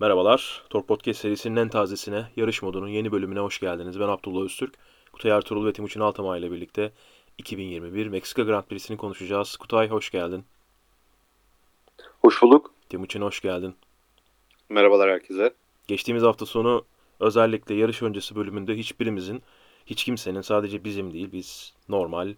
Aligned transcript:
Merhabalar. 0.00 0.62
Tork 0.70 0.88
Podcast 0.88 1.20
serisinin 1.20 1.56
en 1.56 1.68
tazesine, 1.68 2.26
yarış 2.36 2.62
modunun 2.62 2.88
yeni 2.88 3.12
bölümüne 3.12 3.40
hoş 3.40 3.60
geldiniz. 3.60 4.00
Ben 4.00 4.08
Abdullah 4.08 4.44
Öztürk. 4.44 4.74
Kutay 5.12 5.30
Ertuğrul 5.30 5.66
ve 5.66 5.72
Timuçin 5.72 6.00
Altamay 6.00 6.40
ile 6.40 6.52
birlikte 6.52 6.92
2021 7.38 8.06
Meksika 8.06 8.42
Grand 8.42 8.64
Prix'sini 8.64 8.96
konuşacağız. 8.96 9.56
Kutay 9.56 9.88
hoş 9.88 10.10
geldin. 10.10 10.44
Hoş 12.20 12.42
bulduk. 12.42 12.74
Timuçin 12.88 13.20
hoş 13.20 13.40
geldin. 13.40 13.74
Merhabalar 14.68 15.10
herkese. 15.10 15.54
Geçtiğimiz 15.88 16.22
hafta 16.22 16.46
sonu 16.46 16.84
özellikle 17.20 17.74
yarış 17.74 18.02
öncesi 18.02 18.36
bölümünde 18.36 18.74
hiçbirimizin, 18.74 19.42
hiç 19.86 20.04
kimsenin 20.04 20.40
sadece 20.40 20.84
bizim 20.84 21.12
değil, 21.12 21.32
biz 21.32 21.74
normal 21.88 22.34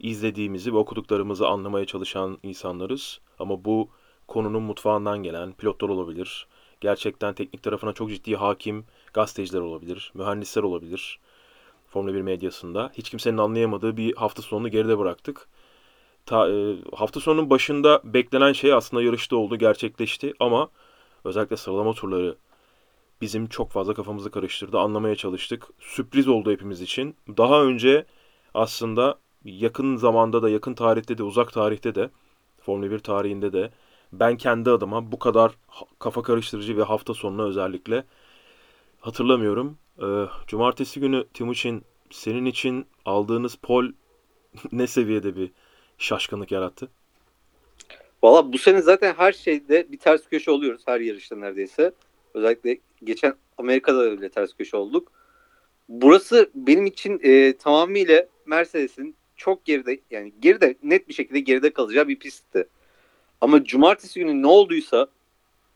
izlediğimizi 0.00 0.72
ve 0.72 0.76
okuduklarımızı 0.76 1.46
anlamaya 1.46 1.84
çalışan 1.84 2.38
insanlarız. 2.42 3.20
Ama 3.38 3.64
bu 3.64 3.88
konunun 4.28 4.62
mutfağından 4.62 5.22
gelen 5.22 5.52
pilotlar 5.52 5.88
olabilir, 5.88 6.46
gerçekten 6.80 7.34
teknik 7.34 7.62
tarafına 7.62 7.92
çok 7.92 8.10
ciddi 8.10 8.36
hakim 8.36 8.84
gazeteciler 9.14 9.60
olabilir, 9.60 10.12
mühendisler 10.14 10.62
olabilir. 10.62 11.18
Formula 11.88 12.14
1 12.14 12.22
medyasında 12.22 12.90
hiç 12.94 13.10
kimsenin 13.10 13.38
anlayamadığı 13.38 13.96
bir 13.96 14.16
hafta 14.16 14.42
sonunu 14.42 14.68
geride 14.68 14.98
bıraktık. 14.98 15.48
Ta, 16.26 16.50
e, 16.50 16.76
hafta 16.94 17.20
sonunun 17.20 17.50
başında 17.50 18.00
beklenen 18.04 18.52
şey 18.52 18.72
aslında 18.72 19.02
yarışta 19.02 19.36
oldu, 19.36 19.56
gerçekleşti 19.56 20.34
ama 20.40 20.68
özellikle 21.24 21.56
sıralama 21.56 21.92
turları 21.92 22.36
bizim 23.20 23.46
çok 23.46 23.70
fazla 23.70 23.94
kafamızı 23.94 24.30
karıştırdı. 24.30 24.78
Anlamaya 24.78 25.16
çalıştık. 25.16 25.68
Sürpriz 25.80 26.28
oldu 26.28 26.50
hepimiz 26.50 26.80
için. 26.80 27.16
Daha 27.36 27.62
önce 27.62 28.06
aslında 28.54 29.18
yakın 29.44 29.96
zamanda 29.96 30.42
da, 30.42 30.48
yakın 30.48 30.74
tarihte 30.74 31.18
de, 31.18 31.22
uzak 31.22 31.52
tarihte 31.52 31.94
de, 31.94 32.10
Formula 32.60 32.90
1 32.90 32.98
tarihinde 32.98 33.52
de 33.52 33.70
ben 34.12 34.36
kendi 34.36 34.70
adıma 34.70 35.12
bu 35.12 35.18
kadar 35.18 35.52
kafa 35.98 36.22
karıştırıcı 36.22 36.76
ve 36.76 36.82
hafta 36.82 37.14
sonuna 37.14 37.44
özellikle 37.44 38.04
hatırlamıyorum. 39.00 39.78
Ee, 40.02 40.24
cumartesi 40.46 41.00
günü 41.00 41.24
Timuçin 41.34 41.84
senin 42.10 42.44
için 42.44 42.86
aldığınız 43.04 43.54
pol 43.54 43.86
ne 44.72 44.86
seviyede 44.86 45.36
bir 45.36 45.50
şaşkınlık 45.98 46.52
yarattı? 46.52 46.88
Valla 48.22 48.52
bu 48.52 48.58
sene 48.58 48.82
zaten 48.82 49.14
her 49.14 49.32
şeyde 49.32 49.92
bir 49.92 49.98
ters 49.98 50.28
köşe 50.28 50.50
oluyoruz 50.50 50.82
her 50.86 51.00
yarışta 51.00 51.36
neredeyse. 51.36 51.92
Özellikle 52.34 52.78
geçen 53.04 53.34
Amerika'da 53.58 54.00
öyle 54.00 54.28
ters 54.28 54.54
köşe 54.54 54.76
olduk. 54.76 55.12
Burası 55.88 56.50
benim 56.54 56.86
için 56.86 57.20
e, 57.22 57.56
tamamıyla 57.56 58.26
Mercedes'in 58.46 59.16
çok 59.36 59.64
geride 59.64 60.00
yani 60.10 60.32
geride 60.40 60.74
net 60.82 61.08
bir 61.08 61.14
şekilde 61.14 61.40
geride 61.40 61.72
kalacağı 61.72 62.08
bir 62.08 62.18
pistti. 62.18 62.68
Ama 63.40 63.64
cumartesi 63.64 64.20
günü 64.20 64.42
ne 64.42 64.46
olduysa 64.46 65.06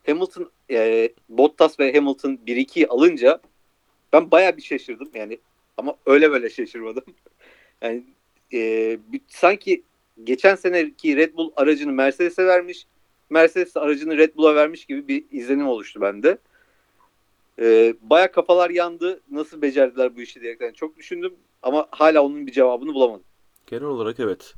Hamilton 0.07 0.51
e, 0.71 1.09
Bottas 1.29 1.81
ve 1.81 1.95
Hamilton 1.95 2.39
1-2'yi 2.47 2.89
alınca 2.89 3.41
ben 4.13 4.31
baya 4.31 4.57
bir 4.57 4.63
şaşırdım 4.63 5.11
yani 5.15 5.39
ama 5.77 5.97
öyle 6.07 6.31
böyle 6.31 6.51
şaşırmadım. 6.51 7.05
yani 7.83 8.05
e, 8.53 8.99
sanki 9.29 9.83
geçen 10.25 10.55
seneki 10.55 11.17
Red 11.17 11.35
Bull 11.35 11.51
aracını 11.57 11.93
Mercedes'e 11.93 12.47
vermiş, 12.47 12.87
Mercedes 13.31 13.77
aracını 13.77 14.17
Red 14.17 14.37
Bull'a 14.37 14.55
vermiş 14.55 14.87
gibi 14.87 15.09
bir 15.09 15.25
izlenim 15.31 15.69
oluştu 15.69 16.01
bende. 16.01 16.39
E, 17.59 17.95
baya 18.03 18.33
kafalar 18.33 18.71
yandı. 18.71 19.21
Nasıl 19.31 19.63
becerdiler 19.63 20.17
bu 20.17 20.21
işi 20.21 20.41
diyerekten 20.41 20.73
çok 20.73 20.97
düşündüm 20.97 21.35
ama 21.63 21.87
hala 21.91 22.23
onun 22.23 22.47
bir 22.47 22.53
cevabını 22.53 22.95
bulamadım. 22.95 23.25
Genel 23.67 23.85
olarak 23.85 24.21
evet. 24.21 24.55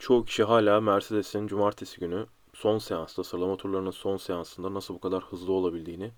Çoğu 0.00 0.24
kişi 0.24 0.44
hala 0.44 0.80
Mercedes'in 0.80 1.46
cumartesi 1.46 2.00
günü 2.00 2.26
son 2.54 2.78
seansta, 2.78 3.24
sıralama 3.24 3.56
turlarının 3.56 3.90
son 3.90 4.16
seansında 4.16 4.74
nasıl 4.74 4.94
bu 4.94 5.00
kadar 5.00 5.22
hızlı 5.22 5.52
olabildiğini 5.52 6.10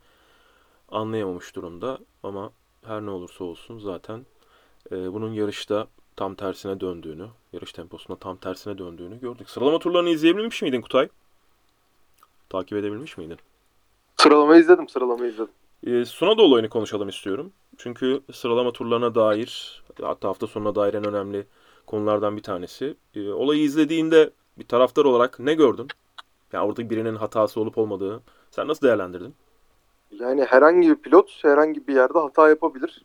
anlayamamış 0.88 1.56
durumda. 1.56 1.98
Ama 2.22 2.52
her 2.84 3.02
ne 3.02 3.10
olursa 3.10 3.44
olsun 3.44 3.78
zaten 3.78 4.26
e, 4.92 5.12
bunun 5.12 5.32
yarışta 5.32 5.86
tam 6.16 6.34
tersine 6.34 6.80
döndüğünü, 6.80 7.26
yarış 7.52 7.72
temposunda 7.72 8.18
tam 8.18 8.36
tersine 8.36 8.78
döndüğünü 8.78 9.20
gördük. 9.20 9.50
Sıralama 9.50 9.78
turlarını 9.78 10.10
izleyebilmiş 10.10 10.62
miydin 10.62 10.80
Kutay? 10.80 11.08
Takip 12.48 12.78
edebilmiş 12.78 13.16
miydin? 13.16 13.38
Sıralama 14.16 14.56
izledim, 14.56 14.88
sıralama 14.88 15.26
izledim. 15.26 15.52
E, 15.86 16.04
Sunoda 16.04 16.42
olayını 16.42 16.68
konuşalım 16.68 17.08
istiyorum. 17.08 17.52
Çünkü 17.78 18.22
sıralama 18.32 18.72
turlarına 18.72 19.14
dair, 19.14 19.82
hatta 20.02 20.28
hafta 20.28 20.46
sonuna 20.46 20.74
dair 20.74 20.94
en 20.94 21.06
önemli 21.06 21.46
konulardan 21.92 22.36
bir 22.36 22.42
tanesi. 22.42 22.94
E, 23.14 23.30
olayı 23.30 23.62
izlediğinde 23.62 24.30
bir 24.58 24.64
taraftar 24.64 25.04
olarak 25.04 25.38
ne 25.38 25.54
gördün? 25.54 25.88
Yani 26.52 26.66
orada 26.66 26.90
birinin 26.90 27.14
hatası 27.14 27.60
olup 27.60 27.78
olmadığı. 27.78 28.22
Sen 28.50 28.68
nasıl 28.68 28.86
değerlendirdin? 28.86 29.34
Yani 30.10 30.44
herhangi 30.44 30.88
bir 30.88 30.94
pilot 30.94 31.44
herhangi 31.44 31.86
bir 31.88 31.94
yerde 31.94 32.18
hata 32.18 32.48
yapabilir. 32.48 33.04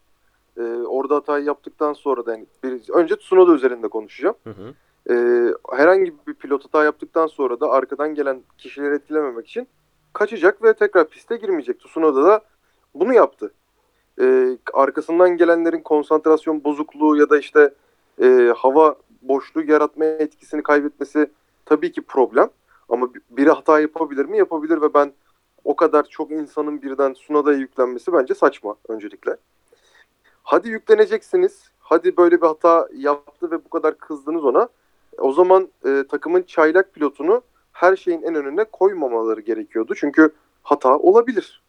Ee, 0.58 0.62
orada 0.88 1.16
hatayı 1.16 1.46
yaptıktan 1.46 1.94
sonra 1.94 2.26
da 2.26 2.32
yani 2.32 2.46
bir, 2.64 2.90
önce 2.90 3.16
Tsunoda 3.16 3.54
üzerinde 3.54 3.88
konuşacağım. 3.88 4.36
Hı 4.44 4.50
hı. 4.50 4.74
Ee, 5.10 5.54
herhangi 5.78 6.14
bir 6.28 6.34
pilot 6.34 6.66
hata 6.66 6.84
yaptıktan 6.84 7.28
sonra 7.28 7.60
da 7.60 7.70
arkadan 7.70 8.16
gelen 8.16 8.42
kişileri 8.58 8.96
etkilememek 8.96 9.48
için 9.48 9.68
kaçacak 10.14 10.64
ve 10.64 10.74
tekrar 10.74 11.08
piste 11.10 11.38
girmeyecek. 11.38 11.80
Tsunoda 11.80 12.24
da 12.24 12.42
bunu 12.96 13.14
yaptı. 13.14 13.52
Ee, 14.22 14.58
arkasından 14.74 15.38
gelenlerin 15.38 15.82
konsantrasyon 15.82 16.64
bozukluğu 16.64 17.18
ya 17.18 17.30
da 17.30 17.38
işte 17.38 17.74
e, 18.22 18.54
hava 18.58 18.96
boşluğu 19.22 19.64
yaratma 19.64 20.06
etkisini 20.06 20.64
kaybetmesi 20.64 21.32
tabii 21.66 21.92
ki 21.92 22.02
problem. 22.02 22.50
Ama 22.90 23.10
biri 23.30 23.52
hata 23.52 23.80
yapabilir 23.80 24.26
mi? 24.26 24.38
Yapabilir 24.38 24.82
ve 24.82 24.94
ben 24.94 25.14
o 25.64 25.76
kadar 25.76 26.04
çok 26.04 26.32
insanın 26.32 26.82
birden 26.82 27.14
Sunada'ya 27.14 27.58
yüklenmesi 27.58 28.14
bence 28.14 28.34
saçma 28.34 28.76
öncelikle. 28.88 29.38
Hadi 30.44 30.70
yükleneceksiniz. 30.70 31.72
Hadi 31.80 32.18
böyle 32.18 32.42
bir 32.42 32.48
hata 32.48 32.88
yaptı 32.94 33.52
ve 33.52 33.66
bu 33.66 33.70
kadar 33.70 33.98
kızdınız 33.98 34.46
ona. 34.46 34.70
O 35.18 35.32
zaman 35.32 35.68
e, 35.86 36.04
takımın 36.10 36.42
çaylak 36.42 36.94
pilotunu 36.94 37.42
her 37.72 37.96
şeyin 37.96 38.22
en 38.22 38.36
önüne 38.36 38.64
koymamaları 38.64 39.42
gerekiyordu. 39.42 39.96
Çünkü 39.96 40.30
hata 40.64 40.98
olabilir. 40.98 41.64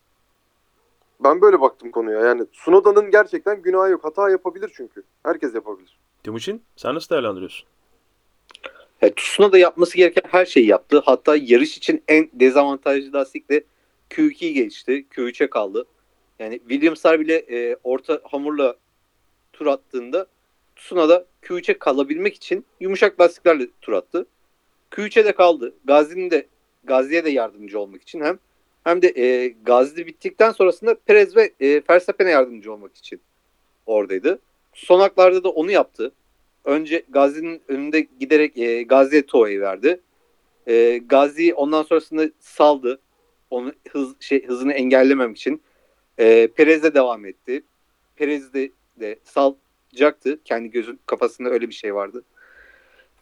Ben 1.21 1.41
böyle 1.41 1.61
baktım 1.61 1.91
konuya. 1.91 2.21
Yani 2.21 2.47
Sunoda'nın 2.53 3.11
gerçekten 3.11 3.63
günahı 3.63 3.91
yok. 3.91 4.05
Hata 4.05 4.31
yapabilir 4.31 4.73
çünkü. 4.77 5.03
Herkes 5.23 5.55
yapabilir. 5.55 5.99
Timuçin 6.29 6.63
sen 6.77 6.95
nasıl 6.95 7.11
değerlendiriyorsun? 7.11 7.69
Yani 9.03 9.15
Tsunoda 9.15 9.59
yapması 9.59 9.97
gereken 9.97 10.23
her 10.31 10.47
şeyi 10.47 10.67
yaptı. 10.67 11.03
Hatta 11.05 11.37
yarış 11.37 11.77
için 11.77 12.03
en 12.09 12.31
dezavantajlı 12.33 13.13
lastikle 13.13 13.65
Q2'yi 14.11 14.55
geçti. 14.55 15.07
Q3'e 15.11 15.51
kaldı. 15.51 15.87
Yani 16.39 16.59
Williams'lar 16.59 17.21
bile 17.21 17.35
e, 17.37 17.77
orta 17.85 18.21
hamurla 18.25 18.77
tur 19.53 19.67
attığında 19.67 20.27
Tsunoda 20.77 21.27
Q3'e 21.43 21.79
kalabilmek 21.79 22.35
için 22.35 22.65
yumuşak 22.81 23.21
lastiklerle 23.21 23.67
tur 23.81 23.93
attı. 23.93 24.27
Q3'e 24.91 25.25
de 25.25 25.33
kaldı. 25.33 25.75
Gazi'nin 25.85 26.31
de 26.31 26.47
Gazi'ye 26.85 27.25
de 27.25 27.31
yardımcı 27.31 27.81
olmak 27.81 28.03
için 28.03 28.21
hem 28.21 28.39
hem 28.85 29.03
de 29.03 29.09
e, 29.09 29.49
Gazi 29.49 30.07
bittikten 30.07 30.53
sonrasında 30.53 30.95
Perez 30.95 31.37
ve 31.37 31.53
e, 31.61 31.83
Verstappen'e 31.91 32.31
yardımcı 32.31 32.73
olmak 32.73 32.97
için 32.97 33.21
oradaydı. 33.87 34.39
Son 34.79 35.01
haklarda 35.01 35.45
da 35.45 35.49
onu 35.49 35.71
yaptı. 35.71 36.13
Önce 36.65 37.05
Gazi'nin 37.09 37.63
önünde 37.69 38.01
giderek 38.01 38.59
e, 38.59 38.83
Gazi'ye 38.83 39.27
Toa'yı 39.27 39.61
verdi. 39.61 40.01
E, 40.67 40.99
Gazi 40.99 41.55
ondan 41.55 41.83
sonrasında 41.83 42.31
saldı. 42.41 43.01
Onu 43.51 43.73
hız 43.91 44.15
şey 44.21 44.47
hızını 44.47 44.73
engellememek 44.73 45.37
için. 45.37 45.63
E, 46.19 46.49
Perez'le 46.49 46.95
devam 46.95 47.25
etti. 47.25 47.63
Perez 48.17 48.55
de, 48.55 48.71
de 49.01 49.19
salacaktı. 49.25 50.39
Kendi 50.45 50.71
gözün 50.71 51.01
kafasında 51.07 51.49
öyle 51.49 51.69
bir 51.69 51.75
şey 51.75 51.95
vardı. 51.95 52.25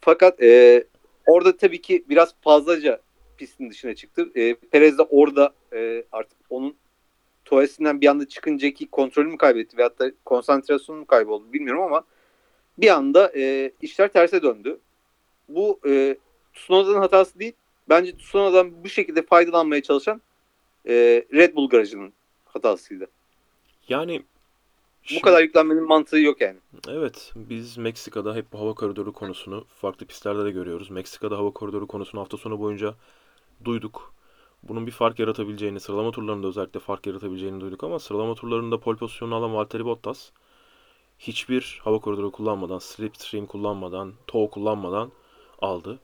Fakat 0.00 0.42
e, 0.42 0.84
orada 1.26 1.56
tabii 1.56 1.80
ki 1.80 2.04
biraz 2.08 2.34
fazlaca 2.40 3.00
pistin 3.36 3.70
dışına 3.70 3.94
çıktı. 3.94 4.30
E, 4.34 4.54
Perez 4.54 4.98
de 4.98 5.02
orada 5.02 5.54
e, 5.72 6.04
artık 6.12 6.38
onun 6.50 6.76
tuvalesinden 7.47 8.01
bir 8.01 8.07
anda 8.07 8.28
çıkıncaki 8.28 8.87
kontrolü 8.87 9.28
mü 9.28 9.39
kaybetti 9.39 9.77
veyahut 9.77 9.98
da 9.98 10.13
konsantrasyonu 10.25 10.98
mu 10.98 11.07
kayboldu 11.07 11.53
bilmiyorum 11.53 11.83
ama 11.83 12.04
bir 12.78 12.89
anda 12.89 13.33
e, 13.37 13.72
işler 13.83 14.13
terse 14.13 14.43
döndü. 14.43 14.78
Bu 15.48 15.81
e, 15.87 16.16
Tsunoda'nın 16.54 16.98
hatası 16.98 17.39
değil. 17.39 17.53
Bence 17.89 18.16
Tsunoda'dan 18.16 18.84
bu 18.84 18.89
şekilde 18.89 19.22
faydalanmaya 19.22 19.83
çalışan 19.83 20.22
e, 20.89 20.95
Red 21.33 21.57
Bull 21.57 21.69
garajının 21.69 22.13
hatasıydı. 22.45 23.07
Yani 23.89 24.22
bu 25.16 25.21
kadar 25.21 25.43
yüklenmenin 25.43 25.84
mantığı 25.84 26.19
yok 26.19 26.41
yani. 26.41 26.57
Evet, 26.89 27.33
biz 27.37 27.78
Meksika'da 27.78 28.34
hep 28.34 28.53
bu 28.53 28.59
hava 28.59 28.75
koridoru 28.75 29.13
konusunu 29.13 29.65
farklı 29.81 30.07
pistlerde 30.07 30.45
de 30.45 30.51
görüyoruz. 30.51 30.91
Meksika'da 30.91 31.39
hava 31.39 31.51
koridoru 31.51 31.87
konusunu 31.87 32.21
hafta 32.21 32.37
sonu 32.37 32.60
boyunca 32.60 32.95
duyduk. 33.65 34.16
Bunun 34.68 34.86
bir 34.86 34.92
fark 34.92 35.18
yaratabileceğini, 35.18 35.80
sıralama 35.80 36.10
turlarında 36.10 36.47
özellikle 36.47 36.80
fark 36.80 37.07
yaratabileceğini 37.07 37.60
duyduk 37.60 37.84
ama 37.84 37.98
sıralama 37.98 38.34
turlarında 38.34 38.80
pole 38.80 38.97
pozisyonunu 38.97 39.34
alan 39.34 39.54
Valtteri 39.54 39.84
Bottas 39.84 40.30
hiçbir 41.18 41.80
hava 41.84 41.98
koridoru 41.98 42.30
kullanmadan, 42.33 42.78
slipstream 42.78 43.47
kullanmadan, 43.47 44.13
tow 44.27 44.51
kullanmadan 44.51 45.13
aldı. 45.63 45.98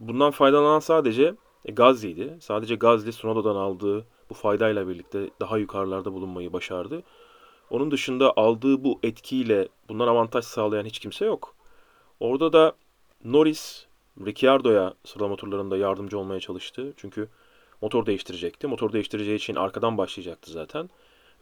Bundan 0.00 0.30
faydalanan 0.30 0.78
sadece 0.80 1.34
e, 1.64 1.72
Gazli'ydi. 1.72 2.36
Sadece 2.40 2.74
Gazli 2.74 3.12
Sunoda'dan 3.12 3.56
aldığı 3.56 4.06
bu 4.30 4.34
faydayla 4.34 4.88
birlikte 4.88 5.30
daha 5.40 5.58
yukarılarda 5.58 6.12
bulunmayı 6.12 6.52
başardı. 6.52 7.02
Onun 7.70 7.90
dışında 7.90 8.32
aldığı 8.36 8.84
bu 8.84 9.00
etkiyle 9.02 9.68
bundan 9.88 10.08
avantaj 10.08 10.44
sağlayan 10.44 10.84
hiç 10.84 10.98
kimse 10.98 11.24
yok. 11.24 11.54
Orada 12.20 12.52
da 12.52 12.72
Norris 13.24 13.86
Ricciardo'ya 14.26 14.94
sıralama 15.04 15.36
turlarında 15.36 15.76
yardımcı 15.76 16.18
olmaya 16.18 16.40
çalıştı. 16.40 16.92
Çünkü 16.96 17.28
motor 17.80 18.06
değiştirecekti. 18.06 18.66
Motor 18.66 18.92
değiştireceği 18.92 19.36
için 19.36 19.54
arkadan 19.54 19.98
başlayacaktı 19.98 20.52
zaten. 20.52 20.90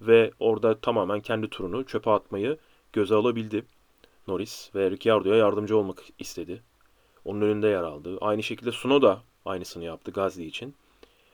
Ve 0.00 0.30
orada 0.40 0.80
tamamen 0.80 1.20
kendi 1.20 1.50
turunu 1.50 1.86
çöpe 1.86 2.10
atmayı 2.10 2.58
göze 2.92 3.14
alabildi. 3.14 3.64
Norris 4.28 4.70
ve 4.74 4.90
Ricciardo'ya 4.90 5.36
yardımcı 5.36 5.76
olmak 5.76 6.02
istedi. 6.18 6.62
Onun 7.24 7.40
önünde 7.40 7.68
yer 7.68 7.82
aldı. 7.82 8.18
Aynı 8.20 8.42
şekilde 8.42 8.72
Sunoda 8.72 9.22
aynısını 9.44 9.84
yaptı 9.84 10.10
Gasly 10.10 10.46
için. 10.46 10.74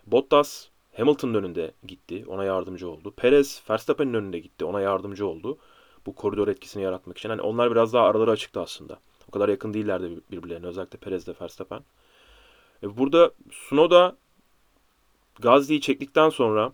Bottas 0.06 0.68
Hamilton'ın 0.96 1.34
önünde 1.34 1.72
gitti. 1.86 2.24
Ona 2.28 2.44
yardımcı 2.44 2.88
oldu. 2.88 3.12
Perez 3.16 3.62
Verstappen'in 3.70 4.14
önünde 4.14 4.38
gitti. 4.38 4.64
Ona 4.64 4.80
yardımcı 4.80 5.26
oldu. 5.26 5.58
Bu 6.06 6.14
koridor 6.14 6.48
etkisini 6.48 6.82
yaratmak 6.82 7.18
için. 7.18 7.28
Hani 7.28 7.42
onlar 7.42 7.70
biraz 7.70 7.92
daha 7.92 8.06
araları 8.06 8.30
açıktı 8.30 8.60
aslında. 8.60 8.98
O 9.28 9.30
kadar 9.30 9.48
yakın 9.48 9.74
değillerdi 9.74 10.20
birbirlerine. 10.30 10.66
Özellikle 10.66 10.98
Perez 10.98 11.26
de 11.26 11.34
Verstappen. 11.40 11.80
E 12.82 12.96
burada 12.98 13.30
Sunoda 13.50 14.16
Gazli'yi 15.40 15.80
çektikten 15.80 16.28
sonra 16.28 16.72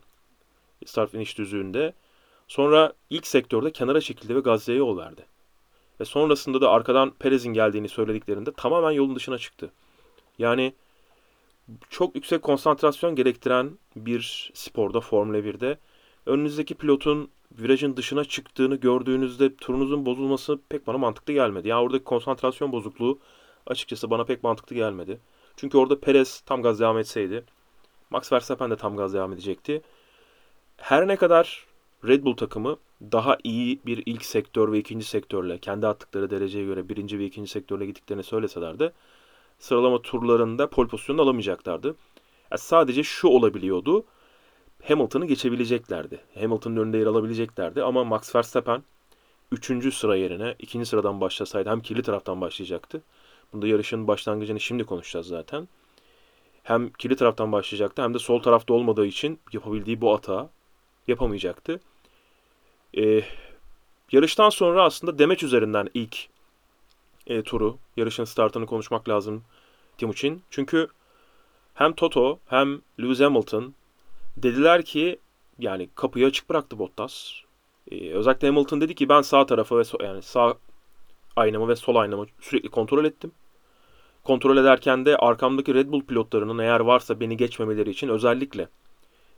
start 0.86 1.10
finish 1.10 1.38
düzlüğünde 1.38 1.92
sonra 2.48 2.92
ilk 3.10 3.26
sektörde 3.26 3.72
kenara 3.72 4.00
çekildi 4.00 4.36
ve 4.36 4.40
Gazli'ye 4.40 4.78
yol 4.78 4.98
verdi. 4.98 5.26
Ve 6.00 6.04
sonrasında 6.04 6.60
da 6.60 6.70
arkadan 6.70 7.10
Perez'in 7.10 7.52
geldiğini 7.52 7.88
söylediklerinde 7.88 8.52
tamamen 8.52 8.90
yolun 8.90 9.16
dışına 9.16 9.38
çıktı. 9.38 9.70
Yani 10.38 10.74
çok 11.90 12.14
yüksek 12.14 12.42
konsantrasyon 12.42 13.14
gerektiren 13.14 13.78
bir 13.96 14.50
sporda 14.54 15.00
Formula 15.00 15.38
1'de 15.38 15.78
önünüzdeki 16.26 16.74
pilotun 16.74 17.30
virajın 17.52 17.96
dışına 17.96 18.24
çıktığını 18.24 18.76
gördüğünüzde 18.76 19.56
turunuzun 19.56 20.06
bozulması 20.06 20.58
pek 20.68 20.86
bana 20.86 20.98
mantıklı 20.98 21.32
gelmedi. 21.32 21.68
Yani 21.68 21.82
oradaki 21.82 22.04
konsantrasyon 22.04 22.72
bozukluğu 22.72 23.18
açıkçası 23.66 24.10
bana 24.10 24.24
pek 24.24 24.42
mantıklı 24.42 24.76
gelmedi. 24.76 25.20
Çünkü 25.56 25.78
orada 25.78 26.00
Perez 26.00 26.40
tam 26.40 26.62
gaz 26.62 26.80
devam 26.80 26.98
etseydi 26.98 27.44
Max 28.10 28.32
Verstappen 28.32 28.70
de 28.70 28.76
tam 28.76 28.96
gaz 28.96 29.14
devam 29.14 29.32
edecekti. 29.32 29.82
Her 30.76 31.08
ne 31.08 31.16
kadar 31.16 31.66
Red 32.04 32.24
Bull 32.24 32.36
takımı 32.36 32.76
daha 33.00 33.38
iyi 33.44 33.80
bir 33.86 34.02
ilk 34.06 34.24
sektör 34.24 34.72
ve 34.72 34.78
ikinci 34.78 35.04
sektörle 35.06 35.58
kendi 35.58 35.86
attıkları 35.86 36.30
dereceye 36.30 36.64
göre 36.64 36.88
birinci 36.88 37.18
ve 37.18 37.24
ikinci 37.24 37.50
sektörle 37.50 37.86
gittiklerini 37.86 38.22
söyleseler 38.22 38.78
de 38.78 38.92
sıralama 39.58 40.02
turlarında 40.02 40.70
pol 40.70 40.88
pozisyonu 40.88 41.22
alamayacaklardı. 41.22 41.96
Yani 42.50 42.58
sadece 42.58 43.02
şu 43.02 43.28
olabiliyordu. 43.28 44.04
Hamilton'ı 44.84 45.26
geçebileceklerdi. 45.26 46.20
Hamilton'ın 46.34 46.76
önünde 46.76 46.98
yer 46.98 47.06
alabileceklerdi 47.06 47.82
ama 47.82 48.04
Max 48.04 48.34
Verstappen 48.34 48.82
3. 49.52 49.94
sıra 49.94 50.16
yerine 50.16 50.54
2. 50.58 50.84
sıradan 50.84 51.20
başlasaydı 51.20 51.70
hem 51.70 51.80
kirli 51.80 52.02
taraftan 52.02 52.40
başlayacaktı. 52.40 53.02
Bunda 53.52 53.66
yarışın 53.66 54.08
başlangıcını 54.08 54.60
şimdi 54.60 54.84
konuşacağız 54.84 55.26
zaten. 55.26 55.68
Hem 56.68 56.90
kirli 56.90 57.16
taraftan 57.16 57.52
başlayacaktı 57.52 58.02
hem 58.02 58.14
de 58.14 58.18
sol 58.18 58.42
tarafta 58.42 58.74
olmadığı 58.74 59.06
için 59.06 59.40
yapabildiği 59.52 60.00
bu 60.00 60.12
hata 60.14 60.50
yapamayacaktı. 61.06 61.80
Ee, 62.98 63.22
yarıştan 64.12 64.50
sonra 64.50 64.84
aslında 64.84 65.18
demeç 65.18 65.42
üzerinden 65.42 65.88
ilk 65.94 66.28
e, 67.26 67.42
turu, 67.42 67.78
yarışın 67.96 68.24
startını 68.24 68.66
konuşmak 68.66 69.08
lazım 69.08 69.44
Timuçin. 69.98 70.42
Çünkü 70.50 70.88
hem 71.74 71.92
Toto 71.92 72.38
hem 72.46 72.80
Lewis 73.00 73.20
Hamilton 73.20 73.74
dediler 74.36 74.84
ki 74.84 75.18
yani 75.58 75.88
kapıyı 75.94 76.26
açık 76.26 76.50
bıraktı 76.50 76.78
Bottas. 76.78 77.32
Ee, 77.90 78.10
özellikle 78.12 78.48
Hamilton 78.48 78.80
dedi 78.80 78.94
ki 78.94 79.08
ben 79.08 79.22
sağ 79.22 79.46
tarafa 79.46 79.78
ve 79.78 79.82
so- 79.82 80.04
yani 80.04 80.22
sağ 80.22 80.54
aynamı 81.36 81.68
ve 81.68 81.76
sol 81.76 81.96
aynamı 81.96 82.26
sürekli 82.40 82.68
kontrol 82.68 83.04
ettim. 83.04 83.32
Kontrol 84.24 84.56
ederken 84.56 85.06
de 85.06 85.16
arkamdaki 85.16 85.74
Red 85.74 85.92
Bull 85.92 86.02
pilotlarının 86.02 86.58
eğer 86.58 86.80
varsa 86.80 87.20
beni 87.20 87.36
geçmemeleri 87.36 87.90
için 87.90 88.08
özellikle 88.08 88.68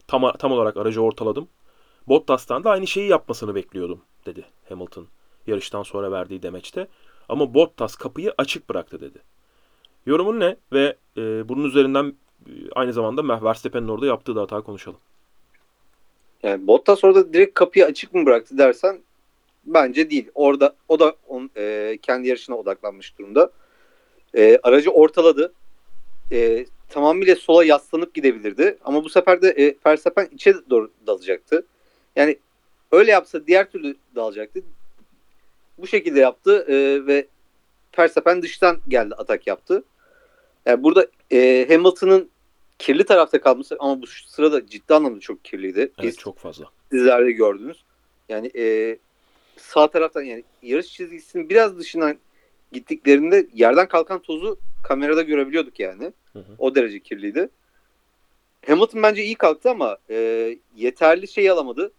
tam, 0.07 0.33
tam 0.39 0.53
olarak 0.53 0.77
aracı 0.77 1.03
ortaladım. 1.03 1.49
Bottas'tan 2.09 2.65
da 2.65 2.71
aynı 2.71 2.87
şeyi 2.87 3.09
yapmasını 3.09 3.55
bekliyordum 3.55 4.01
dedi 4.27 4.45
Hamilton 4.69 5.07
yarıştan 5.47 5.83
sonra 5.83 6.13
verdiği 6.13 6.43
demeçte. 6.43 6.89
Ama 7.29 7.55
Bottas 7.55 7.97
kapıyı 7.97 8.35
açık 8.39 8.69
bıraktı 8.69 9.01
dedi. 9.01 9.19
Yorumun 10.07 10.41
ne? 10.41 10.57
Ve 10.73 10.97
e, 11.17 11.49
bunun 11.49 11.65
üzerinden 11.65 12.15
e, 12.47 12.53
aynı 12.75 12.93
zamanda 12.93 13.45
Verstappen'in 13.45 13.89
orada 13.89 14.07
yaptığı 14.07 14.37
da 14.37 14.41
hata 14.41 14.61
konuşalım. 14.61 14.99
Yani 16.43 16.67
Bottas 16.67 17.05
orada 17.05 17.33
direkt 17.33 17.55
kapıyı 17.55 17.87
açık 17.87 18.15
mı 18.15 18.27
bıraktı 18.27 18.59
dersen 18.59 19.01
bence 19.65 20.11
değil. 20.11 20.31
Orada 20.35 20.77
o 20.89 20.99
da 20.99 21.17
on, 21.29 21.51
e, 21.57 21.99
kendi 22.03 22.29
yarışına 22.29 22.57
odaklanmış 22.57 23.19
durumda. 23.19 23.51
E, 24.37 24.59
aracı 24.63 24.91
ortaladı. 24.91 25.53
E, 26.33 26.67
tamamıyla 26.89 27.37
sola 27.37 27.65
yaslanıp 27.65 28.15
gidebilirdi. 28.15 28.79
Ama 28.85 29.05
bu 29.05 29.09
sefer 29.09 29.43
de 29.43 29.49
e, 29.49 29.75
Verstappen 29.87 30.29
içe 30.33 30.55
doğru 30.71 30.91
dalacaktı. 31.07 31.67
Yani 32.17 32.39
öyle 32.93 33.11
yapsa 33.11 33.47
diğer 33.47 33.71
türlü 33.71 33.97
dalacaktı. 34.17 34.61
Bu 35.79 35.87
şekilde 35.87 36.21
yaptı 36.21 36.65
e, 36.69 37.07
ve 37.07 37.27
Verstappen 37.99 38.43
dıştan 38.43 38.79
geldi 38.89 39.15
atak 39.15 39.47
yaptı. 39.47 39.85
Yani 40.67 40.83
burada 40.83 41.07
e, 41.33 41.67
Hamilton'ın 41.69 42.31
kirli 42.79 43.05
tarafta 43.05 43.41
kalması 43.41 43.77
ama 43.79 44.03
bu 44.03 44.07
sırada 44.07 44.67
ciddi 44.67 44.95
anlamda 44.95 45.21
çok 45.21 45.45
kirliydi. 45.45 45.81
Evet 45.81 46.03
Biz 46.03 46.17
çok 46.17 46.39
fazla. 46.39 46.65
sizlerde 46.91 47.33
gördünüz. 47.33 47.85
Yani 48.29 48.51
e, 48.57 48.97
sağ 49.57 49.91
taraftan 49.91 50.23
yani 50.23 50.45
yarış 50.63 50.87
çizgisinin 50.93 51.49
biraz 51.49 51.79
dışından 51.79 52.17
gittiklerinde 52.73 53.47
yerden 53.55 53.89
kalkan 53.89 54.23
tozu 54.23 54.59
kamerada 54.85 55.23
görebiliyorduk 55.23 55.81
yani. 55.81 56.13
Hı 56.33 56.39
hı. 56.39 56.53
O 56.59 56.75
derece 56.75 57.01
kirliydi. 57.01 57.49
Hamilton 58.67 59.03
bence 59.03 59.25
iyi 59.25 59.35
kalktı 59.35 59.71
ama 59.71 59.99
e, 60.11 60.59
yeterli 60.77 61.29
şey 61.29 61.51
alamadı. 61.51 61.93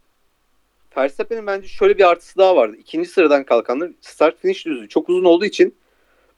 Verstappen'in 0.98 1.48
bence 1.48 1.68
şöyle 1.68 1.98
bir 1.98 2.10
artısı 2.10 2.38
daha 2.38 2.56
vardı. 2.56 2.76
İkinci 2.80 3.10
sıradan 3.10 3.44
kalkanlar 3.44 3.92
start 4.02 4.40
finish 4.40 4.66
düzlüğü 4.66 4.90
çok 4.90 5.10
uzun 5.10 5.24
olduğu 5.24 5.46
için 5.46 5.76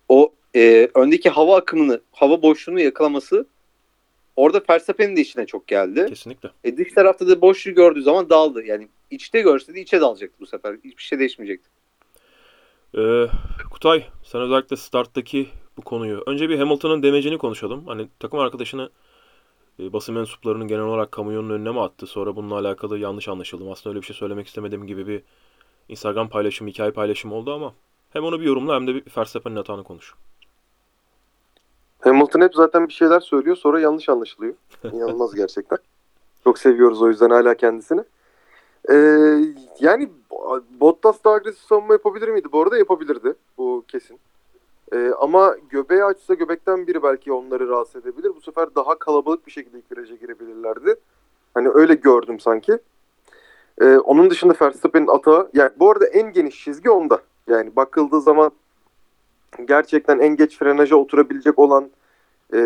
o 0.09 0.33
e, 0.55 0.89
öndeki 0.95 1.29
hava 1.29 1.57
akımını, 1.57 2.01
hava 2.11 2.41
boşluğunu 2.41 2.79
yakalaması 2.79 3.47
orada 4.35 4.61
Verstappen'in 4.69 5.15
de 5.15 5.21
işine 5.21 5.45
çok 5.45 5.67
geldi. 5.67 6.05
Kesinlikle. 6.09 6.49
E, 6.63 6.77
dış 6.77 6.93
tarafta 6.93 7.27
da 7.27 7.41
boşluğu 7.41 7.73
gördüğü 7.73 8.01
zaman 8.01 8.29
daldı. 8.29 8.63
Yani 8.65 8.87
içte 9.11 9.41
görse 9.41 9.75
de 9.75 9.81
içe 9.81 10.01
dalacaktı 10.01 10.35
bu 10.39 10.45
sefer. 10.45 10.75
Hiçbir 10.83 11.03
şey 11.03 11.19
değişmeyecekti. 11.19 11.69
Ee, 12.97 13.27
Kutay, 13.71 14.05
sen 14.23 14.41
özellikle 14.41 14.75
starttaki 14.75 15.49
bu 15.77 15.81
konuyu. 15.81 16.23
Önce 16.27 16.49
bir 16.49 16.59
Hamilton'ın 16.59 17.03
demecini 17.03 17.37
konuşalım. 17.37 17.87
Hani 17.87 18.07
takım 18.19 18.39
arkadaşını 18.39 18.89
e, 19.79 19.93
basın 19.93 20.15
mensuplarının 20.15 20.67
genel 20.67 20.83
olarak 20.83 21.11
kamuoyunun 21.11 21.49
önüne 21.49 21.71
mi 21.71 21.81
attı? 21.81 22.07
Sonra 22.07 22.35
bununla 22.35 22.55
alakalı 22.55 22.99
yanlış 22.99 23.27
anlaşıldım. 23.27 23.71
Aslında 23.71 23.89
öyle 23.89 24.01
bir 24.01 24.05
şey 24.05 24.15
söylemek 24.15 24.47
istemedim 24.47 24.87
gibi 24.87 25.07
bir 25.07 25.23
Instagram 25.89 26.29
paylaşımı, 26.29 26.69
hikaye 26.69 26.91
paylaşımı 26.91 27.35
oldu 27.35 27.53
ama 27.53 27.73
hem 28.13 28.23
onu 28.23 28.39
bir 28.39 28.45
yorumla 28.45 28.75
hem 28.75 28.87
de 28.87 28.95
bir 28.95 29.03
Verstappen'in 29.17 29.55
hatanı 29.55 29.83
konuş. 29.83 30.13
Hamilton 31.99 32.41
hep 32.41 32.55
zaten 32.55 32.87
bir 32.87 32.93
şeyler 32.93 33.19
söylüyor 33.19 33.55
sonra 33.55 33.79
yanlış 33.79 34.09
anlaşılıyor. 34.09 34.53
İnanılmaz 34.83 35.35
gerçekten. 35.35 35.77
Çok 36.43 36.59
seviyoruz 36.59 37.01
o 37.01 37.09
yüzden 37.09 37.29
hala 37.29 37.55
kendisini. 37.57 38.01
Ee, 38.89 38.95
yani 39.79 40.09
Bottas 40.79 41.23
da 41.23 41.31
agresif 41.31 41.61
savunma 41.61 41.93
yapabilir 41.93 42.27
miydi? 42.27 42.47
Bu 42.51 42.61
arada 42.61 42.77
yapabilirdi. 42.77 43.33
Bu 43.57 43.83
kesin. 43.87 44.19
Ee, 44.93 45.11
ama 45.19 45.55
göbeği 45.69 46.03
açsa 46.03 46.33
göbekten 46.33 46.87
biri 46.87 47.03
belki 47.03 47.33
onları 47.33 47.69
rahatsız 47.69 48.05
edebilir. 48.05 48.31
Bu 48.35 48.41
sefer 48.41 48.75
daha 48.75 48.99
kalabalık 48.99 49.47
bir 49.47 49.51
şekilde 49.51 49.77
ilk 49.77 49.91
viraja 49.91 50.15
girebilirlerdi. 50.15 50.95
Hani 51.53 51.69
öyle 51.69 51.93
gördüm 51.93 52.39
sanki. 52.39 52.77
Ee, 53.81 53.97
onun 53.97 54.29
dışında 54.29 54.53
Verstappen'in 54.61 55.07
atağı. 55.07 55.49
Yani 55.53 55.71
bu 55.79 55.91
arada 55.91 56.05
en 56.05 56.33
geniş 56.33 56.63
çizgi 56.63 56.89
onda. 56.89 57.21
Yani 57.47 57.75
bakıldığı 57.75 58.21
zaman 58.21 58.51
gerçekten 59.65 60.19
en 60.19 60.35
geç 60.35 60.57
frenaja 60.57 60.95
oturabilecek 60.95 61.59
olan 61.59 61.89
e, 62.53 62.59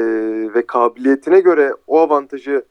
ve 0.53 0.65
kabiliyetine 0.67 1.39
göre 1.39 1.73
o 1.87 1.99
avantajı 1.99 2.65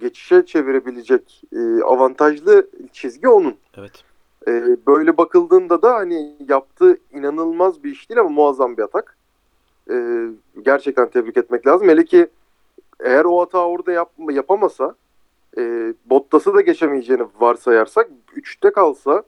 geçişe 0.00 0.46
çevirebilecek 0.46 1.42
e, 1.52 1.82
avantajlı 1.82 2.68
çizgi 2.92 3.28
onun. 3.28 3.56
Evet. 3.78 4.04
E, 4.48 4.76
böyle 4.86 5.16
bakıldığında 5.16 5.82
da 5.82 5.94
hani 5.94 6.36
yaptığı 6.48 6.98
inanılmaz 7.12 7.84
bir 7.84 7.90
iş 7.90 8.10
değil 8.10 8.20
ama 8.20 8.28
muazzam 8.28 8.76
bir 8.76 8.82
atak. 8.82 9.16
E, 9.90 10.26
gerçekten 10.62 11.10
tebrik 11.10 11.36
etmek 11.36 11.66
lazım. 11.66 11.88
Hele 11.88 12.04
ki 12.04 12.26
eğer 13.00 13.24
o 13.24 13.40
hata 13.40 13.66
orada 13.66 13.92
yap, 13.92 14.10
yapamasa 14.30 14.94
e, 15.58 15.94
Bottas'ı 16.06 16.54
da 16.54 16.60
geçemeyeceğini 16.60 17.26
varsayarsak 17.40 18.10
3'te 18.36 18.70
kalsa 18.70 19.22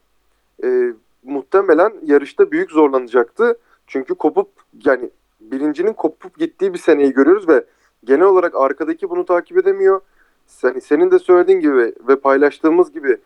e, 0.63 0.93
muhtemelen 1.23 1.93
yarışta 2.03 2.51
büyük 2.51 2.71
zorlanacaktı. 2.71 3.57
Çünkü 3.87 4.15
kopup 4.15 4.47
yani 4.85 5.09
birincinin 5.39 5.93
kopup 5.93 6.39
gittiği 6.39 6.73
bir 6.73 6.79
seneyi 6.79 7.13
görüyoruz 7.13 7.47
ve 7.47 7.65
genel 8.03 8.25
olarak 8.25 8.55
arkadaki 8.55 9.09
bunu 9.09 9.25
takip 9.25 9.57
edemiyor. 9.57 10.01
sen, 10.47 10.79
senin 10.79 11.11
de 11.11 11.19
söylediğin 11.19 11.59
gibi 11.59 11.93
ve 12.07 12.15
paylaştığımız 12.15 12.91
gibi 12.91 13.17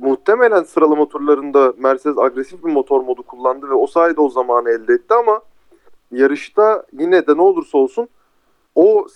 muhtemelen 0.00 0.62
sıralama 0.62 1.08
turlarında 1.08 1.72
Mercedes 1.78 2.18
agresif 2.18 2.64
bir 2.64 2.72
motor 2.72 3.00
modu 3.00 3.22
kullandı 3.22 3.70
ve 3.70 3.74
o 3.74 3.86
sayede 3.86 4.20
o 4.20 4.28
zamanı 4.28 4.70
elde 4.70 4.92
etti 4.92 5.14
ama 5.14 5.40
yarışta 6.12 6.86
yine 6.92 7.26
de 7.26 7.36
ne 7.36 7.42
olursa 7.42 7.78
olsun 7.78 8.08
o 8.74 9.06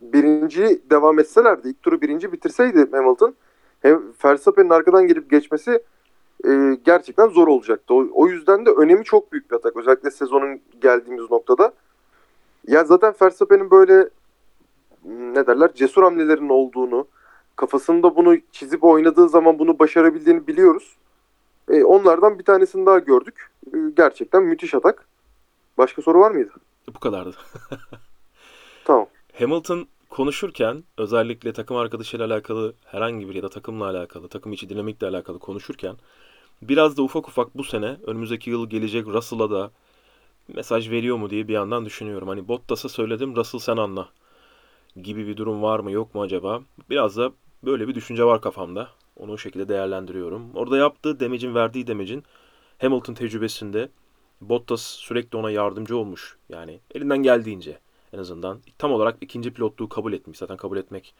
birinci 0.00 0.82
devam 0.90 1.18
etselerdi, 1.18 1.68
ilk 1.68 1.82
turu 1.82 2.00
birinci 2.00 2.32
bitirseydi 2.32 2.88
Hamilton 2.92 3.34
hem 3.80 4.02
Verstappen'in 4.24 4.70
arkadan 4.70 5.06
gelip 5.06 5.30
geçmesi 5.30 5.82
e, 6.44 6.78
gerçekten 6.84 7.28
zor 7.28 7.48
olacaktı. 7.48 7.94
O, 7.94 8.06
o 8.12 8.28
yüzden 8.28 8.66
de 8.66 8.70
önemi 8.70 9.04
çok 9.04 9.32
büyük 9.32 9.50
bir 9.50 9.56
atak. 9.56 9.76
Özellikle 9.76 10.10
sezonun 10.10 10.60
geldiğimiz 10.80 11.30
noktada. 11.30 11.72
Ya 12.66 12.84
zaten 12.84 13.14
Verstappen'in 13.22 13.70
böyle 13.70 14.08
ne 15.04 15.46
derler 15.46 15.74
cesur 15.74 16.02
hamlelerinin 16.02 16.48
olduğunu, 16.48 17.06
kafasında 17.58 18.16
bunu 18.16 18.36
çizip 18.52 18.84
oynadığı 18.84 19.28
zaman 19.28 19.58
bunu 19.58 19.78
başarabildiğini 19.78 20.46
biliyoruz. 20.46 20.96
E, 21.68 21.84
onlardan 21.84 22.38
bir 22.38 22.44
tanesini 22.44 22.86
daha 22.86 22.98
gördük. 22.98 23.50
E, 23.66 23.76
gerçekten 23.96 24.42
müthiş 24.42 24.74
atak. 24.74 25.08
Başka 25.78 26.02
soru 26.02 26.20
var 26.20 26.30
mıydı? 26.30 26.50
Bu 26.94 27.00
kadardı. 27.00 27.36
Tamam. 28.84 29.06
Hamilton 29.38 29.88
konuşurken 30.10 30.84
özellikle 30.98 31.52
takım 31.52 31.76
arkadaşıyla 31.76 32.26
alakalı 32.26 32.74
herhangi 32.84 33.28
bir 33.28 33.34
ya 33.34 33.42
da 33.42 33.48
takımla 33.48 33.84
alakalı, 33.84 34.28
takım 34.28 34.52
içi 34.52 34.68
dinamikle 34.68 35.06
alakalı 35.06 35.38
konuşurken 35.38 35.96
biraz 36.62 36.96
da 36.96 37.02
ufak 37.02 37.28
ufak 37.28 37.54
bu 37.58 37.64
sene 37.64 37.96
önümüzdeki 38.06 38.50
yıl 38.50 38.70
gelecek 38.70 39.06
Russell'a 39.06 39.50
da 39.50 39.70
mesaj 40.48 40.90
veriyor 40.90 41.16
mu 41.16 41.30
diye 41.30 41.48
bir 41.48 41.52
yandan 41.52 41.84
düşünüyorum. 41.84 42.28
Hani 42.28 42.48
Bottas'a 42.48 42.88
söyledim 42.88 43.36
Russell 43.36 43.60
sen 43.60 43.76
anla 43.76 44.08
gibi 45.02 45.26
bir 45.26 45.36
durum 45.36 45.62
var 45.62 45.80
mı 45.80 45.90
yok 45.90 46.14
mu 46.14 46.22
acaba? 46.22 46.62
Biraz 46.90 47.16
da 47.16 47.32
böyle 47.64 47.88
bir 47.88 47.94
düşünce 47.94 48.24
var 48.24 48.40
kafamda. 48.40 48.88
Onu 49.16 49.32
o 49.32 49.38
şekilde 49.38 49.68
değerlendiriyorum. 49.68 50.50
Orada 50.54 50.76
yaptığı 50.76 51.20
demecin 51.20 51.54
verdiği 51.54 51.86
demecin 51.86 52.24
Hamilton 52.78 53.14
tecrübesinde 53.14 53.88
Bottas 54.40 54.82
sürekli 54.82 55.38
ona 55.38 55.50
yardımcı 55.50 55.96
olmuş. 55.96 56.36
Yani 56.48 56.80
elinden 56.94 57.18
geldiğince 57.18 57.78
en 58.12 58.18
azından 58.18 58.60
tam 58.78 58.92
olarak 58.92 59.16
ikinci 59.20 59.52
pilotluğu 59.52 59.88
kabul 59.88 60.12
etmiş. 60.12 60.38
Zaten 60.38 60.56
kabul 60.56 60.76
etmek 60.76 61.14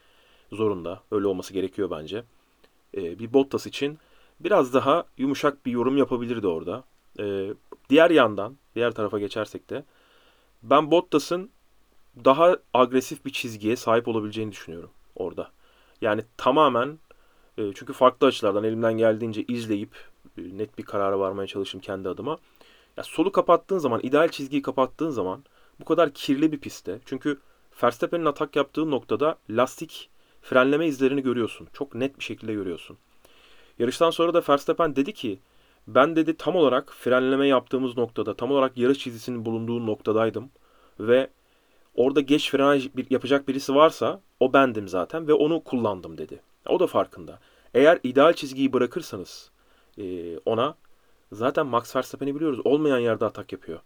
zorunda. 0.52 1.02
Öyle 1.10 1.26
olması 1.26 1.52
gerekiyor 1.52 1.90
bence. 1.90 2.24
Ee, 2.96 3.18
bir 3.18 3.32
Bottas 3.32 3.66
için 3.66 3.98
biraz 4.40 4.74
daha 4.74 5.04
yumuşak 5.16 5.66
bir 5.66 5.72
yorum 5.72 5.96
yapabilirdi 5.96 6.46
orada. 6.46 6.84
Ee, 7.20 7.54
diğer 7.90 8.10
yandan, 8.10 8.56
diğer 8.74 8.92
tarafa 8.92 9.18
geçersek 9.18 9.70
de 9.70 9.84
ben 10.62 10.90
Bottas'ın 10.90 11.50
daha 12.24 12.56
agresif 12.74 13.24
bir 13.24 13.32
çizgiye 13.32 13.76
sahip 13.76 14.08
olabileceğini 14.08 14.52
düşünüyorum 14.52 14.90
orada. 15.16 15.50
Yani 16.00 16.22
tamamen 16.36 16.98
e, 17.58 17.72
çünkü 17.74 17.92
farklı 17.92 18.26
açılardan 18.26 18.64
elimden 18.64 18.92
geldiğince 18.98 19.42
izleyip 19.42 19.90
e, 20.38 20.58
net 20.58 20.78
bir 20.78 20.82
karara 20.82 21.18
varmaya 21.18 21.46
çalıştım 21.46 21.80
kendi 21.80 22.08
adıma. 22.08 22.38
Ya 22.96 23.04
solu 23.04 23.32
kapattığın 23.32 23.78
zaman, 23.78 24.00
ideal 24.02 24.28
çizgiyi 24.28 24.62
kapattığın 24.62 25.10
zaman 25.10 25.44
bu 25.80 25.84
kadar 25.84 26.10
kirli 26.10 26.52
bir 26.52 26.58
pistte. 26.58 27.00
Çünkü 27.04 27.38
Verstappen'in 27.82 28.24
atak 28.24 28.56
yaptığı 28.56 28.90
noktada 28.90 29.38
lastik 29.50 30.10
frenleme 30.42 30.86
izlerini 30.86 31.22
görüyorsun. 31.22 31.68
Çok 31.72 31.94
net 31.94 32.18
bir 32.18 32.24
şekilde 32.24 32.54
görüyorsun. 32.54 32.98
Yarıştan 33.78 34.10
sonra 34.10 34.34
da 34.34 34.42
Verstappen 34.48 34.96
dedi 34.96 35.12
ki 35.12 35.38
ben 35.86 36.16
dedi 36.16 36.36
tam 36.36 36.56
olarak 36.56 36.92
frenleme 36.92 37.48
yaptığımız 37.48 37.96
noktada, 37.96 38.34
tam 38.34 38.50
olarak 38.50 38.76
yarış 38.76 38.98
çizgisinin 38.98 39.44
bulunduğu 39.44 39.86
noktadaydım 39.86 40.50
ve 41.00 41.30
orada 41.98 42.20
geç 42.20 42.50
frenaj 42.50 42.88
bir- 42.96 43.06
yapacak 43.10 43.48
birisi 43.48 43.74
varsa 43.74 44.20
o 44.40 44.52
bendim 44.52 44.88
zaten 44.88 45.28
ve 45.28 45.32
onu 45.34 45.64
kullandım 45.64 46.18
dedi. 46.18 46.40
O 46.66 46.80
da 46.80 46.86
farkında. 46.86 47.38
Eğer 47.74 47.98
ideal 48.02 48.32
çizgiyi 48.32 48.72
bırakırsanız 48.72 49.50
e, 49.98 50.38
ona 50.38 50.76
zaten 51.32 51.66
Max 51.66 51.96
Verstappen'i 51.96 52.34
biliyoruz 52.34 52.60
olmayan 52.64 52.98
yerde 52.98 53.24
atak 53.24 53.52
yapıyor. 53.52 53.80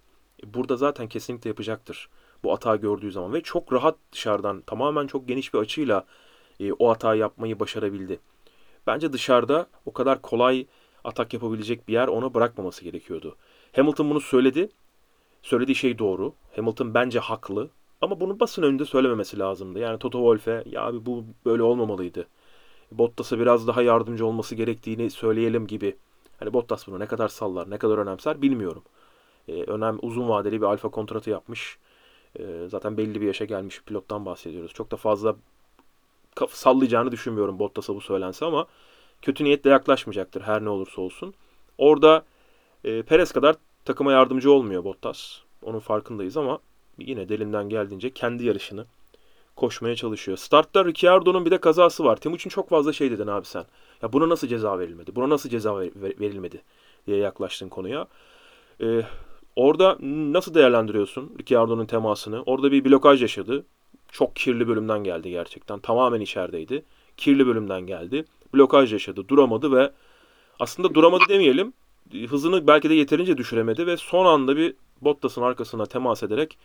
E, 0.44 0.54
Burada 0.54 0.76
zaten 0.76 1.08
kesinlikle 1.08 1.50
yapacaktır 1.50 2.08
bu 2.44 2.52
hata 2.52 2.76
gördüğü 2.76 3.12
zaman 3.12 3.32
ve 3.32 3.40
çok 3.42 3.72
rahat 3.72 3.96
dışarıdan 4.12 4.60
tamamen 4.60 5.06
çok 5.06 5.28
geniş 5.28 5.54
bir 5.54 5.58
açıyla 5.58 6.04
e, 6.60 6.72
o 6.72 6.90
hatayı 6.90 7.20
yapmayı 7.20 7.60
başarabildi. 7.60 8.20
Bence 8.86 9.12
dışarıda 9.12 9.66
o 9.86 9.92
kadar 9.92 10.22
kolay 10.22 10.66
atak 11.04 11.34
yapabilecek 11.34 11.88
bir 11.88 11.92
yer 11.92 12.08
ona 12.08 12.34
bırakmaması 12.34 12.84
gerekiyordu. 12.84 13.36
Hamilton 13.76 14.10
bunu 14.10 14.20
söyledi. 14.20 14.68
Söylediği 15.42 15.74
şey 15.76 15.98
doğru. 15.98 16.34
Hamilton 16.56 16.94
bence 16.94 17.18
haklı. 17.18 17.70
Ama 18.02 18.20
bunu 18.20 18.40
basın 18.40 18.62
önünde 18.62 18.84
söylememesi 18.84 19.38
lazımdı. 19.38 19.78
Yani 19.78 19.98
Toto 19.98 20.18
Wolff'e 20.18 20.70
ya 20.70 20.82
abi 20.82 21.06
bu 21.06 21.24
böyle 21.46 21.62
olmamalıydı. 21.62 22.26
Bottas'a 22.92 23.38
biraz 23.38 23.66
daha 23.66 23.82
yardımcı 23.82 24.26
olması 24.26 24.54
gerektiğini 24.54 25.10
söyleyelim 25.10 25.66
gibi. 25.66 25.96
Hani 26.40 26.52
Bottas 26.52 26.86
bunu 26.86 27.00
ne 27.00 27.06
kadar 27.06 27.28
sallar, 27.28 27.70
ne 27.70 27.78
kadar 27.78 27.98
önemser 27.98 28.42
bilmiyorum. 28.42 28.82
Ee, 29.48 29.62
önem 29.64 29.98
uzun 30.02 30.28
vadeli 30.28 30.60
bir 30.60 30.66
alfa 30.66 30.88
kontratı 30.88 31.30
yapmış. 31.30 31.78
Ee, 32.38 32.44
zaten 32.68 32.96
belli 32.96 33.20
bir 33.20 33.26
yaşa 33.26 33.44
gelmiş 33.44 33.80
bir 33.80 33.84
pilottan 33.84 34.26
bahsediyoruz. 34.26 34.72
Çok 34.72 34.90
da 34.90 34.96
fazla 34.96 35.36
sallayacağını 36.48 37.12
düşünmüyorum 37.12 37.58
Bottas'a 37.58 37.94
bu 37.94 38.00
söylense 38.00 38.44
ama 38.44 38.66
kötü 39.22 39.44
niyetle 39.44 39.70
yaklaşmayacaktır 39.70 40.40
her 40.42 40.64
ne 40.64 40.68
olursa 40.68 41.02
olsun. 41.02 41.34
Orada 41.78 42.24
e, 42.84 43.02
Perez 43.02 43.32
kadar 43.32 43.56
takıma 43.84 44.12
yardımcı 44.12 44.52
olmuyor 44.52 44.84
Bottas. 44.84 45.38
Onun 45.62 45.80
farkındayız 45.80 46.36
ama 46.36 46.58
yine 46.98 47.28
de 47.28 47.34
elinden 47.34 47.68
geldiğince 47.68 48.10
kendi 48.10 48.44
yarışını 48.44 48.86
koşmaya 49.56 49.96
çalışıyor. 49.96 50.38
Startta 50.38 50.84
Ricciardo'nun 50.84 51.44
bir 51.44 51.50
de 51.50 51.58
kazası 51.58 52.04
var. 52.04 52.16
Timuçin 52.16 52.50
çok 52.50 52.68
fazla 52.68 52.92
şey 52.92 53.10
dedin 53.10 53.26
abi 53.26 53.46
sen. 53.46 53.64
Ya 54.02 54.12
buna 54.12 54.28
nasıl 54.28 54.48
ceza 54.48 54.78
verilmedi? 54.78 55.16
Buna 55.16 55.28
nasıl 55.28 55.48
ceza 55.48 55.80
ver- 55.80 55.90
ver- 55.96 56.20
verilmedi 56.20 56.62
diye 57.06 57.16
yaklaştın 57.16 57.68
konuya. 57.68 58.06
Ee, 58.80 59.02
orada 59.56 59.96
nasıl 60.02 60.54
değerlendiriyorsun 60.54 61.32
Ricciardo'nun 61.40 61.86
temasını? 61.86 62.42
Orada 62.42 62.72
bir 62.72 62.84
blokaj 62.84 63.22
yaşadı. 63.22 63.64
Çok 64.12 64.36
kirli 64.36 64.68
bölümden 64.68 65.04
geldi 65.04 65.30
gerçekten. 65.30 65.78
Tamamen 65.78 66.20
içerideydi. 66.20 66.84
Kirli 67.16 67.46
bölümden 67.46 67.80
geldi. 67.80 68.24
Blokaj 68.54 68.92
yaşadı. 68.92 69.28
Duramadı 69.28 69.72
ve 69.72 69.92
aslında 70.60 70.94
duramadı 70.94 71.24
demeyelim. 71.28 71.72
Hızını 72.28 72.66
belki 72.66 72.90
de 72.90 72.94
yeterince 72.94 73.38
düşüremedi 73.38 73.86
ve 73.86 73.96
son 73.96 74.26
anda 74.26 74.56
bir 74.56 74.74
Bottas'ın 75.02 75.42
arkasına 75.42 75.86
temas 75.86 76.22
ederek 76.22 76.58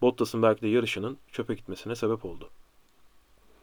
Bottas'ın 0.00 0.42
belki 0.42 0.62
de 0.62 0.68
yarışının 0.68 1.18
çöpe 1.32 1.54
gitmesine 1.54 1.94
sebep 1.94 2.24
oldu. 2.24 2.50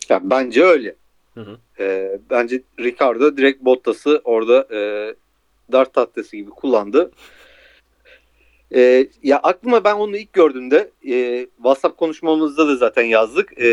Ya 0.09 0.19
bence 0.23 0.63
öyle. 0.63 0.95
Hı 1.33 1.41
hı. 1.41 1.57
Ee, 1.79 2.19
bence 2.29 2.63
Ricardo 2.79 3.37
direkt 3.37 3.61
Bottas'ı 3.65 4.21
orada 4.23 4.67
e, 4.75 5.13
dart 5.71 5.93
tahtası 5.93 6.37
gibi 6.37 6.49
kullandı. 6.49 7.11
Ee, 8.75 9.07
ya 9.23 9.39
aklıma 9.43 9.83
ben 9.83 9.95
onu 9.95 10.17
ilk 10.17 10.33
gördüğümde 10.33 10.91
e, 11.07 11.47
WhatsApp 11.55 11.97
konuşmamızda 11.97 12.67
da 12.67 12.75
zaten 12.75 13.03
yazdık. 13.03 13.61
E, 13.61 13.67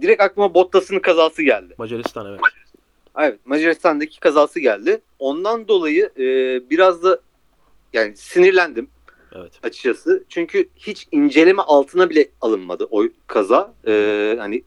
direkt 0.00 0.22
aklıma 0.22 0.54
Bottas'ın 0.54 0.98
kazası 0.98 1.42
geldi. 1.42 1.74
Macaristan 1.78 2.26
evet. 2.26 2.40
Evet 3.18 3.38
Macaristan'daki 3.44 4.20
kazası 4.20 4.60
geldi. 4.60 5.00
Ondan 5.18 5.68
dolayı 5.68 6.10
e, 6.18 6.24
biraz 6.70 7.02
da 7.02 7.20
yani 7.92 8.16
sinirlendim 8.16 8.88
Evet. 9.34 9.52
açıkçası. 9.62 10.24
Çünkü 10.28 10.68
hiç 10.76 11.08
inceleme 11.12 11.62
altına 11.62 12.10
bile 12.10 12.28
alınmadı 12.40 12.88
o 12.90 13.04
kaza. 13.26 13.74
Ee, 13.86 14.36
hani 14.38 14.62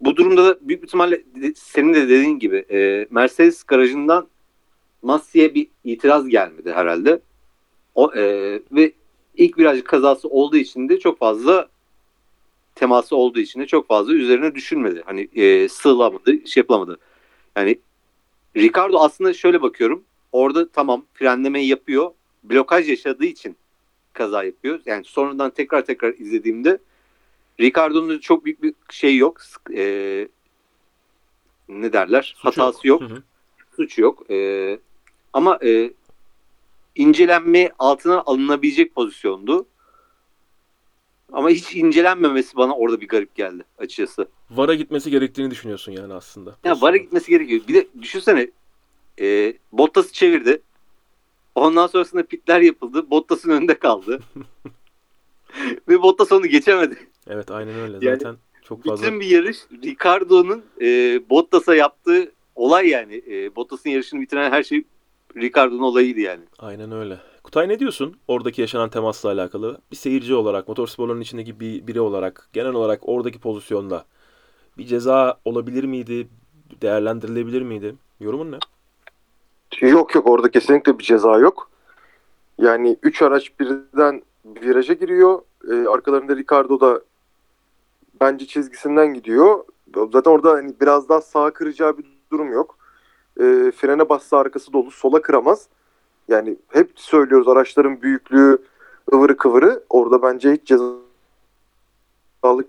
bu 0.00 0.16
durumda 0.16 0.44
da 0.44 0.58
büyük 0.60 0.84
ihtimalle 0.84 1.22
senin 1.56 1.94
de 1.94 2.02
dediğin 2.02 2.38
gibi 2.38 2.56
e, 2.70 3.06
Mercedes 3.10 3.62
garajından 3.62 4.28
Massey'e 5.02 5.54
bir 5.54 5.66
itiraz 5.84 6.28
gelmedi 6.28 6.72
herhalde. 6.72 7.20
O 7.94 8.14
e, 8.14 8.22
ve 8.72 8.92
ilk 9.36 9.58
viraj 9.58 9.82
kazası 9.82 10.28
olduğu 10.28 10.56
için 10.56 10.88
de 10.88 10.98
çok 10.98 11.18
fazla 11.18 11.68
teması 12.74 13.16
olduğu 13.16 13.40
için 13.40 13.60
de 13.60 13.66
çok 13.66 13.88
fazla 13.88 14.12
üzerine 14.12 14.54
düşünmedi. 14.54 15.02
Hani 15.06 15.28
e, 15.34 15.68
sığlamadı, 15.68 16.46
şey 16.46 16.60
yapamadı. 16.60 16.98
Yani 17.56 17.78
Ricardo 18.56 18.98
aslında 18.98 19.32
şöyle 19.32 19.62
bakıyorum. 19.62 20.04
Orada 20.32 20.68
tamam 20.68 21.04
frenlemeyi 21.14 21.68
yapıyor. 21.68 22.10
Blokaj 22.44 22.88
yaşadığı 22.88 23.24
için 23.24 23.56
kaza 24.12 24.44
yapıyor. 24.44 24.80
Yani 24.86 25.04
sonradan 25.04 25.50
tekrar 25.50 25.84
tekrar 25.84 26.14
izlediğimde 26.14 26.78
Ricardo'nun 27.60 28.18
çok 28.18 28.44
büyük 28.44 28.62
bir 28.62 28.74
şey 28.90 29.16
yok. 29.16 29.40
E, 29.76 30.28
ne 31.68 31.92
derler? 31.92 32.34
Suçu 32.36 32.62
Hatası 32.62 32.88
yok. 32.88 33.00
Hı 33.00 33.06
hı. 33.06 33.22
Suçu 33.76 34.02
yok. 34.02 34.30
E, 34.30 34.78
ama 35.32 35.58
e, 35.64 35.90
incelenme 36.94 37.70
altına 37.78 38.20
alınabilecek 38.20 38.94
pozisyondu. 38.94 39.66
Ama 41.32 41.50
hiç 41.50 41.74
incelenmemesi 41.74 42.56
bana 42.56 42.74
orada 42.76 43.00
bir 43.00 43.08
garip 43.08 43.34
geldi 43.34 43.64
açıkçası. 43.78 44.28
VAR'a 44.50 44.74
gitmesi 44.74 45.10
gerektiğini 45.10 45.50
düşünüyorsun 45.50 45.92
yani 45.92 46.14
aslında. 46.14 46.56
Ya 46.64 46.80
VAR'a 46.80 46.96
gitmesi 46.96 47.30
gerekiyor. 47.30 47.60
Bir 47.68 47.74
de 47.74 47.88
düşünsene 48.02 48.50
e, 49.20 49.54
Bottas'ı 49.72 50.12
çevirdi. 50.12 50.62
Ondan 51.54 51.86
sonrasında 51.86 52.22
pitler 52.26 52.60
yapıldı. 52.60 53.10
Bottas'ın 53.10 53.50
önünde 53.50 53.78
kaldı. 53.78 54.18
Ve 55.88 56.02
Bottas 56.02 56.32
onu 56.32 56.46
geçemedi. 56.46 56.98
Evet 57.26 57.50
aynen 57.50 57.74
öyle. 57.74 57.98
Yani- 58.00 58.18
Zaten 58.18 58.36
çok 58.64 58.84
fazla 58.84 59.06
Bütün 59.06 59.20
bir 59.20 59.26
yarış 59.26 59.58
Ricardo'nun 59.84 60.62
e, 60.80 60.86
Bottas'a 61.30 61.74
yaptığı 61.74 62.32
olay 62.54 62.88
yani. 62.88 63.22
E, 63.30 63.56
Bottas'ın 63.56 63.90
yarışını 63.90 64.20
bitiren 64.20 64.50
her 64.50 64.62
şey 64.62 64.84
Ricardo'nun 65.36 65.82
olayıydı 65.82 66.20
yani. 66.20 66.42
Aynen 66.58 66.92
öyle. 66.92 67.18
Kutay 67.42 67.68
ne 67.68 67.78
diyorsun 67.78 68.16
oradaki 68.28 68.60
yaşanan 68.60 68.90
temasla 68.90 69.30
alakalı? 69.30 69.78
Bir 69.90 69.96
seyirci 69.96 70.34
olarak, 70.34 70.68
motorsporların 70.68 71.20
içindeki 71.20 71.60
bir 71.60 71.86
biri 71.86 72.00
olarak, 72.00 72.48
genel 72.52 72.72
olarak 72.72 73.08
oradaki 73.08 73.38
pozisyonda 73.38 74.04
bir 74.78 74.86
ceza 74.86 75.40
olabilir 75.44 75.84
miydi? 75.84 76.28
Değerlendirilebilir 76.82 77.62
miydi? 77.62 77.94
Yorumun 78.20 78.52
ne? 78.52 78.58
Yok 79.80 80.14
yok 80.14 80.26
orada 80.26 80.50
kesinlikle 80.50 80.98
bir 80.98 81.04
ceza 81.04 81.38
yok. 81.38 81.70
Yani 82.58 82.96
3 83.02 83.22
araç 83.22 83.60
birden 83.60 84.22
viraja 84.44 84.94
giriyor. 84.94 85.42
Ee, 85.70 85.88
arkalarında 85.88 86.36
Ricardo 86.36 86.80
da 86.80 87.00
bence 88.20 88.46
çizgisinden 88.46 89.14
gidiyor. 89.14 89.64
Zaten 90.12 90.30
orada 90.30 90.50
hani 90.50 90.74
biraz 90.80 91.08
daha 91.08 91.20
sağa 91.20 91.50
kıracağı 91.50 91.98
bir 91.98 92.04
durum 92.32 92.52
yok. 92.52 92.78
Ee, 93.40 93.72
frene 93.76 94.08
bassa 94.08 94.38
arkası 94.38 94.72
dolu 94.72 94.90
sola 94.90 95.22
kıramaz. 95.22 95.68
Yani 96.28 96.56
hep 96.68 96.90
söylüyoruz 96.94 97.48
araçların 97.48 98.02
büyüklüğü 98.02 98.58
ıvırı 99.14 99.36
kıvırı. 99.36 99.82
Orada 99.90 100.22
bence 100.22 100.52
hiç 100.52 100.66
cezalık 100.66 101.02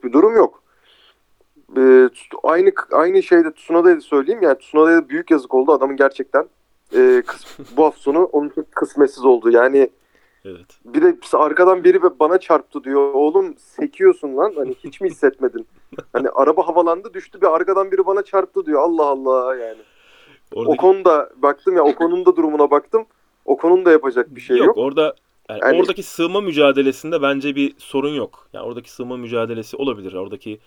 bir 0.03 0.13
durum 0.13 0.35
yok. 0.35 0.63
Ee, 1.77 2.09
aynı 2.43 2.71
aynı 2.91 3.23
şeyde 3.23 3.53
Tsunoda'ya 3.53 3.97
da 3.97 4.01
söyleyeyim. 4.01 4.41
Yani 4.41 4.57
Tsunoda'ya 4.57 4.97
da 4.97 5.09
büyük 5.09 5.31
yazık 5.31 5.53
oldu. 5.53 5.71
Adamın 5.71 5.95
gerçekten 5.95 6.47
e, 6.95 7.23
bu 7.77 7.85
hafta 7.85 8.01
sonu 8.01 8.23
onun 8.23 8.49
çok 8.49 8.71
kısmetsiz 8.71 9.25
oldu. 9.25 9.51
Yani 9.51 9.89
Evet. 10.45 10.65
bir 10.85 11.01
de 11.01 11.17
arkadan 11.33 11.83
biri 11.83 12.03
ve 12.03 12.19
bana 12.19 12.37
çarptı 12.37 12.83
diyor. 12.83 13.13
Oğlum 13.13 13.57
sekiyorsun 13.57 14.37
lan. 14.37 14.53
Hani 14.55 14.75
hiç 14.83 15.01
mi 15.01 15.09
hissetmedin? 15.09 15.67
Hani 16.13 16.29
araba 16.29 16.67
havalandı 16.67 17.13
düştü 17.13 17.41
bir 17.41 17.55
arkadan 17.55 17.91
biri 17.91 18.05
bana 18.05 18.21
çarptı 18.23 18.65
diyor. 18.65 18.81
Allah 18.81 19.05
Allah 19.05 19.55
yani. 19.55 19.81
Oradaki... 20.55 20.73
Okon'un 20.73 21.05
da 21.05 21.29
baktım 21.35 21.75
ya 21.75 21.83
Okon'un 21.83 22.25
da 22.25 22.35
durumuna 22.35 22.71
baktım. 22.71 23.05
Okon'un 23.45 23.85
da 23.85 23.91
yapacak 23.91 24.35
bir 24.35 24.41
şey 24.41 24.57
yok. 24.57 24.67
yok. 24.67 24.77
Orada 24.77 25.15
yani 25.49 25.59
Yani- 25.61 25.79
oradaki 25.79 26.03
sığma 26.03 26.41
mücadelesinde 26.41 27.21
bence 27.21 27.55
bir 27.55 27.73
sorun 27.77 28.13
yok. 28.13 28.47
Yani 28.53 28.65
oradaki 28.65 28.91
sığma 28.91 29.17
mücadelesi 29.17 29.77
olabilir. 29.77 30.13
Oradaki 30.13 30.59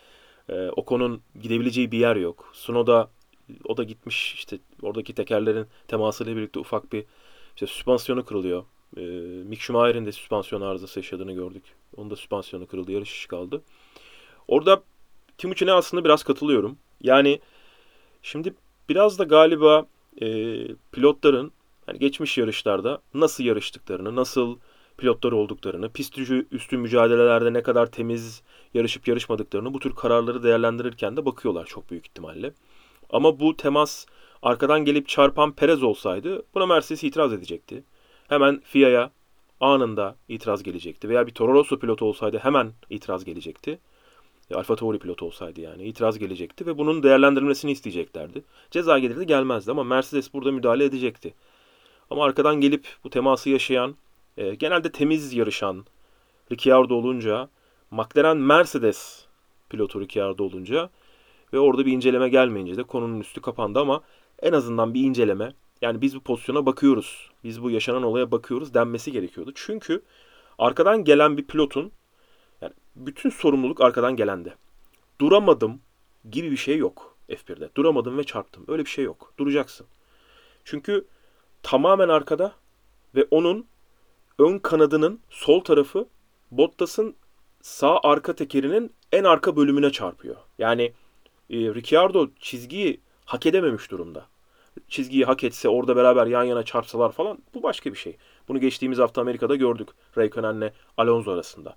e, 0.49 0.69
Ocon'un 0.71 1.21
gidebileceği 1.43 1.93
bir 1.93 1.99
yer 1.99 2.17
yok. 2.17 2.45
Sunoda 2.53 3.09
o 3.65 3.77
da 3.77 3.83
gitmiş 3.83 4.35
işte 4.35 4.59
oradaki 4.83 5.15
tekerlerin 5.15 5.67
temasıyla 5.89 6.37
birlikte 6.37 6.61
ufak 6.61 6.93
bir 6.93 7.05
işte 7.55 7.67
süspansiyonu 7.67 8.25
kırılıyor. 8.25 8.65
E, 8.97 9.01
Mick 9.45 9.63
Schumacher'in 9.63 10.07
de 10.07 10.13
süspansiyon 10.13 10.61
arızası 10.61 10.99
yaşadığını 10.99 11.33
gördük. 11.33 11.63
Onun 11.97 12.11
da 12.11 12.17
süspansiyonu 12.17 12.67
kırıldı. 12.67 12.93
Yarış 12.93 13.13
işi 13.13 13.29
kaldı. 13.29 13.63
Orada 14.49 14.83
Timuçin'e 15.39 15.73
aslında 15.73 16.05
biraz 16.05 16.23
katılıyorum. 16.23 16.79
Yani 17.03 17.41
şimdi 18.23 18.55
biraz 18.89 19.19
da 19.19 19.25
galiba 19.25 19.87
e, 20.23 20.27
pilotların 20.93 21.53
hani 21.87 21.99
geçmiş 21.99 22.39
yarışlarda 22.39 23.01
nasıl 23.15 23.45
yarıştıklarını, 23.45 24.17
nasıl 24.17 24.57
pilotlar 24.99 25.33
olduklarını, 25.33 25.93
pist 25.93 26.19
üstü 26.53 26.79
mücadelelerde 26.79 27.53
ne 27.53 27.63
kadar 27.63 27.87
temiz 27.87 28.43
yarışıp 28.75 29.09
yarışmadıklarını 29.09 29.75
bu 29.75 29.79
tür 29.79 29.95
kararları 29.95 30.43
değerlendirirken 30.43 31.17
de 31.17 31.27
bakıyorlar 31.27 31.67
çok 31.67 31.91
büyük 31.91 32.07
ihtimalle. 32.07 32.53
Ama 33.11 33.41
bu 33.41 33.57
temas 33.57 34.07
arkadan 34.43 34.85
gelip 34.85 35.09
çarpan 35.09 35.53
Perez 35.53 35.83
olsaydı 35.83 36.43
buna 36.55 36.67
Mercedes 36.67 37.05
itiraz 37.05 37.33
edecekti. 37.33 37.85
Hemen 38.29 38.61
FIA'ya 38.65 39.11
anında 39.61 40.17
itiraz 40.29 40.63
gelecekti. 40.63 41.09
Veya 41.09 41.27
bir 41.27 41.33
Toro 41.33 41.55
Rosso 41.55 41.79
pilotu 41.79 42.05
olsaydı 42.05 42.39
hemen 42.39 42.73
itiraz 42.91 43.25
gelecekti. 43.25 43.79
Alfa 44.55 44.77
Tauri 44.77 44.99
pilotu 44.99 45.27
olsaydı 45.27 45.61
yani 45.61 45.85
itiraz 45.85 46.19
gelecekti 46.19 46.67
ve 46.67 46.79
bunun 46.79 47.03
değerlendirilmesini 47.03 47.71
isteyeceklerdi. 47.71 48.45
Ceza 48.71 48.99
gelirdi 48.99 49.27
gelmezdi 49.27 49.71
ama 49.71 49.85
Mercedes 49.85 50.35
burada 50.35 50.53
müdahale 50.53 50.85
edecekti. 50.85 51.35
Ama 52.11 52.25
arkadan 52.25 52.61
gelip 52.61 52.87
bu 53.05 53.11
teması 53.11 53.51
yaşayan, 53.51 53.97
e, 54.37 54.55
genelde 54.55 54.93
temiz 54.93 55.35
yarışan 55.35 55.87
Ricciardo 56.53 56.95
olunca, 56.95 57.49
McLaren 57.91 58.37
Mercedes 58.37 59.27
pilotu 59.69 60.01
Ricciardo 60.01 60.45
olunca 60.45 60.91
ve 61.53 61.59
orada 61.59 61.87
bir 61.87 61.93
inceleme 61.93 62.29
gelmeyince 62.29 62.77
de 62.77 62.83
konunun 62.83 63.21
üstü 63.21 63.41
kapandı 63.41 63.81
ama 63.81 64.03
en 64.43 64.53
azından 64.53 64.95
bir 64.95 65.01
inceleme, 65.01 65.53
yani 65.83 66.01
biz 66.01 66.17
bu 66.17 66.21
pozisyona 66.21 66.67
bakıyoruz, 66.67 67.31
biz 67.45 67.63
bu 67.63 67.71
yaşanan 67.71 68.03
olaya 68.03 68.31
bakıyoruz 68.31 68.75
denmesi 68.75 69.13
gerekiyordu. 69.13 69.53
Çünkü 69.55 70.03
arkadan 70.59 71.05
gelen 71.05 71.37
bir 71.37 71.45
pilotun, 71.45 71.93
yani 72.61 72.73
bütün 72.97 73.31
sorumluluk 73.31 73.81
arkadan 73.81 74.17
gelende. 74.17 74.55
Duramadım 75.21 75.81
gibi 76.31 76.51
bir 76.51 76.57
şey 76.57 76.79
yok 76.79 77.17
F1'de. 77.29 77.71
Duramadım 77.75 78.19
ve 78.19 78.25
çarptım. 78.25 78.65
Öyle 78.69 78.85
bir 78.85 78.91
şey 78.91 79.05
yok. 79.05 79.33
Duracaksın. 79.39 79.87
Çünkü 80.65 81.07
tamamen 81.63 82.09
arkada 82.09 82.53
ve 83.15 83.27
onun 83.31 83.67
ön 84.39 84.59
kanadının 84.59 85.21
sol 85.31 85.61
tarafı 85.61 86.07
Bottas'ın 86.51 87.15
sağ 87.63 88.01
arka 88.03 88.35
tekerinin 88.35 88.93
en 89.13 89.25
arka 89.25 89.57
bölümüne 89.57 89.93
çarpıyor. 89.93 90.37
Yani 90.59 90.93
e, 91.51 91.57
Ricciardo 91.57 92.31
çizgiyi 92.41 93.01
hak 93.25 93.47
edememiş 93.47 93.91
durumda. 93.91 94.27
Çizgiyi 94.89 95.25
hak 95.25 95.45
etse 95.45 95.69
orada 95.69 95.97
beraber 95.97 96.27
yan 96.27 96.45
yana 96.45 96.63
çarpsalar 96.63 97.13
falan 97.13 97.39
bu 97.55 97.63
başka 97.63 97.93
bir 97.93 97.99
şey. 97.99 98.17
Bunu 98.49 98.61
geçtiğimiz 98.61 98.99
hafta 98.99 99.21
Amerika'da 99.21 99.57
gördük 99.57 99.89
Raikkonen'le 100.19 100.73
Alonso 100.97 101.31
arasında. 101.31 101.77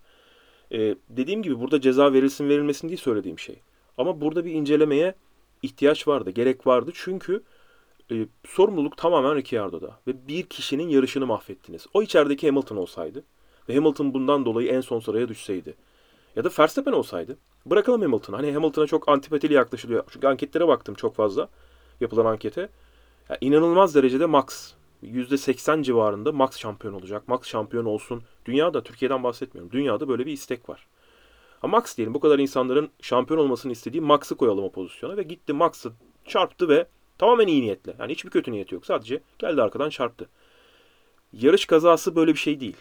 E, 0.71 0.95
dediğim 1.10 1.43
gibi 1.43 1.60
burada 1.60 1.82
ceza 1.82 2.13
verilsin 2.13 2.49
verilmesin 2.49 2.88
diye 2.88 2.97
söylediğim 2.97 3.39
şey. 3.39 3.62
Ama 3.97 4.21
burada 4.21 4.45
bir 4.45 4.51
incelemeye 4.51 5.15
ihtiyaç 5.62 6.08
vardı, 6.08 6.29
gerek 6.29 6.67
vardı. 6.67 6.91
Çünkü 6.93 7.43
e, 8.12 8.27
sorumluluk 8.47 8.97
tamamen 8.97 9.36
Ricciardo'da. 9.36 9.99
Ve 10.08 10.27
bir 10.27 10.43
kişinin 10.43 10.89
yarışını 10.89 11.25
mahvettiniz. 11.25 11.88
O 11.93 12.01
içerideki 12.03 12.47
Hamilton 12.47 12.77
olsaydı 12.77 13.23
ve 13.69 13.75
Hamilton 13.75 14.13
bundan 14.13 14.45
dolayı 14.45 14.69
en 14.69 14.82
son 14.82 14.99
sıraya 14.99 15.29
düşseydi. 15.29 15.75
Ya 16.35 16.43
da 16.43 16.49
Verstappen 16.59 16.91
olsaydı. 16.91 17.37
Bırakalım 17.65 18.01
Hamilton'ı. 18.01 18.35
Hani 18.35 18.53
Hamilton'a 18.53 18.87
çok 18.87 19.09
antipatili 19.09 19.53
yaklaşılıyor. 19.53 20.03
Çünkü 20.09 20.27
anketlere 20.27 20.67
baktım 20.67 20.95
çok 20.95 21.15
fazla. 21.15 21.49
Yapılan 22.01 22.25
ankete. 22.25 22.69
Ya 23.29 23.37
inanılmaz 23.41 23.95
derecede 23.95 24.25
Max. 24.25 24.73
%80 25.03 25.83
civarında 25.83 26.31
Max 26.31 26.57
şampiyon 26.57 26.93
olacak. 26.93 27.27
Max 27.27 27.43
şampiyon 27.43 27.85
olsun. 27.85 28.23
Dünyada, 28.45 28.83
Türkiye'den 28.83 29.23
bahsetmiyorum. 29.23 29.71
Dünyada 29.71 30.07
böyle 30.07 30.25
bir 30.25 30.31
istek 30.31 30.69
var. 30.69 30.87
Ha 31.61 31.67
Max 31.67 31.97
diyelim 31.97 32.13
bu 32.13 32.19
kadar 32.19 32.39
insanların 32.39 32.89
şampiyon 33.01 33.39
olmasını 33.39 33.71
istediği 33.71 34.01
Max'ı 34.01 34.35
koyalım 34.35 34.63
o 34.63 34.71
pozisyona 34.71 35.17
ve 35.17 35.23
gitti 35.23 35.53
Max'ı 35.53 35.91
çarptı 36.25 36.69
ve 36.69 36.87
tamamen 37.17 37.47
iyi 37.47 37.61
niyetle. 37.61 37.95
Yani 37.99 38.11
hiçbir 38.11 38.29
kötü 38.29 38.51
niyeti 38.51 38.75
yok. 38.75 38.85
Sadece 38.85 39.21
geldi 39.39 39.61
arkadan 39.61 39.89
çarptı. 39.89 40.29
Yarış 41.33 41.65
kazası 41.65 42.15
böyle 42.15 42.33
bir 42.33 42.39
şey 42.39 42.59
değil. 42.59 42.77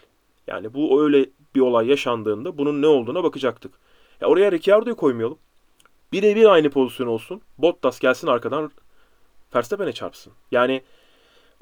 Yani 0.46 0.74
bu 0.74 1.02
öyle 1.04 1.30
bir 1.54 1.60
olay 1.60 1.86
yaşandığında 1.86 2.58
bunun 2.58 2.82
ne 2.82 2.86
olduğuna 2.86 3.24
bakacaktık. 3.24 3.74
Ya 4.20 4.28
oraya 4.28 4.52
Ricciardo'yu 4.52 4.96
koymayalım. 4.96 5.38
Birebir 6.12 6.46
aynı 6.46 6.70
pozisyon 6.70 7.06
olsun. 7.06 7.40
Bottas 7.58 8.00
gelsin 8.00 8.26
arkadan 8.26 8.70
Verstappen'e 9.54 9.92
çarpsın. 9.92 10.32
Yani 10.50 10.82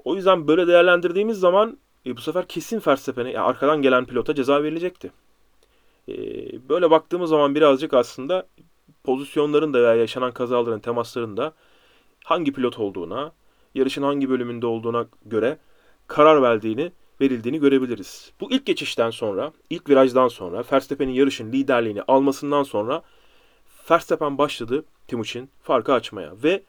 o 0.05 0.15
yüzden 0.15 0.49
böyle 0.49 0.67
değerlendirdiğimiz 0.67 1.39
zaman 1.39 1.79
e, 2.07 2.17
bu 2.17 2.21
sefer 2.21 2.49
kesin 2.49 2.83
Verstappen'e 2.87 3.31
yani 3.31 3.47
arkadan 3.47 3.83
gelen 3.83 4.05
pilota 4.05 4.35
ceza 4.35 4.63
verilecekti. 4.63 5.13
E, 6.09 6.15
böyle 6.69 6.91
baktığımız 6.91 7.31
zaman 7.31 7.55
birazcık 7.55 7.95
aslında 7.95 8.47
pozisyonların 9.05 9.75
da 9.75 9.83
veya 9.83 9.95
yaşanan 9.95 10.33
kazaların, 10.33 10.81
temasların 10.81 11.37
da 11.37 11.53
hangi 12.25 12.53
pilot 12.53 12.79
olduğuna, 12.79 13.33
yarışın 13.75 14.03
hangi 14.03 14.31
bölümünde 14.31 14.67
olduğuna 14.67 15.07
göre 15.25 15.59
karar 16.07 16.43
verdiğini, 16.43 16.93
verildiğini 17.21 17.61
görebiliriz. 17.61 18.33
Bu 18.41 18.53
ilk 18.53 18.67
geçişten 18.67 19.11
sonra, 19.11 19.53
ilk 19.71 19.89
virajdan 19.89 20.29
sonra, 20.29 20.65
Verstappen'in 20.73 21.13
yarışın 21.13 21.53
liderliğini 21.53 22.03
almasından 22.03 22.63
sonra 22.63 23.03
Verstappen 23.91 24.39
başladı 24.39 24.85
Timuçin 25.09 25.51
farkı 25.63 25.93
açmaya 25.93 26.43
ve 26.43 26.63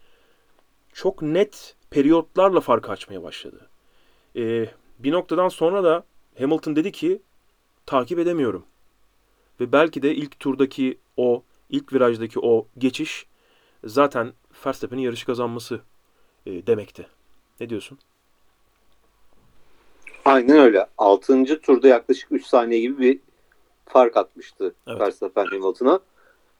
çok 0.94 1.22
net 1.22 1.76
periyotlarla 1.90 2.60
farkı 2.60 2.92
açmaya 2.92 3.24
başladı. 3.24 3.70
Ee, 4.36 4.70
bir 5.00 5.12
noktadan 5.12 5.50
sonra 5.50 5.84
da 5.84 6.06
Hamilton 6.40 6.76
dedi 6.76 6.92
ki 6.92 7.22
takip 7.86 8.20
edemiyorum. 8.20 8.66
Ve 9.60 9.72
belki 9.72 10.02
de 10.02 10.16
ilk 10.16 10.40
turdaki 10.40 10.98
o, 11.18 11.44
ilk 11.70 11.94
virajdaki 11.94 12.40
o 12.40 12.68
geçiş 12.78 13.26
zaten 13.84 14.34
Verstappen'in 14.66 15.02
yarışı 15.02 15.26
kazanması 15.26 15.82
e, 16.46 16.68
demekti. 16.68 17.08
Ne 17.60 17.70
diyorsun? 17.70 18.00
Aynen 20.28 20.58
öyle. 20.58 20.86
6. 20.98 21.62
turda 21.62 21.88
yaklaşık 21.88 22.32
3 22.32 22.46
saniye 22.46 22.80
gibi 22.82 22.98
bir 23.00 23.20
fark 23.86 24.18
atmıştı 24.18 24.74
Evet. 24.88 25.00
Verstappen 25.02 25.46
Hamilton'a. 25.46 26.00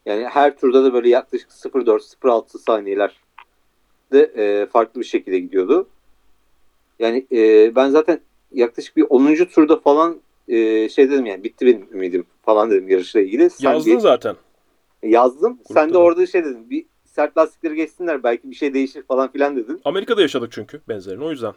Yani 0.06 0.24
her 0.26 0.58
turda 0.58 0.84
da 0.84 0.94
böyle 0.94 1.10
yaklaşık 1.10 1.50
0.4-0.6 1.50 2.58
saniyeler 2.60 3.16
de 4.12 4.22
e, 4.36 4.66
farklı 4.66 5.00
bir 5.02 5.06
şekilde 5.06 5.40
gidiyordu. 5.40 5.88
Yani 7.00 7.26
e, 7.32 7.76
ben 7.76 7.90
zaten 7.90 8.20
yaklaşık 8.52 8.98
bir 8.98 9.06
10. 9.10 9.36
turda 9.46 9.80
falan 9.80 10.18
e, 10.48 10.90
şey 10.90 11.10
dedim 11.12 11.26
yani 11.26 11.44
bitti 11.44 11.66
benim 11.66 11.88
ümidim 11.92 12.26
falan 12.46 12.72
dedim 12.72 12.90
yarışla 12.90 13.20
ilgili. 13.20 13.50
Sen 13.50 13.72
Yazdın 13.74 13.94
bir- 13.96 14.00
zaten. 14.00 14.36
Yazdım. 15.04 15.60
Sen 15.68 15.74
Grupta 15.76 15.90
de 15.90 15.94
da. 15.94 15.98
orada 16.00 16.26
şey 16.28 16.46
dedin. 16.46 16.70
Bir 16.70 16.86
sert 17.06 17.38
lastikleri 17.38 17.76
geçsinler 17.76 18.24
belki 18.24 18.52
bir 18.52 18.56
şey 18.56 18.74
değişir 18.74 19.04
falan 19.04 19.32
filan 19.32 19.56
dedin. 19.56 19.82
Amerika'da 19.86 20.22
yaşadık 20.22 20.52
çünkü 20.52 20.82
benzerini 20.90 21.24
o 21.24 21.32
yüzden. 21.32 21.54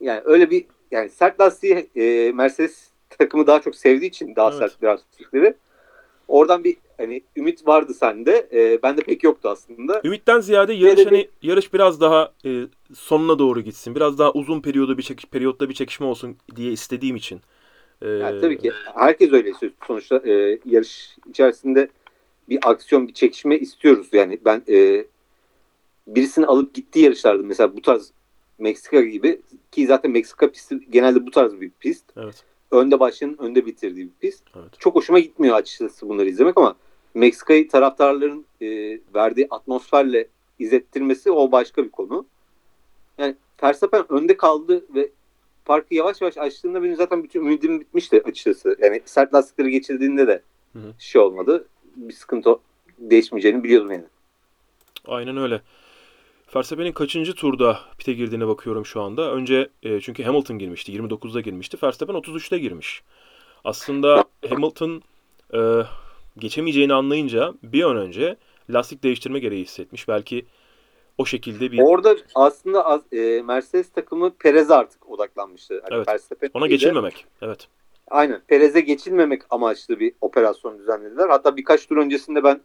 Yani 0.00 0.20
öyle 0.24 0.50
bir 0.50 0.64
yani 0.90 1.10
sert 1.10 1.40
lastiği 1.40 1.90
e, 1.96 2.32
Mercedes 2.32 2.88
takımı 3.10 3.46
daha 3.46 3.60
çok 3.62 3.74
sevdiği 3.76 4.10
için 4.10 4.36
daha 4.36 4.50
Evet. 4.50 4.58
sert 4.58 4.84
lastikleri. 4.84 5.54
Oradan 6.28 6.64
bir 6.64 6.76
hani 6.96 7.22
ümit 7.36 7.66
vardı 7.66 7.94
sende. 7.94 8.48
E, 8.52 8.82
bende 8.82 9.00
pek 9.02 9.24
yoktu 9.24 9.48
aslında. 9.48 10.00
Ümitten 10.04 10.40
ziyade 10.40 10.72
yarış 10.72 10.98
de 10.98 11.04
hani 11.04 11.28
yarış 11.42 11.72
biraz 11.74 12.00
daha 12.00 12.32
e, 12.44 12.62
sonuna 12.94 13.38
doğru 13.38 13.60
gitsin. 13.60 13.94
Biraz 13.94 14.18
daha 14.18 14.32
uzun 14.32 14.60
periyoda 14.60 14.98
bir 14.98 15.02
çekiş 15.02 15.24
periyotta 15.24 15.68
bir 15.68 15.74
çekişme 15.74 16.06
olsun 16.06 16.36
diye 16.56 16.72
istediğim 16.72 17.16
için. 17.16 17.40
E, 18.02 18.08
Yani 18.08 18.40
tabii 18.40 18.58
ki 18.58 18.72
herkes 18.94 19.32
öyle. 19.32 19.52
Sonuçta 19.86 20.16
e, 20.16 20.58
yarış 20.64 21.16
içerisinde 21.28 21.88
bir 22.48 22.58
aksiyon, 22.70 23.08
bir 23.08 23.14
çekişme 23.14 23.58
istiyoruz. 23.58 24.08
Yani 24.12 24.38
ben 24.44 24.62
e, 24.68 25.04
birisini 26.06 26.46
alıp 26.46 26.74
gittiği 26.74 27.04
yarışlarda 27.04 27.42
mesela 27.42 27.76
bu 27.76 27.82
tarz 27.82 28.12
Meksika 28.60 29.00
gibi 29.00 29.40
ki 29.72 29.86
zaten 29.86 30.10
Meksika 30.10 30.50
pisti 30.50 30.78
genelde 30.90 31.26
bu 31.26 31.30
tarz 31.30 31.60
bir 31.60 31.70
pist. 31.70 32.04
Evet. 32.16 32.44
Önde 32.70 33.00
başlayanın 33.00 33.38
önde 33.38 33.66
bitirdiği 33.66 34.06
bir 34.06 34.28
pist. 34.28 34.44
Evet. 34.56 34.70
Çok 34.78 34.94
hoşuma 34.94 35.18
gitmiyor 35.18 35.56
açıkçası 35.56 36.08
bunları 36.08 36.28
izlemek 36.28 36.58
ama 36.58 36.76
Meksika'yı 37.14 37.68
taraftarların 37.68 38.44
e, 38.60 38.66
verdiği 39.14 39.46
atmosferle 39.50 40.28
izlettirmesi 40.58 41.30
o 41.30 41.52
başka 41.52 41.84
bir 41.84 41.90
konu. 41.90 42.26
Yani 43.18 43.34
Verstappen 43.62 44.12
önde 44.12 44.36
kaldı 44.36 44.84
ve 44.94 45.10
farkı 45.64 45.94
yavaş 45.94 46.20
yavaş 46.20 46.38
açtığında 46.38 46.82
benim 46.82 46.96
zaten 46.96 47.24
bütün 47.24 47.40
ümidim 47.40 47.80
bitmişti 47.80 48.22
açıkçası. 48.24 48.76
Yani 48.82 49.02
sert 49.04 49.34
lastikleri 49.34 49.70
geçirdiğinde 49.70 50.26
de 50.26 50.42
Hı 50.72 50.78
hı. 50.78 50.94
şey 50.98 51.20
olmadı. 51.20 51.68
Bir 51.96 52.12
sıkıntı 52.12 52.58
değişmeyeceğini 52.98 53.64
biliyordum 53.64 53.90
yani. 53.90 54.04
Aynen 55.06 55.36
öyle. 55.36 55.60
Verstappen'in 56.56 56.92
kaçıncı 56.92 57.34
turda 57.34 57.78
pite 57.98 58.12
girdiğine 58.12 58.48
bakıyorum 58.48 58.86
şu 58.86 59.02
anda. 59.02 59.32
Önce 59.32 59.68
e, 59.82 60.00
çünkü 60.00 60.22
Hamilton 60.22 60.58
girmişti. 60.58 60.92
29'da 60.92 61.40
girmişti. 61.40 61.78
Verstappen 61.82 62.14
33'te 62.14 62.58
girmiş. 62.58 63.02
Aslında 63.64 64.24
Hamilton 64.48 65.02
e, 65.54 65.60
geçemeyeceğini 66.38 66.94
anlayınca 66.94 67.54
bir 67.62 67.82
an 67.82 67.96
önce 67.96 68.36
lastik 68.70 69.02
değiştirme 69.02 69.38
gereği 69.38 69.64
hissetmiş. 69.64 70.08
Belki 70.08 70.46
o 71.18 71.24
şekilde 71.24 71.72
bir 71.72 71.78
Orada 71.78 72.16
aslında 72.34 72.86
az- 72.86 73.12
e, 73.12 73.42
Mercedes 73.42 73.90
takımı 73.90 74.34
Perez'e 74.34 74.74
artık 74.74 75.10
odaklanmıştı. 75.10 75.82
Hani 75.88 76.04
Evet. 76.08 76.50
Ona 76.54 76.66
geçilmemek. 76.66 77.26
Evet. 77.42 77.68
Aynen. 78.10 78.40
Perez'e 78.48 78.80
geçilmemek 78.80 79.42
amaçlı 79.50 80.00
bir 80.00 80.12
operasyon 80.20 80.78
düzenlediler. 80.78 81.28
Hatta 81.28 81.56
birkaç 81.56 81.86
tur 81.86 81.96
öncesinde 81.96 82.44
ben 82.44 82.60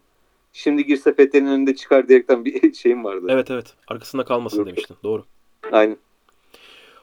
şimdi 0.55 0.85
girse 0.85 1.13
Fethel'in 1.15 1.45
önünde 1.45 1.75
çıkar 1.75 2.07
diyerekten 2.07 2.45
bir 2.45 2.73
şeyim 2.81 3.03
vardı. 3.03 3.25
Evet 3.29 3.51
evet. 3.51 3.73
Arkasında 3.87 4.25
kalmasın 4.25 4.57
Yok. 4.57 4.67
demiştin. 4.67 4.97
Doğru. 5.03 5.25
Aynen. 5.71 5.97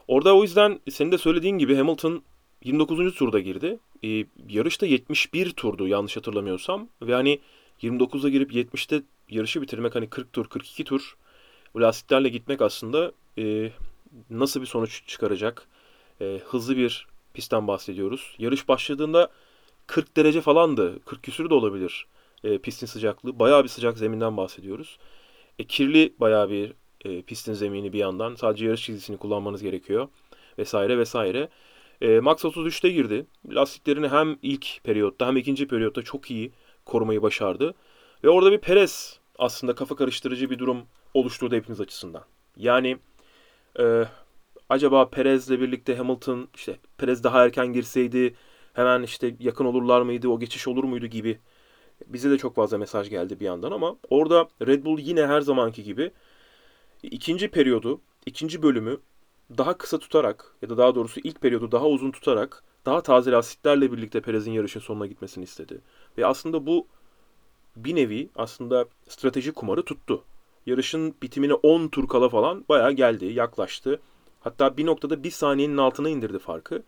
Orada 0.08 0.36
o 0.36 0.42
yüzden 0.42 0.80
senin 0.90 1.12
de 1.12 1.18
söylediğin 1.18 1.58
gibi 1.58 1.76
Hamilton 1.76 2.22
29. 2.64 3.14
turda 3.14 3.40
girdi. 3.40 3.78
Ee, 4.04 4.24
yarışta 4.48 4.86
71 4.86 5.50
turdu 5.50 5.88
yanlış 5.88 6.16
hatırlamıyorsam. 6.16 6.88
Ve 7.02 7.14
hani 7.14 7.40
29'a 7.82 8.28
girip 8.28 8.52
70'te 8.52 9.02
yarışı 9.28 9.62
bitirmek 9.62 9.94
hani 9.94 10.10
40 10.10 10.32
tur 10.32 10.46
42 10.46 10.84
tur 10.84 11.16
bu 11.74 11.80
lastiklerle 11.80 12.28
gitmek 12.28 12.62
aslında 12.62 13.12
e, 13.38 13.70
nasıl 14.30 14.60
bir 14.60 14.66
sonuç 14.66 15.02
çıkaracak? 15.06 15.68
E, 16.20 16.40
hızlı 16.44 16.76
bir 16.76 17.06
pistten 17.34 17.68
bahsediyoruz. 17.68 18.34
Yarış 18.38 18.68
başladığında 18.68 19.28
40 19.86 20.16
derece 20.16 20.40
falandı. 20.40 21.00
40 21.04 21.22
küsür 21.22 21.50
de 21.50 21.54
olabilir 21.54 22.06
e, 22.44 22.58
pistin 22.58 22.86
sıcaklığı. 22.86 23.38
Bayağı 23.38 23.62
bir 23.62 23.68
sıcak 23.68 23.98
zeminden 23.98 24.36
bahsediyoruz. 24.36 24.98
E, 25.58 25.64
kirli 25.64 26.14
bayağı 26.20 26.50
bir 26.50 26.72
e, 27.04 27.22
pistin 27.22 27.52
zemini 27.52 27.92
bir 27.92 27.98
yandan. 27.98 28.34
Sadece 28.34 28.66
yarış 28.66 28.84
çizgisini 28.84 29.16
kullanmanız 29.16 29.62
gerekiyor. 29.62 30.08
Vesaire 30.58 30.98
vesaire. 30.98 31.48
E, 32.00 32.20
Max 32.20 32.44
33'te 32.44 32.90
girdi. 32.90 33.26
Lastiklerini 33.50 34.08
hem 34.08 34.38
ilk 34.42 34.84
periyotta 34.84 35.26
hem 35.26 35.36
ikinci 35.36 35.68
periyotta 35.68 36.02
çok 36.02 36.30
iyi 36.30 36.52
korumayı 36.84 37.22
başardı. 37.22 37.74
Ve 38.24 38.28
orada 38.28 38.52
bir 38.52 38.58
Perez 38.58 39.20
aslında 39.38 39.74
kafa 39.74 39.96
karıştırıcı 39.96 40.50
bir 40.50 40.58
durum 40.58 40.82
oluşturdu 41.14 41.54
hepiniz 41.54 41.80
açısından. 41.80 42.24
Yani 42.56 42.98
e, 43.78 44.04
acaba 44.68 45.10
Perez'le 45.10 45.50
birlikte 45.50 45.96
Hamilton 45.96 46.48
işte 46.54 46.76
Perez 46.98 47.24
daha 47.24 47.44
erken 47.44 47.72
girseydi 47.72 48.34
hemen 48.72 49.02
işte 49.02 49.36
yakın 49.40 49.64
olurlar 49.64 50.02
mıydı, 50.02 50.28
o 50.28 50.40
geçiş 50.40 50.68
olur 50.68 50.84
muydu 50.84 51.06
gibi 51.06 51.38
bize 52.06 52.30
de 52.30 52.38
çok 52.38 52.54
fazla 52.54 52.78
mesaj 52.78 53.10
geldi 53.10 53.40
bir 53.40 53.44
yandan 53.44 53.72
ama 53.72 53.96
orada 54.10 54.48
Red 54.66 54.84
Bull 54.84 54.98
yine 54.98 55.26
her 55.26 55.40
zamanki 55.40 55.82
gibi 55.82 56.10
ikinci 57.02 57.48
periyodu, 57.48 58.00
ikinci 58.26 58.62
bölümü 58.62 59.00
daha 59.58 59.78
kısa 59.78 59.98
tutarak 59.98 60.56
ya 60.62 60.70
da 60.70 60.76
daha 60.76 60.94
doğrusu 60.94 61.20
ilk 61.24 61.40
periyodu 61.40 61.72
daha 61.72 61.86
uzun 61.86 62.10
tutarak 62.10 62.64
daha 62.86 63.02
taze 63.02 63.30
lastiklerle 63.30 63.92
birlikte 63.92 64.20
Perez'in 64.20 64.52
yarışın 64.52 64.80
sonuna 64.80 65.06
gitmesini 65.06 65.44
istedi. 65.44 65.80
Ve 66.18 66.26
aslında 66.26 66.66
bu 66.66 66.86
bir 67.76 67.94
nevi 67.94 68.28
aslında 68.36 68.86
strateji 69.08 69.52
kumarı 69.52 69.82
tuttu. 69.82 70.24
Yarışın 70.66 71.14
bitimine 71.22 71.54
10 71.54 71.88
tur 71.88 72.08
kala 72.08 72.28
falan 72.28 72.64
bayağı 72.68 72.92
geldi, 72.92 73.24
yaklaştı. 73.26 74.00
Hatta 74.40 74.76
bir 74.76 74.86
noktada 74.86 75.24
bir 75.24 75.30
saniyenin 75.30 75.76
altına 75.76 76.08
indirdi 76.08 76.38
farkı. 76.38 76.82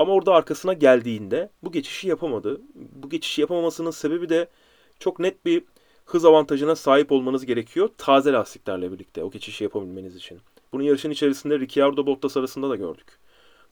Ama 0.00 0.12
orada 0.12 0.34
arkasına 0.34 0.72
geldiğinde 0.72 1.50
bu 1.62 1.72
geçişi 1.72 2.08
yapamadı. 2.08 2.60
Bu 2.74 3.08
geçişi 3.10 3.40
yapamamasının 3.40 3.90
sebebi 3.90 4.28
de 4.28 4.48
çok 4.98 5.18
net 5.18 5.44
bir 5.44 5.64
hız 6.04 6.24
avantajına 6.24 6.76
sahip 6.76 7.12
olmanız 7.12 7.46
gerekiyor 7.46 7.88
taze 7.98 8.32
lastiklerle 8.32 8.92
birlikte 8.92 9.24
o 9.24 9.30
geçişi 9.30 9.64
yapabilmeniz 9.64 10.16
için. 10.16 10.40
Bunu 10.72 10.82
yarışın 10.82 11.10
içerisinde 11.10 11.58
Ricciardo 11.58 12.06
Bottas 12.06 12.36
arasında 12.36 12.70
da 12.70 12.76
gördük. 12.76 13.18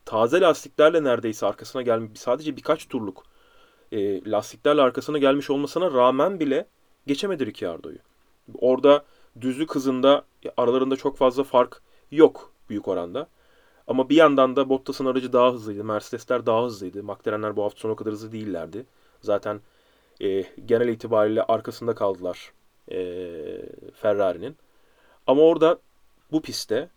Taze 0.05 0.41
lastiklerle 0.41 1.05
neredeyse 1.05 1.47
arkasına 1.47 1.83
gelmiş 1.83 2.21
sadece 2.21 2.57
birkaç 2.57 2.89
turluk 2.89 3.25
e, 3.93 4.31
lastiklerle 4.31 4.83
arkasına 4.83 5.19
gelmiş 5.19 5.51
olmasına 5.51 5.93
rağmen 5.93 6.41
bile 6.41 6.67
geçemedi 7.07 7.47
Ricciardo'yu. 7.47 7.99
Orada 8.55 9.05
düzlük 9.41 9.75
hızında 9.75 10.25
aralarında 10.57 10.97
çok 10.97 11.17
fazla 11.17 11.45
fark 11.45 11.83
yok 12.11 12.53
büyük 12.69 12.89
oranda. 12.89 13.29
Ama 13.89 14.09
bir 14.09 14.17
yandan 14.17 14.57
da 14.57 14.69
Bottas'ın 14.69 15.07
aracı 15.07 15.33
daha 15.33 15.53
hızlıydı. 15.53 15.85
Mercedesler 15.85 16.47
daha 16.47 16.65
hızlıydı. 16.65 17.03
McLarenler 17.03 17.57
bu 17.57 17.65
hafta 17.65 17.81
sonu 17.81 17.97
kadar 17.97 18.13
hızlı 18.13 18.33
değillerdi. 18.33 18.87
Zaten 19.23 19.61
e, 20.21 20.43
genel 20.67 20.89
itibariyle 20.89 21.43
arkasında 21.43 21.95
kaldılar 21.95 22.53
e, 22.91 22.99
Ferrari'nin. 23.95 24.57
Ama 25.27 25.43
orada 25.43 25.79
bu 26.33 26.43
pistte 26.43 26.89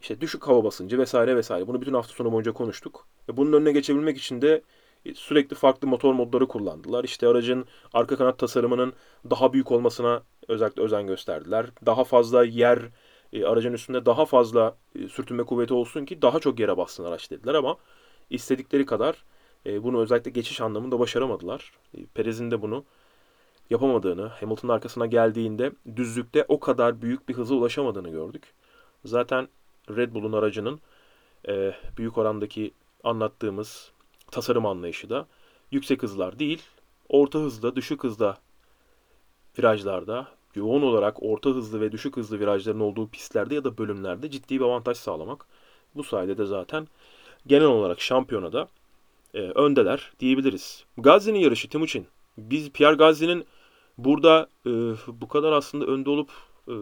işte 0.00 0.20
düşük 0.20 0.48
hava 0.48 0.64
basıncı 0.64 0.98
vesaire 0.98 1.36
vesaire 1.36 1.66
bunu 1.66 1.80
bütün 1.80 1.94
hafta 1.94 2.14
sonu 2.14 2.32
boyunca 2.32 2.52
konuştuk. 2.52 3.06
E, 3.28 3.36
bunun 3.36 3.52
önüne 3.52 3.72
geçebilmek 3.72 4.18
için 4.18 4.42
de 4.42 4.62
e, 5.04 5.14
sürekli 5.14 5.56
farklı 5.56 5.88
motor 5.88 6.14
modları 6.14 6.48
kullandılar. 6.48 7.04
İşte 7.04 7.28
aracın 7.28 7.64
arka 7.92 8.16
kanat 8.16 8.38
tasarımının 8.38 8.92
daha 9.30 9.52
büyük 9.52 9.72
olmasına 9.72 10.22
özellikle 10.48 10.82
özen 10.82 11.06
gösterdiler. 11.06 11.66
Daha 11.86 12.04
fazla 12.04 12.44
yer 12.44 12.78
e, 13.32 13.44
aracın 13.44 13.72
üstünde 13.72 14.06
daha 14.06 14.24
fazla 14.24 14.76
e, 14.94 15.08
sürtünme 15.08 15.42
kuvveti 15.42 15.74
olsun 15.74 16.04
ki 16.04 16.22
daha 16.22 16.40
çok 16.40 16.60
yere 16.60 16.76
bassın 16.76 17.04
araç 17.04 17.30
dediler 17.30 17.54
ama 17.54 17.76
istedikleri 18.30 18.86
kadar 18.86 19.24
e, 19.66 19.82
bunu 19.82 20.00
özellikle 20.00 20.30
geçiş 20.30 20.60
anlamında 20.60 20.98
başaramadılar. 20.98 21.72
E, 21.94 22.06
Perez'in 22.06 22.50
de 22.50 22.62
bunu 22.62 22.84
yapamadığını, 23.70 24.26
Hamilton'ın 24.26 24.72
arkasına 24.72 25.06
geldiğinde 25.06 25.72
düzlükte 25.96 26.44
o 26.48 26.60
kadar 26.60 27.02
büyük 27.02 27.28
bir 27.28 27.34
hıza 27.34 27.54
ulaşamadığını 27.54 28.10
gördük. 28.10 28.52
Zaten 29.04 29.48
Red 29.96 30.14
Bull'un 30.14 30.32
aracının 30.32 30.80
e, 31.48 31.74
büyük 31.96 32.18
orandaki 32.18 32.74
anlattığımız 33.04 33.92
tasarım 34.30 34.66
anlayışı 34.66 35.10
da 35.10 35.26
yüksek 35.70 36.02
hızlar 36.02 36.38
değil, 36.38 36.62
orta 37.08 37.38
hızda, 37.38 37.76
düşük 37.76 38.04
hızda 38.04 38.38
virajlarda, 39.58 40.28
yoğun 40.54 40.82
olarak 40.82 41.22
orta 41.22 41.50
hızlı 41.50 41.80
ve 41.80 41.92
düşük 41.92 42.16
hızlı 42.16 42.40
virajların 42.40 42.80
olduğu 42.80 43.08
pistlerde 43.08 43.54
ya 43.54 43.64
da 43.64 43.78
bölümlerde 43.78 44.30
ciddi 44.30 44.60
bir 44.60 44.64
avantaj 44.64 44.96
sağlamak. 44.96 45.46
Bu 45.94 46.04
sayede 46.04 46.38
de 46.38 46.46
zaten 46.46 46.88
genel 47.46 47.66
olarak 47.66 48.00
şampiyonada 48.00 48.68
e, 49.34 49.38
öndeler 49.40 50.12
diyebiliriz. 50.20 50.84
Gazi'nin 50.98 51.38
yarışı 51.38 51.68
Timuçin. 51.68 52.06
Biz 52.38 52.70
Pierre 52.70 52.94
Gazi'nin 52.96 53.44
burada 53.98 54.48
e, 54.66 54.70
bu 55.06 55.28
kadar 55.28 55.52
aslında 55.52 55.86
önde 55.86 56.10
olup 56.10 56.30
e, 56.68 56.72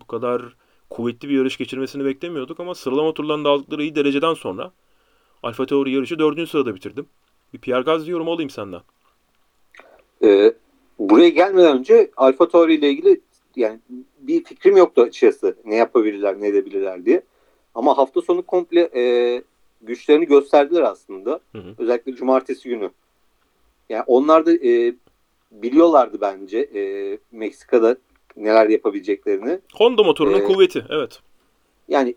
bu 0.00 0.06
kadar 0.06 0.42
kuvvetli 0.90 1.28
bir 1.28 1.36
yarış 1.36 1.56
geçirmesini 1.56 2.04
beklemiyorduk 2.04 2.60
ama 2.60 2.74
sıralama 2.74 3.14
turlarında 3.14 3.50
aldıkları 3.50 3.82
iyi 3.82 3.94
dereceden 3.94 4.34
sonra 4.34 4.72
Alfa 5.42 5.66
Tauri 5.66 5.92
yarışı 5.92 6.18
dördüncü 6.18 6.50
sırada 6.50 6.74
bitirdim. 6.74 7.06
Bir 7.54 7.58
Pierre 7.58 7.82
Gasly 7.82 8.10
yorumu 8.10 8.32
alayım 8.32 8.50
senden. 8.50 8.80
Ee, 10.24 10.54
buraya 10.98 11.28
gelmeden 11.28 11.78
önce 11.78 12.10
Alfa 12.16 12.48
Tauri 12.48 12.74
ile 12.74 12.90
ilgili 12.90 13.20
yani 13.56 13.78
bir 14.20 14.44
fikrim 14.44 14.76
yoktu 14.76 15.02
açıkçası. 15.02 15.56
Ne 15.64 15.76
yapabilirler, 15.76 16.40
ne 16.40 16.48
edebilirler 16.48 17.04
diye. 17.04 17.22
Ama 17.74 17.98
hafta 17.98 18.20
sonu 18.20 18.42
komple 18.42 18.90
e, 18.94 19.42
güçlerini 19.82 20.26
gösterdiler 20.26 20.82
aslında. 20.82 21.40
Hı 21.52 21.58
hı. 21.58 21.74
Özellikle 21.78 22.14
cumartesi 22.14 22.68
günü. 22.68 22.90
Yani 23.88 24.04
onlar 24.06 24.46
da 24.46 24.52
e, 24.52 24.94
biliyorlardı 25.50 26.20
bence 26.20 26.58
e, 26.58 27.18
Meksika'da 27.32 27.96
neler 28.36 28.68
yapabileceklerini. 28.68 29.58
Honda 29.74 30.02
motorunun 30.02 30.40
Ee, 30.40 30.44
kuvveti. 30.44 30.84
Evet. 30.90 31.20
Yani 31.88 32.14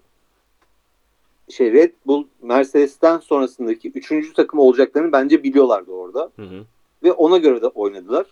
şey 1.50 1.74
Red 1.74 1.92
Bull 2.06 2.26
Mercedes'ten 2.42 3.18
sonrasındaki 3.18 3.92
üçüncü 3.92 4.34
takım 4.34 4.60
olacaklarını 4.60 5.12
bence 5.12 5.44
biliyorlardı 5.44 5.92
orada. 5.92 6.32
Hı 6.36 6.42
hı. 6.42 6.64
Ve 7.04 7.12
ona 7.12 7.38
göre 7.38 7.62
de 7.62 7.68
oynadılar. 7.68 8.26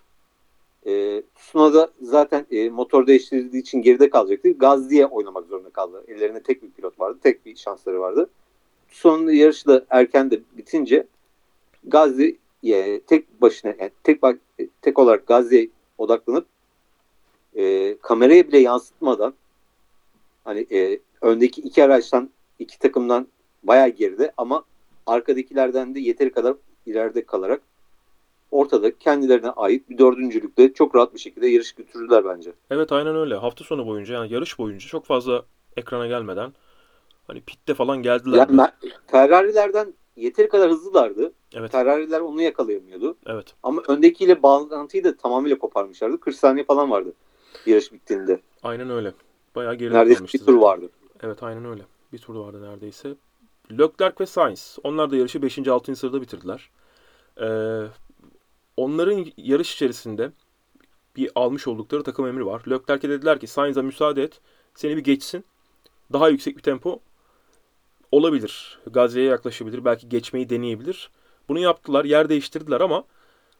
E, 0.88 1.24
Tsunoda 1.36 1.90
zaten 2.02 2.46
e, 2.52 2.70
motor 2.70 3.08
değiştirdiği 3.08 3.62
için 3.62 3.82
geride 3.82 4.10
kalacaktı. 4.10 4.52
Gazli'ye 4.52 5.06
oynamak 5.06 5.46
zorunda 5.48 5.70
kaldı. 5.70 6.04
Ellerinde 6.08 6.44
tek 6.44 6.64
bir 6.64 6.72
pilot 6.72 7.00
vardı. 7.00 7.20
Tek 7.24 7.46
bir 7.46 7.56
şansları 7.56 8.00
vardı. 8.00 8.30
Tsunoda'nın 8.92 9.32
yarışı 9.32 9.68
da 9.68 9.86
erken 9.90 10.32
de 10.32 10.40
bitince 10.58 11.08
Gazli'ye 11.84 13.02
tek 13.08 13.42
başına 13.42 13.76
yani 13.80 13.92
tek 14.04 14.22
tek 14.82 15.00
olarak 15.00 15.28
Gazli'ye 15.28 15.70
odaklanıp 15.98 16.46
e, 17.56 17.98
kameraya 17.98 18.48
bile 18.48 18.58
yansıtmadan 18.58 19.34
hani 20.44 20.68
e, 20.72 21.00
öndeki 21.22 21.62
iki 21.62 21.84
araçtan 21.84 22.30
iki 22.60 22.80
takımdan 22.80 23.28
bayağı 23.64 23.90
geride 23.90 24.34
ama 24.38 24.64
arkadakilerden 25.06 25.96
de 25.96 26.00
yeteri 26.00 26.32
kadar 26.32 26.56
ileride 26.86 27.26
kalarak 27.26 27.62
ortada 28.52 28.98
kendilerine 28.98 29.50
ait 29.50 29.90
bir 29.90 29.98
dördüncülükte 29.98 30.74
çok 30.74 30.96
rahat 30.96 31.14
bir 31.14 31.20
şekilde 31.20 31.48
yarış 31.48 31.72
götürdüler 31.72 32.26
bence. 32.26 32.54
Evet 32.70 32.92
aynen 32.92 33.16
öyle. 33.16 33.36
Hafta 33.36 33.64
sonu 33.64 33.86
boyunca 33.88 34.14
yani 34.14 34.34
yarış 34.34 34.60
boyunca 34.60 34.88
çok 34.88 35.06
fazla 35.06 35.46
ekrana 35.78 36.08
gelmeden 36.08 36.54
hani 37.28 37.42
pitte 37.42 37.74
falan 37.74 37.98
geldiler. 38.02 38.38
Yani 38.38 38.70
Ferrari'lerden 39.08 39.94
yeteri 40.16 40.50
kadar 40.50 40.72
hızlılardı. 40.72 41.34
Evet. 41.54 41.72
Ferrari'ler 41.72 42.20
onu 42.20 42.42
yakalayamıyordu. 42.42 43.18
Evet. 43.26 43.56
Ama 43.64 43.82
öndekiyle 43.88 44.44
bağlantıyı 44.44 45.04
da 45.04 45.18
tamamıyla 45.18 45.58
koparmışlardı. 45.58 46.20
40 46.20 46.36
saniye 46.36 46.66
falan 46.66 46.92
vardı 46.92 47.14
yarış 47.66 47.94
bittiğinde. 47.94 48.42
Aynen 48.64 48.90
öyle. 48.90 49.14
Bayağı 49.56 49.76
geride 49.76 49.94
Neredeyse 49.94 50.24
bir 50.24 50.28
tur 50.28 50.40
zaten. 50.40 50.62
vardı. 50.62 50.90
Evet 51.24 51.44
aynen 51.44 51.66
öyle. 51.66 51.82
Bir 52.14 52.18
tur 52.18 52.36
vardı 52.36 52.62
neredeyse. 52.62 53.16
Leclerc 53.72 54.16
ve 54.20 54.26
Sainz. 54.26 54.78
Onlar 54.84 55.12
da 55.12 55.16
yarışı 55.16 55.42
5. 55.42 55.68
6. 55.68 55.96
sırada 55.96 56.22
bitirdiler. 56.22 56.70
Ee, 57.42 57.48
onların 58.80 59.26
yarış 59.38 59.74
içerisinde 59.74 60.32
bir 61.16 61.32
almış 61.36 61.68
oldukları 61.68 62.04
takım 62.04 62.28
emri 62.28 62.46
var. 62.46 62.62
Leclerc'e 62.70 63.10
dediler 63.10 63.40
ki 63.40 63.48
Sainz'a 63.48 63.82
müsaade 63.82 64.24
et. 64.24 64.42
Seni 64.76 64.98
bir 64.98 65.04
geçsin. 65.04 65.46
Daha 66.14 66.30
yüksek 66.30 66.58
bir 66.58 66.62
tempo 66.62 67.00
olabilir. 68.12 68.80
Gazze'ye 68.88 69.26
yaklaşabilir. 69.26 69.86
Belki 69.86 70.10
geçmeyi 70.10 70.50
deneyebilir. 70.50 71.10
Bunu 71.50 71.60
yaptılar. 71.60 72.06
Yer 72.06 72.30
değiştirdiler 72.30 72.82
ama 72.82 73.04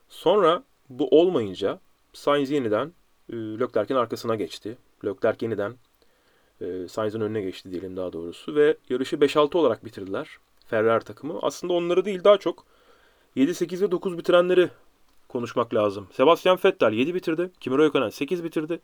sonra 0.10 0.64
bu 0.90 1.08
olmayınca 1.08 1.80
Sainz 2.14 2.52
yeniden 2.52 2.94
e, 3.30 3.36
Leclerc'in 3.36 3.96
arkasına 3.96 4.36
geçti. 4.36 4.78
Leclerc 5.06 5.46
yeniden 5.46 5.76
e, 6.62 6.88
Sainz'ın 6.88 7.22
önüne 7.22 7.42
geçti 7.42 7.72
diyelim 7.72 7.98
daha 7.98 8.14
doğrusu. 8.14 8.56
Ve 8.56 8.78
yarışı 8.90 9.16
5-6 9.16 9.58
olarak 9.58 9.86
bitirdiler. 9.86 10.38
Ferrari 10.66 11.04
takımı. 11.04 11.40
Aslında 11.42 11.74
onları 11.74 12.06
değil 12.06 12.24
daha 12.24 12.38
çok 12.38 12.66
7-8 13.38 13.82
ve 13.82 13.92
9 13.92 14.18
bitirenleri 14.18 14.70
konuşmak 15.30 15.74
lazım. 15.74 16.08
Sebastian 16.12 16.58
Vettel 16.66 16.94
7 16.94 17.16
bitirdi. 17.16 17.52
Kimi 17.60 17.76
Räikkönen 17.76 18.12
8 18.12 18.44
bitirdi. 18.44 18.80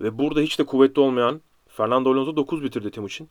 Ve 0.00 0.18
burada 0.18 0.40
hiç 0.40 0.58
de 0.58 0.64
kuvvetli 0.66 1.00
olmayan 1.00 1.40
Fernando 1.68 2.10
Alonso 2.10 2.36
9 2.36 2.62
bitirdi 2.62 2.90
Timuçin. 2.90 3.28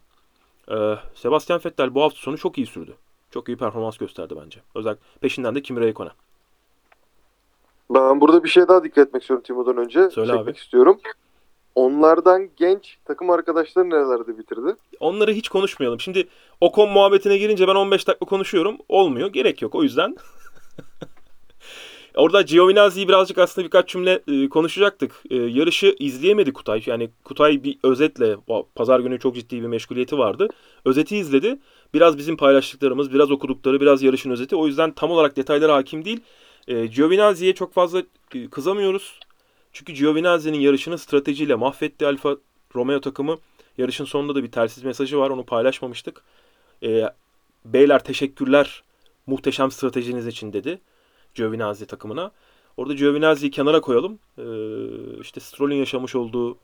Ee, 0.72 0.96
Sebastian 1.16 1.62
Vettel 1.66 1.96
bu 1.96 2.02
hafta 2.04 2.20
sonu 2.20 2.38
çok 2.38 2.58
iyi 2.58 2.68
sürdü. 2.68 2.94
Çok 3.32 3.50
iyi 3.50 3.58
performans 3.58 3.98
gösterdi 3.98 4.34
bence. 4.44 4.60
Özellikle 4.76 5.04
peşinden 5.22 5.56
de 5.56 5.62
Kimi 5.62 5.80
Räikkönen. 5.80 6.12
Ben 7.90 8.22
burada 8.22 8.44
bir 8.44 8.50
şey 8.50 8.68
daha 8.68 8.84
dikkat 8.84 9.08
etmek 9.08 9.24
istiyorum 9.24 9.44
Timo'dan 9.44 9.78
önce. 9.78 10.10
Söyle 10.10 10.32
Çekmek 10.32 10.48
abi. 10.56 10.58
istiyorum. 10.58 11.00
Onlardan 11.76 12.50
genç 12.58 12.98
takım 13.06 13.30
arkadaşları 13.30 13.90
nerelerde 13.90 14.38
bitirdi? 14.38 14.76
Onları 15.00 15.32
hiç 15.32 15.50
konuşmayalım. 15.50 16.00
Şimdi 16.00 16.28
Ocon 16.62 16.90
muhabbetine 16.90 17.38
girince 17.38 17.68
ben 17.68 17.76
15 17.76 18.08
dakika 18.08 18.26
konuşuyorum. 18.26 18.78
Olmuyor. 18.90 19.28
Gerek 19.28 19.62
yok. 19.62 19.76
O 19.76 19.84
yüzden 19.84 20.16
Orada 22.16 22.42
Giovinazzi'yi 22.42 23.08
birazcık 23.08 23.38
aslında 23.38 23.66
birkaç 23.66 23.90
cümle 23.90 24.22
e, 24.28 24.50
konuşacaktık. 24.50 25.24
E, 25.30 25.36
yarışı 25.36 25.96
izleyemedi 26.00 26.54
Kutay. 26.54 26.84
Yani 26.86 27.10
Kutay 27.24 27.64
bir 27.64 27.78
özetle 27.84 28.38
pazar 28.76 29.00
günü 29.00 29.20
çok 29.20 29.36
ciddi 29.36 29.62
bir 29.62 29.68
meşguliyeti 29.68 30.18
vardı. 30.18 30.48
Özeti 30.86 31.18
izledi. 31.18 31.60
Biraz 31.94 32.18
bizim 32.18 32.38
paylaştıklarımız, 32.38 33.14
biraz 33.14 33.32
okudukları, 33.32 33.82
biraz 33.82 34.04
yarışın 34.04 34.30
özeti. 34.30 34.56
O 34.56 34.68
yüzden 34.68 34.92
tam 34.92 35.12
olarak 35.12 35.36
detaylara 35.38 35.76
hakim 35.76 36.06
değil. 36.06 36.20
E, 36.68 36.86
Giovinazzi'ye 36.86 37.56
çok 37.56 37.74
fazla 37.74 38.04
e, 38.36 38.48
kızamıyoruz. 38.50 39.20
Çünkü 39.74 39.94
Giovinazzi'nin 39.94 40.60
yarışını 40.60 40.98
stratejiyle 40.98 41.56
mahvetti 41.56 42.06
Alfa 42.08 42.38
Romeo 42.76 43.02
takımı. 43.02 43.38
Yarışın 43.78 44.06
sonunda 44.06 44.36
da 44.36 44.44
bir 44.44 44.52
telsiz 44.52 44.84
mesajı 44.84 45.18
var. 45.18 45.30
Onu 45.30 45.46
paylaşmamıştık. 45.46 46.22
E, 46.84 47.04
beyler 47.66 48.04
teşekkürler 48.04 48.84
muhteşem 49.28 49.72
stratejiniz 49.72 50.28
için 50.28 50.54
dedi. 50.54 50.82
Giovinazzi 51.36 51.86
takımına. 51.86 52.32
Orada 52.78 52.94
Giovinazzi'yi 52.94 53.52
kenara 53.52 53.82
koyalım. 53.82 54.20
Ee, 54.38 54.44
işte 55.22 55.40
Stroll'ün 55.40 55.76
yaşamış 55.76 56.16
olduğu, 56.16 56.58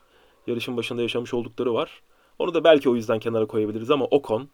yarışın 0.48 0.78
başında 0.78 1.02
yaşamış 1.02 1.34
oldukları 1.34 1.74
var. 1.74 2.02
Onu 2.40 2.54
da 2.54 2.64
belki 2.64 2.90
o 2.90 2.96
yüzden 2.96 3.20
kenara 3.20 3.46
koyabiliriz 3.46 3.92
ama 3.92 4.06
Ocon 4.06 4.50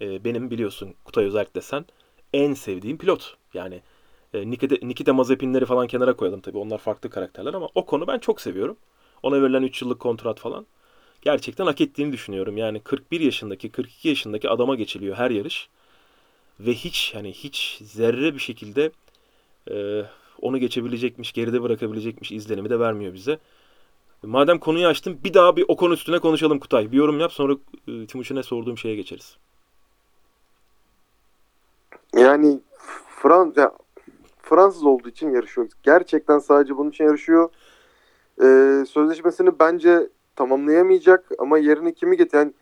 e, 0.00 0.24
benim 0.24 0.50
biliyorsun 0.50 0.94
Kutay 1.04 1.24
özellikle 1.24 1.60
sen 1.60 1.84
en 2.32 2.54
sevdiğim 2.54 2.98
pilot. 2.98 3.36
Yani 3.54 3.82
e, 4.34 4.50
Nikita, 4.50 4.76
Nikita 4.82 5.12
Mazepinleri 5.12 5.64
falan 5.64 5.86
kenara 5.86 6.16
koyalım 6.16 6.40
tabii. 6.40 6.58
Onlar 6.58 6.78
farklı 6.78 7.10
karakterler 7.10 7.54
ama 7.54 7.68
Ocon'u 7.74 8.06
ben 8.06 8.18
çok 8.18 8.40
seviyorum. 8.40 8.76
Ona 9.22 9.42
verilen 9.42 9.62
3 9.62 9.82
yıllık 9.82 10.00
kontrat 10.00 10.40
falan. 10.40 10.66
Gerçekten 11.22 11.66
hak 11.66 11.80
ettiğini 11.80 12.12
düşünüyorum. 12.12 12.56
Yani 12.56 12.80
41 12.80 13.20
yaşındaki, 13.20 13.70
42 13.70 14.08
yaşındaki 14.08 14.50
adama 14.50 14.74
geçiliyor 14.74 15.16
her 15.16 15.30
yarış. 15.30 15.68
Ve 16.60 16.74
hiç 16.74 17.14
yani 17.14 17.32
hiç 17.32 17.78
zerre 17.82 18.34
bir 18.34 18.38
şekilde 18.38 18.90
ee, 19.70 20.02
onu 20.40 20.58
geçebilecekmiş, 20.58 21.32
geride 21.32 21.62
bırakabilecekmiş 21.62 22.32
izlenimi 22.32 22.70
de 22.70 22.78
vermiyor 22.80 23.14
bize. 23.14 23.38
Madem 24.22 24.58
konuyu 24.58 24.86
açtım 24.86 25.18
bir 25.24 25.34
daha 25.34 25.56
bir 25.56 25.64
o 25.68 25.76
konu 25.76 25.94
üstüne 25.94 26.18
konuşalım 26.18 26.58
Kutay. 26.58 26.92
Bir 26.92 26.96
yorum 26.96 27.20
yap 27.20 27.32
sonra 27.32 27.52
e, 27.88 28.06
Timuçin'e 28.06 28.42
sorduğum 28.42 28.78
şeye 28.78 28.96
geçeriz. 28.96 29.36
Yani 32.16 32.60
Frans 33.22 33.56
ya, 33.56 33.72
Fransız 34.42 34.84
olduğu 34.84 35.08
için 35.08 35.30
yarışıyor. 35.30 35.68
Gerçekten 35.82 36.38
sadece 36.38 36.76
bunun 36.76 36.90
için 36.90 37.04
yarışıyor. 37.04 37.50
Ee, 38.42 38.84
sözleşmesini 38.88 39.58
bence 39.58 40.08
tamamlayamayacak 40.36 41.30
ama 41.38 41.58
yerine 41.58 41.92
kimi 41.92 42.16
getir? 42.16 42.38
Yani 42.38 42.52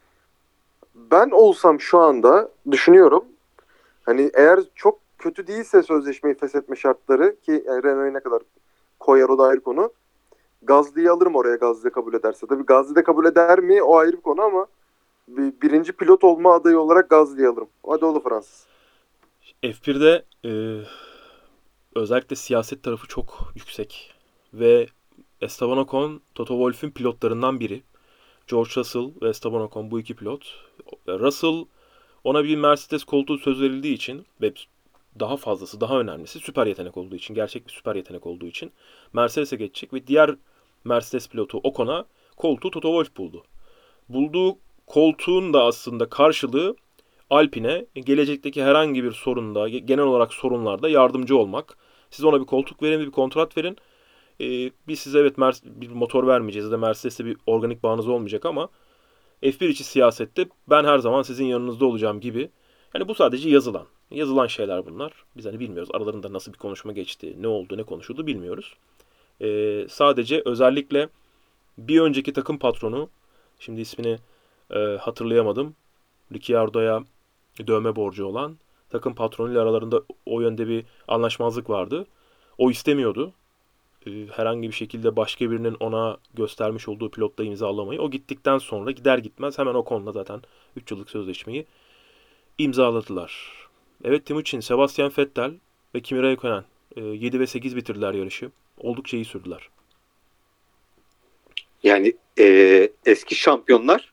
ben 0.94 1.30
olsam 1.30 1.80
şu 1.80 1.98
anda 1.98 2.50
düşünüyorum. 2.70 3.24
Hani 4.02 4.30
eğer 4.34 4.60
çok 4.74 4.98
kötü 5.20 5.46
değilse 5.46 5.82
sözleşmeyi 5.82 6.36
feshetme 6.36 6.76
şartları 6.76 7.40
ki 7.40 7.64
yani 7.66 7.82
Renault'e 7.82 8.14
ne 8.14 8.20
kadar 8.20 8.42
koyar 9.00 9.28
o 9.28 9.38
da 9.38 9.42
ayrı 9.42 9.60
konu. 9.60 9.92
Gazli'yi 10.62 11.10
alırım 11.10 11.36
oraya 11.36 11.56
Gazli 11.56 11.90
kabul 11.90 12.14
ederse. 12.14 12.46
Tabii 12.46 12.66
Gazli 12.66 12.94
de 12.94 13.02
kabul 13.02 13.26
eder 13.26 13.58
mi 13.58 13.82
o 13.82 13.96
ayrı 13.96 14.12
bir 14.16 14.22
konu 14.22 14.42
ama 14.42 14.66
bir, 15.28 15.60
birinci 15.62 15.92
pilot 15.92 16.24
olma 16.24 16.54
adayı 16.54 16.78
olarak 16.78 17.10
Gazli'yi 17.10 17.48
alırım. 17.48 17.68
Hadi 17.86 18.04
oğlu 18.04 18.20
Fransız. 18.20 18.66
F1'de 19.62 20.24
e, 20.44 20.50
özellikle 21.94 22.36
siyaset 22.36 22.82
tarafı 22.82 23.08
çok 23.08 23.52
yüksek 23.54 24.14
ve 24.54 24.86
Esteban 25.40 25.78
Ocon 25.78 26.20
Toto 26.34 26.54
Wolff'ün 26.54 26.90
pilotlarından 26.90 27.60
biri. 27.60 27.82
George 28.46 28.70
Russell 28.76 29.10
ve 29.22 29.28
Esteban 29.28 29.62
Ocon 29.62 29.90
bu 29.90 30.00
iki 30.00 30.16
pilot. 30.16 30.54
Russell 31.08 31.64
ona 32.24 32.44
bir 32.44 32.56
Mercedes 32.56 33.04
koltuğu 33.04 33.38
söz 33.38 33.60
verildiği 33.60 33.94
için 33.94 34.26
ve 34.40 34.52
daha 35.20 35.36
fazlası, 35.36 35.80
daha 35.80 36.00
önemlisi 36.00 36.38
süper 36.38 36.66
yetenek 36.66 36.96
olduğu 36.96 37.16
için, 37.16 37.34
gerçek 37.34 37.66
bir 37.66 37.72
süper 37.72 37.96
yetenek 37.96 38.26
olduğu 38.26 38.46
için 38.46 38.72
Mercedes'e 39.12 39.56
geçecek 39.56 39.92
ve 39.92 40.06
diğer 40.06 40.36
Mercedes 40.84 41.28
pilotu 41.28 41.58
Ocon'a 41.58 42.04
koltuğu 42.36 42.70
Toto 42.70 42.88
Wolff 42.88 43.16
buldu. 43.16 43.44
Bulduğu 44.08 44.58
koltuğun 44.86 45.52
da 45.52 45.64
aslında 45.64 46.08
karşılığı 46.08 46.76
Alpine 47.30 47.86
gelecekteki 47.94 48.64
herhangi 48.64 49.04
bir 49.04 49.12
sorunda, 49.12 49.68
genel 49.68 50.04
olarak 50.04 50.34
sorunlarda 50.34 50.88
yardımcı 50.88 51.36
olmak. 51.36 51.78
Siz 52.10 52.24
ona 52.24 52.40
bir 52.40 52.46
koltuk 52.46 52.82
verin, 52.82 53.00
bir 53.00 53.10
kontrat 53.10 53.56
verin. 53.56 53.76
Ee, 54.40 54.70
biz 54.88 55.00
size 55.00 55.18
evet 55.18 55.38
bir 55.64 55.90
motor 55.90 56.26
vermeyeceğiz 56.26 56.66
ya 56.66 56.72
da 56.72 56.78
Mercedes'e 56.78 57.24
bir 57.24 57.36
organik 57.46 57.82
bağınız 57.82 58.08
olmayacak 58.08 58.46
ama 58.46 58.68
F1 59.42 59.68
içi 59.68 59.84
siyasette 59.84 60.48
ben 60.70 60.84
her 60.84 60.98
zaman 60.98 61.22
sizin 61.22 61.44
yanınızda 61.44 61.86
olacağım 61.86 62.20
gibi. 62.20 62.50
Yani 62.94 63.08
bu 63.08 63.14
sadece 63.14 63.50
yazılan. 63.50 63.86
Yazılan 64.10 64.46
şeyler 64.46 64.86
bunlar. 64.86 65.12
Biz 65.36 65.44
hani 65.46 65.60
bilmiyoruz 65.60 65.90
aralarında 65.94 66.32
nasıl 66.32 66.52
bir 66.52 66.58
konuşma 66.58 66.92
geçti, 66.92 67.36
ne 67.40 67.46
oldu, 67.46 67.76
ne 67.76 67.82
konuşuldu 67.82 68.26
bilmiyoruz. 68.26 68.74
Ee, 69.40 69.86
sadece 69.88 70.42
özellikle 70.44 71.08
bir 71.78 72.00
önceki 72.00 72.32
takım 72.32 72.58
patronu, 72.58 73.08
şimdi 73.58 73.80
ismini 73.80 74.18
e, 74.70 74.78
hatırlayamadım, 74.78 75.74
Ricciardo'ya 76.32 77.04
dövme 77.66 77.96
borcu 77.96 78.24
olan 78.26 78.56
takım 78.90 79.14
patronuyla 79.14 79.62
aralarında 79.62 80.02
o 80.26 80.40
yönde 80.40 80.68
bir 80.68 80.84
anlaşmazlık 81.08 81.70
vardı. 81.70 82.06
O 82.58 82.70
istemiyordu. 82.70 83.32
e, 84.06 84.10
herhangi 84.26 84.68
bir 84.68 84.74
şekilde 84.74 85.16
başka 85.16 85.50
birinin 85.50 85.76
ona 85.80 86.18
göstermiş 86.34 86.88
olduğu 86.88 87.10
pilotla 87.10 87.44
imzalamayı. 87.44 88.00
O 88.00 88.10
gittikten 88.10 88.58
sonra 88.58 88.90
gider 88.90 89.18
gitmez 89.18 89.58
hemen 89.58 89.74
o 89.74 89.84
konuda 89.84 90.12
zaten 90.12 90.42
3 90.76 90.90
yıllık 90.90 91.10
sözleşmeyi 91.10 91.66
imzaladılar. 92.58 93.69
Evet 94.04 94.26
Timuçin, 94.26 94.60
Sebastian 94.60 95.12
Vettel 95.18 95.52
ve 95.94 96.00
Kimi 96.00 96.20
Räikkönen 96.20 96.64
e, 96.96 97.00
7 97.00 97.40
ve 97.40 97.46
8 97.46 97.76
bitirdiler 97.76 98.14
yarışı. 98.14 98.50
Oldukça 98.78 99.16
iyi 99.16 99.24
sürdüler. 99.24 99.68
Yani 101.82 102.12
e, 102.38 102.88
eski 103.06 103.34
şampiyonlar 103.34 104.12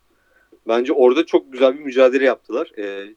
bence 0.67 0.93
orada 0.93 1.26
çok 1.26 1.54
güzel 1.54 1.80
bir 1.80 1.84
mücadele 1.84 2.26
yaptılar. 2.26 2.71
E, 2.78 3.13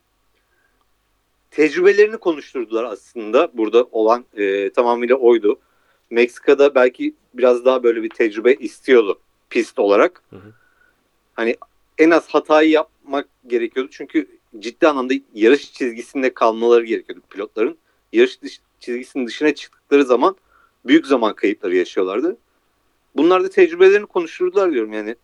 tecrübelerini 1.50 2.16
konuşturdular 2.16 2.84
aslında. 2.84 3.50
Burada 3.54 3.86
olan 3.92 4.24
e, 4.36 4.70
tamamıyla 4.70 5.16
oydu. 5.16 5.60
Meksika'da 6.10 6.74
belki 6.74 7.14
biraz 7.34 7.64
daha 7.64 7.82
böyle 7.82 8.02
bir 8.02 8.10
tecrübe 8.10 8.54
istiyordu 8.54 9.20
pist 9.50 9.78
olarak. 9.78 10.22
Hı 10.30 10.36
hı. 10.36 10.52
Hani 11.34 11.56
en 11.98 12.10
az 12.10 12.28
hatayı 12.28 12.70
yapmak 12.70 13.28
gerekiyordu. 13.46 13.90
Çünkü 13.92 14.39
ciddi 14.58 14.88
anlamda 14.88 15.14
yarış 15.34 15.72
çizgisinde 15.72 16.34
kalmaları 16.34 16.84
gerekiyordu 16.84 17.22
pilotların. 17.30 17.78
Yarış 18.12 18.42
dış, 18.42 18.60
çizgisinin 18.80 19.26
dışına 19.26 19.54
çıktıkları 19.54 20.04
zaman 20.04 20.36
büyük 20.86 21.06
zaman 21.06 21.34
kayıpları 21.34 21.76
yaşıyorlardı. 21.76 22.36
Bunlar 23.16 23.44
da 23.44 23.50
tecrübelerini 23.50 24.06
konuşturdular 24.06 24.72
diyorum 24.72 24.92
yani. 24.92 25.16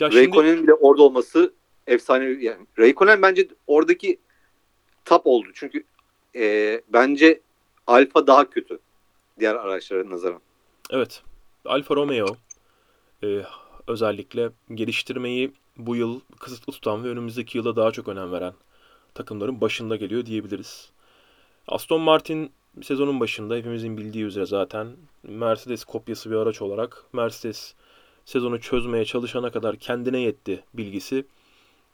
Ya 0.00 0.10
şimdi 0.10 0.16
Raikkonen'in 0.16 0.62
bile 0.62 0.74
orada 0.74 1.02
olması 1.02 1.54
efsane 1.86 2.24
yani. 2.24 2.66
Raikkonen 2.78 3.22
bence 3.22 3.48
oradaki 3.66 4.18
tap 5.04 5.26
oldu. 5.26 5.48
Çünkü 5.54 5.84
e, 6.36 6.80
bence 6.88 7.40
Alfa 7.86 8.26
daha 8.26 8.50
kötü 8.50 8.78
diğer 9.40 9.54
araçlara 9.54 10.10
nazaran. 10.10 10.40
evet 10.90 11.22
Alfa 11.64 11.96
Romeo 11.96 12.36
e, 13.22 13.42
özellikle 13.86 14.50
geliştirmeyi 14.74 15.52
bu 15.76 15.96
yıl 15.96 16.20
kısıtlı 16.40 16.72
tutan 16.72 17.04
ve 17.04 17.08
önümüzdeki 17.08 17.58
yıla 17.58 17.76
daha 17.76 17.90
çok 17.90 18.08
önem 18.08 18.32
veren 18.32 18.54
takımların 19.14 19.60
başında 19.60 19.96
geliyor 19.96 20.26
diyebiliriz. 20.26 20.90
Aston 21.68 22.00
Martin 22.00 22.52
sezonun 22.82 23.20
başında 23.20 23.54
hepimizin 23.54 23.96
bildiği 23.96 24.24
üzere 24.24 24.46
zaten 24.46 24.96
Mercedes 25.22 25.84
kopyası 25.84 26.30
bir 26.30 26.36
araç 26.36 26.62
olarak 26.62 27.04
Mercedes 27.12 27.74
sezonu 28.24 28.60
çözmeye 28.60 29.04
çalışana 29.04 29.50
kadar 29.50 29.76
kendine 29.76 30.20
yetti 30.20 30.64
bilgisi 30.74 31.26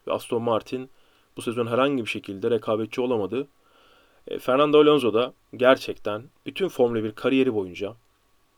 ve 0.07 0.13
Aston 0.13 0.43
Martin 0.43 0.91
bu 1.37 1.43
sezon 1.43 1.67
herhangi 1.67 2.05
bir 2.05 2.11
şekilde 2.11 2.51
rekabetçi 2.51 3.01
olamadı. 3.01 3.49
E, 4.29 4.39
Fernando 4.39 4.79
Alonso 4.79 5.15
da 5.15 5.33
gerçekten 5.57 6.23
bütün 6.47 6.69
Formula 6.69 7.05
1 7.05 7.13
kariyeri 7.13 7.55
boyunca 7.55 7.95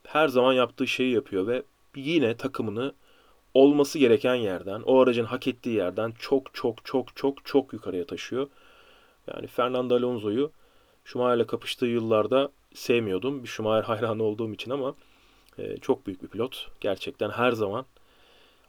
her 0.07 0.29
zaman 0.29 0.53
yaptığı 0.53 0.87
şeyi 0.87 1.15
yapıyor 1.15 1.47
ve 1.47 1.63
yine 1.97 2.37
takımını 2.37 2.95
olması 3.55 3.99
gereken 3.99 4.35
yerden, 4.35 4.83
o 4.83 5.01
aracın 5.01 5.25
hak 5.25 5.49
ettiği 5.49 5.77
yerden 5.77 6.13
çok 6.19 6.55
çok 6.55 6.85
çok 6.85 7.17
çok 7.17 7.45
çok 7.45 7.73
yukarıya 7.73 8.07
taşıyor. 8.07 8.49
Yani 9.35 9.47
Fernando 9.47 9.95
Alonso'yu 9.95 10.51
Schumacher'le 11.05 11.47
kapıştığı 11.47 11.87
yıllarda 11.87 12.51
sevmiyordum. 12.75 13.43
Bir 13.43 13.49
Schumacher 13.49 13.83
hayranı 13.83 14.23
olduğum 14.23 14.53
için 14.53 14.71
ama 14.71 14.95
e, 15.59 15.77
çok 15.77 16.07
büyük 16.07 16.23
bir 16.23 16.29
pilot. 16.29 16.69
Gerçekten 16.81 17.31
her 17.31 17.53
zaman 17.53 17.85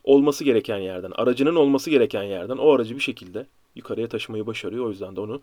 olması 0.03 0.43
gereken 0.43 0.77
yerden, 0.77 1.11
aracının 1.15 1.55
olması 1.55 1.89
gereken 1.89 2.23
yerden 2.23 2.57
o 2.57 2.71
aracı 2.71 2.95
bir 2.95 3.01
şekilde 3.01 3.47
yukarıya 3.75 4.07
taşımayı 4.07 4.47
başarıyor. 4.47 4.85
O 4.85 4.89
yüzden 4.89 5.15
de 5.15 5.21
onu 5.21 5.41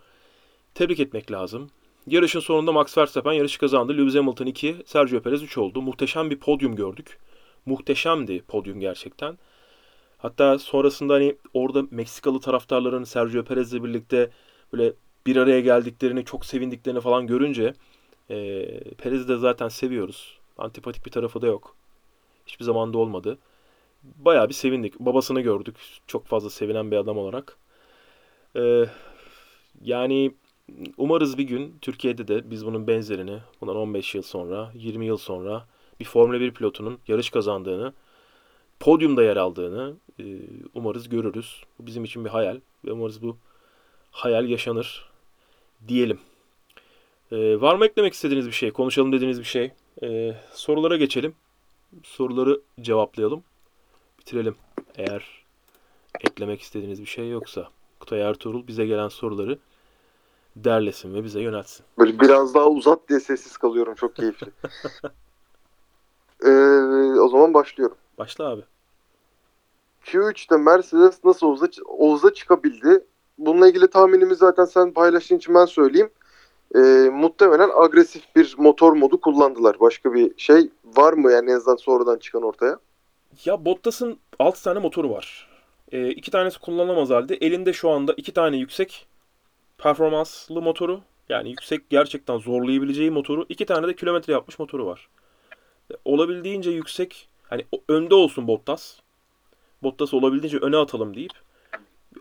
tebrik 0.74 1.00
etmek 1.00 1.33
lazım. 1.33 1.70
Yarışın 2.07 2.40
sonunda 2.40 2.72
Max 2.72 2.98
Verstappen 2.98 3.33
yarışı 3.33 3.59
kazandı. 3.59 3.98
Lewis 3.98 4.14
Hamilton 4.14 4.46
2, 4.46 4.76
Sergio 4.87 5.20
Perez 5.20 5.42
3 5.42 5.59
oldu. 5.59 5.83
Muhteşem 5.83 6.31
bir 6.31 6.38
podyum 6.38 6.76
gördük. 6.76 7.18
Muhteşemdi 7.66 8.42
podyum 8.49 8.81
gerçekten. 8.81 9.38
Hatta 10.18 10.59
sonrasında 10.59 11.14
hani 11.14 11.37
orada 11.55 11.83
Meksikalı 11.90 12.40
taraftarların 12.40 13.05
Sergio 13.05 13.44
Perez'le 13.44 13.85
birlikte 13.85 14.31
böyle 14.73 14.92
bir 15.27 15.37
araya 15.37 15.61
geldiklerini, 15.61 16.25
çok 16.25 16.46
sevindiklerini 16.46 17.01
falan 17.01 17.27
görünce 17.27 17.75
e, 18.31 18.66
Perez'i 18.94 19.29
de 19.29 19.37
zaten 19.37 19.68
seviyoruz. 19.68 20.38
Antipatik 20.59 21.07
bir 21.07 21.11
tarafı 21.11 21.42
da 21.42 21.46
yok. 21.46 21.77
Hiçbir 22.46 22.64
zaman 22.64 22.92
da 22.92 22.99
olmadı. 22.99 23.38
Bayağı 24.03 24.49
bir 24.49 24.55
sevindik. 24.55 25.01
Babasını 25.01 25.40
gördük. 25.40 25.77
Çok 26.07 26.27
fazla 26.27 26.51
sevinen 26.51 26.90
bir 26.90 26.96
adam 26.96 27.18
olarak. 27.18 27.57
E, 28.57 28.85
yani 29.85 30.33
umarız 30.96 31.38
bir 31.38 31.44
gün 31.44 31.79
Türkiye'de 31.81 32.29
de 32.29 32.51
biz 32.51 32.66
bunun 32.66 32.87
benzerini 32.87 33.38
bundan 33.61 33.77
15 33.77 34.14
yıl 34.14 34.23
sonra, 34.23 34.73
20 34.75 35.07
yıl 35.07 35.16
sonra 35.16 35.66
bir 36.01 36.05
Formula 36.05 36.41
1 36.41 36.51
pilotunun 36.51 36.99
yarış 37.09 37.31
kazandığını, 37.31 37.93
podyumda 38.81 39.23
yer 39.23 39.37
aldığını 39.37 39.95
e, 40.21 40.25
umarız 40.75 41.09
görürüz. 41.09 41.63
Bu 41.79 41.87
bizim 41.87 42.05
için 42.05 42.25
bir 42.25 42.31
hayal 42.31 42.61
ve 42.85 42.93
umarız 42.93 43.23
bu 43.23 43.37
hayal 44.11 44.49
yaşanır 44.49 45.11
diyelim. 45.89 46.19
E, 47.33 47.61
var 47.61 47.75
mı 47.75 47.87
eklemek 47.87 48.15
istediğiniz 48.15 48.47
bir 48.47 48.53
şey, 48.53 48.71
konuşalım 48.71 49.13
dediğiniz 49.13 49.39
bir 49.39 49.45
şey? 49.45 49.73
E, 50.03 50.35
sorulara 50.53 50.97
geçelim. 50.97 51.35
Soruları 52.05 52.61
cevaplayalım. 52.81 53.43
Bitirelim. 54.19 54.57
Eğer 54.97 55.45
eklemek 56.21 56.61
istediğiniz 56.61 57.01
bir 57.01 57.07
şey 57.07 57.29
yoksa 57.29 57.69
Kutay 58.01 58.21
Ertuğrul 58.21 58.67
bize 58.67 58.87
gelen 58.87 59.09
soruları 59.09 59.59
derlesin 60.57 61.15
ve 61.15 61.25
bize 61.25 61.41
yöneltsin. 61.41 61.87
Böyle 61.99 62.21
biraz 62.21 62.55
daha 62.55 62.69
uzat 62.69 63.09
diye 63.09 63.21
sessiz 63.21 63.57
kalıyorum. 63.57 63.95
Çok 63.95 64.17
keyifli. 64.17 64.47
Ee, 66.44 66.50
o 67.20 67.29
zaman 67.29 67.55
başlıyorum. 67.55 67.96
Başla 68.18 68.48
abi. 68.48 68.62
Q3'te 70.05 70.57
Mercedes 70.57 71.24
nasıl 71.24 71.46
Oğuz'a, 71.46 71.68
Oğuz'a 71.87 72.35
çıkabildi? 72.35 73.05
Bununla 73.38 73.68
ilgili 73.68 73.90
tahminimi 73.90 74.35
zaten 74.35 74.64
sen 74.64 74.92
paylaştığın 74.92 75.37
için 75.37 75.55
ben 75.55 75.64
söyleyeyim. 75.64 76.11
Ee, 76.74 77.11
muhtemelen 77.12 77.70
agresif 77.74 78.37
bir 78.37 78.55
motor 78.59 78.92
modu 78.92 79.20
kullandılar. 79.20 79.81
Başka 79.81 80.14
bir 80.14 80.33
şey 80.37 80.70
var 80.85 81.12
mı 81.12 81.33
yani 81.33 81.50
en 81.50 81.55
azından 81.55 81.76
sonradan 81.76 82.18
çıkan 82.18 82.42
ortaya? 82.42 82.79
Ya 83.44 83.64
Bottas'ın 83.64 84.18
6 84.38 84.62
tane 84.64 84.79
motoru 84.79 85.11
var. 85.11 85.50
Ee, 85.92 86.09
iki 86.09 86.31
tanesi 86.31 86.59
kullanılamaz 86.59 87.11
halde. 87.11 87.35
Elinde 87.35 87.72
şu 87.72 87.90
anda 87.90 88.14
iki 88.16 88.33
tane 88.33 88.57
yüksek 88.57 89.07
performanslı 89.79 90.62
motoru. 90.62 91.00
Yani 91.29 91.50
yüksek 91.50 91.90
gerçekten 91.90 92.38
zorlayabileceği 92.38 93.11
motoru. 93.11 93.46
iki 93.48 93.66
tane 93.66 93.87
de 93.87 93.94
kilometre 93.96 94.33
yapmış 94.33 94.59
motoru 94.59 94.87
var. 94.87 95.09
Olabildiğince 96.05 96.70
yüksek 96.70 97.29
hani 97.42 97.66
önde 97.88 98.14
olsun 98.14 98.48
Bottas. 98.48 99.00
Bottas'ı 99.83 100.16
olabildiğince 100.16 100.59
öne 100.59 100.76
atalım 100.76 101.14
deyip 101.14 101.33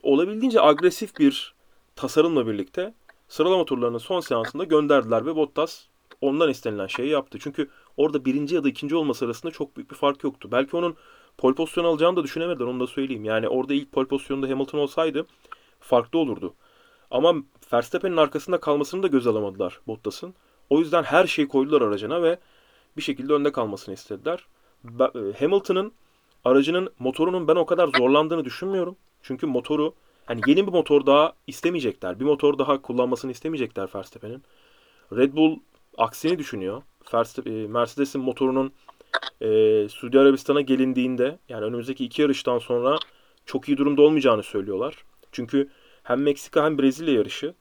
olabildiğince 0.03 0.61
agresif 0.61 1.19
bir 1.19 1.53
tasarımla 1.95 2.47
birlikte 2.47 2.93
sıralama 3.27 3.65
turlarının 3.65 3.97
son 3.97 4.19
seansında 4.19 4.63
gönderdiler 4.63 5.25
ve 5.25 5.35
Bottas 5.35 5.85
ondan 6.21 6.49
istenilen 6.49 6.87
şeyi 6.87 7.09
yaptı. 7.09 7.37
Çünkü 7.41 7.69
orada 7.97 8.25
birinci 8.25 8.55
ya 8.55 8.63
da 8.63 8.69
ikinci 8.69 8.95
olması 8.95 9.25
arasında 9.25 9.51
çok 9.51 9.77
büyük 9.77 9.91
bir 9.91 9.95
fark 9.95 10.23
yoktu. 10.23 10.49
Belki 10.51 10.75
onun 10.77 10.95
pole 11.37 11.55
pozisyonu 11.55 11.87
alacağını 11.87 12.15
da 12.15 12.23
düşünemediler 12.23 12.65
onu 12.65 12.79
da 12.79 12.87
söyleyeyim. 12.87 13.25
Yani 13.25 13.49
orada 13.49 13.73
ilk 13.73 13.91
pole 13.91 14.07
pozisyonunda 14.07 14.49
Hamilton 14.49 14.79
olsaydı 14.79 15.25
farklı 15.79 16.19
olurdu. 16.19 16.53
Ama 17.11 17.35
Verstappen'in 17.73 18.17
arkasında 18.17 18.59
kalmasını 18.59 19.03
da 19.03 19.07
göz 19.07 19.27
alamadılar 19.27 19.79
Bottas'ın. 19.87 20.33
O 20.69 20.79
yüzden 20.79 21.03
her 21.03 21.27
şeyi 21.27 21.47
koydular 21.47 21.81
aracına 21.81 22.23
ve 22.23 22.37
bir 22.97 23.01
şekilde 23.01 23.33
önde 23.33 23.51
kalmasını 23.51 23.93
istediler. 23.93 24.45
E, 24.99 25.39
Hamilton'ın 25.39 25.91
aracının 26.45 26.89
motorunun 26.99 27.47
ben 27.47 27.55
o 27.55 27.65
kadar 27.65 27.89
zorlandığını 27.97 28.45
düşünmüyorum. 28.45 28.95
Çünkü 29.21 29.45
motoru 29.47 29.93
hani 30.25 30.41
yeni 30.47 30.67
bir 30.67 30.71
motor 30.71 31.05
daha 31.05 31.33
istemeyecekler. 31.47 32.19
Bir 32.19 32.25
motor 32.25 32.57
daha 32.57 32.81
kullanmasını 32.81 33.31
istemeyecekler 33.31 33.89
Verstappen'in. 33.95 34.43
Red 35.11 35.35
Bull 35.35 35.59
aksini 35.97 36.39
düşünüyor. 36.39 36.81
E, 37.45 37.49
Mercedes'in 37.49 38.21
motorunun 38.21 38.71
e, 39.41 39.89
Suudi 39.89 40.19
Arabistan'a 40.19 40.61
gelindiğinde 40.61 41.39
yani 41.49 41.65
önümüzdeki 41.65 42.05
iki 42.05 42.21
yarıştan 42.21 42.59
sonra 42.59 42.97
çok 43.45 43.69
iyi 43.69 43.77
durumda 43.77 44.01
olmayacağını 44.01 44.43
söylüyorlar. 44.43 45.03
Çünkü 45.31 45.69
hem 46.03 46.21
Meksika 46.21 46.65
hem 46.65 46.77
Brezilya 46.77 47.13
yarışı 47.13 47.53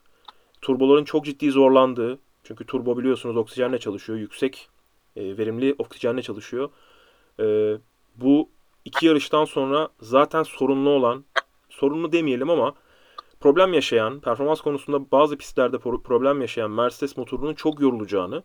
turboların 0.62 1.04
çok 1.04 1.24
ciddi 1.24 1.50
zorlandığı 1.50 2.18
çünkü 2.44 2.66
turbo 2.66 2.98
biliyorsunuz 2.98 3.36
oksijenle 3.36 3.78
çalışıyor. 3.78 4.18
Yüksek 4.18 4.68
e, 5.18 5.38
verimli 5.38 5.74
oksijenle 5.78 6.22
çalışıyor. 6.22 6.70
E, 7.40 7.76
bu 8.16 8.48
iki 8.84 9.06
yarıştan 9.06 9.44
sonra 9.44 9.88
zaten 10.00 10.42
sorunlu 10.42 10.90
olan 10.90 11.24
sorunlu 11.68 12.12
demeyelim 12.12 12.50
ama 12.50 12.74
problem 13.40 13.74
yaşayan, 13.74 14.20
performans 14.20 14.60
konusunda 14.60 15.10
bazı 15.10 15.36
pistlerde 15.36 15.76
pro- 15.76 16.02
problem 16.02 16.40
yaşayan 16.40 16.70
Mercedes 16.70 17.16
motorunun 17.16 17.54
çok 17.54 17.80
yorulacağını 17.80 18.42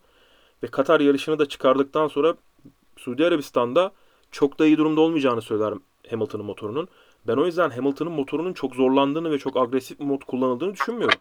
ve 0.64 0.68
Katar 0.68 1.00
yarışını 1.00 1.40
da 1.40 1.46
çıkardıktan 1.46 2.08
sonra 2.08 2.36
Suudi 2.98 3.26
Arabistan'da 3.26 3.92
çok 4.32 4.60
da 4.60 4.66
iyi 4.66 4.78
durumda 4.78 5.02
olmayacağını 5.02 5.42
söyler 5.42 5.74
Hamilton'ın 6.10 6.46
motorunun. 6.46 6.88
Ben 7.28 7.38
o 7.38 7.46
yüzden 7.46 7.70
Hamilton'ın 7.70 8.12
motorunun 8.12 8.54
çok 8.54 8.76
zorlandığını 8.76 9.32
ve 9.32 9.38
çok 9.38 9.58
agresif 9.58 10.00
mod 10.00 10.22
kullanıldığını 10.22 10.74
düşünmüyorum. 10.74 11.20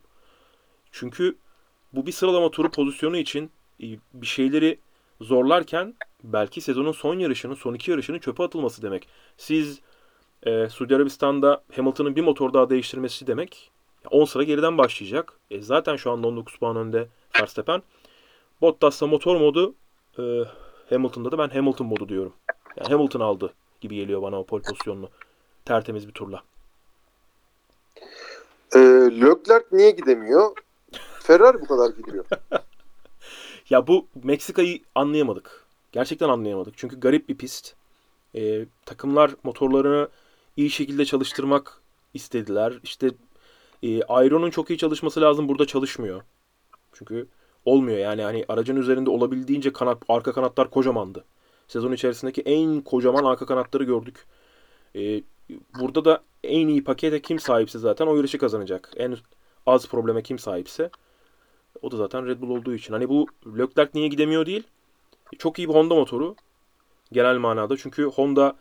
Çünkü 0.92 1.36
bu 1.92 2.06
bir 2.06 2.12
sıralama 2.12 2.50
turu 2.50 2.70
pozisyonu 2.70 3.16
için 3.16 3.50
e, 3.82 3.86
bir 4.14 4.26
şeyleri 4.26 4.78
zorlarken 5.22 5.94
belki 6.24 6.60
sezonun 6.60 6.92
son 6.92 7.18
yarışının, 7.18 7.54
son 7.54 7.74
iki 7.74 7.90
yarışının 7.90 8.18
çöpe 8.18 8.42
atılması 8.42 8.82
demek. 8.82 9.08
Siz 9.36 9.80
e, 10.42 10.68
Suudi 10.68 10.96
Arabistan'da 10.96 11.62
Hamilton'ın 11.76 12.16
bir 12.16 12.22
motor 12.22 12.52
daha 12.52 12.70
değiştirmesi 12.70 13.26
demek. 13.26 13.70
10 14.10 14.24
sıra 14.24 14.42
geriden 14.42 14.78
başlayacak. 14.78 15.32
E, 15.50 15.62
zaten 15.62 15.96
şu 15.96 16.10
anda 16.10 16.28
19 16.28 16.56
puan 16.56 16.76
önde 16.76 17.08
Verstappen. 17.40 17.82
Bottas'ta 18.60 19.06
motor 19.06 19.36
modu 19.36 19.74
e, 20.18 20.22
Hamilton'da 20.90 21.32
da 21.32 21.38
ben 21.38 21.48
Hamilton 21.48 21.86
modu 21.86 22.08
diyorum. 22.08 22.32
Yani 22.76 22.88
Hamilton 22.88 23.20
aldı 23.20 23.52
gibi 23.80 23.96
geliyor 23.96 24.22
bana 24.22 24.40
o 24.40 24.46
pole 24.46 24.62
pozisyonunu. 24.62 25.08
Tertemiz 25.64 26.08
bir 26.08 26.12
turla. 26.12 26.42
Ee, 28.74 28.78
Leclerc 29.20 29.66
niye 29.72 29.90
gidemiyor? 29.90 30.56
Ferrari 31.20 31.60
bu 31.60 31.66
kadar 31.66 31.90
gidiyor. 31.90 32.24
Ya 33.70 33.86
bu 33.86 34.06
Meksika'yı 34.22 34.80
anlayamadık. 34.94 35.66
Gerçekten 35.92 36.28
anlayamadık. 36.28 36.74
Çünkü 36.76 37.00
garip 37.00 37.28
bir 37.28 37.34
pist. 37.36 37.74
Ee, 38.34 38.66
takımlar 38.86 39.30
motorlarını 39.44 40.08
iyi 40.56 40.70
şekilde 40.70 41.04
çalıştırmak 41.04 41.80
istediler. 42.14 42.80
İşte 42.82 43.10
e, 43.82 44.02
Aero'nun 44.02 44.50
çok 44.50 44.70
iyi 44.70 44.78
çalışması 44.78 45.20
lazım. 45.20 45.48
Burada 45.48 45.66
çalışmıyor. 45.66 46.22
Çünkü 46.92 47.26
olmuyor 47.64 47.98
yani 47.98 48.22
hani 48.22 48.44
aracın 48.48 48.76
üzerinde 48.76 49.10
olabildiğince 49.10 49.72
kanat 49.72 50.02
arka 50.08 50.32
kanatlar 50.32 50.70
kocamandı. 50.70 51.24
Sezon 51.68 51.92
içerisindeki 51.92 52.42
en 52.42 52.80
kocaman 52.80 53.24
arka 53.24 53.46
kanatları 53.46 53.84
gördük. 53.84 54.26
Ee, 54.96 55.22
burada 55.80 56.04
da 56.04 56.22
en 56.44 56.68
iyi 56.68 56.84
pakete 56.84 57.22
kim 57.22 57.38
sahipse 57.38 57.78
zaten 57.78 58.06
o 58.06 58.16
yarışı 58.16 58.38
kazanacak. 58.38 58.92
En 58.96 59.16
az 59.66 59.88
probleme 59.88 60.22
kim 60.22 60.38
sahipse 60.38 60.90
o 61.82 61.90
da 61.90 61.96
zaten 61.96 62.26
Red 62.26 62.40
Bull 62.40 62.50
olduğu 62.50 62.74
için. 62.74 62.92
Hani 62.92 63.08
bu 63.08 63.26
Leclerc 63.46 63.90
niye 63.94 64.08
gidemiyor 64.08 64.46
değil. 64.46 64.62
Çok 65.38 65.58
iyi 65.58 65.68
bir 65.68 65.74
Honda 65.74 65.94
motoru 65.94 66.36
genel 67.12 67.38
manada. 67.38 67.76
Çünkü 67.76 68.04
Honda 68.04 68.56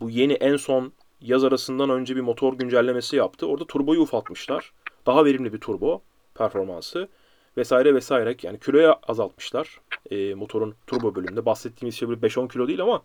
bu 0.00 0.10
yeni 0.10 0.32
en 0.32 0.56
son 0.56 0.92
yaz 1.20 1.44
arasından 1.44 1.90
önce 1.90 2.16
bir 2.16 2.20
motor 2.20 2.52
güncellemesi 2.52 3.16
yaptı. 3.16 3.46
Orada 3.46 3.64
turboyu 3.64 4.00
ufaltmışlar. 4.00 4.72
Daha 5.06 5.24
verimli 5.24 5.52
bir 5.52 5.60
turbo 5.60 6.02
performansı 6.34 7.08
vesaire 7.56 7.94
vesaire. 7.94 8.36
Yani 8.42 8.58
kiloya 8.58 9.00
azaltmışlar 9.08 9.80
e, 10.10 10.34
motorun 10.34 10.74
turbo 10.86 11.14
bölümünde. 11.14 11.46
Bahsettiğimiz 11.46 11.94
şey 11.94 12.08
böyle 12.08 12.20
5-10 12.20 12.52
kilo 12.52 12.68
değil 12.68 12.82
ama 12.82 13.02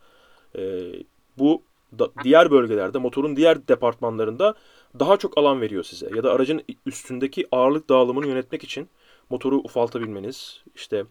e, 0.57 0.91
bu 1.37 1.61
da, 1.99 2.09
diğer 2.23 2.51
bölgelerde 2.51 2.97
motorun 2.97 3.35
diğer 3.35 3.67
departmanlarında 3.67 4.55
daha 4.99 5.17
çok 5.17 5.37
alan 5.37 5.61
veriyor 5.61 5.83
size. 5.83 6.09
Ya 6.15 6.23
da 6.23 6.33
aracın 6.33 6.63
üstündeki 6.85 7.47
ağırlık 7.51 7.89
dağılımını 7.89 8.27
yönetmek 8.27 8.63
için 8.63 8.89
motoru 9.31 9.57
ufaltabilmeniz 9.57 10.63
işte 10.75 11.05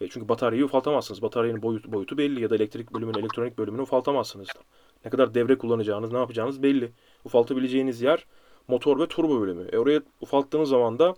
e, 0.00 0.08
çünkü 0.08 0.28
bataryayı 0.28 0.64
ufaltamazsınız. 0.64 1.22
Bataryanın 1.22 1.62
boyutu, 1.62 1.92
boyutu 1.92 2.18
belli 2.18 2.42
ya 2.42 2.50
da 2.50 2.56
elektrik 2.56 2.94
bölümünü, 2.94 3.18
elektronik 3.18 3.58
bölümünü 3.58 3.82
ufaltamazsınız. 3.82 4.48
Ne 5.04 5.10
kadar 5.10 5.34
devre 5.34 5.58
kullanacağınız, 5.58 6.12
ne 6.12 6.18
yapacağınız 6.18 6.62
belli. 6.62 6.92
Ufaltabileceğiniz 7.24 8.02
yer 8.02 8.26
motor 8.68 9.00
ve 9.00 9.06
turbo 9.06 9.40
bölümü. 9.40 9.68
E 9.72 9.78
oraya 9.78 10.02
ufalttığınız 10.20 10.68
zaman 10.68 10.98
da 10.98 11.14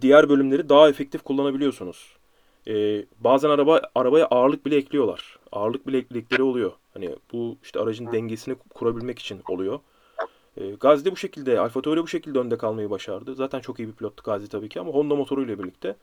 diğer 0.00 0.28
bölümleri 0.28 0.68
daha 0.68 0.88
efektif 0.88 1.22
kullanabiliyorsunuz. 1.22 2.16
E, 2.68 3.04
bazen 3.20 3.50
araba 3.50 3.80
arabaya 3.94 4.26
ağırlık 4.26 4.66
bile 4.66 4.76
ekliyorlar. 4.76 5.38
Ağırlık 5.52 5.86
bile 5.86 5.98
ekledikleri 5.98 6.42
oluyor. 6.42 6.72
Hani 6.94 7.16
bu 7.32 7.56
işte 7.62 7.80
aracın 7.80 8.12
dengesini 8.12 8.54
kurabilmek 8.74 9.18
için 9.18 9.40
oluyor. 9.48 9.80
E, 10.56 10.70
Gazi 10.70 11.04
de 11.04 11.12
bu 11.12 11.16
şekilde, 11.16 11.60
Alfa 11.60 11.82
Tauri 11.82 12.02
bu 12.02 12.08
şekilde 12.08 12.38
önde 12.38 12.58
kalmayı 12.58 12.90
başardı. 12.90 13.34
Zaten 13.34 13.60
çok 13.60 13.78
iyi 13.78 13.88
bir 13.88 13.92
pilottu 13.92 14.22
Gazi 14.22 14.48
tabii 14.48 14.68
ki 14.68 14.80
ama 14.80 14.92
Honda 14.92 15.14
motoruyla 15.16 15.58
birlikte. 15.58 15.96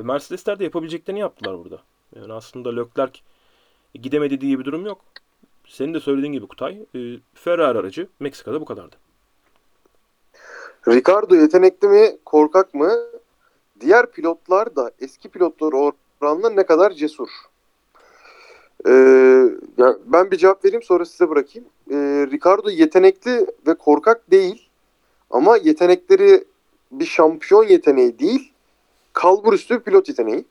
Ve 0.00 0.04
Mercedesler 0.04 0.58
de 0.58 0.64
yapabileceklerini 0.64 1.20
yaptılar 1.20 1.58
burada. 1.64 1.82
Yani 2.16 2.32
aslında 2.32 2.74
Leclerc 2.76 3.20
gidemedi 3.94 4.40
diye 4.40 4.58
bir 4.58 4.64
durum 4.64 4.86
yok. 4.86 5.00
Senin 5.68 5.94
de 5.94 6.00
söylediğin 6.00 6.32
gibi 6.32 6.46
Kutay, 6.46 6.82
e, 6.94 6.98
Ferrari 7.34 7.78
aracı 7.78 8.08
Meksika'da 8.20 8.60
bu 8.60 8.64
kadardı. 8.64 8.96
Ricardo 10.88 11.34
yetenekli 11.34 11.88
mi, 11.88 12.18
korkak 12.24 12.74
mı? 12.74 12.92
Diğer 13.80 14.10
pilotlar 14.10 14.76
da 14.76 14.90
eski 15.00 15.28
pilotlar 15.28 15.72
oranla 16.20 16.50
ne 16.50 16.66
kadar 16.66 16.92
cesur? 16.92 17.28
Ee, 18.86 18.90
ya 19.78 19.96
ben 20.06 20.30
bir 20.30 20.36
cevap 20.36 20.64
vereyim 20.64 20.82
sonra 20.82 21.04
size 21.04 21.30
bırakayım. 21.30 21.68
Ee, 21.90 22.26
Ricardo 22.30 22.70
yetenekli 22.70 23.46
ve 23.66 23.74
korkak 23.74 24.30
değil. 24.30 24.68
Ama 25.30 25.56
yetenekleri 25.56 26.44
bir 26.92 27.04
şampiyon 27.04 27.64
yeteneği 27.64 28.18
değil. 28.18 28.52
Kalbur 29.12 29.52
üstü 29.52 29.80
pilot 29.80 30.08
yeteneği. 30.08 30.44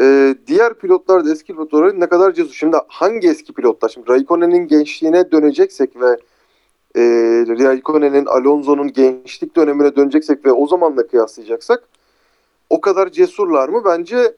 Ee, 0.00 0.34
diğer 0.46 0.74
pilotlar 0.74 1.24
da 1.24 1.32
eski 1.32 1.52
pilotlar 1.52 2.00
ne 2.00 2.08
kadar 2.08 2.32
cesur. 2.32 2.52
Şimdi 2.52 2.76
hangi 2.88 3.28
eski 3.28 3.52
pilotlar? 3.52 3.88
Şimdi 3.88 4.08
Raikkonen'in 4.08 4.66
gençliğine 4.68 5.30
döneceksek 5.30 6.00
ve 6.00 6.16
e, 6.96 7.00
Raikkonen'in, 7.48 8.26
Alonso'nun 8.26 8.92
gençlik 8.92 9.56
dönemine 9.56 9.96
döneceksek 9.96 10.46
ve 10.46 10.52
o 10.52 10.66
zamanla 10.66 11.06
kıyaslayacaksak 11.06 11.88
o 12.70 12.80
kadar 12.80 13.08
cesurlar 13.08 13.68
mı? 13.68 13.82
Bence 13.84 14.34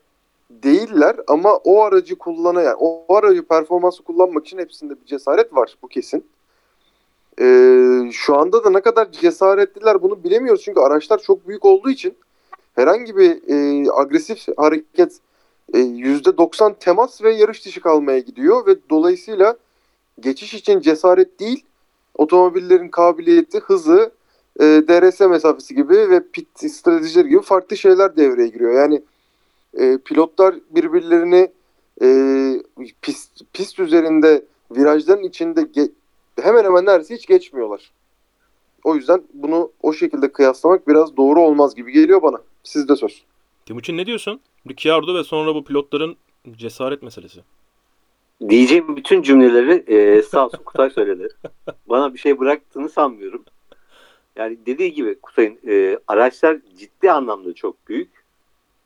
değiller 0.50 1.16
ama 1.26 1.56
o 1.56 1.82
aracı 1.82 2.16
kullanan 2.16 2.62
yani 2.62 2.76
o 2.78 3.14
aracı 3.14 3.42
performansı 3.42 4.02
kullanmak 4.02 4.46
için 4.46 4.58
hepsinde 4.58 4.94
bir 5.00 5.06
cesaret 5.06 5.54
var 5.54 5.76
bu 5.82 5.88
kesin. 5.88 6.26
Ee, 7.40 8.10
şu 8.12 8.36
anda 8.36 8.64
da 8.64 8.70
ne 8.70 8.80
kadar 8.80 9.12
cesaretliler 9.12 10.02
bunu 10.02 10.24
bilemiyoruz 10.24 10.62
çünkü 10.62 10.80
araçlar 10.80 11.18
çok 11.18 11.48
büyük 11.48 11.64
olduğu 11.64 11.90
için 11.90 12.14
herhangi 12.74 13.16
bir 13.16 13.30
e, 13.48 13.90
agresif 13.92 14.46
hareket 14.56 15.18
e, 15.74 15.78
%90 15.78 16.74
temas 16.78 17.22
ve 17.22 17.32
yarış 17.32 17.66
dışı 17.66 17.80
kalmaya 17.80 18.18
gidiyor 18.18 18.66
ve 18.66 18.76
dolayısıyla 18.90 19.56
geçiş 20.20 20.54
için 20.54 20.80
cesaret 20.80 21.40
değil 21.40 21.64
otomobillerin 22.14 22.88
kabiliyeti, 22.88 23.58
hızı, 23.58 24.12
e, 24.60 24.64
DRS 24.64 25.20
mesafesi 25.20 25.74
gibi 25.74 26.10
ve 26.10 26.28
pit 26.32 26.72
stratejileri 26.72 27.28
gibi 27.28 27.42
farklı 27.42 27.76
şeyler 27.76 28.16
devreye 28.16 28.48
giriyor. 28.48 28.72
Yani 28.72 29.02
e, 29.78 29.98
pilotlar 29.98 30.54
birbirlerini 30.70 31.50
e, 32.02 32.08
pist, 33.02 33.42
pist 33.52 33.78
üzerinde 33.78 34.44
virajların 34.70 35.22
içinde 35.22 35.60
ge- 35.60 35.92
hemen 36.42 36.64
hemen 36.64 36.86
neredeyse 36.86 37.14
hiç 37.14 37.26
geçmiyorlar. 37.26 37.92
O 38.84 38.94
yüzden 38.94 39.22
bunu 39.34 39.72
o 39.82 39.92
şekilde 39.92 40.32
kıyaslamak 40.32 40.88
biraz 40.88 41.16
doğru 41.16 41.40
olmaz 41.40 41.74
gibi 41.74 41.92
geliyor 41.92 42.22
bana. 42.22 42.42
Sizde 42.62 42.96
söz. 42.96 43.24
Timuçin 43.66 43.96
ne 43.96 44.06
diyorsun? 44.06 44.40
Ricciardo 44.68 45.14
ve 45.14 45.24
sonra 45.24 45.54
bu 45.54 45.64
pilotların 45.64 46.16
cesaret 46.52 47.02
meselesi. 47.02 47.40
Diyeceğim 48.48 48.96
bütün 48.96 49.22
cümleleri 49.22 49.84
e, 49.86 50.22
sağ 50.22 50.46
olsun 50.46 50.62
Kutay 50.64 50.90
söyledi. 50.90 51.28
Bana 51.88 52.14
bir 52.14 52.18
şey 52.18 52.38
bıraktığını 52.38 52.88
sanmıyorum. 52.88 53.44
Yani 54.36 54.58
dediği 54.66 54.92
gibi 54.92 55.20
Kutay'ın 55.20 55.58
e, 55.68 55.98
araçlar 56.08 56.58
ciddi 56.78 57.12
anlamda 57.12 57.54
çok 57.54 57.88
büyük. 57.88 58.23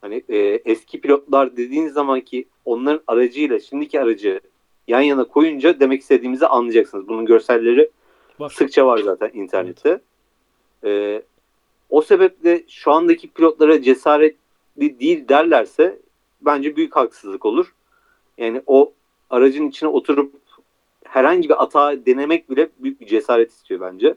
Hani 0.01 0.23
e, 0.29 0.37
eski 0.65 1.01
pilotlar 1.01 1.57
dediğiniz 1.57 1.93
zaman 1.93 2.21
ki 2.21 2.45
onların 2.65 3.03
aracıyla 3.07 3.61
şimdiki 3.61 4.01
aracı 4.01 4.41
yan 4.89 5.01
yana 5.01 5.25
koyunca 5.25 5.81
demek 5.81 6.01
istediğimizi 6.01 6.47
anlayacaksınız. 6.47 7.09
Bunun 7.09 7.27
görselleri 7.27 7.91
Var. 8.39 8.51
sıkça 8.51 8.87
var 8.87 8.99
zaten 8.99 9.31
internette. 9.35 10.01
E, 10.85 11.23
o 11.91 12.03
sebeple 12.03 12.63
şu 12.69 12.93
andaki 12.93 13.29
pilotlara 13.29 13.83
cesaretli 13.83 15.01
değil 15.01 15.29
derlerse 15.29 15.99
bence 16.41 16.77
büyük 16.77 16.97
haksızlık 16.97 17.47
olur. 17.47 17.75
Yani 18.39 18.63
o 18.67 18.93
aracın 19.31 19.69
içine 19.69 19.89
oturup 19.89 20.33
herhangi 21.05 21.49
bir 21.49 21.55
hata 21.55 22.07
denemek 22.07 22.51
bile 22.51 22.69
büyük 22.79 23.01
bir 23.01 23.07
cesaret 23.07 23.51
istiyor 23.51 23.81
bence. 23.81 24.15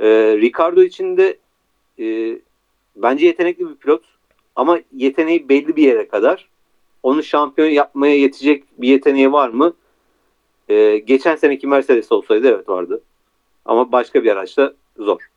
Ee, 0.00 0.36
Ricardo 0.40 0.82
için 0.82 1.16
de 1.16 1.38
e, 1.98 2.38
bence 2.96 3.26
yetenekli 3.26 3.68
bir 3.68 3.74
pilot 3.74 4.02
ama 4.60 4.80
yeteneği 4.96 5.48
belli 5.48 5.76
bir 5.76 5.82
yere 5.82 6.08
kadar. 6.08 6.48
Onu 7.02 7.22
şampiyon 7.22 7.68
yapmaya 7.68 8.16
yetecek 8.18 8.64
bir 8.80 8.88
yeteneği 8.88 9.32
var 9.32 9.48
mı? 9.48 9.74
Ee, 10.68 10.98
geçen 10.98 11.36
seneki 11.36 11.66
Mercedes 11.66 12.12
olsaydı 12.12 12.48
evet 12.48 12.68
vardı. 12.68 13.02
Ama 13.64 13.92
başka 13.92 14.24
bir 14.24 14.30
araçta 14.32 14.74
zor. 14.98 15.30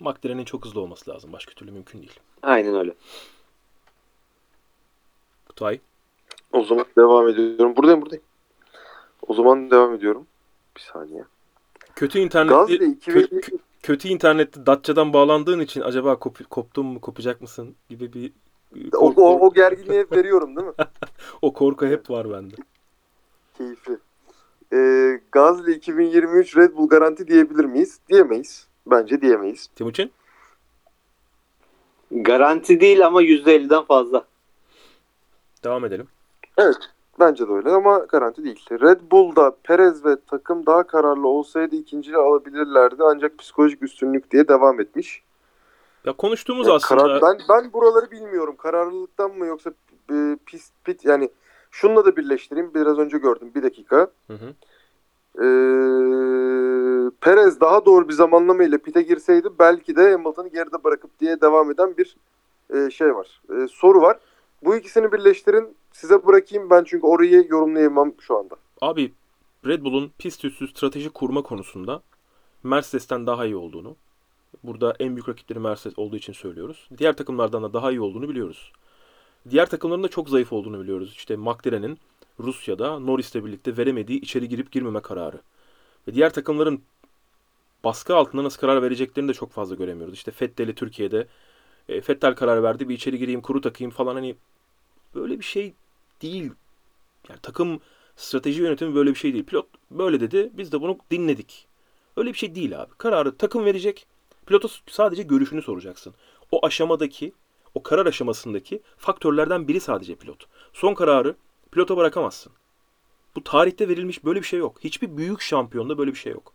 McLaren'in 0.00 0.44
çok 0.44 0.64
hızlı 0.64 0.80
olması 0.80 1.10
lazım. 1.10 1.32
Başka 1.32 1.54
türlü 1.54 1.70
mümkün 1.70 1.98
değil. 1.98 2.12
Aynen 2.42 2.74
öyle. 2.74 2.94
Kutay. 5.48 5.78
O 6.52 6.64
zaman 6.64 6.84
devam 6.98 7.28
ediyorum. 7.28 7.76
Buradayım 7.76 8.02
buradayım. 8.02 8.24
O 9.26 9.34
zaman 9.34 9.70
devam 9.70 9.94
ediyorum. 9.94 10.26
Bir 10.76 10.80
saniye. 10.80 11.24
Kötü 11.96 12.18
2000 12.18 12.48
kö- 12.48 13.40
kö- 13.40 13.58
kötü 13.82 14.08
internetli 14.08 14.66
Datça'dan 14.66 15.12
bağlandığın 15.12 15.60
için 15.60 15.80
acaba 15.80 16.12
kop- 16.12 16.44
koptun 16.44 16.86
mu 16.86 17.00
kopacak 17.00 17.40
mısın 17.40 17.74
gibi 17.88 18.12
bir 18.12 18.32
o, 18.96 19.12
o, 19.16 19.46
o 19.46 19.52
gerginliği 19.52 20.00
hep 20.00 20.12
veriyorum 20.12 20.56
değil 20.56 20.66
mi? 20.66 20.74
o 21.42 21.52
korku 21.52 21.86
hep 21.86 22.10
var 22.10 22.30
bende. 22.30 22.54
Keyifli. 23.58 23.96
Ee, 24.72 25.20
Gazze 25.32 25.72
2023 25.72 26.56
Red 26.56 26.76
Bull 26.76 26.88
garanti 26.88 27.28
diyebilir 27.28 27.64
miyiz? 27.64 28.00
Diyemeyiz. 28.08 28.66
Bence 28.86 29.20
diyemeyiz. 29.20 29.66
Timuçin? 29.66 30.12
Garanti 32.10 32.80
değil 32.80 33.06
ama 33.06 33.22
%50'den 33.22 33.82
fazla. 33.82 34.24
Devam 35.64 35.84
edelim. 35.84 36.06
Bence 37.20 37.48
de 37.48 37.52
öyle 37.52 37.70
ama 37.70 37.98
garanti 37.98 38.44
değil. 38.44 38.66
Red 38.70 39.00
Bull'da 39.10 39.56
Perez 39.64 40.04
ve 40.04 40.16
takım 40.26 40.66
daha 40.66 40.82
kararlı 40.82 41.28
olsaydı 41.28 41.76
ikinciliği 41.76 42.22
alabilirlerdi 42.22 43.02
ancak 43.02 43.38
psikolojik 43.38 43.82
üstünlük 43.82 44.30
diye 44.30 44.48
devam 44.48 44.80
etmiş. 44.80 45.22
Ya 46.06 46.12
konuştuğumuz 46.12 46.66
Yani 46.66 46.76
aslında 46.76 47.02
karar- 47.02 47.22
ben 47.22 47.38
ben 47.48 47.72
buraları 47.72 48.10
bilmiyorum. 48.10 48.56
Kararlılıktan 48.58 49.30
mı 49.38 49.46
yoksa 49.46 49.70
e, 50.12 50.36
pist 50.46 50.72
pit 50.84 51.04
yani 51.04 51.30
şununla 51.70 52.04
da 52.04 52.16
birleştireyim. 52.16 52.74
Biraz 52.74 52.98
önce 52.98 53.18
gördüm. 53.18 53.50
Bir 53.54 53.62
dakika. 53.62 54.10
Hı 54.26 54.32
hı. 54.34 54.54
Ee, 55.38 57.10
Perez 57.20 57.60
daha 57.60 57.86
doğru 57.86 58.08
bir 58.08 58.12
zamanlama 58.12 58.64
ile 58.64 58.78
pite 58.78 59.02
girseydi 59.02 59.48
belki 59.58 59.96
de 59.96 60.12
Hamilton'ı 60.12 60.48
geride 60.48 60.84
bırakıp 60.84 61.20
diye 61.20 61.40
devam 61.40 61.70
eden 61.70 61.96
bir 61.96 62.16
e, 62.74 62.90
şey 62.90 63.14
var. 63.14 63.42
E, 63.56 63.68
soru 63.68 64.00
var. 64.00 64.18
Bu 64.64 64.76
ikisini 64.76 65.12
birleştirin. 65.12 65.76
Size 65.92 66.26
bırakayım 66.26 66.70
ben 66.70 66.84
çünkü 66.84 67.06
orayı 67.06 67.46
yorumlayamam 67.48 68.12
şu 68.20 68.38
anda. 68.38 68.56
Abi 68.80 69.12
Red 69.66 69.84
Bull'un 69.84 70.10
pist 70.18 70.44
üstü 70.44 70.68
strateji 70.68 71.10
kurma 71.10 71.42
konusunda 71.42 72.02
Mercedes'ten 72.62 73.26
daha 73.26 73.44
iyi 73.46 73.56
olduğunu, 73.56 73.96
burada 74.64 74.94
en 75.00 75.16
büyük 75.16 75.28
rakipleri 75.28 75.58
Mercedes 75.58 75.98
olduğu 75.98 76.16
için 76.16 76.32
söylüyoruz. 76.32 76.88
Diğer 76.98 77.16
takımlardan 77.16 77.62
da 77.62 77.72
daha 77.72 77.90
iyi 77.90 78.00
olduğunu 78.00 78.28
biliyoruz. 78.28 78.72
Diğer 79.50 79.66
takımların 79.70 80.02
da 80.02 80.08
çok 80.08 80.28
zayıf 80.28 80.52
olduğunu 80.52 80.80
biliyoruz. 80.80 81.12
İşte 81.16 81.36
McLaren'in 81.36 81.98
Rusya'da 82.40 82.98
Norris'le 82.98 83.34
birlikte 83.34 83.76
veremediği 83.76 84.20
içeri 84.20 84.48
girip 84.48 84.72
girmeme 84.72 85.00
kararı. 85.00 85.40
Ve 86.08 86.14
diğer 86.14 86.32
takımların 86.32 86.82
baskı 87.84 88.16
altında 88.16 88.44
nasıl 88.44 88.60
karar 88.60 88.82
vereceklerini 88.82 89.28
de 89.28 89.34
çok 89.34 89.52
fazla 89.52 89.74
göremiyoruz. 89.74 90.14
İşte 90.14 90.30
Fettel'i 90.30 90.74
Türkiye'de 90.74 91.26
e, 91.88 92.00
Fettel 92.00 92.34
karar 92.34 92.62
verdi 92.62 92.88
bir 92.88 92.94
içeri 92.94 93.18
gireyim 93.18 93.40
kuru 93.40 93.60
takayım 93.60 93.90
falan 93.90 94.14
hani 94.14 94.36
böyle 95.14 95.38
bir 95.38 95.44
şey 95.44 95.74
değil. 96.22 96.52
Yani 97.28 97.40
takım 97.42 97.80
strateji 98.16 98.62
yönetimi 98.62 98.94
böyle 98.94 99.10
bir 99.10 99.14
şey 99.14 99.32
değil. 99.32 99.44
Pilot 99.44 99.66
böyle 99.90 100.20
dedi 100.20 100.50
biz 100.52 100.72
de 100.72 100.80
bunu 100.80 100.98
dinledik. 101.10 101.66
Öyle 102.16 102.32
bir 102.32 102.38
şey 102.38 102.54
değil 102.54 102.82
abi. 102.82 102.92
Kararı 102.98 103.36
takım 103.36 103.64
verecek. 103.64 104.06
Pilota 104.46 104.68
sadece 104.86 105.22
görüşünü 105.22 105.62
soracaksın. 105.62 106.14
O 106.52 106.66
aşamadaki, 106.66 107.32
o 107.74 107.82
karar 107.82 108.06
aşamasındaki 108.06 108.82
faktörlerden 108.98 109.68
biri 109.68 109.80
sadece 109.80 110.14
pilot. 110.14 110.46
Son 110.72 110.94
kararı 110.94 111.36
pilota 111.70 111.96
bırakamazsın. 111.96 112.52
Bu 113.36 113.44
tarihte 113.44 113.88
verilmiş 113.88 114.24
böyle 114.24 114.40
bir 114.40 114.46
şey 114.46 114.58
yok. 114.58 114.76
Hiçbir 114.84 115.16
büyük 115.16 115.40
şampiyonda 115.40 115.98
böyle 115.98 116.10
bir 116.10 116.18
şey 116.18 116.32
yok. 116.32 116.52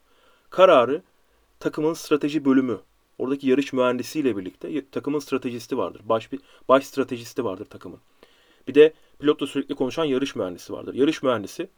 Kararı 0.49 1.03
takımın 1.59 1.93
strateji 1.93 2.45
bölümü, 2.45 2.79
oradaki 3.17 3.49
yarış 3.49 3.73
mühendisiyle 3.73 4.37
birlikte 4.37 4.89
takımın 4.89 5.19
stratejisti 5.19 5.77
vardır. 5.77 6.01
Baş 6.05 6.31
bir 6.31 6.39
baş 6.69 6.85
stratejisti 6.85 7.45
vardır 7.45 7.65
takımın. 7.65 7.99
Bir 8.67 8.75
de 8.75 8.93
pilotla 9.19 9.47
sürekli 9.47 9.75
konuşan 9.75 10.05
yarış 10.05 10.35
mühendisi 10.35 10.73
vardır. 10.73 10.93
Yarış 10.93 11.23
mühendisi 11.23 11.69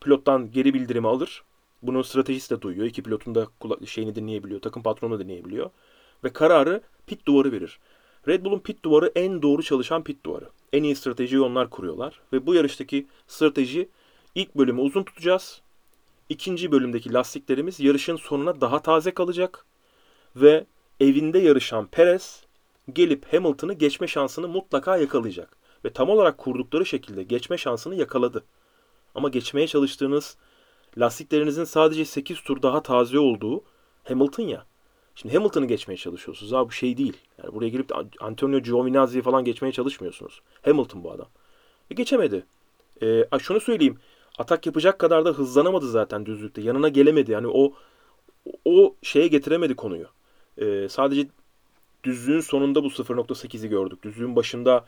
pilottan 0.00 0.52
geri 0.52 0.74
bildirimi 0.74 1.08
alır. 1.08 1.42
Bunu 1.82 2.04
stratejist 2.04 2.50
de 2.50 2.62
duyuyor. 2.62 2.86
İki 2.86 3.02
pilotun 3.02 3.34
da 3.34 3.46
şeyini 3.86 4.14
dinleyebiliyor. 4.14 4.60
Takım 4.60 4.82
patronu 4.82 5.18
da 5.18 5.24
dinleyebiliyor. 5.24 5.70
Ve 6.24 6.32
kararı 6.32 6.80
pit 7.06 7.26
duvarı 7.26 7.52
verir. 7.52 7.78
Red 8.28 8.44
Bull'un 8.44 8.58
pit 8.58 8.84
duvarı 8.84 9.12
en 9.14 9.42
doğru 9.42 9.62
çalışan 9.62 10.04
pit 10.04 10.24
duvarı. 10.26 10.48
En 10.72 10.82
iyi 10.82 10.96
stratejiyi 10.96 11.40
onlar 11.40 11.70
kuruyorlar. 11.70 12.20
Ve 12.32 12.46
bu 12.46 12.54
yarıştaki 12.54 13.06
strateji 13.26 13.88
ilk 14.34 14.54
bölümü 14.54 14.80
uzun 14.80 15.02
tutacağız. 15.02 15.60
İkinci 16.28 16.72
bölümdeki 16.72 17.12
lastiklerimiz 17.12 17.80
yarışın 17.80 18.16
sonuna 18.16 18.60
daha 18.60 18.82
taze 18.82 19.10
kalacak. 19.10 19.66
Ve 20.36 20.66
evinde 21.00 21.38
yarışan 21.38 21.86
Perez 21.86 22.44
gelip 22.92 23.32
Hamilton'ı 23.32 23.72
geçme 23.72 24.06
şansını 24.06 24.48
mutlaka 24.48 24.96
yakalayacak. 24.96 25.56
Ve 25.84 25.92
tam 25.92 26.10
olarak 26.10 26.38
kurdukları 26.38 26.86
şekilde 26.86 27.22
geçme 27.22 27.58
şansını 27.58 27.94
yakaladı. 27.94 28.44
Ama 29.14 29.28
geçmeye 29.28 29.66
çalıştığınız 29.66 30.36
lastiklerinizin 30.98 31.64
sadece 31.64 32.04
8 32.04 32.40
tur 32.40 32.62
daha 32.62 32.82
taze 32.82 33.18
olduğu 33.18 33.62
Hamilton 34.04 34.42
ya. 34.44 34.66
Şimdi 35.14 35.34
Hamilton'ı 35.34 35.66
geçmeye 35.66 35.96
çalışıyorsunuz. 35.96 36.52
Abi 36.52 36.68
bu 36.68 36.72
şey 36.72 36.96
değil. 36.96 37.16
Yani 37.42 37.54
buraya 37.54 37.68
girip 37.68 37.90
Antonio 38.20 38.58
Giovinazzi'yi 38.58 39.22
falan 39.22 39.44
geçmeye 39.44 39.72
çalışmıyorsunuz. 39.72 40.40
Hamilton 40.62 41.04
bu 41.04 41.12
adam. 41.12 41.28
E 41.90 41.94
geçemedi. 41.94 42.46
E, 43.02 43.24
şunu 43.40 43.60
söyleyeyim. 43.60 43.98
Atak 44.38 44.66
yapacak 44.66 44.98
kadar 44.98 45.24
da 45.24 45.30
hızlanamadı 45.30 45.90
zaten 45.90 46.26
düzlükte. 46.26 46.62
Yanına 46.62 46.88
gelemedi. 46.88 47.32
Yani 47.32 47.46
o 47.48 47.72
o 48.64 48.94
şeye 49.02 49.28
getiremedi 49.28 49.76
konuyu. 49.76 50.06
E, 50.58 50.88
sadece 50.88 51.28
düzlüğün 52.04 52.40
sonunda 52.40 52.84
bu 52.84 52.86
0.8'i 52.86 53.68
gördük. 53.68 54.02
Düzlüğün 54.02 54.36
başında 54.36 54.84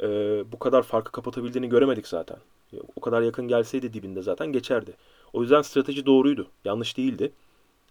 e, 0.00 0.06
bu 0.52 0.58
kadar 0.58 0.82
farkı 0.82 1.12
kapatabildiğini 1.12 1.68
göremedik 1.68 2.06
zaten. 2.06 2.38
E, 2.72 2.76
O 2.96 3.00
kadar 3.00 3.22
yakın 3.22 3.48
gelseydi 3.48 3.92
dibinde 3.92 4.22
zaten 4.22 4.52
geçerdi. 4.52 4.94
O 5.34 5.42
yüzden 5.42 5.62
strateji 5.62 6.06
doğruydu. 6.06 6.48
Yanlış 6.64 6.96
değildi. 6.96 7.32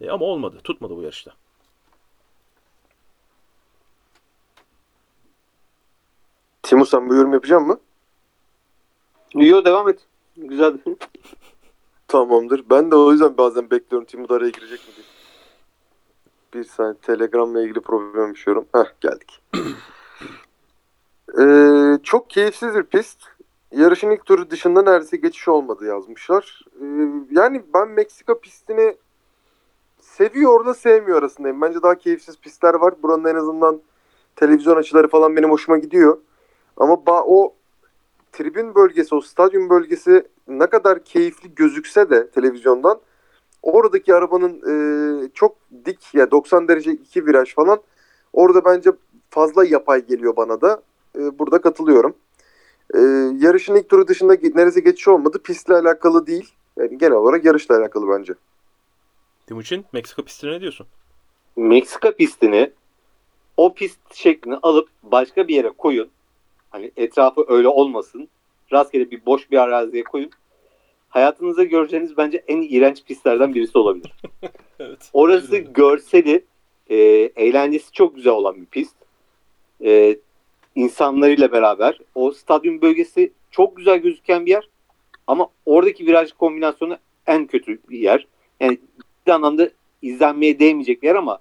E, 0.02 0.10
ama 0.10 0.26
olmadı. 0.26 0.58
Tutmadı 0.64 0.98
bu 0.98 1.02
yarışta. 1.02 1.32
Timo 6.64 6.86
sen 6.86 7.10
bu 7.10 7.16
yorum 7.16 7.34
yapacak 7.34 7.62
mı? 7.62 7.80
Yo 9.36 9.66
devam 9.66 9.90
et. 9.90 10.00
Güzel. 10.38 10.78
Tamamdır. 12.08 12.64
Ben 12.70 12.92
de 12.92 12.96
o 12.96 13.12
yüzden 13.12 13.38
bazen 13.38 13.72
bekliyorum 13.72 14.06
Timo 14.08 14.30
da 14.30 14.36
araya 14.36 14.50
girecek 14.50 14.80
mi 14.80 14.94
diye. 14.96 15.06
Bir 16.54 16.64
saniye 16.70 16.94
Telegram'la 17.02 17.62
ilgili 17.62 17.82
problem 17.82 18.28
yaşıyorum. 18.28 18.66
Heh 18.74 19.02
geldik. 19.02 19.42
Ee, 21.40 22.00
çok 22.04 22.30
keyifsiz 22.30 22.76
bir 22.76 22.84
pist. 22.84 23.20
Yarışın 23.76 24.12
ilk 24.12 24.26
turu 24.26 24.50
dışında 24.50 24.82
neredeyse 24.82 25.18
geçiş 25.18 25.48
olmadı 25.48 25.86
yazmışlar. 25.86 26.66
Ee, 26.82 26.86
yani 27.32 27.64
ben 27.74 27.90
Meksika 27.90 28.40
pistini 28.40 28.98
seviyor 30.02 30.66
da 30.66 30.74
sevmiyor 30.74 31.18
arasındayım. 31.18 31.62
Bence 31.62 31.82
daha 31.84 31.96
keyifsiz 31.96 32.40
pistler 32.40 32.74
var. 32.74 32.94
Buranın 33.04 33.26
en 33.26 33.36
azından 33.36 33.82
televizyon 34.36 34.76
açıları 34.76 35.08
falan 35.08 35.36
benim 35.36 35.52
hoşuma 35.52 35.78
gidiyor. 35.78 36.18
Ama 36.78 36.94
ba- 36.94 37.24
o 37.28 37.54
tribün 38.32 38.76
bölgesi, 38.76 39.16
o 39.16 39.22
stadyum 39.22 39.70
bölgesi 39.70 40.28
ne 40.48 40.68
kadar 40.68 41.04
keyifli 41.04 41.56
gözükse 41.56 42.10
de 42.10 42.30
televizyondan 42.30 43.00
oradaki 43.62 44.16
arabanın 44.16 44.62
e, 44.70 45.30
çok 45.34 45.56
dik 45.86 46.16
ya 46.16 46.32
90 46.32 46.68
derece 46.68 46.92
iki 46.92 47.26
viraj 47.26 47.54
falan 47.54 47.82
orada 48.34 48.66
bence 48.66 48.92
fazla 49.30 49.66
yapay 49.66 50.06
geliyor 50.06 50.36
bana 50.36 50.62
da. 50.62 50.82
E, 51.18 51.40
burada 51.40 51.62
katılıyorum. 51.62 52.16
E, 52.94 53.00
yarışın 53.46 53.76
ilk 53.76 53.90
turu 53.90 54.08
dışında 54.08 54.34
neredeyse 54.34 54.80
geçiş 54.80 55.08
olmadı. 55.08 55.42
Pistle 55.44 55.74
alakalı 55.74 56.28
değil. 56.28 56.52
Yani 56.78 56.98
genel 56.98 57.14
olarak 57.14 57.46
yarışla 57.46 57.78
alakalı 57.78 58.20
bence. 58.20 58.34
Timuçin 59.48 59.86
Meksika 59.94 60.22
pistine 60.22 60.52
ne 60.52 60.62
diyorsun? 60.62 60.88
Meksika 61.56 62.16
pistini 62.16 62.72
o 63.58 63.74
pist 63.74 64.16
şeklini 64.16 64.56
alıp 64.56 64.90
başka 65.04 65.48
bir 65.48 65.56
yere 65.56 65.70
koyun. 65.70 66.10
Hani 66.70 66.92
etrafı 66.98 67.46
öyle 67.48 67.68
olmasın. 67.68 68.28
Rastgele 68.72 69.12
bir 69.12 69.26
boş 69.26 69.52
bir 69.52 69.58
araziye 69.58 70.04
koyun. 70.04 70.32
Hayatınızda 71.10 71.64
göreceğiniz 71.64 72.18
bence 72.18 72.44
en 72.48 72.62
iğrenç 72.62 73.04
pistlerden 73.04 73.56
birisi 73.56 73.78
olabilir. 73.78 74.12
Evet. 74.80 75.10
Orası 75.14 75.58
görseli, 75.58 76.46
e, 76.90 76.96
eğlencesi 77.36 77.92
çok 77.92 78.16
güzel 78.16 78.34
olan 78.34 78.62
bir 78.62 78.66
pist. 78.66 78.96
E, 79.84 80.18
insanlarıyla 80.76 81.52
beraber. 81.52 82.00
O 82.16 82.32
stadyum 82.32 82.82
bölgesi 82.82 83.32
çok 83.52 83.78
güzel 83.78 83.98
gözüken 83.98 84.46
bir 84.46 84.52
yer. 84.52 84.70
Ama 85.28 85.48
oradaki 85.66 86.08
viraj 86.08 86.32
kombinasyonu 86.32 86.98
en 87.28 87.48
kötü 87.48 87.80
bir 87.90 88.00
yer. 88.00 88.28
Yani 88.60 88.78
bir 89.28 89.32
anlamda 89.32 89.70
izlenmeye 90.02 90.60
değmeyecek 90.60 91.02
bir 91.02 91.08
yer 91.08 91.16
ama 91.16 91.40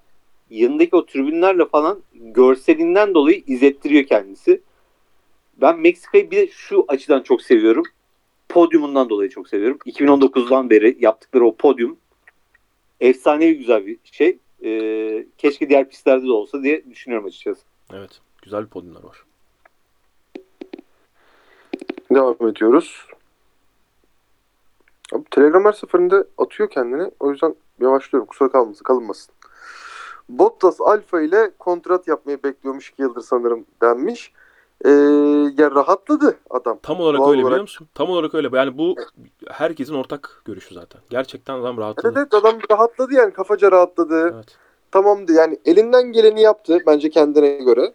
yanındaki 0.50 0.96
o 0.96 1.06
tribünlerle 1.06 1.64
falan 1.64 2.02
görselinden 2.14 3.14
dolayı 3.14 3.42
izlettiriyor 3.46 4.04
kendisi. 4.04 4.60
Ben 5.56 5.78
Meksika'yı 5.78 6.30
bir 6.30 6.36
de 6.36 6.48
şu 6.48 6.84
açıdan 6.88 7.22
çok 7.22 7.42
seviyorum. 7.42 7.84
Podyumundan 8.48 9.08
dolayı 9.08 9.30
çok 9.30 9.48
seviyorum. 9.48 9.78
2019'dan 9.86 10.70
beri 10.70 10.96
yaptıkları 11.00 11.46
o 11.46 11.56
podyum 11.56 11.96
efsanevi 13.00 13.58
güzel 13.58 13.86
bir 13.86 13.98
şey. 14.04 14.38
Ee, 14.64 15.26
keşke 15.38 15.68
diğer 15.68 15.88
pistlerde 15.88 16.26
de 16.26 16.32
olsa 16.32 16.62
diye 16.62 16.90
düşünüyorum 16.90 17.26
açıkçası. 17.26 17.62
Evet. 17.92 18.20
Güzel 18.42 18.62
bir 18.64 18.68
podyumlar 18.68 19.02
var. 19.04 19.24
Devam 22.14 22.48
ediyoruz. 22.48 23.06
Abi, 25.14 25.24
Telegram 25.30 25.64
her 25.64 25.72
seferinde 25.72 26.24
atıyor 26.38 26.70
kendini. 26.70 27.10
O 27.20 27.30
yüzden 27.30 27.54
yavaşlıyorum. 27.80 28.26
Kusura 28.26 28.52
kalmasın, 28.52 28.82
kalınmasın. 28.84 29.34
Bottas 30.28 30.80
Alfa 30.80 31.20
ile 31.20 31.50
kontrat 31.58 32.08
yapmayı 32.08 32.42
bekliyormuş 32.42 32.90
2 32.90 33.02
yıldır 33.02 33.20
sanırım 33.20 33.66
denmiş. 33.82 34.32
Ee, 34.84 34.90
ya 35.58 35.70
rahatladı 35.70 36.38
adam. 36.50 36.78
Tam 36.82 37.00
olarak 37.00 37.18
Doğal 37.18 37.28
öyle 37.28 37.34
biliyor 37.38 37.48
olarak- 37.50 37.62
musun? 37.62 37.88
Tam 37.94 38.10
olarak 38.10 38.34
öyle. 38.34 38.48
Yani 38.52 38.78
bu 38.78 38.96
herkesin 39.48 39.94
ortak 39.94 40.42
görüşü 40.44 40.74
zaten. 40.74 41.00
Gerçekten 41.10 41.54
adam 41.54 41.66
Evet, 41.66 41.78
rahatladı. 41.78 42.18
evet 42.18 42.34
adam 42.34 42.58
rahatladı 42.70 43.14
yani 43.14 43.32
kafaca 43.32 43.72
rahatladı. 43.72 44.30
Evet. 44.34 44.56
Tamamdı 44.90 45.32
yani 45.32 45.58
elinden 45.64 46.12
geleni 46.12 46.40
yaptı 46.42 46.78
bence 46.86 47.10
kendine 47.10 47.48
göre. 47.56 47.92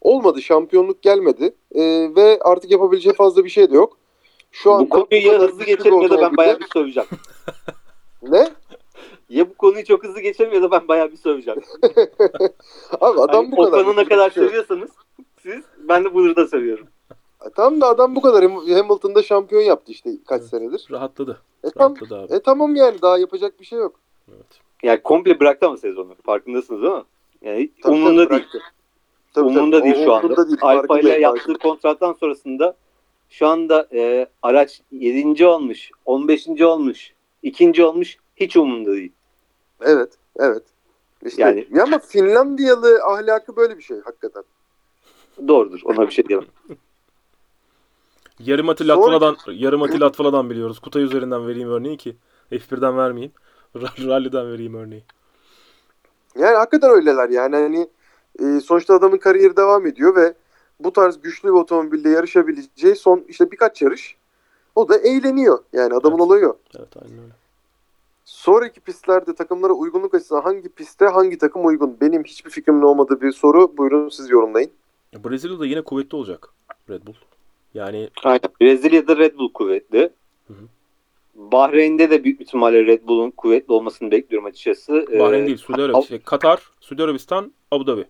Olmadı 0.00 0.42
şampiyonluk 0.42 1.02
gelmedi 1.02 1.54
Ee, 1.74 2.10
ve 2.16 2.38
artık 2.40 2.70
yapabileceği 2.70 3.14
fazla 3.14 3.44
bir 3.44 3.50
şey 3.50 3.70
de 3.70 3.74
yok. 3.74 3.96
şu 4.52 4.72
anda 4.72 4.84
Bu 4.84 4.88
konuyu 4.88 5.26
ya 5.26 5.38
hızlı 5.40 5.64
geçelim 5.64 6.00
ya 6.00 6.10
da 6.10 6.20
ben 6.20 6.36
bayağı 6.36 6.60
bir 6.60 6.66
söveceğim. 6.72 7.08
Ne? 8.22 8.48
Ya 9.28 9.50
bu 9.50 9.54
konuyu 9.54 9.84
çok 9.84 10.04
hızlı 10.04 10.20
geçelim 10.20 10.52
ya 10.52 10.62
da 10.62 10.70
ben 10.70 10.88
bayağı 10.88 11.12
bir 11.12 11.16
söveceğim. 11.16 11.60
Abi 13.00 13.20
adam 13.20 13.44
Hani 13.44 13.52
bu 13.56 13.64
kadar. 13.64 13.80
Okan'ı 13.80 13.96
ne 13.96 14.04
kadar 14.04 14.30
Şey 14.30 14.42
yok. 14.42 14.50
seviyorsanız 14.50 14.90
siz 15.42 15.62
ben 15.78 16.04
de 16.04 16.14
bunu 16.14 16.36
da 16.36 16.46
seviyorum. 16.46 16.86
Tamam 17.56 17.80
da 17.80 17.86
adam 17.88 18.14
bu 18.16 18.20
kadar. 18.20 18.42
Ham- 18.42 18.74
Hamilton'da 18.74 19.22
şampiyon 19.22 19.62
yaptı 19.62 19.92
işte 19.92 20.10
kaç 20.26 20.40
Evet. 20.40 20.50
senedir. 20.50 20.86
Rahatladı. 20.90 21.40
E, 21.64 21.70
tam, 21.70 21.96
Rahatladı 21.96 22.20
abi. 22.22 22.34
e 22.34 22.40
tamam 22.40 22.76
yani 22.76 23.02
daha 23.02 23.18
yapacak 23.18 23.60
bir 23.60 23.64
şey 23.64 23.78
yok. 23.78 24.00
Evet. 24.28 24.46
Yani 24.82 25.02
komple 25.02 25.40
bıraktı 25.40 25.66
ama 25.66 25.76
sezonu. 25.76 26.14
Farkındasınız 26.26 26.82
değil 26.82 26.94
mi? 26.94 27.02
Yani 27.42 27.70
Tabii, 27.82 27.94
umurunda 27.94 28.24
tabii, 28.24 28.30
değil. 28.30 28.40
bıraktı. 28.52 28.58
Tabii, 29.38 29.48
umurunda 29.48 29.80
tabii. 29.80 29.92
değil 29.94 30.02
O 30.02 30.04
şu 30.04 30.12
anda. 30.14 30.48
değil, 30.48 30.58
Alfa 30.60 31.00
ile 31.00 31.20
yaptığı 31.20 31.54
kontrattan 31.58 32.12
sonrasında 32.12 32.76
şu 33.30 33.46
anda 33.46 33.88
e, 33.92 34.26
araç 34.42 34.80
7. 34.92 35.46
olmuş, 35.46 35.90
15. 36.04 36.48
olmuş, 36.60 37.12
2. 37.42 37.84
olmuş 37.84 38.16
hiç 38.36 38.56
umurunda 38.56 38.92
değil. 38.92 39.12
Evet, 39.80 40.12
evet. 40.36 40.62
İşte, 41.26 41.42
Yani- 41.42 41.66
ya 41.74 41.82
ama 41.82 41.98
Finlandiyalı 41.98 43.00
ahlakı 43.04 43.56
böyle 43.56 43.78
bir 43.78 43.82
şey 43.82 44.00
hakikaten. 44.00 44.42
Doğrudur. 45.48 45.80
Ona 45.84 46.06
bir 46.06 46.12
şey 46.12 46.28
diyemem. 46.28 46.48
Yarım 48.38 48.68
Atı 48.68 48.88
Latvala'dan, 48.88 49.36
yarım 49.52 49.82
Atı 49.82 50.00
Latvala'dan 50.00 50.50
biliyoruz. 50.50 50.78
Kutay 50.78 51.02
üzerinden 51.02 51.46
vereyim 51.48 51.70
örneği 51.70 51.96
ki. 51.96 52.16
F1'den 52.52 52.96
vermeyeyim. 52.96 53.32
Rally'den 54.06 54.52
vereyim 54.52 54.74
örneği. 54.74 55.04
Yani 56.38 56.56
hakikaten 56.56 56.90
öyleler 56.90 57.28
yani 57.28 57.56
hani 57.56 57.88
e, 58.42 58.60
sonuçta 58.60 58.94
adamın 58.94 59.18
kariyeri 59.18 59.56
devam 59.56 59.86
ediyor 59.86 60.16
ve 60.16 60.34
bu 60.80 60.92
tarz 60.92 61.20
güçlü 61.22 61.48
bir 61.48 61.54
otomobille 61.54 62.08
yarışabileceği 62.10 62.96
son 62.96 63.24
işte 63.28 63.50
birkaç 63.50 63.82
yarış 63.82 64.16
o 64.74 64.88
da 64.88 64.96
eğleniyor. 64.96 65.58
Yani 65.72 65.94
adamın 65.94 66.16
Evet. 66.18 66.26
olayı 66.26 66.48
o. 66.48 66.58
Evet 66.78 66.88
aynen 67.02 67.18
öyle. 67.18 67.32
Sonraki 68.24 68.80
pistlerde 68.80 69.34
takımlara 69.34 69.72
uygunluk 69.72 70.14
açısından 70.14 70.40
hangi 70.42 70.68
pistte 70.68 71.06
hangi 71.06 71.38
takım 71.38 71.66
uygun? 71.66 71.96
Benim 72.00 72.24
hiçbir 72.24 72.50
fikrimin 72.50 72.82
olmadığı 72.82 73.20
bir 73.20 73.32
soru. 73.32 73.76
Buyurun 73.76 74.08
siz 74.08 74.30
yorumlayın. 74.30 74.70
Brezilya'da 75.24 75.66
yine 75.66 75.82
kuvvetli 75.82 76.16
olacak 76.16 76.48
Red 76.90 77.06
Bull. 77.06 77.14
Yani 77.74 78.08
Aynen. 78.24 78.40
Brezilya'da 78.60 79.16
Red 79.16 79.38
Bull 79.38 79.52
kuvvetli. 79.52 80.10
Hı 80.48 80.54
hı. 80.54 80.62
Bahreyn'de 81.34 82.10
de 82.10 82.24
büyük 82.24 82.40
ihtimalle 82.40 82.86
Red 82.86 83.02
Bull'un 83.06 83.30
kuvvetli 83.30 83.72
olmasını 83.72 84.10
bekliyorum 84.10 84.48
açıkçası. 84.48 85.06
Ee, 85.12 85.18
Bahreyn 85.18 85.46
değil, 85.46 85.56
Suudi 85.56 85.82
Arabistan, 85.82 86.18
Katar, 86.18 86.62
Suudi 86.80 87.02
Arabistan, 87.02 87.52
Abu 87.70 87.86
Dhabi. 87.86 88.04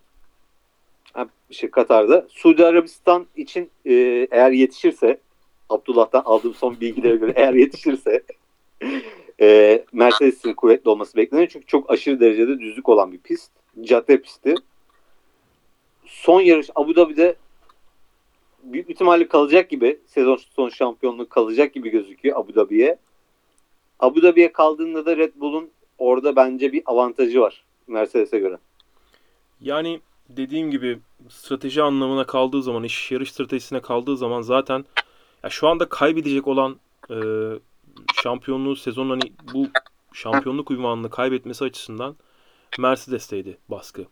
Şey 1.51 1.71
Katar'da. 1.71 2.27
Suudi 2.29 2.65
Arabistan 2.65 3.27
için 3.35 3.69
e, 3.85 3.93
eğer 4.31 4.51
yetişirse 4.51 5.19
Abdullah'tan 5.69 6.21
aldığım 6.25 6.53
son 6.53 6.79
bilgilere 6.79 7.15
göre 7.15 7.33
eğer 7.35 7.53
yetişirse 7.53 8.23
e, 9.41 9.83
Mercedes'in 9.91 10.53
kuvvetli 10.53 10.89
olması 10.89 11.17
bekleniyor. 11.17 11.49
Çünkü 11.49 11.65
çok 11.65 11.91
aşırı 11.91 12.19
derecede 12.19 12.59
düzlük 12.59 12.89
olan 12.89 13.11
bir 13.11 13.17
pist. 13.17 13.51
Cadde 13.81 14.21
pisti. 14.21 14.55
Son 16.05 16.41
yarış 16.41 16.69
Abu 16.75 16.95
Dhabi'de 16.95 17.35
büyük 18.63 18.89
ihtimalle 18.89 19.27
kalacak 19.27 19.69
gibi 19.69 19.99
sezon 20.07 20.39
son 20.55 20.69
şampiyonluğu 20.69 21.29
kalacak 21.29 21.73
gibi 21.73 21.89
gözüküyor 21.89 22.39
Abu 22.39 22.55
Dhabi'ye. 22.55 22.97
Abu 23.99 24.23
Dhabi'ye 24.23 24.51
kaldığında 24.51 25.05
da 25.05 25.17
Red 25.17 25.33
Bull'un 25.35 25.69
orada 25.97 26.35
bence 26.35 26.73
bir 26.73 26.81
avantajı 26.85 27.41
var 27.41 27.63
Mercedes'e 27.87 28.39
göre. 28.39 28.57
Yani 29.61 29.99
dediğim 30.29 30.71
gibi 30.71 30.99
strateji 31.29 31.83
anlamına 31.83 32.25
kaldığı 32.25 32.63
zaman, 32.63 32.83
iş 32.83 33.11
yarış 33.11 33.31
stratejisine 33.31 33.81
kaldığı 33.81 34.17
zaman 34.17 34.41
zaten 34.41 34.85
ya 35.43 35.49
şu 35.49 35.67
anda 35.67 35.89
kaybedecek 35.89 36.47
olan 36.47 36.79
e, 37.09 37.17
şampiyonluğu 38.23 38.75
sezon 38.75 39.09
hani 39.09 39.33
bu 39.53 39.67
şampiyonluk 40.13 40.71
ünvanını 40.71 41.09
kaybetmesi 41.09 41.63
açısından 41.63 42.15
Mercedes'teydi 42.79 43.57
baskı. 43.69 44.05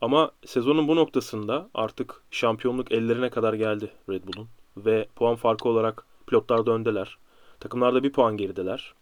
Ama 0.00 0.30
sezonun 0.46 0.88
bu 0.88 0.96
noktasında 0.96 1.68
artık 1.74 2.22
şampiyonluk 2.30 2.92
ellerine 2.92 3.30
kadar 3.30 3.54
geldi 3.54 3.90
Red 4.10 4.22
Bull'un 4.24 4.48
ve 4.76 5.08
puan 5.16 5.36
farkı 5.36 5.68
olarak 5.68 6.06
pilotlar 6.26 6.66
da 6.66 6.72
öndeler. 6.72 7.18
Takımlarda 7.60 8.02
bir 8.02 8.12
puan 8.12 8.36
gerideler. 8.36 8.94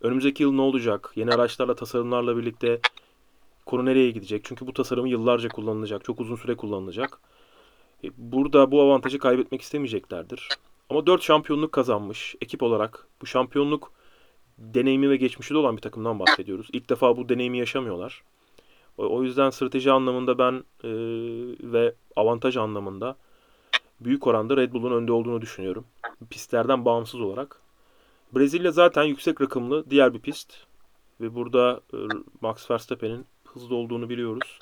Önümüzdeki 0.00 0.42
yıl 0.42 0.52
ne 0.52 0.60
olacak? 0.60 1.12
Yeni 1.16 1.34
araçlarla, 1.34 1.74
tasarımlarla 1.74 2.36
birlikte 2.36 2.80
konu 3.66 3.84
nereye 3.84 4.10
gidecek? 4.10 4.44
Çünkü 4.44 4.66
bu 4.66 4.72
tasarımı 4.72 5.08
yıllarca 5.08 5.48
kullanılacak, 5.48 6.04
çok 6.04 6.20
uzun 6.20 6.36
süre 6.36 6.56
kullanılacak. 6.56 7.20
E, 8.04 8.08
Burada 8.16 8.70
bu 8.70 8.82
avantajı 8.82 9.18
kaybetmek 9.18 9.62
istemeyeceklerdir. 9.62 10.48
Ama 10.90 11.06
4 11.06 11.22
şampiyonluk 11.22 11.72
kazanmış 11.72 12.34
ekip 12.40 12.62
olarak 12.62 13.06
bu 13.22 13.26
şampiyonluk 13.26 13.92
deneyimi 14.58 15.10
ve 15.10 15.16
geçmişi 15.16 15.54
de 15.54 15.58
olan 15.58 15.76
bir 15.76 15.82
takımdan 15.82 16.18
bahsediyoruz. 16.18 16.68
İlk 16.72 16.90
defa 16.90 17.16
bu 17.16 17.28
deneyimi 17.28 17.58
yaşamıyorlar. 17.58 18.22
O 18.98 19.22
yüzden 19.22 19.50
strateji 19.50 19.92
anlamında 19.92 20.38
ben 20.38 20.52
e, 20.84 20.90
ve 21.72 21.94
avantaj 22.16 22.56
anlamında 22.56 23.16
büyük 24.00 24.26
oranda 24.26 24.56
Red 24.56 24.72
Bull'un 24.72 24.92
önde 24.92 25.12
olduğunu 25.12 25.42
düşünüyorum. 25.42 25.84
Pistlerden 26.30 26.84
bağımsız 26.84 27.20
olarak. 27.20 27.60
Brezilya 28.32 28.70
zaten 28.72 29.04
yüksek 29.04 29.40
rakımlı 29.40 29.90
diğer 29.90 30.14
bir 30.14 30.20
pist. 30.20 30.54
Ve 31.20 31.34
burada 31.34 31.80
e, 31.94 31.96
Max 32.40 32.70
Verstappen'in 32.70 33.26
hızlı 33.54 33.74
olduğunu 33.74 34.08
biliyoruz. 34.08 34.58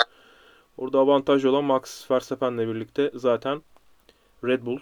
Orada 0.77 0.99
avantajlı 0.99 1.51
olan 1.51 1.65
Max 1.65 2.11
Verstappen'le 2.11 2.59
birlikte 2.59 3.11
zaten 3.15 3.63
Red 4.45 4.67
Bull. 4.67 4.79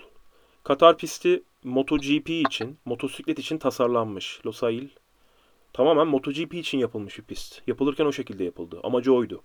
Katar 0.64 0.98
pisti 0.98 1.42
MotoGP 1.64 2.30
için, 2.30 2.78
motosiklet 2.84 3.38
için 3.38 3.58
tasarlanmış. 3.58 4.40
Losail 4.46 4.88
tamamen 5.72 6.06
MotoGP 6.06 6.54
için 6.54 6.78
yapılmış 6.78 7.18
bir 7.18 7.24
pist. 7.24 7.62
Yapılırken 7.66 8.06
o 8.06 8.12
şekilde 8.12 8.44
yapıldı. 8.44 8.80
Amacı 8.82 9.14
oydu. 9.14 9.42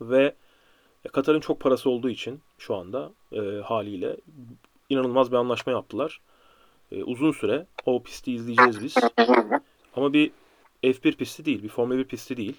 Ve 0.00 0.34
Katar'ın 1.12 1.40
çok 1.40 1.60
parası 1.60 1.90
olduğu 1.90 2.10
için 2.10 2.40
şu 2.58 2.74
anda 2.74 3.12
e, 3.32 3.40
haliyle 3.64 4.16
inanılmaz 4.88 5.32
bir 5.32 5.36
anlaşma 5.36 5.72
yaptılar. 5.72 6.20
E, 6.92 7.02
uzun 7.02 7.32
süre 7.32 7.66
o 7.86 8.02
pisti 8.02 8.32
izleyeceğiz 8.32 8.82
biz. 8.82 8.94
Ama 9.96 10.12
bir 10.12 10.30
F1 10.82 11.16
pisti 11.16 11.44
değil, 11.44 11.62
bir 11.62 11.68
Formula 11.68 11.98
1 11.98 12.04
pisti 12.04 12.36
değil. 12.36 12.56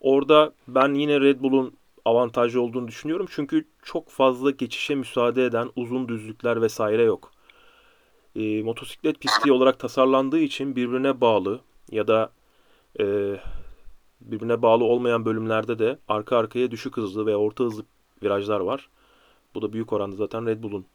Orada 0.00 0.52
ben 0.68 0.94
yine 0.94 1.20
Red 1.20 1.40
Bull'un 1.40 1.74
avantajlı 2.04 2.62
olduğunu 2.62 2.88
düşünüyorum. 2.88 3.26
Çünkü 3.30 3.64
çok 3.82 4.08
fazla 4.08 4.50
geçişe 4.50 4.94
müsaade 4.94 5.44
eden 5.44 5.70
uzun 5.76 6.08
düzlükler 6.08 6.62
vesaire 6.62 7.02
yok. 7.02 7.32
E, 8.36 8.62
motosiklet 8.62 9.20
pisti 9.20 9.52
olarak 9.52 9.78
tasarlandığı 9.78 10.38
için 10.38 10.76
birbirine 10.76 11.20
bağlı 11.20 11.60
ya 11.90 12.08
da 12.08 12.32
e, 13.00 13.04
birbirine 14.20 14.62
bağlı 14.62 14.84
olmayan 14.84 15.24
bölümlerde 15.24 15.78
de 15.78 15.98
arka 16.08 16.36
arkaya 16.36 16.70
düşük 16.70 16.96
hızlı 16.96 17.26
ve 17.26 17.36
orta 17.36 17.64
hızlı 17.64 17.84
virajlar 18.22 18.60
var. 18.60 18.88
Bu 19.54 19.62
da 19.62 19.72
büyük 19.72 19.92
oranda 19.92 20.16
zaten 20.16 20.46
Red 20.46 20.62
Bull'un 20.62 20.86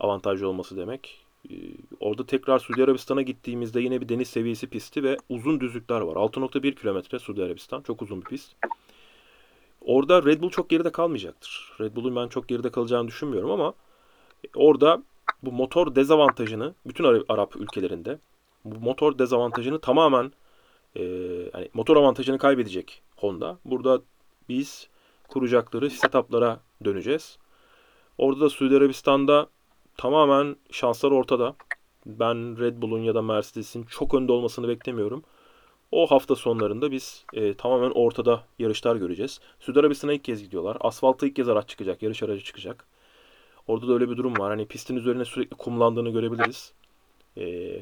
avantajlı 0.00 0.48
olması 0.48 0.76
demek. 0.76 1.21
Ee, 1.50 1.54
Orada 2.00 2.26
tekrar 2.26 2.58
Suudi 2.58 2.84
Arabistan'a 2.84 3.22
gittiğimizde 3.22 3.80
yine 3.80 4.00
bir 4.00 4.08
deniz 4.08 4.28
seviyesi 4.28 4.66
pisti 4.66 5.02
ve 5.02 5.16
uzun 5.28 5.60
düzlükler 5.60 6.00
var. 6.00 6.16
6.1 6.16 6.74
kilometre 6.74 7.18
Suudi 7.18 7.42
Arabistan. 7.44 7.82
Çok 7.82 8.02
uzun 8.02 8.20
bir 8.20 8.26
pist. 8.26 8.52
Orada 9.80 10.24
Red 10.24 10.42
Bull 10.42 10.50
çok 10.50 10.70
geride 10.70 10.92
kalmayacaktır. 10.92 11.72
Red 11.80 11.96
Bull'un 11.96 12.16
ben 12.16 12.28
çok 12.28 12.48
geride 12.48 12.70
kalacağını 12.70 13.08
düşünmüyorum 13.08 13.50
ama 13.50 13.74
orada 14.54 15.02
bu 15.42 15.52
motor 15.52 15.94
dezavantajını 15.94 16.74
bütün 16.86 17.04
Ara- 17.04 17.24
Arap 17.28 17.56
ülkelerinde 17.56 18.18
bu 18.64 18.80
motor 18.80 19.18
dezavantajını 19.18 19.80
tamamen 19.80 20.32
e, 20.96 21.02
yani 21.54 21.68
motor 21.74 21.96
avantajını 21.96 22.38
kaybedecek 22.38 23.02
Honda. 23.16 23.58
Burada 23.64 24.02
biz 24.48 24.88
kuracakları 25.28 25.90
setuplara 25.90 26.60
döneceğiz. 26.84 27.38
Orada 28.18 28.40
da 28.40 28.50
Suudi 28.50 28.76
Arabistan'da 28.76 29.48
tamamen 29.96 30.56
şanslar 30.70 31.10
ortada. 31.10 31.54
Ben 32.06 32.58
Red 32.58 32.82
Bull'un 32.82 33.02
ya 33.02 33.14
da 33.14 33.22
Mercedes'in 33.22 33.84
çok 33.84 34.14
önde 34.14 34.32
olmasını 34.32 34.68
beklemiyorum. 34.68 35.22
O 35.92 36.06
hafta 36.06 36.36
sonlarında 36.36 36.92
biz 36.92 37.24
e, 37.32 37.54
tamamen 37.54 37.90
ortada 37.90 38.44
yarışlar 38.58 38.96
göreceğiz. 38.96 39.40
Suudi 39.60 39.80
Arabistan'a 39.80 40.12
ilk 40.12 40.24
kez 40.24 40.42
gidiyorlar. 40.42 40.76
Asfalta 40.80 41.26
ilk 41.26 41.36
kez 41.36 41.48
araç 41.48 41.68
çıkacak, 41.68 42.02
yarış 42.02 42.22
aracı 42.22 42.44
çıkacak. 42.44 42.86
Orada 43.66 43.88
da 43.88 43.92
öyle 43.92 44.10
bir 44.10 44.16
durum 44.16 44.38
var. 44.38 44.50
Hani 44.50 44.66
pistin 44.66 44.96
üzerine 44.96 45.24
sürekli 45.24 45.56
kumlandığını 45.56 46.10
görebiliriz. 46.10 46.72
E, 47.36 47.76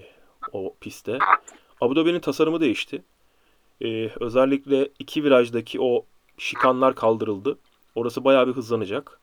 o 0.52 0.74
pistte. 0.80 1.18
Abu 1.80 1.96
Dhabi'nin 1.96 2.20
tasarımı 2.20 2.60
değişti. 2.60 3.02
E, 3.80 4.10
özellikle 4.20 4.88
iki 4.98 5.24
virajdaki 5.24 5.80
o 5.80 6.04
şikanlar 6.38 6.94
kaldırıldı. 6.94 7.58
Orası 7.94 8.24
bayağı 8.24 8.48
bir 8.48 8.52
hızlanacak. 8.52 9.20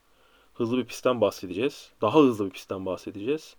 Hızlı 0.58 0.78
bir 0.78 0.84
pistten 0.84 1.20
bahsedeceğiz. 1.20 1.92
Daha 2.00 2.18
hızlı 2.18 2.46
bir 2.46 2.50
pistten 2.50 2.86
bahsedeceğiz. 2.86 3.56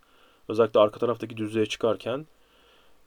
Özellikle 0.48 0.80
arka 0.80 1.00
taraftaki 1.00 1.38
düzlüğe 1.38 1.66
çıkarken. 1.66 2.26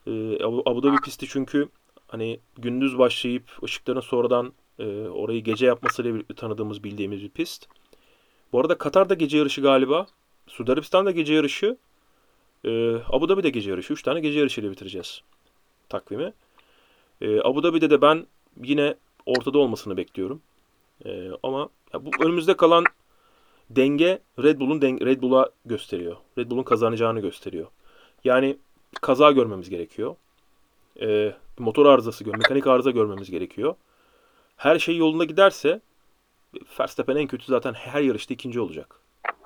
E, 0.07 0.45
Abu, 0.45 0.83
Dhabi 0.83 0.97
pisti 0.97 1.27
çünkü 1.29 1.69
hani 2.09 2.41
gündüz 2.59 2.99
başlayıp 2.99 3.63
ışıkların 3.65 4.01
sonradan 4.01 4.53
e, 4.79 4.85
orayı 5.09 5.45
gece 5.45 5.67
yapmasıyla 5.67 6.15
birlikte 6.15 6.35
tanıdığımız 6.35 6.85
bildiğimiz 6.85 7.23
bir 7.23 7.29
pist. 7.29 7.67
Bu 8.53 8.61
arada 8.61 8.79
Katar'da 8.79 9.15
gece 9.15 9.39
yarışı 9.39 9.61
galiba. 9.61 10.07
Suudi 10.47 10.73
Arabistan'da 10.73 11.11
gece 11.11 11.35
yarışı. 11.35 11.77
Ee, 12.65 12.95
Abu 13.09 13.29
Dhabi'de 13.29 13.51
gece 13.51 13.71
yarışı. 13.71 13.93
3 13.93 14.03
tane 14.03 14.21
gece 14.21 14.39
yarışıyla 14.39 14.71
bitireceğiz 14.71 15.23
takvimi. 15.89 16.33
Ee, 17.21 17.41
Abu 17.41 17.63
Dhabi'de 17.63 17.91
de 17.91 18.03
ben 18.03 18.27
yine 18.63 18.95
ortada 19.27 19.59
olmasını 19.59 19.97
bekliyorum. 19.97 20.43
Ee, 21.05 21.31
ama 21.43 21.69
ya 21.95 22.05
bu 22.07 22.11
önümüzde 22.21 22.57
kalan 22.57 22.85
denge 23.77 24.19
Red 24.43 24.61
Bull'un 24.61 24.83
den- 24.83 25.07
Red 25.07 25.23
Bull'a 25.23 25.51
gösteriyor. 25.65 26.17
Red 26.39 26.51
Bull'un 26.51 26.63
kazanacağını 26.63 27.21
gösteriyor. 27.21 27.67
Yani 28.25 28.59
kaza 29.01 29.33
görmemiz 29.33 29.71
gerekiyor. 29.71 30.17
Ee, 31.01 31.35
motor 31.59 31.87
arızası, 31.87 32.27
mekanik 32.27 32.67
arıza 32.67 32.91
görmemiz 32.91 33.31
gerekiyor. 33.31 33.75
Her 34.57 34.79
şey 34.79 34.97
yolunda 34.97 35.25
giderse 35.25 35.81
Verstappen 36.81 37.17
en 37.17 37.27
kötü 37.27 37.45
zaten 37.47 37.75
her 37.75 38.01
yarışta 38.03 38.35
ikinci 38.35 38.61
olacak. 38.61 39.01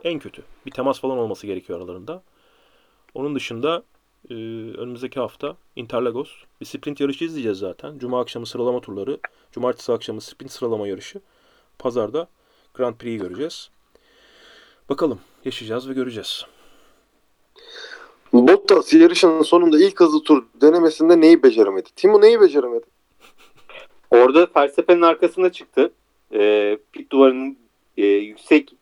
En 0.05 0.19
kötü. 0.19 0.43
Bir 0.67 0.71
temas 0.71 1.01
falan 1.01 1.19
olması 1.19 1.47
gerekiyor 1.47 1.79
aralarında. 1.79 2.23
Onun 3.15 3.35
dışında 3.35 3.83
e, 4.31 4.35
önümüzdeki 4.79 5.21
hafta 5.21 5.57
Interlagos 5.77 6.31
bir 6.61 6.67
sprint 6.67 7.01
yarışı 7.01 7.25
izleyeceğiz 7.25 7.59
zaten. 7.59 7.99
Cuma 7.99 8.21
akşamı 8.21 8.47
sıralama 8.47 8.81
turları, 8.81 9.19
cumartesi 9.53 9.93
akşamı 9.93 10.21
sprint 10.21 10.53
sıralama 10.53 10.89
yarışı. 10.89 11.21
Pazarda 11.79 12.29
Grand 12.75 12.95
Prix'yi 12.95 13.19
göreceğiz. 13.19 13.71
Bakalım 14.89 15.21
yaşayacağız 15.45 15.89
ve 15.89 15.93
göreceğiz. 15.93 16.47
Bottas 18.33 18.93
yarışın 18.93 19.43
sonunda 19.43 19.79
ilk 19.79 20.01
hızlı 20.01 20.23
tur 20.23 20.45
denemesinde 20.61 21.21
neyi 21.21 21.43
beceremedi? 21.43 21.89
Timo 21.97 22.21
neyi 22.21 22.41
beceremedi? 22.41 22.85
Orada 24.11 24.49
Verstappen'in 24.57 25.03
arkasına 25.03 25.53
çıktı. 25.53 25.93
Ee, 26.33 26.79
pit 26.93 27.13
duvarının 27.13 27.57
e, 27.97 28.07
yüksek 28.07 28.75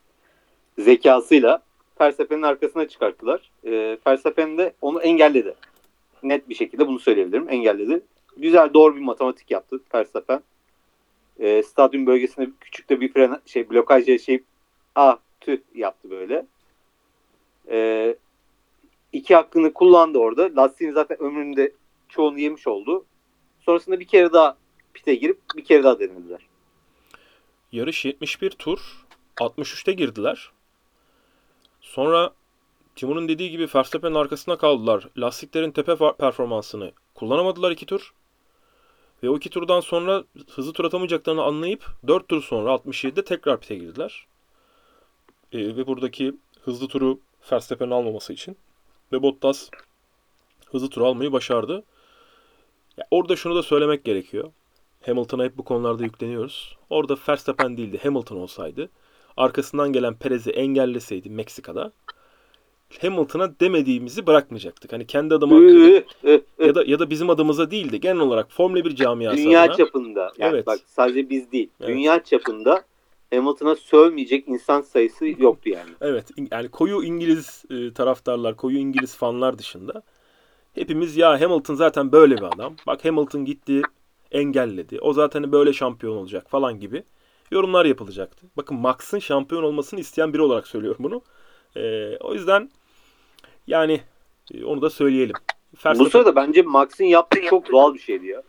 zekasıyla 0.79 1.63
Verstappen'in 2.01 2.41
arkasına 2.41 2.87
çıkarttılar. 2.87 3.51
Ee, 3.65 3.97
Verstappen 4.07 4.57
de 4.57 4.73
onu 4.81 5.01
engelledi. 5.01 5.55
Net 6.23 6.49
bir 6.49 6.55
şekilde 6.55 6.87
bunu 6.87 6.99
söyleyebilirim. 6.99 7.49
Engelledi. 7.49 8.01
Güzel 8.37 8.73
doğru 8.73 8.95
bir 8.95 9.01
matematik 9.01 9.51
yaptı 9.51 9.79
Verstappen. 9.95 10.41
Ee, 11.39 11.63
stadyum 11.63 12.05
bölgesinde 12.05 12.49
küçük 12.61 12.89
de 12.89 13.01
bir 13.01 13.13
fren 13.13 13.39
şey 13.45 13.69
blokaj 13.69 14.07
yaşayıp 14.07 14.43
ah 14.95 15.17
tüh 15.45 15.61
yaptı 15.75 16.09
böyle. 16.09 16.45
Ee, 17.69 18.15
iki 19.13 19.35
hakkını 19.35 19.73
kullandı 19.73 20.17
orada. 20.17 20.55
Lastiğin 20.55 20.91
zaten 20.91 21.21
ömründe 21.21 21.71
çoğunu 22.09 22.39
yemiş 22.39 22.67
oldu. 22.67 23.05
Sonrasında 23.59 23.99
bir 23.99 24.07
kere 24.07 24.33
daha 24.33 24.57
pite 24.93 25.15
girip 25.15 25.39
bir 25.55 25.63
kere 25.63 25.83
daha 25.83 25.99
denediler. 25.99 26.47
Yarış 27.71 28.05
71 28.05 28.49
tur. 28.49 29.05
63'te 29.37 29.91
girdiler. 29.93 30.51
Sonra 31.81 32.33
Timo'nun 32.95 33.27
dediği 33.27 33.51
gibi 33.51 33.67
Verstappen'in 33.75 34.15
arkasına 34.15 34.57
kaldılar. 34.57 35.07
Lastiklerin 35.17 35.71
tepe 35.71 35.95
performansını 36.19 36.91
kullanamadılar 37.15 37.71
iki 37.71 37.85
tur. 37.85 38.13
Ve 39.23 39.29
o 39.29 39.37
iki 39.37 39.49
turdan 39.49 39.79
sonra 39.79 40.23
hızlı 40.51 40.73
tur 40.73 40.85
atamayacaklarını 40.85 41.43
anlayıp 41.43 41.85
4 42.07 42.27
tur 42.27 42.41
sonra 42.41 42.69
67'de 42.69 43.23
tekrar 43.23 43.59
pite 43.59 43.75
girdiler. 43.75 44.27
Ee, 45.51 45.57
ve 45.57 45.87
buradaki 45.87 46.33
hızlı 46.61 46.87
turu 46.87 47.19
Verstappen'in 47.51 47.91
almaması 47.91 48.33
için. 48.33 48.57
Ve 49.11 49.21
Bottas 49.21 49.69
hızlı 50.71 50.89
tur 50.89 51.01
almayı 51.01 51.31
başardı. 51.31 51.83
Ya 52.97 53.07
orada 53.11 53.35
şunu 53.35 53.55
da 53.55 53.63
söylemek 53.63 54.03
gerekiyor. 54.03 54.51
Hamilton'a 55.05 55.43
hep 55.43 55.57
bu 55.57 55.63
konularda 55.63 56.03
yükleniyoruz. 56.03 56.77
Orada 56.89 57.17
Verstappen 57.29 57.77
değildi 57.77 57.99
Hamilton 58.03 58.37
olsaydı 58.37 58.89
arkasından 59.37 59.93
gelen 59.93 60.15
Perez'i 60.15 60.51
engelleseydi 60.51 61.29
Meksika'da 61.29 61.91
Hamilton'a 63.01 63.59
demediğimizi 63.59 64.27
bırakmayacaktık. 64.27 64.93
Hani 64.93 65.07
kendi 65.07 65.33
üh. 65.33 66.01
ya 66.59 66.75
da 66.75 66.83
ya 66.85 66.99
da 66.99 67.09
bizim 67.09 67.29
adımıza 67.29 67.71
değil 67.71 67.91
de 67.91 67.97
genel 67.97 68.19
olarak 68.19 68.51
Formula 68.51 68.85
1 68.85 68.95
camiası 68.95 69.37
Dünya 69.37 69.61
adına 69.61 69.75
çapında 69.75 70.31
yani 70.37 70.53
Evet. 70.53 70.67
bak 70.67 70.79
sadece 70.87 71.29
biz 71.29 71.51
değil. 71.51 71.69
Evet. 71.79 71.89
Dünya 71.89 72.23
çapında 72.23 72.83
Hamilton'a 73.33 73.75
sövmeyecek 73.75 74.47
insan 74.47 74.81
sayısı 74.81 75.25
yoktu 75.25 75.69
yani. 75.69 75.89
Evet 76.01 76.27
yani 76.51 76.69
koyu 76.69 77.03
İngiliz 77.03 77.65
e, 77.69 77.93
taraftarlar, 77.93 78.55
koyu 78.55 78.77
İngiliz 78.77 79.15
fanlar 79.15 79.57
dışında 79.57 80.03
hepimiz 80.75 81.17
ya 81.17 81.41
Hamilton 81.41 81.75
zaten 81.75 82.11
böyle 82.11 82.37
bir 82.37 82.55
adam. 82.55 82.75
Bak 82.87 83.05
Hamilton 83.05 83.45
gitti 83.45 83.81
engelledi. 84.31 84.99
O 85.01 85.13
zaten 85.13 85.51
böyle 85.51 85.73
şampiyon 85.73 86.17
olacak 86.17 86.49
falan 86.49 86.79
gibi 86.79 87.03
yorumlar 87.51 87.85
yapılacaktı. 87.85 88.47
Bakın 88.57 88.77
Max'ın 88.77 89.19
şampiyon 89.19 89.63
olmasını 89.63 89.99
isteyen 89.99 90.33
biri 90.33 90.41
olarak 90.41 90.67
söylüyorum 90.67 91.03
bunu. 91.03 91.21
E, 91.75 92.15
o 92.17 92.33
yüzden 92.33 92.69
yani 93.67 94.01
e, 94.53 94.65
onu 94.65 94.81
da 94.81 94.89
söyleyelim. 94.89 95.35
Bu 95.73 95.89
Verstappen- 95.89 96.09
sırada 96.09 96.35
bence 96.35 96.61
Max'in 96.61 97.05
yaptığı 97.05 97.41
çok 97.41 97.71
doğal 97.71 97.93
bir 97.93 97.99
şeydi 97.99 98.27
ya. 98.27 98.43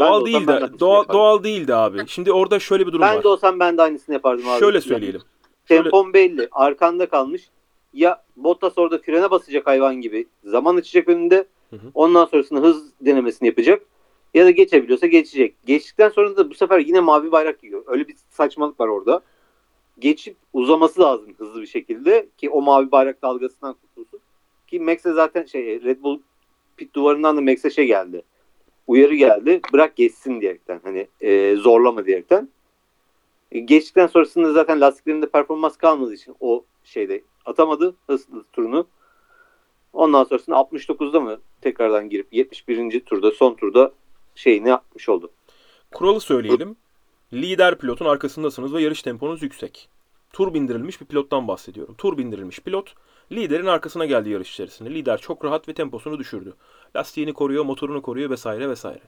Ben 0.00 0.06
de 0.06 0.10
doğal 0.10 0.24
ben 0.24 0.42
de 0.42 0.46
de 0.46 0.52
aynısını 0.52 0.80
doğal, 0.80 0.96
yapardım. 0.96 1.14
doğal 1.14 1.44
değildi 1.44 1.74
abi. 1.74 1.98
Şimdi 2.06 2.32
orada 2.32 2.58
şöyle 2.58 2.86
bir 2.86 2.92
durum 2.92 3.02
Ben 3.02 3.16
var. 3.16 3.22
de 3.24 3.28
olsam 3.28 3.60
ben 3.60 3.78
de 3.78 3.82
aynısını 3.82 4.12
yapardım 4.12 4.48
abi. 4.48 4.60
Şöyle 4.60 4.80
söyleyelim. 4.80 5.20
Şöyle- 5.68 5.82
Tempon 5.82 6.12
belli. 6.12 6.48
Arkanda 6.52 7.06
kalmış. 7.08 7.50
Ya 7.94 8.22
Bottas 8.36 8.78
orada 8.78 8.98
frene 8.98 9.30
basacak 9.30 9.66
hayvan 9.66 10.00
gibi. 10.00 10.26
Zaman 10.44 10.76
açacak 10.76 11.08
önünde. 11.08 11.46
Hı 11.70 11.76
hı. 11.76 11.86
Ondan 11.94 12.24
sonrasında 12.24 12.60
hız 12.60 12.92
denemesini 13.00 13.46
yapacak. 13.46 13.82
Ya 14.34 14.44
da 14.46 14.50
geçebiliyorsa 14.50 15.06
geçecek. 15.06 15.54
Geçtikten 15.66 16.08
sonra 16.08 16.36
da 16.36 16.50
bu 16.50 16.54
sefer 16.54 16.78
yine 16.78 17.00
mavi 17.00 17.32
bayrak 17.32 17.64
yiyor. 17.64 17.82
Öyle 17.86 18.08
bir 18.08 18.16
saçmalık 18.30 18.80
var 18.80 18.88
orada. 18.88 19.20
Geçip 19.98 20.36
uzaması 20.52 21.00
lazım 21.00 21.34
hızlı 21.38 21.62
bir 21.62 21.66
şekilde 21.66 22.26
ki 22.38 22.50
o 22.50 22.62
mavi 22.62 22.90
bayrak 22.90 23.22
dalgasından 23.22 23.74
kurtulsun. 23.74 24.20
Ki 24.66 24.80
Max'e 24.80 25.12
zaten 25.12 25.44
şey 25.44 25.82
Red 25.82 26.02
Bull 26.02 26.18
pit 26.76 26.94
duvarından 26.94 27.36
da 27.36 27.40
Max'e 27.40 27.70
şey 27.70 27.86
geldi. 27.86 28.22
Uyarı 28.86 29.14
geldi. 29.14 29.60
Bırak 29.72 29.96
geçsin 29.96 30.40
diyerekten. 30.40 30.80
Hani 30.84 31.06
e, 31.20 31.56
zorlama 31.56 32.06
diyerekten. 32.06 32.48
E, 33.52 33.58
geçtikten 33.58 34.06
sonrasında 34.06 34.52
zaten 34.52 34.80
lastiklerinde 34.80 35.28
performans 35.28 35.76
kalmadığı 35.76 36.14
için 36.14 36.36
o 36.40 36.64
şeyde 36.84 37.22
atamadı 37.44 37.94
hızlı 38.06 38.44
turunu. 38.52 38.86
Ondan 39.92 40.24
sonrasında 40.24 40.56
69'da 40.56 41.20
mı 41.20 41.40
tekrardan 41.60 42.08
girip 42.08 42.26
71. 42.32 43.00
turda 43.00 43.30
son 43.30 43.54
turda 43.54 43.92
şeyini 44.34 44.68
yapmış 44.68 45.08
oldu. 45.08 45.30
Kuralı 45.92 46.20
söyleyelim. 46.20 46.76
Lider 47.32 47.78
pilotun 47.78 48.04
arkasındasınız 48.06 48.74
ve 48.74 48.82
yarış 48.82 49.02
temponuz 49.02 49.42
yüksek. 49.42 49.88
Tur 50.32 50.54
bindirilmiş 50.54 51.00
bir 51.00 51.06
pilottan 51.06 51.48
bahsediyorum. 51.48 51.94
Tur 51.98 52.18
bindirilmiş 52.18 52.60
pilot 52.60 52.94
liderin 53.32 53.66
arkasına 53.66 54.06
geldi 54.06 54.30
yarış 54.30 54.52
içerisinde. 54.52 54.90
Lider 54.90 55.18
çok 55.18 55.44
rahat 55.44 55.68
ve 55.68 55.74
temposunu 55.74 56.18
düşürdü. 56.18 56.54
Lastiğini 56.96 57.32
koruyor, 57.32 57.64
motorunu 57.64 58.02
koruyor 58.02 58.30
vesaire 58.30 58.68
vesaire. 58.68 59.02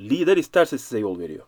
Lider 0.00 0.36
isterse 0.36 0.78
size 0.78 0.98
yol 0.98 1.18
veriyor. 1.18 1.46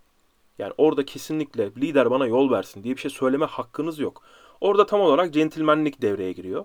Yani 0.58 0.72
orada 0.78 1.04
kesinlikle 1.04 1.70
lider 1.76 2.10
bana 2.10 2.26
yol 2.26 2.50
versin 2.50 2.84
diye 2.84 2.96
bir 2.96 3.00
şey 3.00 3.10
söyleme 3.10 3.46
hakkınız 3.46 3.98
yok. 3.98 4.22
Orada 4.60 4.86
tam 4.86 5.00
olarak 5.00 5.34
centilmenlik 5.34 6.02
devreye 6.02 6.32
giriyor. 6.32 6.64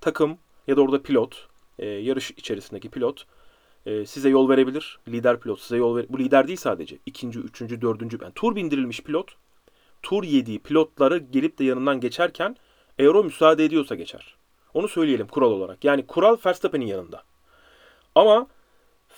Takım 0.00 0.38
ya 0.66 0.76
da 0.76 0.80
orada 0.80 1.02
pilot, 1.02 1.48
e, 1.78 1.86
yarış 1.86 2.30
içerisindeki 2.30 2.90
pilot 2.90 3.26
e, 3.86 4.06
size 4.06 4.28
yol 4.28 4.48
verebilir. 4.48 4.98
Lider 5.08 5.40
pilot 5.40 5.60
size 5.60 5.76
yol 5.76 5.96
ver. 5.96 6.06
Bu 6.08 6.18
lider 6.18 6.48
değil 6.48 6.58
sadece. 6.58 6.98
İkinci, 7.06 7.38
üçüncü, 7.38 7.80
dördüncü. 7.80 8.18
Yani 8.22 8.32
tur 8.34 8.56
bindirilmiş 8.56 9.02
pilot 9.02 9.36
tur 10.02 10.24
yediği 10.24 10.58
pilotları 10.58 11.18
gelip 11.18 11.58
de 11.58 11.64
yanından 11.64 12.00
geçerken 12.00 12.56
eğer 12.98 13.08
o 13.08 13.24
müsaade 13.24 13.64
ediyorsa 13.64 13.94
geçer. 13.94 14.36
Onu 14.76 14.88
söyleyelim 14.88 15.26
kural 15.26 15.50
olarak. 15.50 15.84
Yani 15.84 16.06
kural 16.06 16.36
Verstappen'in 16.46 16.86
yanında. 16.86 17.22
Ama 18.14 18.46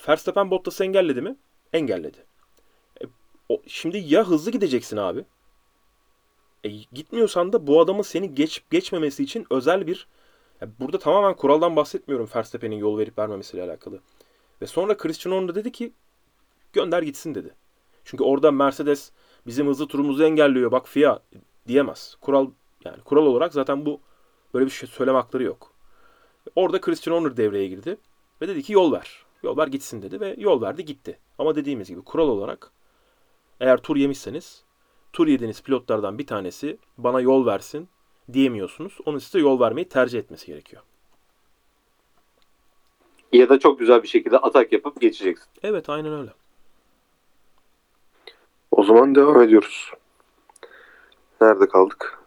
Verstappen 0.07 0.51
Bottas'ı 0.51 0.83
engelledi 0.83 1.21
mi? 1.21 1.35
Engelledi. 1.73 2.25
E, 3.01 3.05
o, 3.49 3.61
şimdi 3.67 3.97
ya 3.97 4.27
hızlı 4.27 4.51
gideceksin 4.51 4.97
abi. 4.97 5.25
E, 6.63 6.69
gitmiyorsan 6.69 7.53
da 7.53 7.67
bu 7.67 7.81
adamın 7.81 8.01
seni 8.01 8.35
geç 8.35 8.63
geçmemesi 8.71 9.23
için 9.23 9.45
özel 9.49 9.87
bir 9.87 10.07
ya 10.61 10.69
burada 10.79 10.99
tamamen 10.99 11.33
kuraldan 11.35 11.75
bahsetmiyorum 11.75 12.29
Verstappen'in 12.35 12.77
yol 12.77 12.97
verip 12.97 13.17
vermemesiyle 13.17 13.63
alakalı. 13.63 13.99
Ve 14.61 14.67
sonra 14.67 14.97
Christian 14.97 15.33
Horner 15.33 15.55
dedi 15.55 15.71
ki 15.71 15.93
gönder 16.73 17.01
gitsin 17.01 17.35
dedi. 17.35 17.55
Çünkü 18.03 18.23
orada 18.23 18.51
Mercedes 18.51 19.11
bizim 19.47 19.67
hızlı 19.67 19.87
turumuzu 19.87 20.23
engelliyor 20.23 20.71
bak 20.71 20.87
FIA 20.87 21.19
diyemez. 21.67 22.17
Kural 22.21 22.51
yani 22.85 23.01
kural 23.01 23.25
olarak 23.25 23.53
zaten 23.53 23.85
bu 23.85 24.01
böyle 24.53 24.65
bir 24.65 24.71
şey 24.71 24.89
söyleme 24.89 25.17
hakları 25.17 25.43
yok. 25.43 25.73
Orada 26.55 26.81
Christian 26.81 27.15
Horner 27.15 27.37
devreye 27.37 27.67
girdi 27.67 27.97
ve 28.41 28.47
dedi 28.47 28.63
ki 28.63 28.73
yol 28.73 28.91
ver. 28.91 29.25
Yol 29.43 29.57
ver 29.57 29.67
gitsin 29.67 30.01
dedi 30.01 30.19
ve 30.19 30.35
yol 30.37 30.61
verdi 30.61 30.85
gitti. 30.85 31.19
Ama 31.37 31.55
dediğimiz 31.55 31.87
gibi 31.87 32.01
kural 32.01 32.27
olarak 32.27 32.71
eğer 33.59 33.77
tur 33.77 33.95
yemişseniz 33.95 34.63
tur 35.13 35.27
yediğiniz 35.27 35.63
pilotlardan 35.63 36.17
bir 36.17 36.27
tanesi 36.27 36.77
bana 36.97 37.21
yol 37.21 37.45
versin 37.45 37.89
diyemiyorsunuz. 38.33 38.97
Onun 39.05 39.17
size 39.17 39.39
yol 39.39 39.59
vermeyi 39.59 39.89
tercih 39.89 40.19
etmesi 40.19 40.47
gerekiyor. 40.47 40.81
Ya 43.33 43.49
da 43.49 43.59
çok 43.59 43.79
güzel 43.79 44.03
bir 44.03 44.07
şekilde 44.07 44.37
atak 44.37 44.73
yapıp 44.73 45.01
geçeceksin. 45.01 45.47
Evet 45.63 45.89
aynen 45.89 46.13
öyle. 46.13 46.33
O 48.71 48.83
zaman 48.83 49.15
devam 49.15 49.41
ediyoruz. 49.41 49.91
Nerede 51.41 51.67
kaldık? 51.67 52.18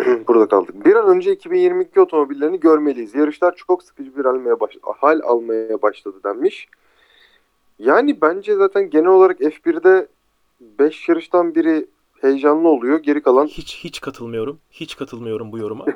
Burada 0.28 0.48
kaldık. 0.48 0.84
Bir 0.84 0.94
an 0.94 1.08
önce 1.08 1.32
2022 1.32 2.00
otomobillerini 2.00 2.60
görmeliyiz. 2.60 3.14
Yarışlar 3.14 3.54
çok 3.68 3.82
sıkıcı 3.82 4.16
bir 4.16 4.24
almaya 4.24 4.60
baş 4.60 4.76
hal 4.82 5.20
almaya 5.24 5.82
başladı 5.82 6.16
denmiş. 6.24 6.68
Yani 7.78 8.20
bence 8.20 8.54
zaten 8.54 8.90
genel 8.90 9.06
olarak 9.06 9.40
F1'de 9.40 10.06
5 10.60 11.08
yarıştan 11.08 11.54
biri 11.54 11.86
heyecanlı 12.20 12.68
oluyor. 12.68 12.98
Geri 12.98 13.22
kalan 13.22 13.46
Hiç 13.46 13.76
hiç 13.84 14.00
katılmıyorum. 14.00 14.58
Hiç 14.70 14.96
katılmıyorum 14.96 15.52
bu 15.52 15.58
yoruma. 15.58 15.84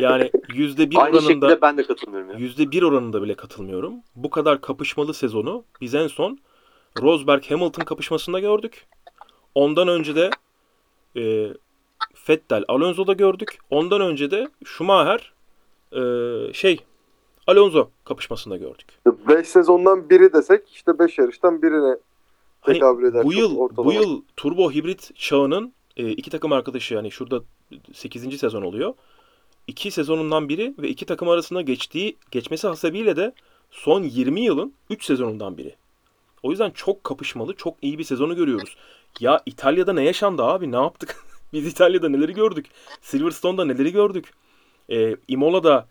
Yani 0.00 0.30
yüzde 0.54 0.90
bir 0.90 0.96
oranında 0.96 1.20
şekilde 1.20 1.62
ben 1.62 1.76
de 1.76 1.82
katılmıyorum 1.82 2.30
ya. 2.30 2.36
yüzde 2.38 2.70
bir 2.70 2.82
oranında 2.82 3.22
bile 3.22 3.34
katılmıyorum. 3.34 3.94
Bu 4.16 4.30
kadar 4.30 4.60
kapışmalı 4.60 5.14
sezonu 5.14 5.64
biz 5.80 5.94
en 5.94 6.06
son 6.06 6.38
Rosberg 7.02 7.44
Hamilton 7.50 7.84
kapışmasında 7.84 8.40
gördük. 8.40 8.86
Ondan 9.54 9.88
önce 9.88 10.16
de 10.16 10.30
e, 11.16 11.52
Vettel 12.28 12.64
Alonso'da 12.68 13.12
gördük. 13.12 13.58
Ondan 13.70 14.00
önce 14.00 14.30
de 14.30 14.48
Schumacher 14.64 15.32
e, 15.92 16.00
şey 16.52 16.80
Alonso 17.46 17.90
kapışmasında 18.04 18.56
gördük. 18.56 18.86
5 19.28 19.48
sezondan 19.48 20.10
biri 20.10 20.32
desek 20.32 20.68
işte 20.72 20.98
5 20.98 21.18
yarıştan 21.18 21.62
birine 21.62 21.96
Hani 22.60 22.74
tekabül 22.74 23.04
eder. 23.04 23.24
bu 23.24 23.32
yıl 23.32 23.68
bu 23.76 23.92
yıl 23.92 24.22
turbo 24.36 24.70
hibrit 24.72 25.10
çağının 25.16 25.72
e, 25.96 26.10
iki 26.10 26.30
takım 26.30 26.52
arkadaşı 26.52 26.94
yani 26.94 27.10
şurada 27.10 27.40
8. 27.92 28.38
sezon 28.40 28.62
oluyor. 28.62 28.94
İki 29.66 29.90
sezonundan 29.90 30.48
biri 30.48 30.74
ve 30.78 30.88
iki 30.88 31.06
takım 31.06 31.28
arasında 31.28 31.60
geçtiği 31.60 32.16
geçmesi 32.30 32.66
hasebiyle 32.66 33.16
de 33.16 33.32
son 33.70 34.02
20 34.02 34.40
yılın 34.40 34.74
3 34.90 35.04
sezonundan 35.04 35.58
biri. 35.58 35.74
O 36.42 36.50
yüzden 36.50 36.70
çok 36.70 37.04
kapışmalı, 37.04 37.54
çok 37.54 37.74
iyi 37.82 37.98
bir 37.98 38.04
sezonu 38.04 38.36
görüyoruz. 38.36 38.76
Ya 39.20 39.42
İtalya'da 39.46 39.92
ne 39.92 40.04
yaşandı 40.04 40.42
abi? 40.42 40.72
Ne 40.72 40.76
yaptık? 40.76 41.24
Biz 41.52 41.66
İtalya'da 41.66 42.08
neleri 42.08 42.32
gördük? 42.32 42.66
Silverstone'da 43.00 43.64
neleri 43.64 43.92
gördük? 43.92 44.32
E, 44.90 45.16
Imola'da, 45.28 45.88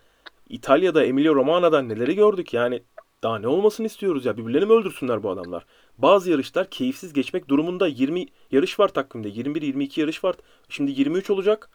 İtalya'da, 0.49 1.05
Emilia 1.05 1.33
Romanya'da 1.33 1.81
neleri 1.81 2.15
gördük? 2.15 2.53
Yani 2.53 2.83
daha 3.23 3.39
ne 3.39 3.47
olmasını 3.47 3.85
istiyoruz 3.87 4.25
ya? 4.25 4.37
Birbirlerini 4.37 4.67
mi 4.67 4.73
öldürsünler 4.73 5.23
bu 5.23 5.29
adamlar? 5.29 5.65
Bazı 5.97 6.31
yarışlar 6.31 6.69
keyifsiz 6.69 7.13
geçmek 7.13 7.49
durumunda 7.49 7.87
20 7.87 8.25
yarış 8.51 8.79
var 8.79 8.87
takvimde. 8.87 9.29
21-22 9.29 9.99
yarış 9.99 10.23
var. 10.23 10.35
Şimdi 10.69 10.91
23 10.91 11.29
olacak. 11.29 11.69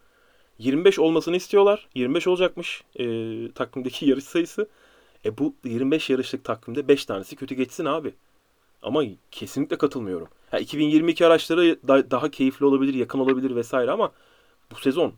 25 0.59 0.99
olmasını 0.99 1.37
istiyorlar. 1.37 1.89
25 1.95 2.26
olacakmış 2.26 2.85
e, 2.97 3.05
takvimdeki 3.53 4.07
yarış 4.11 4.24
sayısı. 4.24 4.68
E 5.24 5.39
bu 5.39 5.55
25 5.64 6.11
yarışlık 6.11 6.45
takvimde 6.45 6.89
5 6.89 7.05
tanesi 7.07 7.37
kötü 7.37 7.55
geçsin 7.55 7.85
abi. 7.85 8.14
Ama 8.83 9.03
kesinlikle 9.30 9.78
katılmıyorum. 9.78 10.28
Ha, 10.51 10.59
2022 10.59 11.26
araçları 11.26 11.78
da- 11.89 12.11
daha 12.11 12.30
keyifli 12.30 12.66
olabilir, 12.66 12.95
yakın 12.95 13.18
olabilir 13.18 13.57
vesaire 13.57 13.91
ama 13.91 14.12
bu 14.72 14.76
sezon 14.80 15.12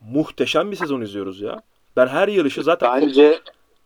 muhteşem 0.00 0.70
bir 0.70 0.76
sezon 0.76 1.00
izliyoruz 1.00 1.40
ya. 1.40 1.62
Ben 1.96 2.06
her 2.06 2.28
yarışı 2.28 2.62
zaten... 2.62 3.02
Bence 3.02 3.40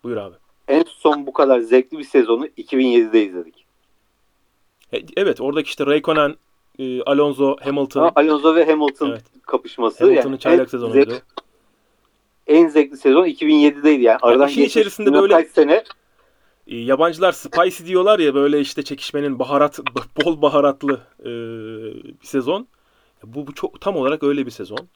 Buyur 0.04 0.16
abi. 0.16 0.34
en 0.68 0.84
son 0.88 1.26
bu 1.26 1.32
kadar 1.32 1.60
zevkli 1.60 1.98
bir 1.98 2.04
sezonu 2.04 2.46
2007'de 2.46 3.24
izledik. 3.26 3.64
E, 4.92 4.98
Evet 5.16 5.40
oradaki 5.40 5.68
işte 5.68 5.86
Raikkonen, 5.86 6.34
e, 6.78 7.02
Alonso, 7.02 7.56
Hamilton. 7.62 8.12
Alonso 8.14 8.54
ve 8.54 8.64
Hamilton 8.66 9.10
Evet. 9.10 9.24
kapışması 9.42 10.04
Hamilton'ın 10.04 10.28
yani 10.32 10.38
çaylak 10.40 10.60
en, 10.66 10.70
sezonuydu. 10.70 11.10
zevk- 11.10 11.22
en 12.46 12.68
zevkli 12.68 12.96
sezon 12.96 13.24
2007'deydi 13.26 14.02
yani. 14.02 14.18
Aradan 14.22 14.48
işin 14.48 14.56
geçmiş 14.60 14.70
içerisinde 14.76 15.12
böyle- 15.12 15.34
kaç 15.34 15.48
sene. 15.48 15.84
E, 16.70 16.76
yabancılar 16.76 17.32
spicy 17.32 17.84
diyorlar 17.84 18.18
ya 18.18 18.34
böyle 18.34 18.60
işte 18.60 18.82
çekişmenin 18.82 19.38
baharat 19.38 19.80
bol 20.24 20.42
baharatlı 20.42 21.00
e, 21.20 21.30
bir 22.20 22.26
sezon. 22.26 22.68
Bu, 23.24 23.46
bu 23.46 23.54
çok 23.54 23.80
tam 23.80 23.96
olarak 23.96 24.22
öyle 24.22 24.46
bir 24.46 24.50
sezon. 24.50 24.88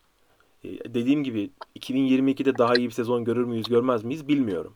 E, 0.64 0.94
dediğim 0.94 1.24
gibi 1.24 1.50
2022'de 1.78 2.58
daha 2.58 2.74
iyi 2.74 2.88
bir 2.88 2.92
sezon 2.92 3.24
görür 3.24 3.44
müyüz 3.44 3.68
görmez 3.68 4.04
miyiz 4.04 4.28
bilmiyorum. 4.28 4.74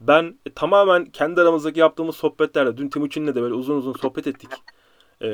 Ben 0.00 0.38
e, 0.46 0.50
tamamen 0.50 1.04
kendi 1.04 1.40
aramızdaki 1.40 1.80
yaptığımız 1.80 2.16
sohbetlerle 2.16 2.76
dün 2.76 2.88
Timuçin'le 2.88 3.34
de 3.34 3.42
böyle 3.42 3.54
uzun 3.54 3.76
uzun 3.76 3.92
sohbet 3.92 4.26
ettik. 4.26 4.50
E, 5.22 5.30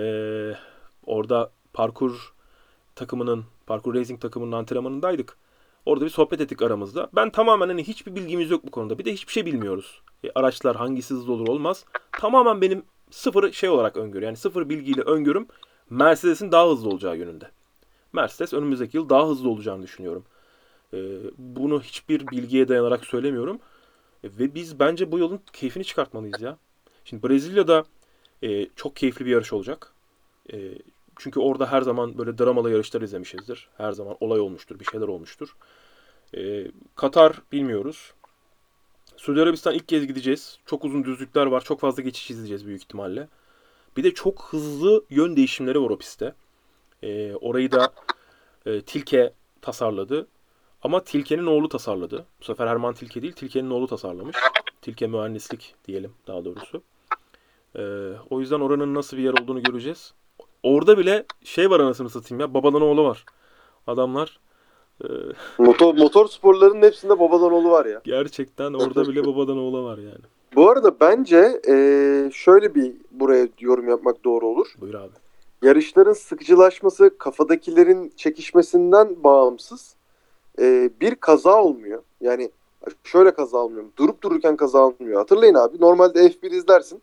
orada 1.07 1.53
parkur 1.73 2.35
takımının, 2.95 3.45
parkur 3.67 3.95
racing 3.95 4.21
takımının 4.21 4.53
antrenmanındaydık. 4.53 5.37
Orada 5.87 6.05
bir 6.05 6.11
sohbet 6.11 6.41
ettik 6.41 6.63
aramızda. 6.63 7.11
Ben 7.15 7.31
tamamen 7.31 7.69
hani 7.69 7.85
hiçbir 7.85 8.15
bilgimiz 8.15 8.51
yok 8.51 8.67
bu 8.67 8.71
konuda. 8.71 8.99
Bir 8.99 9.05
de 9.05 9.13
hiçbir 9.13 9.33
şey 9.33 9.47
bilmiyoruz. 9.47 10.03
E, 10.25 10.31
araçlar 10.35 10.77
hangisi 10.77 11.15
hızlı 11.15 11.33
olur 11.33 11.49
olmaz. 11.49 11.85
Tamamen 12.13 12.61
benim 12.61 12.83
sıfır 13.11 13.53
şey 13.53 13.69
olarak 13.69 13.97
öngörü. 13.97 14.25
Yani 14.25 14.37
sıfır 14.37 14.69
bilgiyle 14.69 15.01
öngörüm 15.01 15.47
Mercedes'in 15.91 16.53
daha 16.53 16.71
hızlı 16.71 16.89
olacağı 16.89 17.17
yönünde. 17.17 17.51
Mercedes 18.13 18.53
önümüzdeki 18.53 18.97
yıl 18.97 19.09
daha 19.09 19.29
hızlı 19.29 19.49
olacağını 19.49 19.83
düşünüyorum. 19.83 20.25
E, 20.95 20.99
bunu 21.39 21.83
hiçbir 21.83 22.27
bilgiye 22.27 22.69
dayanarak 22.69 23.05
söylemiyorum. 23.05 23.61
E, 24.25 24.29
ve 24.39 24.55
biz 24.55 24.79
bence 24.81 25.13
bu 25.13 25.19
yolun 25.19 25.41
keyfini 25.53 25.85
çıkartmalıyız 25.85 26.41
ya. 26.41 26.59
Şimdi 27.05 27.29
Brezilya'da 27.29 27.85
e, 28.43 28.67
çok 28.77 28.97
keyifli 28.97 29.27
bir 29.27 29.31
yarış 29.31 29.53
olacak. 29.53 29.93
Çünkü 31.17 31.41
orada 31.41 31.73
her 31.73 31.83
zaman 31.83 32.19
böyle 32.19 32.39
dramalı 32.39 32.71
yarışlar 32.71 33.03
izlemişizdir. 33.03 33.69
Her 33.77 33.93
zaman 33.93 34.17
olay 34.21 34.41
olmuştur, 34.41 34.81
bir 34.81 34.85
şeyler 34.85 35.09
olmuştur. 35.09 35.57
Katar 36.97 37.43
bilmiyoruz. 37.53 38.13
Suudi 39.17 39.43
Arabistan 39.43 39.75
ilk 39.75 39.89
kez 39.89 40.07
gideceğiz. 40.07 40.59
Çok 40.67 40.85
uzun 40.85 41.05
düzlükler 41.05 41.47
var. 41.47 41.61
Çok 41.61 41.81
fazla 41.81 42.03
geçiş 42.03 42.31
izleyeceğiz 42.31 42.67
büyük 42.67 42.83
ihtimalle. 42.83 43.29
Bir 43.97 44.05
de 44.05 44.15
çok 44.15 44.45
hızlı 44.51 45.05
yön 45.11 45.37
değişimleri 45.37 45.83
var 45.83 45.91
o 45.91 45.99
pistte. 45.99 46.35
E, 47.03 47.35
orayı 47.35 47.73
da 47.73 47.93
e, 48.67 48.81
Tilke 48.81 49.33
tasarladı. 49.63 50.27
Ama 50.83 51.05
Tilke'nin 51.05 51.47
oğlu 51.47 51.69
tasarladı. 51.69 52.27
Bu 52.41 52.45
sefer 52.45 52.67
Herman 52.67 52.95
Tilke 52.95 53.23
değil, 53.23 53.33
Tilke'nin 53.33 53.71
oğlu 53.71 53.87
tasarlamış. 53.87 54.37
Tilke 54.83 55.07
mühendislik 55.07 55.75
diyelim 55.87 56.13
daha 56.27 56.45
doğrusu. 56.45 56.83
E, 57.77 57.83
o 58.31 58.41
yüzden 58.41 58.61
oranın 58.61 58.95
nasıl 58.95 59.17
bir 59.17 59.23
yer 59.23 59.33
olduğunu 59.33 59.63
göreceğiz. 59.63 60.15
Orada 60.63 60.99
bile 60.99 61.27
şey 61.45 61.71
var 61.71 61.81
anasını 61.81 62.11
satayım 62.11 62.41
ya. 62.41 62.55
Babadan 62.55 62.83
oğlu 62.83 63.05
var. 63.05 63.25
Adamlar 63.87 64.39
Motor, 65.59 65.95
motor 65.95 66.29
sporlarının 66.29 66.83
hepsinde 66.83 67.19
babadan 67.19 67.53
oğlu 67.53 67.71
var 67.71 67.87
ya. 67.87 68.01
gerçekten 68.05 68.73
orada 68.73 69.09
bile 69.09 69.27
babadan 69.27 69.59
oğlu 69.59 69.85
var 69.85 69.99
yani. 69.99 70.25
Bu 70.55 70.71
arada 70.71 71.01
bence 71.01 71.61
eee, 71.69 72.31
şöyle 72.33 72.75
bir 72.75 72.93
buraya 73.11 73.49
yorum 73.61 73.89
yapmak 73.89 74.25
doğru 74.25 74.47
olur. 74.47 74.67
Buyur 74.81 74.95
abi. 74.95 75.13
Yarışların 75.63 76.13
sıkıcılaşması 76.13 77.19
kafadakilerin 77.19 78.13
çekişmesinden 78.17 79.25
bağımsız 79.25 79.95
eee, 80.59 80.91
bir 81.01 81.15
kaza 81.15 81.63
olmuyor. 81.63 82.03
Yani 82.21 82.51
şöyle 83.05 83.35
kaza 83.35 83.59
olmuyor. 83.59 83.85
Durup 83.97 84.23
dururken 84.23 84.57
kaza 84.57 84.79
olmuyor. 84.87 85.19
Hatırlayın 85.19 85.55
abi 85.55 85.81
normalde 85.81 86.29
F1 86.29 86.51
izlersin. 86.51 87.03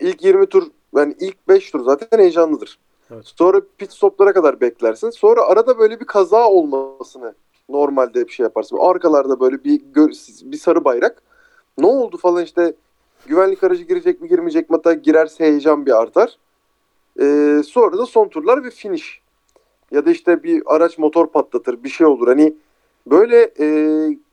İlk 0.00 0.24
20 0.24 0.46
tur 0.46 0.66
yani 0.96 1.14
ilk 1.20 1.48
5 1.48 1.70
tur 1.70 1.80
zaten 1.80 2.18
heyecanlıdır. 2.18 2.78
Evet. 3.10 3.24
Sonra 3.38 3.60
pit 3.78 3.92
stoplara 3.92 4.32
kadar 4.32 4.60
beklersin. 4.60 5.10
Sonra 5.10 5.42
arada 5.42 5.78
böyle 5.78 6.00
bir 6.00 6.04
kaza 6.04 6.50
olmasını 6.50 7.34
normalde 7.68 8.26
bir 8.26 8.32
şey 8.32 8.44
yaparsın. 8.44 8.78
Arkalarda 8.80 9.40
böyle 9.40 9.64
bir 9.64 9.80
bir 10.42 10.56
sarı 10.56 10.84
bayrak. 10.84 11.22
Ne 11.78 11.86
oldu 11.86 12.16
falan 12.16 12.44
işte 12.44 12.74
güvenlik 13.26 13.64
aracı 13.64 13.82
girecek 13.82 14.20
mi 14.20 14.28
girmeyecek 14.28 14.70
mi 14.70 14.76
hatta 14.76 14.92
girerse 14.92 15.44
heyecan 15.44 15.86
bir 15.86 16.00
artar. 16.00 16.38
Ee, 17.20 17.62
sonra 17.66 17.98
da 17.98 18.06
son 18.06 18.28
turlar 18.28 18.64
ve 18.64 18.70
finish. 18.70 19.20
Ya 19.90 20.06
da 20.06 20.10
işte 20.10 20.42
bir 20.42 20.62
araç 20.66 20.98
motor 20.98 21.26
patlatır 21.26 21.84
bir 21.84 21.88
şey 21.88 22.06
olur. 22.06 22.28
Hani 22.28 22.54
böyle 23.06 23.52
e, 23.60 23.66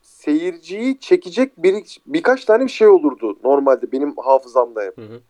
seyirciyi 0.01 0.99
çekecek 0.99 1.63
bir, 1.63 1.99
birkaç 2.05 2.45
tane 2.45 2.63
bir 2.63 2.71
şey 2.71 2.87
olurdu 2.87 3.37
normalde 3.43 3.91
benim 3.91 4.15
hafızamda 4.17 4.81
hep 4.81 4.97
Hı 4.97 5.01
hı. 5.01 5.21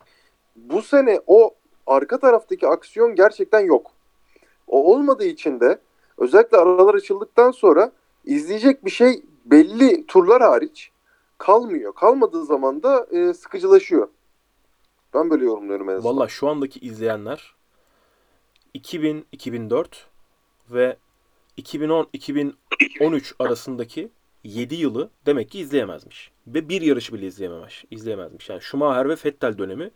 bu 0.55 0.81
sene 0.81 1.19
o 1.27 1.53
arka 1.87 2.19
taraftaki 2.19 2.67
aksiyon 2.67 3.15
gerçekten 3.15 3.59
yok. 3.59 3.91
O 4.67 4.93
olmadığı 4.93 5.25
için 5.25 5.59
de 5.59 5.79
özellikle 6.17 6.57
aralar 6.57 6.95
açıldıktan 6.95 7.51
sonra 7.51 7.91
izleyecek 8.25 8.85
bir 8.85 8.91
şey 8.91 9.21
belli 9.45 10.05
turlar 10.05 10.41
hariç 10.41 10.91
kalmıyor. 11.37 11.93
Kalmadığı 11.93 12.45
zaman 12.45 12.83
da 12.83 13.07
e, 13.11 13.33
sıkıcılaşıyor. 13.33 14.07
Ben 15.13 15.29
böyle 15.29 15.45
yorumluyorum 15.45 15.89
en. 15.89 16.03
Valla 16.03 16.27
şu 16.27 16.47
andaki 16.47 16.79
izleyenler 16.79 17.55
2000-2004 18.75 19.85
ve 20.71 20.97
2010-2013 21.57 23.33
arasındaki 23.39 24.09
7 24.43 24.75
yılı 24.75 25.09
demek 25.25 25.51
ki 25.51 25.59
izleyemezmiş. 25.59 26.31
Ve 26.47 26.69
bir 26.69 26.81
yarışı 26.81 27.13
bile 27.13 27.25
izleyememiş. 27.25 27.85
izleyemezmiş. 27.91 28.49
Yani 28.49 28.61
Schumacher 28.61 29.09
ve 29.09 29.13
Vettel 29.25 29.57
dönemi 29.57 29.91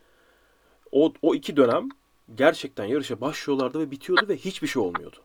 o, 0.91 1.13
o 1.21 1.35
iki 1.35 1.57
dönem 1.57 1.89
gerçekten 2.35 2.85
yarışa 2.85 3.21
başlıyorlardı 3.21 3.79
ve 3.79 3.91
bitiyordu 3.91 4.25
ve 4.29 4.37
hiçbir 4.37 4.67
şey 4.67 4.81
olmuyordu. 4.81 5.17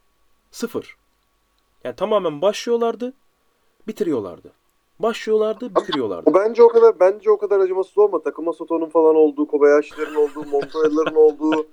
Sıfır. 0.51 0.97
Yani 1.85 1.97
tamamen 1.97 2.43
başlıyorlardı, 2.43 3.13
bitiriyorlardı. 3.89 4.53
Başlıyorlardı, 4.99 5.75
bitiriyorlardı. 5.77 6.35
Bence 6.35 6.63
o 6.63 6.69
kadar 6.69 7.01
bence 7.01 7.31
o 7.31 7.39
kadar 7.39 7.61
acımasız 7.61 7.99
olma. 7.99 8.23
Takıma 8.23 8.53
Soto'nun 8.53 8.89
falan 8.89 9.17
olduğu, 9.17 9.47
Kobayashi'lerin 9.47 10.15
olduğu, 10.15 10.45
Montoya'ların 10.45 11.15
olduğu 11.15 11.67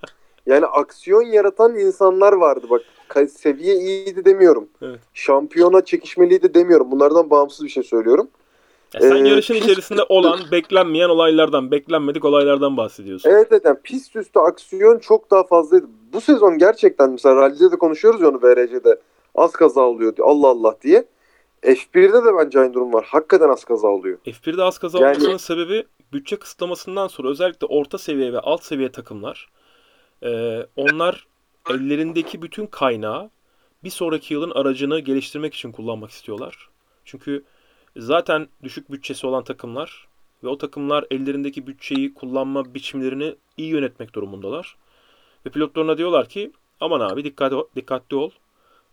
Yani 0.46 0.66
aksiyon 0.66 1.22
yaratan 1.22 1.76
insanlar 1.76 2.34
vardı 2.34 2.68
bak. 2.70 2.82
Seviye 3.30 3.76
iyiydi 3.76 4.26
demiyorum. 4.26 4.70
Evet. 4.82 5.00
Şampiyona 5.14 5.86
çekişmeliydi 5.86 6.54
demiyorum. 6.54 6.92
Bunlardan 6.92 7.30
bağımsız 7.30 7.66
bir 7.66 7.70
şey 7.70 7.84
söylüyorum. 7.84 8.28
Ya 8.94 9.02
sen 9.02 9.26
Ee, 9.26 9.30
yarışın 9.30 9.54
pist- 9.54 9.64
içerisinde 9.64 10.04
olan 10.10 10.40
beklenmeyen 10.52 11.10
olaylardan, 11.10 11.72
beklenmedik 11.72 12.26
olaylardan 12.26 12.78
bahsediyorsun. 12.78 13.30
Evet 13.30 13.48
evet 13.52 13.66
yani 13.66 13.78
pist 13.84 14.16
üstü 14.16 14.40
aksiyon 14.40 15.00
çok 15.00 15.32
daha 15.32 15.44
fazlaydı. 15.44 15.86
Bu 16.14 16.22
sezon 16.22 16.58
gerçekten 16.58 17.12
mesela 17.12 17.36
rallide 17.36 17.72
de 17.72 17.76
konuşuyoruz 17.78 18.22
ya 18.22 18.30
onu 18.30 18.42
VRC'de. 18.44 19.00
Az 19.36 19.52
kaza 19.52 19.82
oluyor 19.82 20.16
diyor. 20.16 20.28
Allah 20.28 20.48
Allah 20.48 20.76
diye. 20.82 21.06
F1'de 21.64 22.26
de 22.26 22.38
bence 22.38 22.60
aynı 22.60 22.74
durum 22.74 22.94
var. 22.94 23.06
Hakikaten 23.10 23.50
az 23.50 23.66
kaza 23.66 23.88
oluyor. 23.88 24.18
F1'de 24.26 24.64
az 24.64 24.78
kaza 24.78 25.00
Yani- 25.00 25.12
olmasının 25.12 25.38
sebebi 25.38 25.84
bütçe 26.14 26.36
kısıtlamasından 26.36 27.08
sonra 27.08 27.30
özellikle 27.30 27.68
orta 27.68 27.98
seviye 27.98 28.34
ve 28.34 28.40
alt 28.40 28.64
seviye 28.64 28.92
takımlar 28.92 29.50
e, 30.24 30.60
onlar 30.76 31.28
ellerindeki 31.70 32.42
bütün 32.42 32.66
kaynağı 32.66 33.30
bir 33.84 33.90
sonraki 33.90 34.34
yılın 34.34 34.52
aracını 34.52 35.00
geliştirmek 35.00 35.54
için 35.54 35.72
kullanmak 35.72 36.10
istiyorlar. 36.12 36.70
Çünkü 37.06 37.44
zaten 38.00 38.48
düşük 38.64 38.92
bütçesi 38.92 39.28
olan 39.28 39.44
takımlar 39.44 40.08
ve 40.44 40.48
o 40.48 40.58
takımlar 40.58 41.06
ellerindeki 41.12 41.68
bütçeyi 41.68 42.14
kullanma 42.14 42.74
biçimlerini 42.74 43.36
iyi 43.58 43.70
yönetmek 43.70 44.14
durumundalar. 44.16 44.76
Ve 45.46 45.50
pilotlarına 45.50 45.98
diyorlar 45.98 46.30
ki 46.30 46.52
aman 46.80 47.00
abi 47.00 47.24
dikkat, 47.24 47.54
dikkatli 47.76 48.16
ol, 48.16 48.30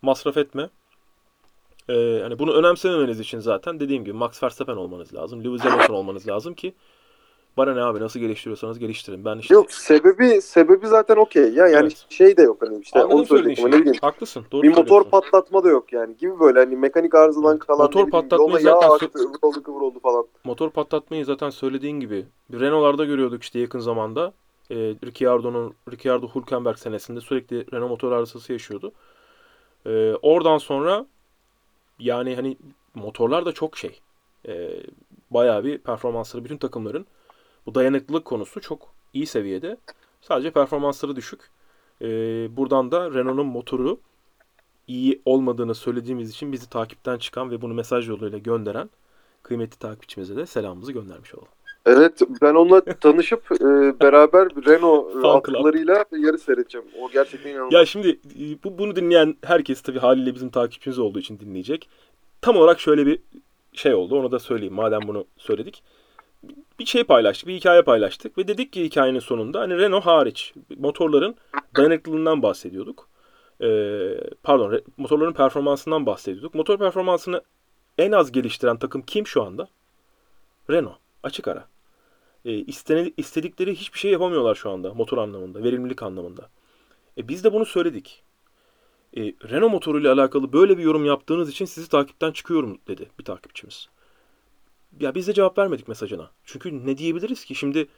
masraf 0.02 0.36
etme. 0.36 0.70
Ee, 1.88 2.20
hani 2.22 2.38
bunu 2.38 2.52
önemsememeniz 2.52 3.20
için 3.20 3.38
zaten 3.38 3.80
dediğim 3.80 4.04
gibi 4.04 4.16
Max 4.16 4.42
Verstappen 4.42 4.76
olmanız 4.76 5.14
lazım. 5.14 5.44
Lewis 5.44 5.64
Hamilton 5.64 5.94
olmanız 5.94 6.28
lazım 6.28 6.54
ki 6.54 6.74
bana 7.56 7.74
ne 7.74 7.82
abi 7.82 8.00
nasıl 8.00 8.20
geliştiriyorsanız 8.20 8.78
geliştirin. 8.78 9.24
Ben 9.24 9.38
işte 9.38 9.54
Yok 9.54 9.72
sebebi 9.72 10.42
sebebi 10.42 10.86
zaten 10.86 11.16
okey 11.16 11.52
ya. 11.52 11.66
Yani 11.68 11.82
Evet. 11.82 12.06
şey 12.08 12.36
de 12.36 12.42
yok 12.42 12.62
hani 12.62 12.78
işte 12.80 12.98
anladım 12.98 13.18
onu 13.18 13.26
söylediğin 13.26 13.54
söyleyecektim. 13.54 13.72
şeyi. 13.72 13.80
Ne 13.80 13.86
bileyim. 13.86 13.98
Haklısın. 14.02 14.44
Doğru 14.52 14.62
bir 14.62 14.76
motor 14.76 15.04
patlatma 15.04 15.64
da 15.64 15.68
yok 15.68 15.92
yani 15.92 16.16
gibi 16.16 16.40
böyle 16.40 16.58
hani 16.58 16.76
mekanik 16.76 17.14
arızadan 17.14 17.58
kalan 17.58 17.80
Motor 17.80 18.10
patlatmayı 18.10 18.64
zaten 18.64 18.90
aktı, 18.90 19.10
ıvır 19.18 19.38
oldu 19.42 19.62
kıvır 19.62 19.80
oldu 19.80 20.00
falan. 20.00 20.26
Motor 20.44 20.70
patlatmayı 20.70 21.24
zaten 21.24 21.50
söylediğin 21.50 22.00
gibi 22.00 22.26
bir 22.50 22.60
Renault'larda 22.60 23.04
görüyorduk 23.04 23.42
işte 23.42 23.58
yakın 23.58 23.78
zamanda. 23.78 24.32
Ee, 24.70 24.74
Ricciardo'nun 24.76 25.74
Ricciardo 25.90 26.28
Hülkenberg 26.34 26.76
senesinde 26.76 27.20
sürekli 27.20 27.72
Renault 27.72 27.90
motor 27.90 28.12
arızası 28.12 28.52
yaşıyordu. 28.52 28.92
Ee, 29.86 30.14
oradan 30.22 30.58
sonra 30.58 31.06
yani 31.98 32.34
hani 32.34 32.56
motorlar 32.94 33.46
da 33.46 33.52
çok 33.52 33.76
şey. 33.76 34.00
Ee, 34.48 34.70
bayağı 35.30 35.64
bir 35.64 35.78
performansları 35.78 36.44
bütün 36.44 36.56
takımların 36.56 37.06
bu 37.66 37.74
dayanıklılık 37.74 38.24
konusu 38.24 38.60
çok 38.60 38.94
iyi 39.12 39.26
seviyede. 39.26 39.76
Sadece 40.20 40.50
performansları 40.50 41.16
düşük. 41.16 41.40
Ee, 42.02 42.06
buradan 42.56 42.90
da 42.90 43.10
Renault'un 43.10 43.46
motoru 43.46 44.00
iyi 44.88 45.22
olmadığını 45.24 45.74
söylediğimiz 45.74 46.30
için 46.30 46.52
bizi 46.52 46.70
takipten 46.70 47.18
çıkan 47.18 47.50
ve 47.50 47.62
bunu 47.62 47.74
mesaj 47.74 48.08
yoluyla 48.08 48.38
gönderen 48.38 48.90
kıymetli 49.42 49.78
takipçimize 49.78 50.36
de 50.36 50.46
selamımızı 50.46 50.92
göndermiş 50.92 51.34
olalım. 51.34 51.48
Evet 51.86 52.20
ben 52.42 52.54
onunla 52.54 52.80
tanışıp 53.00 53.52
e, 53.52 54.00
beraber 54.00 54.48
Renault 54.66 55.24
e, 55.24 55.28
atlarıyla 55.28 56.04
yarı 56.12 56.38
seyredeceğim. 56.38 56.86
O 57.00 57.10
gerçekten 57.10 57.50
inanılmaz. 57.50 57.72
Ya 57.72 57.86
şimdi 57.86 58.08
e, 58.08 58.44
bu, 58.64 58.78
bunu 58.78 58.96
dinleyen 58.96 59.36
herkes 59.42 59.80
tabii 59.80 59.98
haliyle 59.98 60.34
bizim 60.34 60.50
takipçimiz 60.50 60.98
olduğu 60.98 61.18
için 61.18 61.38
dinleyecek. 61.38 61.88
Tam 62.40 62.56
olarak 62.56 62.80
şöyle 62.80 63.06
bir 63.06 63.18
şey 63.72 63.94
oldu. 63.94 64.18
Onu 64.20 64.32
da 64.32 64.38
söyleyeyim 64.38 64.74
madem 64.74 65.00
bunu 65.06 65.24
söyledik. 65.36 65.82
Bir 66.78 66.86
şey 66.86 67.04
paylaştık, 67.04 67.48
bir 67.48 67.54
hikaye 67.54 67.82
paylaştık 67.82 68.38
ve 68.38 68.48
dedik 68.48 68.72
ki 68.72 68.84
hikayenin 68.84 69.18
sonunda 69.18 69.60
hani 69.60 69.78
Renault 69.78 70.06
hariç 70.06 70.54
motorların 70.76 71.36
dayanıklılığından 71.76 72.42
bahsediyorduk. 72.42 73.08
Ee, 73.62 74.20
pardon, 74.42 74.80
motorların 74.96 75.32
performansından 75.32 76.06
bahsediyorduk. 76.06 76.54
Motor 76.54 76.78
performansını 76.78 77.42
en 77.98 78.12
az 78.12 78.32
geliştiren 78.32 78.78
takım 78.78 79.02
kim 79.02 79.26
şu 79.26 79.42
anda? 79.42 79.68
Renault. 80.70 80.96
Açık 81.22 81.48
ara. 81.48 81.68
Ee, 82.44 82.52
istene- 82.52 83.12
istedikleri 83.16 83.74
hiçbir 83.74 83.98
şey 83.98 84.10
yapamıyorlar 84.10 84.54
şu 84.54 84.70
anda 84.70 84.94
motor 84.94 85.18
anlamında, 85.18 85.62
verimlilik 85.62 86.02
anlamında. 86.02 86.48
E 87.18 87.28
biz 87.28 87.44
de 87.44 87.52
bunu 87.52 87.66
söyledik. 87.66 88.22
E, 89.16 89.20
Renault 89.22 89.72
motoruyla 89.72 90.12
alakalı 90.12 90.52
böyle 90.52 90.78
bir 90.78 90.82
yorum 90.82 91.04
yaptığınız 91.04 91.50
için 91.50 91.64
sizi 91.64 91.88
takipten 91.88 92.32
çıkıyorum 92.32 92.78
dedi 92.88 93.08
bir 93.18 93.24
takipçimiz. 93.24 93.88
Ya 95.00 95.14
biz 95.14 95.28
de 95.28 95.34
cevap 95.34 95.58
vermedik 95.58 95.88
mesajına. 95.88 96.30
Çünkü 96.44 96.86
ne 96.86 96.98
diyebiliriz 96.98 97.44
ki 97.44 97.54
şimdi 97.54 97.88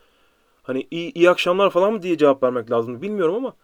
hani 0.62 0.86
iyi, 0.90 1.12
iyi 1.12 1.30
akşamlar 1.30 1.70
falan 1.70 1.92
mı 1.92 2.02
diye 2.02 2.18
cevap 2.18 2.42
vermek 2.42 2.70
lazım 2.70 3.02
bilmiyorum 3.02 3.34
ama 3.34 3.54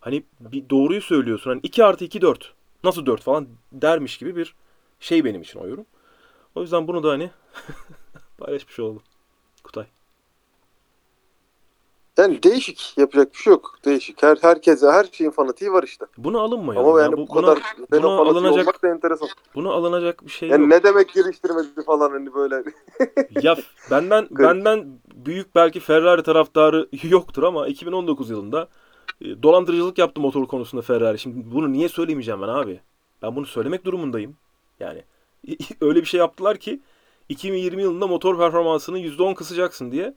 hani 0.00 0.22
bir 0.40 0.70
doğruyu 0.70 1.00
söylüyorsun. 1.02 1.50
Hani 1.50 1.60
2 1.62 1.84
artı 1.84 2.04
2 2.04 2.20
4. 2.20 2.54
Nasıl 2.84 3.06
4 3.06 3.22
falan 3.22 3.48
dermiş 3.72 4.18
gibi 4.18 4.36
bir 4.36 4.54
şey 5.00 5.24
benim 5.24 5.42
için 5.42 5.60
o 5.60 5.68
yorum. 5.68 5.86
O 6.54 6.62
yüzden 6.62 6.88
bunu 6.88 7.02
da 7.02 7.10
hani 7.10 7.30
paylaşmış 8.38 8.80
oldum. 8.80 9.02
Kutay. 9.62 9.86
Yani 12.18 12.42
değişik 12.42 12.94
yapacak 12.98 13.32
bir 13.32 13.38
şey 13.38 13.50
yok. 13.50 13.78
Değişik. 13.84 14.22
Her 14.22 14.36
herkese 14.40 14.86
her 14.86 15.04
şeyin 15.12 15.30
fanatiği 15.30 15.72
var 15.72 15.82
işte. 15.82 16.06
Buna 16.18 16.40
alınmayalım. 16.40 16.88
Ama 16.88 16.98
ya. 16.98 17.04
yani 17.04 17.12
Bu- 17.16 17.28
bu, 17.28 17.34
buna, 17.34 17.40
kadar 17.46 17.58
buna 17.92 18.00
fanatiği 18.00 18.28
alınacak- 18.30 18.62
olmak 18.62 18.82
da 18.82 18.88
enteresan. 18.88 19.28
buna 19.54 19.70
alınacak 19.70 20.26
bir 20.26 20.30
şey 20.30 20.48
Yani 20.48 20.60
yok. 20.60 20.70
ne 20.70 20.82
demek 20.82 21.12
geliştirmedi 21.14 21.82
falan 21.86 22.10
hani 22.10 22.34
böyle. 22.34 22.62
Ya 23.42 23.56
benden 23.90 24.26
benden 24.30 24.98
büyük 25.14 25.54
belki 25.54 25.80
Ferrari 25.80 26.22
taraftarı 26.22 26.88
yoktur 27.02 27.42
ama 27.42 27.66
2019 27.68 28.30
yılında 28.30 28.68
e, 29.20 29.42
dolandırıcılık 29.42 29.98
yaptı 29.98 30.20
motor 30.20 30.46
konusunda 30.46 30.82
Ferrari. 30.82 31.18
Şimdi 31.18 31.54
bunu 31.54 31.72
niye 31.72 31.88
söylemeyeceğim 31.88 32.42
ben 32.42 32.48
abi? 32.48 32.80
Ben 33.22 33.36
bunu 33.36 33.46
söylemek 33.46 33.84
durumundayım. 33.84 34.36
Yani 34.80 35.02
öyle 35.80 36.00
bir 36.00 36.06
şey 36.06 36.18
yaptılar 36.20 36.56
ki 36.56 36.80
2020 37.28 37.82
yılında 37.82 38.06
motor 38.06 38.38
performansını 38.38 38.98
%10 38.98 39.34
kısacaksın 39.34 39.92
diye 39.92 40.14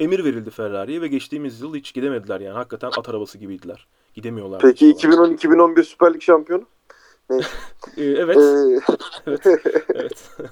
emir 0.00 0.24
verildi 0.24 0.50
Ferrari'ye 0.50 1.00
ve 1.00 1.08
geçtiğimiz 1.08 1.60
yıl 1.60 1.74
hiç 1.74 1.94
gidemediler 1.94 2.40
yani. 2.40 2.54
Hakikaten 2.54 2.88
at 2.98 3.08
arabası 3.08 3.38
gibiydiler. 3.38 3.86
Gidemiyorlar. 4.14 4.60
Peki 4.60 4.92
2010-2011 4.94 5.82
Süper 5.82 6.14
Lig 6.14 6.22
şampiyonu? 6.22 6.64
Ee, 7.96 8.04
evet. 8.04 8.36
Ee, 8.36 8.80
evet. 9.26 9.46
evet. 9.94 10.30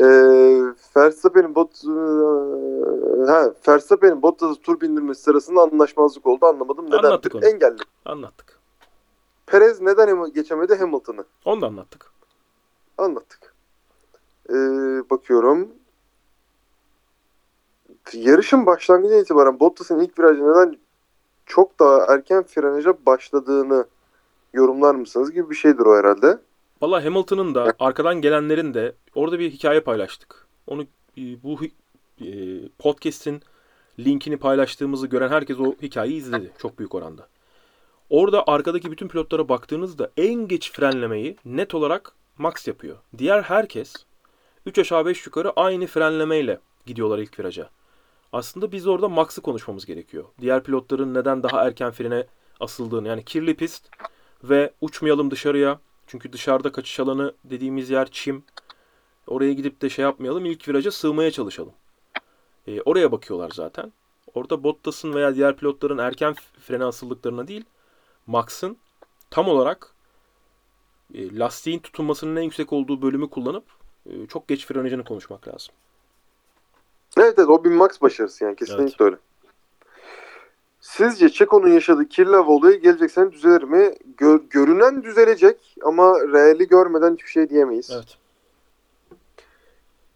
Ee, 0.00 0.04
Verstappen'in 0.96 1.54
bot 1.54 1.70
e, 1.84 3.30
ha 3.30 3.54
Verstappen'in 3.68 4.22
Bottas'ı 4.22 4.60
tur 4.60 4.80
bindirmesi 4.80 5.22
sırasında 5.22 5.60
anlaşmazlık 5.60 6.26
oldu 6.26 6.46
anlamadım 6.46 6.86
neden 6.86 6.98
Anlattık 6.98 7.34
onu. 7.34 7.44
engelli. 7.46 7.78
Anlattık. 8.04 8.58
Perez 9.46 9.80
neden 9.80 10.32
geçemedi 10.32 10.74
Hamilton'ı 10.74 11.24
Onu 11.44 11.60
da 11.60 11.66
anlattık. 11.66 12.10
anlattık. 12.98 13.54
Ee, 14.50 14.54
bakıyorum. 15.10 15.68
Yarışın 18.12 18.66
başlangıcından 18.66 19.22
itibaren 19.22 19.60
Bottas'ın 19.60 20.00
ilk 20.00 20.18
virajı 20.18 20.40
neden 20.42 20.76
çok 21.46 21.78
daha 21.78 22.14
erken 22.14 22.42
frenaja 22.42 22.94
başladığını 23.06 23.86
yorumlar 24.52 24.94
mısınız 24.94 25.32
gibi 25.32 25.50
bir 25.50 25.54
şeydir 25.54 25.86
o 25.86 25.96
herhalde. 25.96 26.38
Valla 26.82 27.04
Hamilton'ın 27.04 27.54
da 27.54 27.74
arkadan 27.78 28.20
gelenlerin 28.20 28.74
de 28.74 28.94
orada 29.14 29.38
bir 29.38 29.50
hikaye 29.50 29.80
paylaştık. 29.80 30.46
Onu 30.66 30.82
e, 31.18 31.42
bu 31.42 31.58
e, 32.20 32.28
podcast'in 32.78 33.42
linkini 33.98 34.36
paylaştığımızı 34.36 35.06
gören 35.06 35.28
herkes 35.28 35.60
o 35.60 35.74
hikayeyi 35.82 36.18
izledi 36.18 36.52
çok 36.58 36.78
büyük 36.78 36.94
oranda. 36.94 37.28
Orada 38.10 38.44
arkadaki 38.46 38.90
bütün 38.90 39.08
pilotlara 39.08 39.48
baktığınızda 39.48 40.10
en 40.16 40.48
geç 40.48 40.72
frenlemeyi 40.72 41.36
net 41.44 41.74
olarak 41.74 42.12
Max 42.38 42.68
yapıyor. 42.68 42.96
Diğer 43.18 43.42
herkes 43.42 43.94
3 44.66 44.78
aşağı 44.78 45.06
5 45.06 45.26
yukarı 45.26 45.52
aynı 45.56 45.86
frenlemeyle 45.86 46.58
gidiyorlar 46.86 47.18
ilk 47.18 47.38
viraja. 47.38 47.70
Aslında 48.32 48.72
biz 48.72 48.86
orada 48.86 49.08
Max'ı 49.08 49.40
konuşmamız 49.40 49.86
gerekiyor. 49.86 50.24
Diğer 50.40 50.62
pilotların 50.62 51.14
neden 51.14 51.42
daha 51.42 51.66
erken 51.66 51.90
frene 51.90 52.26
asıldığını 52.60 53.08
yani 53.08 53.24
kirli 53.24 53.56
pist 53.56 53.88
ve 54.44 54.72
uçmayalım 54.80 55.30
dışarıya 55.30 55.80
çünkü 56.06 56.32
dışarıda 56.32 56.72
kaçış 56.72 57.00
alanı 57.00 57.34
dediğimiz 57.44 57.90
yer 57.90 58.08
çim. 58.10 58.44
Oraya 59.26 59.52
gidip 59.52 59.82
de 59.82 59.90
şey 59.90 60.02
yapmayalım. 60.02 60.46
İlk 60.46 60.68
viraja 60.68 60.90
sığmaya 60.90 61.30
çalışalım. 61.30 61.72
Ee, 62.66 62.80
oraya 62.80 63.12
bakıyorlar 63.12 63.50
zaten. 63.54 63.92
Orada 64.34 64.62
Bottas'ın 64.62 65.14
veya 65.14 65.34
diğer 65.34 65.56
pilotların 65.56 65.98
erken 65.98 66.34
frene 66.60 66.84
asıldıklarına 66.84 67.48
değil, 67.48 67.64
Max'ın 68.26 68.78
tam 69.30 69.48
olarak 69.48 69.94
e, 71.14 71.38
lastiğin 71.38 71.78
tutunmasının 71.78 72.36
en 72.36 72.42
yüksek 72.42 72.72
olduğu 72.72 73.02
bölümü 73.02 73.30
kullanıp 73.30 73.64
e, 74.06 74.26
çok 74.26 74.48
geç 74.48 74.66
frenajını 74.66 75.04
konuşmak 75.04 75.48
lazım. 75.48 75.74
Evet 77.16 77.34
evet 77.38 77.48
o 77.48 77.64
bir 77.64 77.70
Max 77.70 78.00
başarısı 78.02 78.44
yani 78.44 78.56
kesinlikle 78.56 78.82
Evet. 78.84 79.00
öyle. 79.00 79.16
Sizce 80.80 81.28
Çeko'nun 81.28 81.68
yaşadığı 81.68 82.08
kirli 82.08 82.36
hava 82.36 82.52
olayı 82.52 82.80
gelecek 82.80 83.10
sene 83.10 83.32
düzelir 83.32 83.62
mi? 83.62 83.94
Gör- 84.16 84.40
görünen 84.50 85.02
düzelecek 85.02 85.76
ama 85.82 86.20
reali 86.20 86.68
görmeden 86.68 87.14
hiçbir 87.14 87.28
şey 87.28 87.50
diyemeyiz. 87.50 87.90
Evet. 87.90 88.16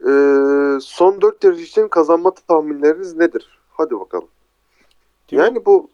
Ee, 0.01 0.81
son 0.81 1.21
4 1.21 1.45
yarış 1.45 1.63
için 1.69 1.89
kazanma 1.89 2.35
tahminleriniz 2.35 3.17
nedir? 3.17 3.59
Hadi 3.71 4.01
bakalım. 4.01 4.29
Timo, 5.29 5.43
Yani 5.43 5.65
bu 5.67 5.91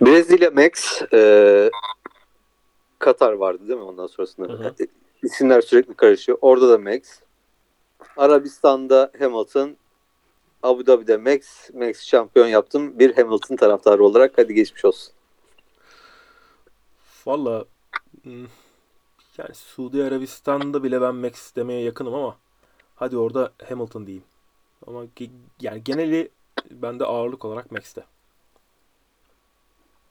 Brezilya 0.00 0.50
Max 0.50 1.02
e, 1.12 1.70
Katar 2.98 3.32
vardı 3.32 3.68
değil 3.68 3.78
mi 3.78 3.84
ondan 3.84 4.06
sonrasında? 4.06 4.48
Hı 4.48 4.52
hı. 4.52 4.74
İsimler 5.22 5.60
sürekli 5.60 5.94
karışıyor. 5.94 6.38
Orada 6.40 6.68
da 6.68 6.78
Max. 6.78 7.00
Arabistan'da 8.16 9.10
Hamilton. 9.18 9.76
Abu 10.62 10.86
Dhabi'de 10.86 11.16
Max. 11.16 11.70
Max 11.74 12.02
şampiyon 12.02 12.46
yaptım. 12.46 12.98
Bir 12.98 13.16
Hamilton 13.16 13.56
taraftarı 13.56 14.04
olarak 14.04 14.38
hadi 14.38 14.54
geçmiş 14.54 14.84
olsun. 14.84 15.12
Valla 17.26 17.64
hmm, 18.22 18.46
yani 19.38 19.54
Suudi 19.54 20.04
Arabistan'da 20.04 20.82
bile 20.82 21.00
ben 21.00 21.14
Max 21.14 21.56
demeye 21.56 21.82
yakınım 21.82 22.14
ama 22.14 22.36
hadi 22.96 23.16
orada 23.16 23.52
Hamilton 23.68 24.06
diyeyim. 24.06 24.24
Ama 24.86 25.04
yani 25.60 25.84
geneli 25.84 26.28
bende 26.70 27.04
ağırlık 27.04 27.44
olarak 27.44 27.72
Max'te. 27.72 28.04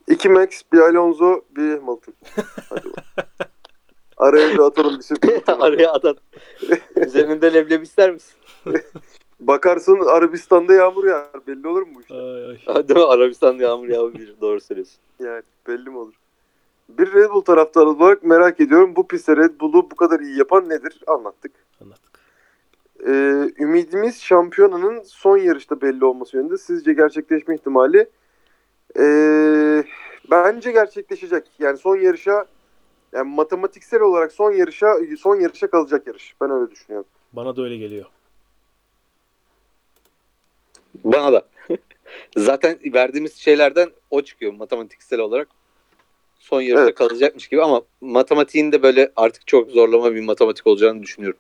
İki 0.08 0.30
Max, 0.30 0.62
bir 0.74 0.80
Alonso, 0.80 1.42
bir 1.56 1.72
Hamilton. 1.72 2.14
Hadi 2.70 2.90
bakalım. 2.90 3.51
Araya 4.22 4.54
bir 4.54 4.60
atalım 4.60 5.00
bir 5.00 5.04
şey. 5.04 5.18
Araya 5.60 5.92
adam. 5.92 6.16
Üzerinde 6.96 7.54
leblebi 7.54 7.84
ister 7.84 8.12
misin? 8.12 8.36
Bakarsın 9.40 10.00
Arabistan'da 10.00 10.74
yağmur 10.74 11.08
yağar. 11.08 11.48
Belli 11.48 11.68
olur 11.68 11.82
mu 11.82 11.88
bu 11.96 12.02
işte? 12.02 12.14
Ay, 12.14 12.46
ay. 12.68 12.88
Değil 12.88 13.00
mi? 13.00 13.06
Arabistan'da 13.06 13.64
yağmur 13.64 13.88
yağabilir. 13.88 14.36
Doğru 14.42 14.62
söylüyorsun. 14.62 15.00
Yani 15.20 15.42
belli 15.68 15.90
mi 15.90 15.98
olur? 15.98 16.14
Bir 16.90 17.14
Red 17.14 17.30
Bull 17.30 17.42
taraftarı 17.42 17.90
olarak 17.90 18.24
merak 18.24 18.60
ediyorum. 18.60 18.96
Bu 18.96 19.08
pistte 19.08 19.38
Red 19.38 19.60
Bull'u 19.60 19.92
bu 19.92 19.96
kadar 19.96 20.20
iyi 20.20 20.38
yapan 20.38 20.70
nedir? 20.70 21.02
Anlattık. 21.08 21.52
Anlattık. 21.82 22.12
Ee, 23.08 23.52
ümidimiz 23.60 24.22
şampiyonanın 24.22 25.02
son 25.04 25.38
yarışta 25.38 25.82
belli 25.82 26.06
olması 26.06 26.38
yönünde. 26.38 26.58
Sizce 26.58 26.94
gerçekleşme 26.94 27.56
ihtimali? 27.56 28.10
Ee, 29.00 29.84
bence 30.32 30.72
gerçekleşecek. 30.72 31.52
Yani 31.60 31.78
son 31.78 31.96
yarışa 31.96 32.46
yani 33.14 33.36
matematiksel 33.36 34.02
olarak 34.02 34.32
son 34.32 34.52
yarışa 34.52 34.88
son 35.20 35.36
yarışa 35.36 35.70
kalacak 35.70 36.08
yarış. 36.08 36.36
Ben 36.42 36.52
öyle 36.52 36.72
düşünüyorum. 36.72 37.08
Bana 37.34 37.56
da 37.56 37.62
öyle 37.64 37.78
geliyor. 37.78 38.06
Bana 41.04 41.34
da. 41.34 41.48
Zaten 42.38 42.80
verdiğimiz 42.94 43.36
şeylerden 43.36 43.90
o 44.10 44.22
çıkıyor 44.22 44.54
matematiksel 44.54 45.20
olarak. 45.20 45.48
Son 46.40 46.62
yarışta 46.62 46.84
Evet. 46.84 46.96
kalacakmış 46.96 47.48
gibi 47.48 47.62
ama 47.64 47.82
matematiğin 48.02 48.72
de 48.72 48.84
böyle 48.84 49.12
artık 49.16 49.48
çok 49.48 49.72
zorlama 49.72 50.16
bir 50.16 50.24
matematik 50.24 50.68
olacağını 50.68 51.04
düşünüyorum. 51.04 51.40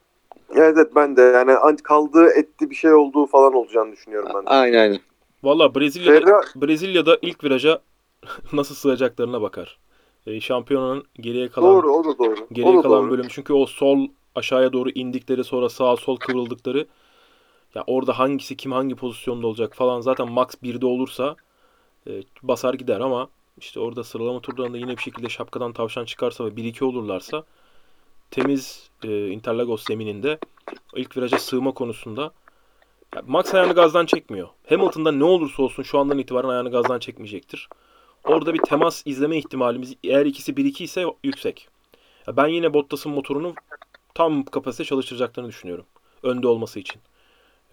Evet, 0.55 0.75
evet 0.77 0.95
ben 0.95 1.17
de 1.17 1.21
yani 1.21 1.51
an- 1.53 1.75
kaldığı 1.75 2.29
etti 2.29 2.69
bir 2.69 2.75
şey 2.75 2.93
olduğu 2.93 3.25
falan 3.25 3.53
olacağını 3.53 3.91
düşünüyorum 3.91 4.29
ben 4.35 4.45
de. 4.45 4.49
Aynen 4.49 4.77
aynen. 4.79 4.99
Valla 5.43 5.75
Brezilya'da, 5.75 6.19
Ferra- 6.19 6.61
Brezilya'da 6.67 7.17
ilk 7.21 7.43
viraja 7.43 7.81
nasıl 8.53 8.75
sığacaklarına 8.75 9.41
bakar. 9.41 9.79
E, 10.27 10.39
şampiyonanın 10.39 11.03
geriye 11.19 11.49
kalan 11.49 11.75
doğru 11.75 11.93
o 11.93 12.03
da 12.03 12.17
doğru. 12.17 12.47
geriye 12.51 12.73
o 12.73 12.77
da 12.77 12.81
kalan 12.81 13.03
doğru. 13.03 13.11
bölüm 13.11 13.27
çünkü 13.29 13.53
o 13.53 13.65
sol 13.65 14.07
aşağıya 14.35 14.73
doğru 14.73 14.89
indikleri 14.89 15.43
sonra 15.43 15.69
sağa 15.69 15.97
sol 15.97 16.15
kıvrıldıkları 16.15 16.87
ya 17.75 17.83
orada 17.87 18.19
hangisi 18.19 18.57
kim 18.57 18.71
hangi 18.71 18.95
pozisyonda 18.95 19.47
olacak 19.47 19.75
falan 19.75 20.01
zaten 20.01 20.31
max 20.31 20.47
1'de 20.63 20.85
olursa 20.85 21.35
e, 22.07 22.23
basar 22.43 22.73
gider 22.73 22.99
ama 22.99 23.29
işte 23.57 23.79
orada 23.79 24.03
sıralama 24.03 24.39
turlarında 24.39 24.77
yine 24.77 24.97
bir 24.97 25.01
şekilde 25.01 25.29
şapkadan 25.29 25.73
tavşan 25.73 26.05
çıkarsa 26.05 26.45
ve 26.45 26.49
1-2 26.49 26.83
olurlarsa 26.83 27.43
temiz 28.31 28.89
e, 29.03 29.27
Interlagos 29.27 29.85
zemininde 29.85 30.39
ilk 30.95 31.17
viraja 31.17 31.39
sığma 31.39 31.71
konusunda 31.71 32.31
ya 33.15 33.23
Max 33.27 33.53
ayağını 33.53 33.73
gazdan 33.73 34.05
çekmiyor. 34.05 34.47
Hamilton'da 34.69 35.11
ne 35.11 35.23
olursa 35.23 35.63
olsun 35.63 35.83
şu 35.83 35.99
andan 35.99 36.17
itibaren 36.17 36.49
ayağını 36.49 36.71
gazdan 36.71 36.99
çekmeyecektir. 36.99 37.69
Orada 38.23 38.53
bir 38.53 38.59
temas 38.59 39.01
izleme 39.05 39.37
ihtimalimiz 39.37 39.93
eğer 40.03 40.25
ikisi 40.25 40.53
1-2 40.53 40.83
ise 40.83 41.05
yüksek. 41.23 41.69
Ben 42.27 42.47
yine 42.47 42.73
Bottas'ın 42.73 43.11
motorunu 43.11 43.53
tam 44.13 44.43
kapasite 44.43 44.83
çalıştıracaklarını 44.83 45.49
düşünüyorum. 45.49 45.85
Önde 46.23 46.47
olması 46.47 46.79
için. 46.79 47.01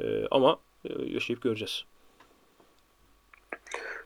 Ee, 0.00 0.26
ama 0.30 0.58
e, 0.84 1.02
yaşayıp 1.02 1.42
göreceğiz. 1.42 1.84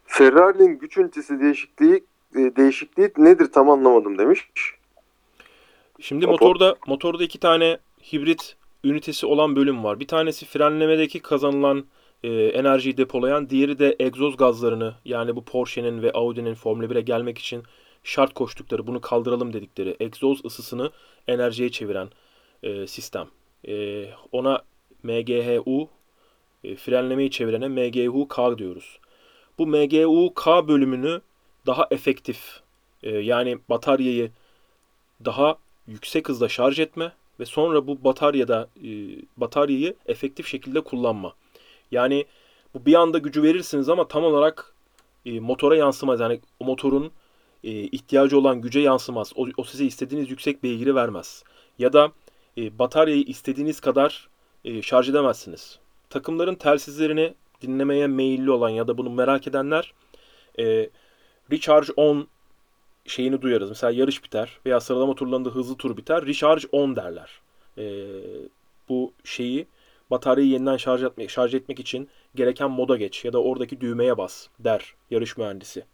Ferrari'nin 0.07 0.79
güç 0.79 0.97
ünitesi 0.97 1.41
değişikliği 1.41 2.05
e, 2.37 2.57
değişikliği 2.57 3.13
nedir 3.17 3.53
tam 3.53 3.71
anlamadım 3.71 4.19
demiş. 4.19 4.49
Şimdi 6.01 6.25
Motor- 6.25 6.31
motorda 6.31 6.77
motorda 6.87 7.25
iki 7.25 7.39
tane 7.39 7.79
hibrit 8.13 8.57
ünitesi 8.85 9.27
olan 9.27 9.57
bölüm 9.57 9.85
var. 9.85 10.01
Bir 10.01 10.09
tanesi 10.09 10.47
frenlemedeki 10.47 11.21
kazanılan 11.21 11.85
e, 12.23 12.29
enerjiyi 12.31 12.97
depolayan, 12.97 13.51
diğeri 13.51 13.79
de 13.79 13.97
egzoz 13.99 14.37
gazlarını 14.37 14.95
yani 15.05 15.37
bu 15.37 15.45
Porsche'nin 15.45 16.03
ve 16.03 16.13
Audi'nin 16.13 16.55
Formula 16.55 16.87
1'e 16.87 17.01
gelmek 17.01 17.39
için 17.39 17.63
şart 18.05 18.35
koştukları, 18.35 18.87
bunu 18.87 19.01
kaldıralım 19.01 19.53
dedikleri 19.53 19.97
egzoz 20.01 20.45
ısısını 20.45 20.91
enerjiye 21.29 21.71
çeviren 21.71 22.09
e, 22.63 22.87
sistem. 22.87 23.29
E, 23.69 24.07
ona 24.33 24.63
MGHU, 25.03 25.89
e, 26.65 26.77
frenlemeyi 26.77 27.31
çevirene 27.31 27.69
MGU-K 27.69 28.59
diyoruz. 28.59 28.99
Bu 29.59 29.67
MGU-K 29.67 30.69
bölümünü 30.69 31.21
daha 31.67 31.87
efektif, 31.91 32.61
e, 33.03 33.11
yani 33.11 33.59
bataryayı 33.71 34.31
daha 35.25 35.57
yüksek 35.87 36.29
hızda 36.29 36.49
şarj 36.49 36.79
etme 36.81 37.13
ve 37.41 37.45
sonra 37.45 37.87
bu 37.87 38.05
bataryada 38.05 38.69
e, 38.85 38.91
bataryayı 39.37 39.95
efektif 40.07 40.47
şekilde 40.47 40.81
kullanma. 40.81 41.35
Yani 41.93 42.27
bu 42.75 42.87
bir 42.87 42.95
anda 42.95 43.19
gücü 43.19 43.43
verirsiniz 43.43 43.89
ama 43.89 44.09
tam 44.09 44.25
olarak 44.25 44.75
e, 45.27 45.41
motora 45.41 45.77
yansımaz. 45.77 46.21
Yani 46.21 46.41
o 46.61 46.65
motorun 46.65 47.11
e, 47.65 47.71
ihtiyacı 47.71 48.39
olan 48.39 48.61
güce 48.61 48.81
yansımaz. 48.81 49.33
O, 49.37 49.47
o 49.57 49.65
size 49.65 49.85
istediğiniz 49.85 50.31
yüksek 50.31 50.63
beygiri 50.63 50.95
vermez. 50.95 51.45
Ya 51.79 51.93
da 51.93 52.13
e, 52.59 52.79
bataryayı 52.79 53.23
istediğiniz 53.23 53.81
kadar 53.81 54.29
e, 54.65 54.83
şarj 54.83 55.11
edemezsiniz. 55.11 55.79
Takımların 56.11 56.55
telsizlerini 56.55 57.35
dinlemeye 57.63 58.07
meyilli 58.07 58.51
olan 58.51 58.69
ya 58.69 58.89
da 58.89 58.99
bunu 58.99 59.11
merak 59.11 59.47
edenler 59.47 59.93
e, 60.59 60.91
Recharge 61.53 61.93
on 61.97 62.29
şeyini 63.07 63.43
duyarız. 63.43 63.69
Mesela 63.69 63.91
yarış 63.91 64.25
biter 64.25 64.59
veya 64.67 64.81
sıralama 64.81 65.15
turlarında 65.15 65.49
hızlı 65.49 65.77
tur 65.77 65.97
biter. 65.97 66.27
Recharge 66.27 66.69
on 66.73 66.97
derler. 66.97 67.41
Ee, 67.79 68.07
bu 68.89 69.13
şeyi 69.25 69.67
bataryayı 70.13 70.51
yeniden 70.51 70.77
şarj 70.77 71.03
etmek, 71.03 71.31
şarj 71.31 71.55
etmek 71.55 71.81
için 71.81 72.09
gereken 72.35 72.71
moda 72.71 72.97
geç 72.97 73.25
ya 73.25 73.33
da 73.33 73.43
oradaki 73.43 73.81
düğmeye 73.81 74.19
bas 74.19 74.47
der 74.59 74.95
yarış 75.11 75.37
mühendisi. 75.37 75.85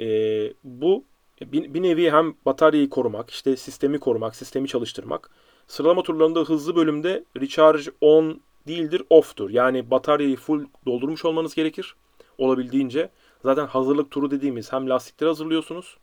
Ee, 0.00 0.52
bu 0.64 1.04
bir, 1.40 1.74
bir 1.74 1.82
nevi 1.82 2.10
hem 2.10 2.34
bataryayı 2.46 2.90
korumak, 2.90 3.30
işte 3.30 3.56
sistemi 3.56 3.98
korumak, 3.98 4.36
sistemi 4.36 4.68
çalıştırmak. 4.68 5.30
Sıralama 5.66 6.02
turlarında 6.02 6.40
hızlı 6.40 6.76
bölümde 6.76 7.24
recharge 7.40 7.90
on 8.00 8.40
değildir, 8.66 9.02
off'tur. 9.10 9.50
Yani 9.50 9.90
bataryayı 9.90 10.36
full 10.36 10.66
doldurmuş 10.86 11.24
olmanız 11.24 11.54
gerekir 11.54 11.94
olabildiğince. 12.38 13.10
Zaten 13.42 13.66
hazırlık 13.66 14.10
turu 14.10 14.30
dediğimiz 14.30 14.72
hem 14.72 14.88
lastikleri 14.90 15.28
hazırlıyorsunuz 15.28 15.96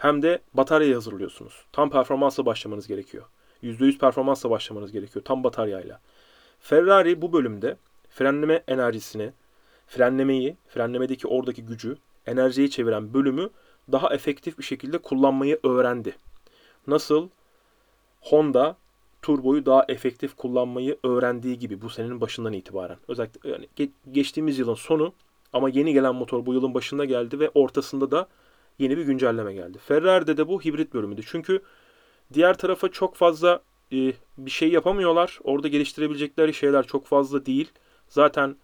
hem 0.00 0.22
de 0.22 0.38
bataryayı 0.54 0.94
hazırlıyorsunuz. 0.94 1.64
Tam 1.72 1.90
performansla 1.90 2.46
başlamanız 2.46 2.86
gerekiyor. 2.88 3.24
%100 3.62 3.98
performansla 3.98 4.50
başlamanız 4.50 4.92
gerekiyor. 4.92 5.24
Tam 5.24 5.44
bataryayla. 5.44 6.00
Ferrari 6.60 7.22
bu 7.22 7.32
bölümde 7.32 7.76
frenleme 8.10 8.62
enerjisini, 8.68 9.32
frenlemeyi, 9.86 10.56
frenlemedeki 10.68 11.26
oradaki 11.28 11.64
gücü, 11.64 11.96
enerjiye 12.26 12.70
çeviren 12.70 13.14
bölümü 13.14 13.50
daha 13.92 14.14
efektif 14.14 14.58
bir 14.58 14.64
şekilde 14.64 14.98
kullanmayı 14.98 15.60
öğrendi. 15.62 16.16
Nasıl 16.86 17.28
Honda 18.20 18.76
turboyu 19.22 19.66
daha 19.66 19.84
efektif 19.88 20.36
kullanmayı 20.36 20.98
öğrendiği 21.04 21.58
gibi 21.58 21.82
bu 21.82 21.90
senenin 21.90 22.20
başından 22.20 22.52
itibaren. 22.52 22.96
Özellikle 23.08 23.50
yani 23.50 23.68
ge- 23.76 23.90
geçtiğimiz 24.12 24.58
yılın 24.58 24.74
sonu 24.74 25.12
ama 25.52 25.68
yeni 25.68 25.92
gelen 25.92 26.14
motor 26.14 26.46
bu 26.46 26.54
yılın 26.54 26.74
başında 26.74 27.04
geldi 27.04 27.40
ve 27.40 27.50
ortasında 27.54 28.10
da 28.10 28.28
yeni 28.78 28.96
bir 28.96 29.02
güncelleme 29.02 29.54
geldi. 29.54 29.78
Ferrari'de 29.78 30.36
de 30.36 30.48
bu 30.48 30.62
hibrit 30.62 30.94
bölümüydü. 30.94 31.22
Çünkü 31.26 31.62
diğer 32.32 32.58
tarafa 32.58 32.88
çok 32.88 33.16
fazla 33.16 33.60
e, 33.92 34.12
bir 34.38 34.50
şey 34.50 34.68
yapamıyorlar. 34.70 35.38
Orada 35.44 35.68
geliştirebilecekleri 35.68 36.54
şeyler 36.54 36.86
çok 36.86 37.06
fazla 37.06 37.46
değil. 37.46 37.70
Zaten 38.08 38.56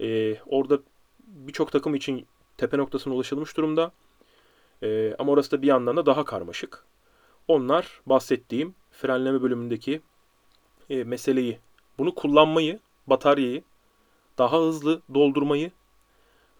e, 0.00 0.36
orada 0.46 0.78
birçok 1.26 1.72
takım 1.72 1.94
için 1.94 2.26
tepe 2.56 2.78
noktasına 2.78 3.14
ulaşılmış 3.14 3.56
durumda. 3.56 3.92
E, 4.82 5.14
ama 5.18 5.32
orası 5.32 5.50
da 5.50 5.62
bir 5.62 5.66
yandan 5.66 5.96
da 5.96 6.06
daha 6.06 6.24
karmaşık. 6.24 6.84
Onlar 7.48 8.00
bahsettiğim 8.06 8.74
frenleme 8.92 9.42
bölümündeki 9.42 10.00
e, 10.90 11.04
meseleyi, 11.04 11.58
bunu 11.98 12.14
kullanmayı, 12.14 12.78
bataryayı 13.06 13.62
daha 14.38 14.60
hızlı 14.60 15.02
doldurmayı 15.14 15.70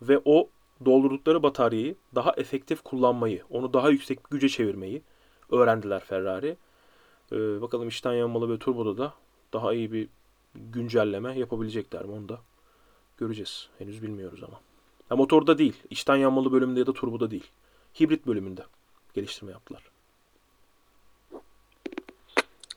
ve 0.03 0.21
o 0.25 0.49
doldurdukları 0.85 1.43
bataryayı 1.43 1.95
daha 2.15 2.33
efektif 2.37 2.83
kullanmayı, 2.83 3.43
onu 3.51 3.73
daha 3.73 3.91
yüksek 3.91 4.31
güce 4.31 4.49
çevirmeyi 4.49 5.03
öğrendiler 5.51 6.05
Ferrari. 6.05 6.57
Ee, 7.33 7.63
bakalım 7.63 7.89
içten 7.89 8.13
yanmalı 8.13 8.51
ve 8.55 8.59
turboda 8.59 8.99
da 8.99 9.15
daha 9.53 9.75
iyi 9.75 9.93
bir 9.93 10.09
güncelleme 10.55 11.39
yapabilecekler 11.39 12.05
mi 12.05 12.13
onu 12.13 12.29
da 12.29 12.41
göreceğiz. 13.17 13.69
Henüz 13.79 14.03
bilmiyoruz 14.03 14.45
ama. 14.45 14.61
Ya 15.11 15.17
motorda 15.17 15.59
değil. 15.59 15.83
içten 15.91 16.17
yanmalı 16.17 16.53
bölümünde 16.53 16.81
ya 16.81 16.87
da 16.87 16.93
turboda 16.93 17.31
değil. 17.31 17.51
Hibrit 18.01 18.27
bölümünde 18.27 18.63
geliştirme 19.15 19.53
yaptılar. 19.53 19.91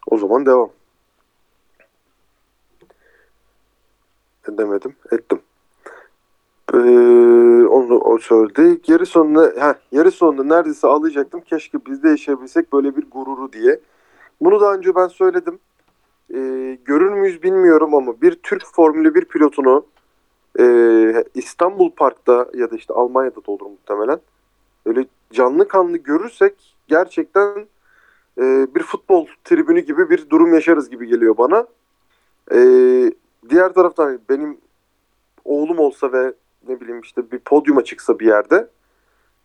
O 0.08 0.18
zaman 0.18 0.46
devam. 0.46 0.70
Edemedim. 4.50 4.96
Ettim. 5.12 5.42
Ee, 6.74 6.78
onu 7.68 8.00
o 8.00 8.18
söyledi. 8.18 8.82
Yarı 8.88 9.06
sonunda, 9.06 9.54
heh, 9.58 9.74
yarı 9.92 10.12
sonunda 10.12 10.44
neredeyse 10.44 10.88
ağlayacaktım. 10.88 11.42
Keşke 11.42 11.86
biz 11.86 12.04
de 12.04 12.10
yaşayabilsek 12.10 12.74
böyle 12.74 12.96
bir 12.96 13.12
gururu 13.12 13.54
diye. 13.54 13.80
Bunu 14.42 14.62
daha 14.62 14.74
önce 14.74 14.96
ben 14.96 15.08
söyledim. 15.08 15.60
Ee, 16.34 16.78
görür 16.86 17.12
müyüz 17.12 17.44
bilmiyorum 17.44 17.96
ama 17.96 18.22
bir 18.22 18.36
Türk 18.36 18.66
Formülü 18.66 19.16
1 19.16 19.26
pilotunu 19.26 19.86
e, 20.60 21.24
İstanbul 21.34 21.92
Park'ta 21.92 22.48
ya 22.54 22.72
da 22.72 22.76
işte 22.76 22.94
Almanya'da 22.94 23.36
da 23.36 23.52
olur 23.52 23.66
muhtemelen. 23.66 24.20
Öyle 24.86 25.06
canlı 25.34 25.68
kanlı 25.68 25.98
görürsek 25.98 26.76
gerçekten 26.88 27.68
e, 28.38 28.76
bir 28.76 28.84
futbol 28.84 29.28
tribünü 29.44 29.80
gibi 29.80 30.10
bir 30.10 30.30
durum 30.30 30.54
yaşarız 30.54 30.90
gibi 30.90 31.08
geliyor 31.08 31.38
bana. 31.38 31.68
E, 32.52 32.60
diğer 33.50 33.74
taraftan 33.74 34.20
benim 34.30 34.58
oğlum 35.46 35.80
olsa 35.80 36.12
ve 36.12 36.34
ne 36.68 36.82
bileyim 36.82 37.02
işte 37.02 37.32
bir 37.32 37.40
podyuma 37.40 37.84
çıksa 37.84 38.20
bir 38.20 38.26
yerde 38.26 38.68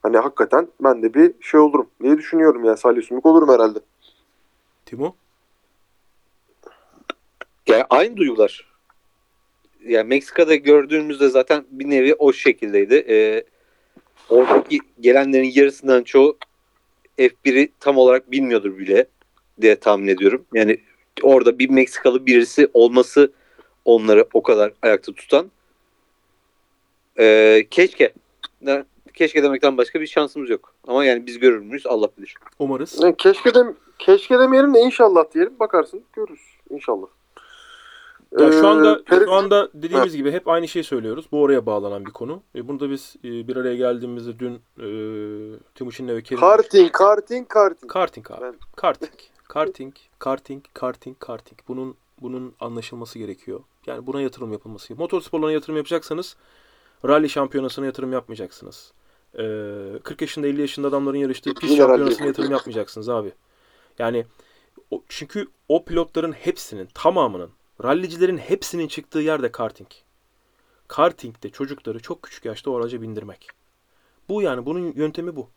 hani 0.03 0.19
hakikaten 0.19 0.69
ben 0.81 1.03
de 1.03 1.15
bir 1.15 1.35
şey 1.41 1.61
olurum 1.61 1.87
diye 2.03 2.19
düşünüyorum 2.19 2.65
yani 2.65 2.77
Salih 2.77 3.03
Sümük 3.03 3.27
olurum 3.27 3.49
herhalde. 3.49 3.79
Timo? 4.93 5.17
Yani 7.67 7.85
aynı 7.91 8.17
duygular. 8.17 8.67
Yani 9.87 10.09
Meksika'da 10.09 10.55
gördüğümüzde 10.55 11.29
zaten 11.29 11.65
bir 11.71 11.91
nevi 11.91 12.15
o 12.15 12.33
şekildeydi. 12.33 12.95
Ee, 13.09 13.45
oradaki 14.29 14.79
gelenlerin 15.01 15.51
yarısından 15.55 16.03
çoğu 16.03 16.39
F1'i 17.19 17.73
tam 17.81 17.97
olarak 17.99 18.31
bilmiyordur 18.31 18.79
bile 18.79 19.07
diye 19.61 19.77
tahmin 19.77 20.09
ediyorum. 20.09 20.45
Yani 20.55 20.81
orada 21.23 21.59
bir 21.59 21.71
Meksikalı 21.71 22.27
birisi 22.27 22.69
olması 22.75 23.33
onları 23.85 24.27
o 24.35 24.43
kadar 24.43 24.73
ayakta 24.83 25.13
tutan. 25.13 25.51
Ee, 27.19 27.67
keşke. 27.71 28.13
Ne- 28.63 28.85
Keşke 29.15 29.43
demekten 29.43 29.77
başka 29.79 30.01
bir 30.01 30.07
şansımız 30.07 30.51
yok. 30.51 30.75
Ama 30.87 31.05
yani 31.05 31.27
biz 31.27 31.39
görür 31.39 31.59
müyüz 31.59 31.87
Allah 31.87 32.09
bilir. 32.19 32.35
Umarız. 32.59 33.01
Yani 33.03 33.17
keşke 33.17 33.55
de 33.55 33.61
keşke 34.07 34.39
demeyelim 34.39 34.75
de 34.75 34.81
inşallah 34.81 35.25
diyelim 35.35 35.55
bakarsın 35.61 36.03
görürüz 36.13 36.41
inşallah. 36.71 37.07
Ya 38.39 38.53
şu 38.53 38.59
Ee, 38.65 38.67
anda 38.67 38.95
Ferit- 38.95 39.25
şu 39.25 39.33
anda 39.33 39.69
dediğimiz 39.75 40.17
gibi 40.17 40.33
hep 40.33 40.49
aynı 40.49 40.69
şeyi 40.69 40.85
söylüyoruz. 40.85 41.27
Bu 41.33 41.43
oraya 41.43 41.67
bağlanan 41.67 42.07
bir 42.07 42.11
konu. 42.11 42.43
E, 42.55 42.69
bunu 42.69 42.81
da 42.81 42.91
biz 42.91 43.17
e, 43.25 43.49
bir 43.49 43.57
araya 43.57 43.77
geldiğimizde 43.77 44.39
dün 44.39 44.55
e, 44.55 44.87
Timuçin'le 45.75 46.09
ve 46.09 46.23
Kerim 46.23 46.41
karting 46.41 46.93
karting 46.93 47.49
karting. 47.49 47.93
karting 47.93 48.31
abi. 48.31 48.41
Ben- 48.43 48.55
Karting. 48.77 49.13
Karting, 49.49 49.95
karting, 50.19 50.65
karting, 50.75 51.17
karting. 51.19 51.59
Bunun 51.69 51.95
bunun 52.21 52.55
anlaşılması 52.61 53.19
gerekiyor. 53.19 53.61
Yani 53.87 54.07
buna 54.07 54.21
yatırım 54.21 54.53
yapılması 54.53 54.89
gerekiyor. 54.89 55.05
Motorsporlarına 55.05 55.53
yatırım 55.53 55.77
yapacaksanız 55.77 56.37
rally 57.05 57.29
şampiyonasına 57.29 57.87
yatırım 57.87 58.13
yapmayacaksınız. 58.13 58.93
Ee, 59.35 59.99
40 60.03 60.21
yaşında 60.21 60.47
50 60.47 60.61
yaşında 60.61 60.89
adamların 60.89 61.17
yarıştığı 61.19 61.55
pist 61.55 61.77
şampiyonasına 61.77 62.27
yatırım 62.27 62.51
yapmayacaksınız 62.51 63.09
abi. 63.09 63.33
Yani 64.03 64.27
çünkü 65.09 65.49
o 65.69 65.85
pilotların 65.85 66.33
hepsinin 66.33 66.89
tamamının 66.95 67.51
rallicilerin 67.85 68.39
hepsinin 68.39 68.89
çıktığı 68.89 69.19
yerde 69.19 69.53
karting. 69.53 69.89
Karting'de 70.89 71.51
çocukları 71.51 72.01
çok 72.01 72.23
küçük 72.23 72.45
yaşta 72.45 72.71
o 72.71 72.77
araca 72.77 73.03
bindirmek. 73.03 73.49
Bu 74.29 74.43
yani 74.43 74.67
bunun 74.67 74.93
yöntemi 74.93 75.37
bu. 75.37 75.49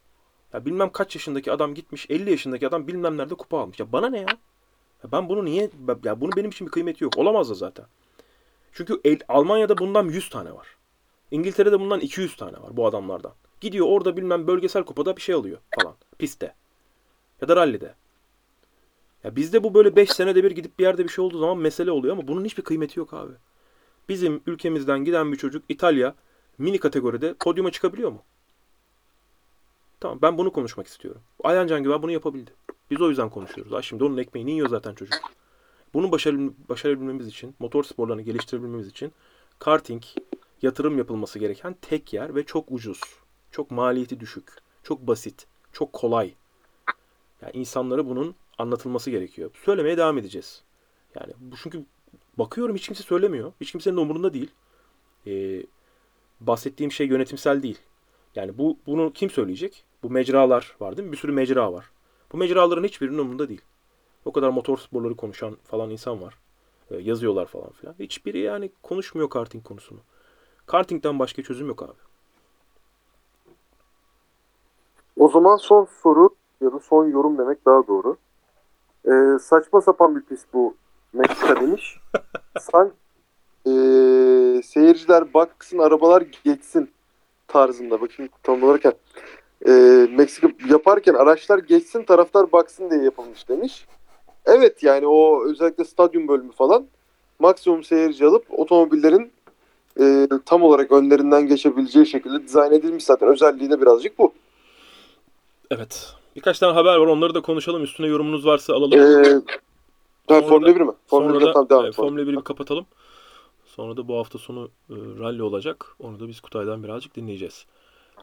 Ya 0.53 0.65
bilmem 0.65 0.91
kaç 0.91 1.15
yaşındaki 1.15 1.51
adam 1.51 1.73
gitmiş 1.73 2.05
50 2.09 2.31
yaşındaki 2.31 2.67
adam 2.67 2.87
bilmem 2.87 3.17
nerede 3.17 3.35
kupa 3.35 3.59
almış. 3.59 3.79
Ya 3.79 3.91
bana 3.91 4.09
ne 4.09 4.17
ya? 4.19 4.27
Ya 5.03 5.11
ben 5.11 5.29
bunu 5.29 5.45
niye 5.45 5.69
ya 6.03 6.21
bunun 6.21 6.35
benim 6.35 6.49
için 6.49 6.67
bir 6.67 6.71
kıymeti 6.71 7.03
yok. 7.03 7.17
Olamaz 7.17 7.49
da 7.49 7.53
zaten. 7.53 7.85
Çünkü 8.71 9.01
el- 9.05 9.19
Almanya'da 9.27 9.77
bundan 9.77 10.05
100 10.07 10.29
tane 10.29 10.53
var. 10.53 10.67
İngiltere'de 11.31 11.79
bundan 11.79 11.99
200 11.99 12.35
tane 12.35 12.61
var 12.61 12.77
bu 12.77 12.87
adamlardan. 12.87 13.33
Gidiyor 13.61 13.87
orada 13.89 14.17
bilmem 14.17 14.47
bölgesel 14.47 14.83
kupada 14.83 15.15
bir 15.15 15.21
şey 15.21 15.35
alıyor 15.35 15.57
falan 15.79 15.95
pistte. 16.19 16.55
Ya 17.41 17.47
da 17.47 17.55
rallide. 17.55 17.95
Ya 19.25 19.35
bizde 19.35 19.63
bu 19.63 19.73
böyle 19.73 19.95
5 19.95 20.09
senede 20.09 20.43
bir 20.43 20.51
gidip 20.51 20.79
bir 20.79 20.83
yerde 20.83 21.03
bir 21.03 21.09
şey 21.09 21.25
olduğu 21.25 21.39
zaman 21.39 21.57
mesele 21.57 21.91
oluyor 21.91 22.17
ama 22.17 22.27
bunun 22.27 22.45
hiçbir 22.45 22.63
kıymeti 22.63 22.99
yok 22.99 23.13
abi. 23.13 23.33
Bizim 24.09 24.41
ülkemizden 24.45 25.05
giden 25.05 25.31
bir 25.31 25.37
çocuk 25.37 25.63
İtalya 25.69 26.15
mini 26.57 26.77
kategoride 26.77 27.33
podyuma 27.33 27.71
çıkabiliyor 27.71 28.11
mu? 28.11 28.23
Tamam 29.99 30.19
ben 30.21 30.37
bunu 30.37 30.51
konuşmak 30.51 30.87
istiyorum. 30.87 31.21
Ayhan 31.43 31.67
Can 31.67 31.83
Güven 31.83 32.01
bunu 32.01 32.11
yapabildi. 32.11 32.51
Biz 32.91 33.01
o 33.01 33.09
yüzden 33.09 33.29
konuşuyoruz. 33.29 33.73
Ha 33.73 33.81
şimdi 33.81 34.03
onun 34.03 34.17
ekmeğini 34.17 34.51
yiyor 34.51 34.69
zaten 34.69 34.93
çocuk. 34.93 35.19
Bunu 35.93 36.07
başarabil- 36.07 36.53
başarabilmemiz 36.69 37.27
için, 37.27 37.55
motor 37.59 37.83
sporlarını 37.83 38.21
geliştirebilmemiz 38.21 38.87
için 38.87 39.11
karting 39.59 40.03
yatırım 40.61 40.97
yapılması 40.97 41.39
gereken 41.39 41.75
tek 41.81 42.13
yer 42.13 42.35
ve 42.35 42.43
çok 42.43 42.71
ucuz. 42.71 43.01
Çok 43.51 43.71
maliyeti 43.71 44.19
düşük. 44.19 44.51
Çok 44.83 45.07
basit. 45.07 45.47
Çok 45.73 45.93
kolay. 45.93 46.33
Yani 47.41 47.51
insanlara 47.53 48.05
bunun 48.07 48.35
anlatılması 48.57 49.11
gerekiyor. 49.11 49.51
Söylemeye 49.65 49.97
devam 49.97 50.17
edeceğiz. 50.17 50.63
Yani 51.15 51.33
bu 51.39 51.55
çünkü 51.63 51.85
bakıyorum 52.37 52.75
hiç 52.75 52.85
kimse 52.85 53.03
söylemiyor. 53.03 53.53
Hiç 53.61 53.71
kimsenin 53.71 53.97
umurunda 53.97 54.33
değil. 54.33 54.51
Ee, 55.27 55.63
bahsettiğim 56.39 56.91
şey 56.91 57.07
yönetimsel 57.07 57.63
değil. 57.63 57.79
Yani 58.35 58.57
bu 58.57 58.77
bunu 58.85 59.13
kim 59.13 59.29
söyleyecek? 59.29 59.85
Bu 60.03 60.09
mecralar 60.09 60.75
var 60.79 60.97
değil 60.97 61.07
mi? 61.07 61.11
Bir 61.11 61.17
sürü 61.17 61.31
mecra 61.31 61.73
var. 61.73 61.91
Bu 62.31 62.37
mecraların 62.37 62.83
hiçbirinin 62.83 63.17
umurunda 63.17 63.49
değil. 63.49 63.61
O 64.25 64.31
kadar 64.31 64.49
motor 64.49 64.77
sporları 64.77 65.15
konuşan 65.15 65.57
falan 65.63 65.89
insan 65.89 66.21
var. 66.21 66.37
Ee, 66.91 66.95
yazıyorlar 66.95 67.45
falan 67.45 67.71
filan. 67.71 67.95
Hiçbiri 67.99 68.39
yani 68.39 68.71
konuşmuyor 68.83 69.29
karting 69.29 69.63
konusunu. 69.63 69.99
Karting'den 70.65 71.19
başka 71.19 71.43
çözüm 71.43 71.67
yok 71.67 71.83
abi. 71.83 71.99
O 75.17 75.29
zaman 75.29 75.55
son 75.57 75.87
soru 76.03 76.29
ya 76.61 76.73
da 76.73 76.79
son 76.79 77.05
yorum 77.05 77.37
demek 77.37 77.65
daha 77.65 77.87
doğru. 77.87 78.17
Ee, 79.07 79.39
saçma 79.39 79.81
sapan 79.81 80.15
bir 80.15 80.21
pist 80.21 80.45
bu 80.53 80.75
Meksika 81.13 81.61
demiş. 81.61 81.97
San 82.59 82.91
ee, 83.67 84.61
seyirciler 84.63 85.33
baksın 85.33 85.77
arabalar 85.77 86.23
geçsin 86.43 86.91
tarzında. 87.47 88.01
Bakayım 88.01 88.31
tam 88.43 88.63
olarak. 88.63 88.95
Ee, 89.67 90.07
Meksika 90.11 90.47
yaparken 90.69 91.13
araçlar 91.13 91.59
geçsin 91.59 92.03
taraftar 92.03 92.51
baksın 92.51 92.89
diye 92.89 93.03
yapılmış 93.03 93.49
demiş. 93.49 93.85
Evet 94.45 94.83
yani 94.83 95.07
o 95.07 95.45
özellikle 95.45 95.85
stadyum 95.85 96.27
bölümü 96.27 96.51
falan 96.51 96.87
maksimum 97.39 97.83
seyirci 97.83 98.25
alıp 98.25 98.59
otomobillerin 98.59 99.31
ee, 99.99 100.27
tam 100.45 100.63
olarak 100.63 100.91
önlerinden 100.91 101.47
geçebileceği 101.47 102.05
şekilde 102.05 102.43
dizayn 102.43 102.71
edilmiş 102.71 103.03
zaten. 103.03 103.29
Özelliği 103.29 103.69
de 103.69 103.81
birazcık 103.81 104.19
bu. 104.19 104.33
Evet. 105.71 106.13
Birkaç 106.35 106.59
tane 106.59 106.73
haber 106.73 106.95
var. 106.95 107.07
Onları 107.07 107.33
da 107.35 107.41
konuşalım. 107.41 107.83
Üstüne 107.83 108.07
yorumunuz 108.07 108.45
varsa 108.45 108.73
alalım. 108.73 108.99
Ee, 108.99 109.41
Sonra 110.29 110.41
Formula 110.41 110.67
da- 110.71 110.75
1 110.75 110.81
mi? 110.81 110.91
Formula 111.07 111.33
Sonra 111.33 111.43
1'den 111.43 111.53
tamam, 111.53 111.69
devam 111.69 111.85
e. 111.85 111.91
Formula 111.91 112.21
1'i 112.21 112.37
bir 112.37 112.41
kapatalım. 112.41 112.85
Sonra 113.65 113.97
da 113.97 114.07
bu 114.07 114.17
hafta 114.17 114.37
sonu 114.37 114.69
e, 114.89 114.95
rally 115.19 115.41
olacak. 115.41 115.95
Onu 115.99 116.19
da 116.19 116.27
biz 116.27 116.39
Kutay'dan 116.39 116.83
birazcık 116.83 117.15
dinleyeceğiz. 117.15 117.65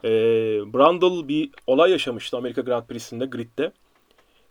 E, 0.03 0.09
Brundle 0.73 1.27
bir 1.27 1.49
olay 1.67 1.91
yaşamıştı 1.91 2.37
Amerika 2.37 2.61
Grand 2.61 2.83
Prix'sinde 2.87 3.25
gridde. 3.25 3.71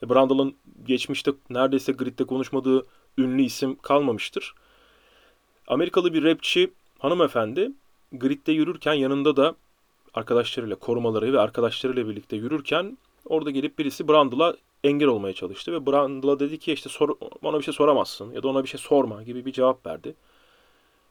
E, 0.02 0.09
Brundle'ın 0.09 0.55
geçmişte 0.86 1.32
neredeyse 1.51 1.93
gridde 1.93 2.24
konuşmadığı 2.24 2.86
ünlü 3.18 3.43
isim 3.43 3.76
kalmamıştır. 3.76 4.55
Amerikalı 5.68 6.14
bir 6.14 6.24
rapçi 6.24 6.72
hanımefendi 6.98 7.72
gridde 8.12 8.52
yürürken 8.52 8.94
yanında 8.94 9.36
da 9.36 9.55
arkadaşlarıyla, 10.14 10.76
korumaları 10.76 11.32
ve 11.32 11.40
arkadaşlarıyla 11.40 12.09
birlikte 12.09 12.36
yürürken 12.36 12.98
orada 13.27 13.51
gelip 13.51 13.78
birisi 13.78 14.09
Brundle'a 14.09 14.57
engel 14.85 15.09
olmaya 15.09 15.35
çalıştı 15.35 15.73
ve 15.73 15.86
Brundle'a 15.86 16.40
dedi 16.40 16.59
ki 16.59 16.73
işte 16.73 16.89
sor, 16.89 17.09
bana 17.43 17.59
bir 17.59 17.65
şey 17.65 17.74
soramazsın 17.74 18.32
ya 18.32 18.43
da 18.43 18.49
ona 18.49 18.62
bir 18.62 18.69
şey 18.69 18.81
sorma 18.81 19.23
gibi 19.23 19.47
bir 19.47 19.53
cevap 19.53 19.86
verdi. 19.86 20.15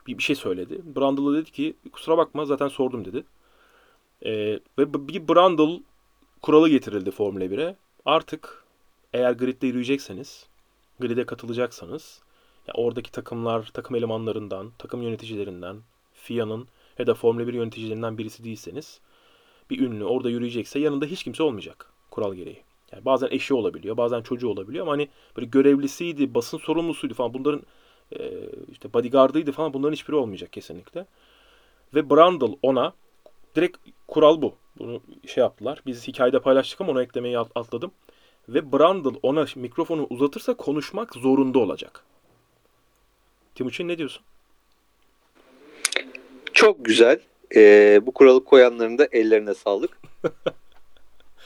Bir, 0.06 0.18
bir 0.18 0.22
şey 0.22 0.36
söyledi. 0.36 0.80
Brundle'a 0.96 1.34
dedi 1.34 1.50
ki 1.50 1.74
kusura 1.92 2.18
bakma 2.18 2.44
zaten 2.44 2.68
sordum 2.68 3.04
dedi. 3.04 3.24
Ee, 4.24 4.60
ve 4.78 5.08
bir 5.08 5.28
Brundle 5.28 5.82
kuralı 6.42 6.68
getirildi 6.68 7.10
Formula 7.10 7.44
1'e. 7.44 7.76
Artık 8.04 8.64
eğer 9.12 9.32
gridde 9.32 9.66
yürüyecekseniz, 9.66 10.46
grid'e 11.00 11.26
katılacaksanız 11.26 12.20
ya 12.68 12.74
oradaki 12.74 13.12
takımlar, 13.12 13.70
takım 13.74 13.96
elemanlarından, 13.96 14.72
takım 14.78 15.02
yöneticilerinden, 15.02 15.76
FIA'nın 16.14 16.68
ya 16.98 17.06
da 17.06 17.14
Formula 17.14 17.46
1 17.46 17.54
yöneticilerinden 17.54 18.18
birisi 18.18 18.44
değilseniz 18.44 19.00
bir 19.70 19.80
ünlü 19.80 20.04
orada 20.04 20.30
yürüyecekse 20.30 20.78
yanında 20.78 21.06
hiç 21.06 21.24
kimse 21.24 21.42
olmayacak 21.42 21.91
kural 22.12 22.34
gereği. 22.34 22.62
Yani 22.92 23.04
bazen 23.04 23.28
eşi 23.30 23.54
olabiliyor, 23.54 23.96
bazen 23.96 24.22
çocuğu 24.22 24.48
olabiliyor 24.48 24.82
ama 24.82 24.92
hani 24.92 25.08
böyle 25.36 25.46
görevlisiydi, 25.46 26.34
basın 26.34 26.58
sorumlusuydu 26.58 27.14
falan 27.14 27.34
bunların 27.34 27.62
e, 28.18 28.30
işte 28.72 28.92
bodyguardıydı 28.92 29.52
falan 29.52 29.74
bunların 29.74 29.92
hiçbiri 29.92 30.16
olmayacak 30.16 30.52
kesinlikle. 30.52 31.06
Ve 31.94 32.10
Brundle 32.10 32.56
ona 32.62 32.92
direkt 33.56 33.76
kural 34.08 34.42
bu. 34.42 34.54
Bunu 34.78 35.00
şey 35.26 35.40
yaptılar. 35.42 35.82
Biz 35.86 36.08
hikayede 36.08 36.40
paylaştık 36.40 36.80
ama 36.80 36.92
onu 36.92 37.02
eklemeyi 37.02 37.38
at- 37.38 37.50
atladım. 37.54 37.90
Ve 38.48 38.72
Brandl 38.72 39.14
ona 39.22 39.46
mikrofonu 39.56 40.06
uzatırsa 40.10 40.54
konuşmak 40.54 41.14
zorunda 41.14 41.58
olacak. 41.58 42.04
Timuçin 43.54 43.88
ne 43.88 43.98
diyorsun? 43.98 44.22
Çok 46.52 46.84
güzel. 46.84 47.20
Ee, 47.56 48.00
bu 48.02 48.12
kuralı 48.12 48.44
koyanların 48.44 48.98
da 48.98 49.08
ellerine 49.12 49.54
sağlık. 49.54 50.00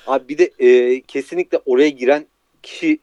Abi 0.06 0.28
bir 0.28 0.38
de 0.38 0.50
e, 0.58 1.00
kesinlikle 1.00 1.60
oraya 1.66 1.88
giren 1.88 2.26
kişi 2.62 2.98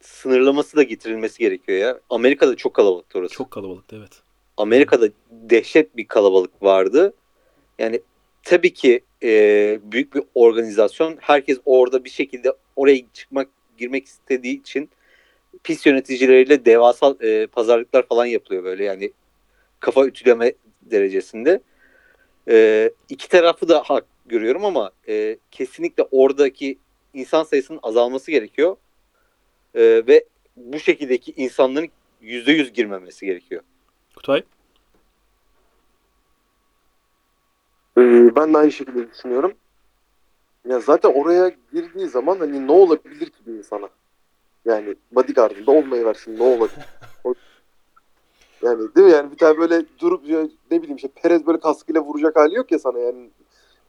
sınırlaması 0.00 0.76
da 0.76 0.82
getirilmesi 0.82 1.38
gerekiyor 1.38 1.78
ya. 1.78 2.00
Amerika'da 2.10 2.56
çok 2.56 2.74
kalabalıktı 2.74 3.18
orası. 3.18 3.34
Çok 3.34 3.50
kalabalıktı 3.50 3.96
evet. 3.98 4.12
Amerika'da 4.56 5.08
dehşet 5.30 5.96
bir 5.96 6.06
kalabalık 6.06 6.62
vardı. 6.62 7.14
Yani 7.78 8.00
tabii 8.42 8.72
ki 8.74 9.00
e, 9.22 9.80
büyük 9.82 10.14
bir 10.14 10.22
organizasyon. 10.34 11.16
Herkes 11.20 11.58
orada 11.64 12.04
bir 12.04 12.10
şekilde 12.10 12.52
oraya 12.76 13.02
çıkmak, 13.12 13.48
girmek 13.78 14.06
istediği 14.06 14.60
için 14.60 14.90
pis 15.64 15.86
yöneticileriyle 15.86 16.64
devasa 16.64 17.16
e, 17.20 17.46
pazarlıklar 17.46 18.06
falan 18.06 18.26
yapılıyor 18.26 18.64
böyle 18.64 18.84
yani 18.84 19.12
kafa 19.80 20.06
ütüleme 20.06 20.52
derecesinde. 20.82 21.60
E, 22.48 22.90
iki 23.08 23.28
tarafı 23.28 23.68
da 23.68 23.80
hak 23.80 24.04
görüyorum 24.26 24.64
ama 24.64 24.90
e, 25.08 25.38
kesinlikle 25.50 26.02
oradaki 26.10 26.78
insan 27.14 27.44
sayısının 27.44 27.80
azalması 27.82 28.30
gerekiyor. 28.30 28.76
E, 29.74 29.82
ve 29.82 30.24
bu 30.56 30.78
şekildeki 30.78 31.32
insanların 31.36 31.88
yüzde 32.20 32.52
yüz 32.52 32.72
girmemesi 32.72 33.26
gerekiyor. 33.26 33.62
Kutay? 34.16 34.42
Ee, 37.98 38.36
ben 38.36 38.54
de 38.54 38.58
aynı 38.58 38.72
şekilde 38.72 39.10
düşünüyorum. 39.10 39.52
Ya 40.68 40.80
zaten 40.80 41.12
oraya 41.12 41.52
girdiği 41.72 42.08
zaman 42.08 42.38
hani 42.38 42.66
ne 42.66 42.72
olabilir 42.72 43.26
ki 43.26 43.38
bir 43.46 43.52
insana? 43.52 43.88
Yani 44.64 44.94
bodyguardında 45.12 45.70
olmayı 45.70 46.04
versin 46.04 46.38
ne 46.38 46.42
olabilir? 46.42 46.84
Yani 48.62 48.94
değil 48.94 49.06
mi? 49.06 49.12
Yani 49.12 49.32
bir 49.32 49.36
tane 49.36 49.58
böyle 49.58 49.82
durup 49.98 50.24
ne 50.70 50.82
bileyim 50.82 50.96
işte 50.96 51.08
Perez 51.08 51.46
böyle 51.46 51.60
kaskıyla 51.60 52.00
vuracak 52.00 52.36
hali 52.36 52.54
yok 52.54 52.72
ya 52.72 52.78
sana 52.78 52.98
yani. 52.98 53.30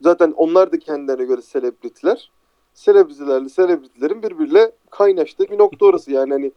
Zaten 0.06 0.34
onlar 0.38 0.72
da 0.72 0.80
kendilerine 0.80 1.26
göre 1.26 1.42
selebritiler. 1.42 2.32
Selebritilerle 2.74 3.50
selebritilerin 3.50 4.24
birbiriyle 4.24 4.72
kaynaştığı 4.90 5.44
bir 5.44 5.58
nokta 5.58 5.86
orası. 5.86 6.12
Yani 6.12 6.34
hani 6.34 6.52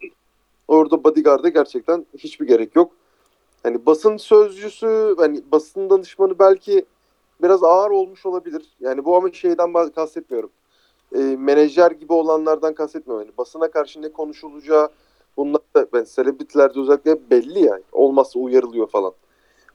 orada 0.69 1.05
bodyguard'a 1.05 1.49
gerçekten 1.49 2.07
hiçbir 2.19 2.47
gerek 2.47 2.77
yok. 2.77 2.93
Hani 3.63 3.87
basın 3.87 4.17
sözcüsü, 4.17 5.15
hani 5.19 5.43
basın 5.53 5.91
danışmanı 5.91 6.39
belki 6.39 6.85
biraz 7.43 7.65
ağır 7.65 7.91
olmuş 7.91 8.27
olabilir. 8.27 8.63
Yani 8.81 9.05
bu 9.05 9.17
ama 9.17 9.33
şeyden 9.33 9.69
bah- 9.69 9.95
kastetmiyorum. 9.95 10.51
E, 11.15 11.19
menajer 11.19 11.91
gibi 11.91 12.13
olanlardan 12.13 12.75
kastetmiyorum. 12.75 13.27
Yani 13.27 13.39
basına 13.39 13.71
karşı 13.71 14.03
ne 14.03 14.13
konuşulacağı 14.13 14.89
bunlar 15.37 15.61
da 15.77 15.87
ben 15.93 16.05
selebritilerde 16.05 16.81
özellikle 16.81 17.31
belli 17.31 17.61
yani. 17.61 17.83
Olmazsa 17.93 18.39
uyarılıyor 18.39 18.89
falan. 18.89 19.13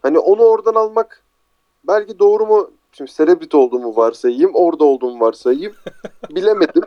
Hani 0.02 0.20
onu 0.20 0.42
oradan 0.42 0.76
almak 0.76 1.24
belki 1.84 2.20
doğru 2.20 2.46
mu? 2.46 2.72
Şimdi 2.98 3.12
selebriti 3.12 3.58
olduğumu 3.58 3.96
varsayayım, 3.96 4.52
orada 4.54 4.84
olduğumu 4.84 5.20
varsayayım. 5.20 5.74
Bilemedim. 6.30 6.84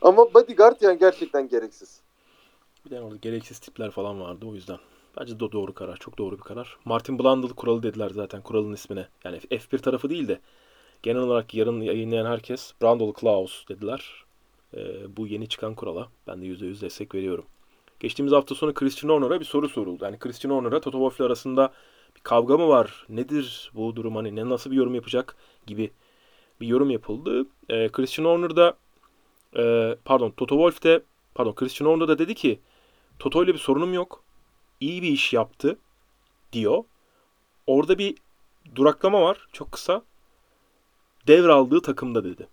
Ama 0.00 0.34
bodyguard 0.34 0.80
yani 0.80 0.98
gerçekten 0.98 1.48
gereksiz. 1.48 2.00
Bir 2.86 2.90
de 2.90 3.00
orada 3.00 3.16
gereksiz 3.16 3.58
tipler 3.58 3.90
falan 3.90 4.20
vardı 4.20 4.46
o 4.46 4.54
yüzden. 4.54 4.78
Bence 5.20 5.40
de 5.40 5.52
doğru 5.52 5.74
karar. 5.74 5.96
Çok 5.96 6.18
doğru 6.18 6.36
bir 6.36 6.42
karar. 6.42 6.76
Martin 6.84 7.18
Brundle 7.18 7.54
kuralı 7.54 7.82
dediler 7.82 8.10
zaten 8.14 8.42
kuralın 8.42 8.72
ismine. 8.72 9.08
Yani 9.24 9.36
F1 9.36 9.78
tarafı 9.78 10.10
değil 10.10 10.28
de 10.28 10.40
genel 11.02 11.22
olarak 11.22 11.54
yarın 11.54 11.80
yayınlayan 11.80 12.26
herkes 12.26 12.72
Brundle 12.82 13.12
Klaus 13.12 13.68
dediler. 13.68 14.24
Ee, 14.76 15.16
bu 15.16 15.26
yeni 15.26 15.48
çıkan 15.48 15.74
kurala 15.74 16.08
ben 16.26 16.42
de 16.42 16.46
%100 16.46 16.80
destek 16.80 17.14
veriyorum. 17.14 17.44
Geçtiğimiz 18.00 18.32
hafta 18.32 18.54
sonu 18.54 18.74
Christian 18.74 19.10
Horner'a 19.10 19.40
bir 19.40 19.44
soru 19.44 19.68
soruldu. 19.68 20.04
Yani 20.04 20.18
Christian 20.18 20.52
Horner'a 20.52 20.80
Toto 20.80 20.98
Wolff 20.98 21.20
ile 21.20 21.26
arasında 21.26 21.72
kavga 22.24 22.56
mı 22.56 22.68
var? 22.68 23.06
Nedir 23.08 23.70
bu 23.74 23.96
durum? 23.96 24.16
Hani 24.16 24.36
ne 24.36 24.48
nasıl 24.48 24.70
bir 24.70 24.76
yorum 24.76 24.94
yapacak 24.94 25.36
gibi 25.66 25.90
bir 26.60 26.66
yorum 26.66 26.90
yapıldı. 26.90 27.46
Ee, 27.68 27.88
Christian 27.88 28.24
Horner 28.24 28.56
da 28.56 28.76
e, 29.56 29.96
pardon 30.04 30.30
Toto 30.30 30.54
Wolff 30.54 30.82
de 30.82 31.02
pardon 31.34 31.54
Christian 31.54 31.88
Horner 31.88 32.08
da 32.08 32.18
dedi 32.18 32.34
ki 32.34 32.60
Toto 33.18 33.44
ile 33.44 33.54
bir 33.54 33.58
sorunum 33.58 33.94
yok. 33.94 34.24
İyi 34.80 35.02
bir 35.02 35.08
iş 35.08 35.32
yaptı 35.32 35.78
diyor. 36.52 36.84
Orada 37.66 37.98
bir 37.98 38.14
duraklama 38.74 39.22
var. 39.22 39.48
Çok 39.52 39.72
kısa. 39.72 40.02
Devraldığı 41.26 41.82
takımda 41.82 42.24
dedi. 42.24 42.46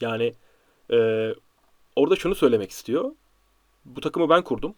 Yani 0.00 0.34
e, 0.92 1.28
orada 1.96 2.16
şunu 2.16 2.34
söylemek 2.34 2.70
istiyor. 2.70 3.12
Bu 3.84 4.00
takımı 4.00 4.28
ben 4.28 4.42
kurdum. 4.42 4.74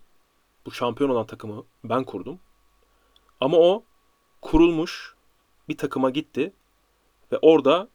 Bu 0.66 0.72
şampiyon 0.72 1.10
olan 1.10 1.26
takımı 1.26 1.64
ben 1.84 2.04
kurdum. 2.04 2.38
Ama 3.40 3.56
o 3.56 3.84
kurulmuş 4.42 5.14
bir 5.68 5.76
takıma 5.76 6.10
gitti 6.10 6.52
ve 7.32 7.38
orada 7.42 7.88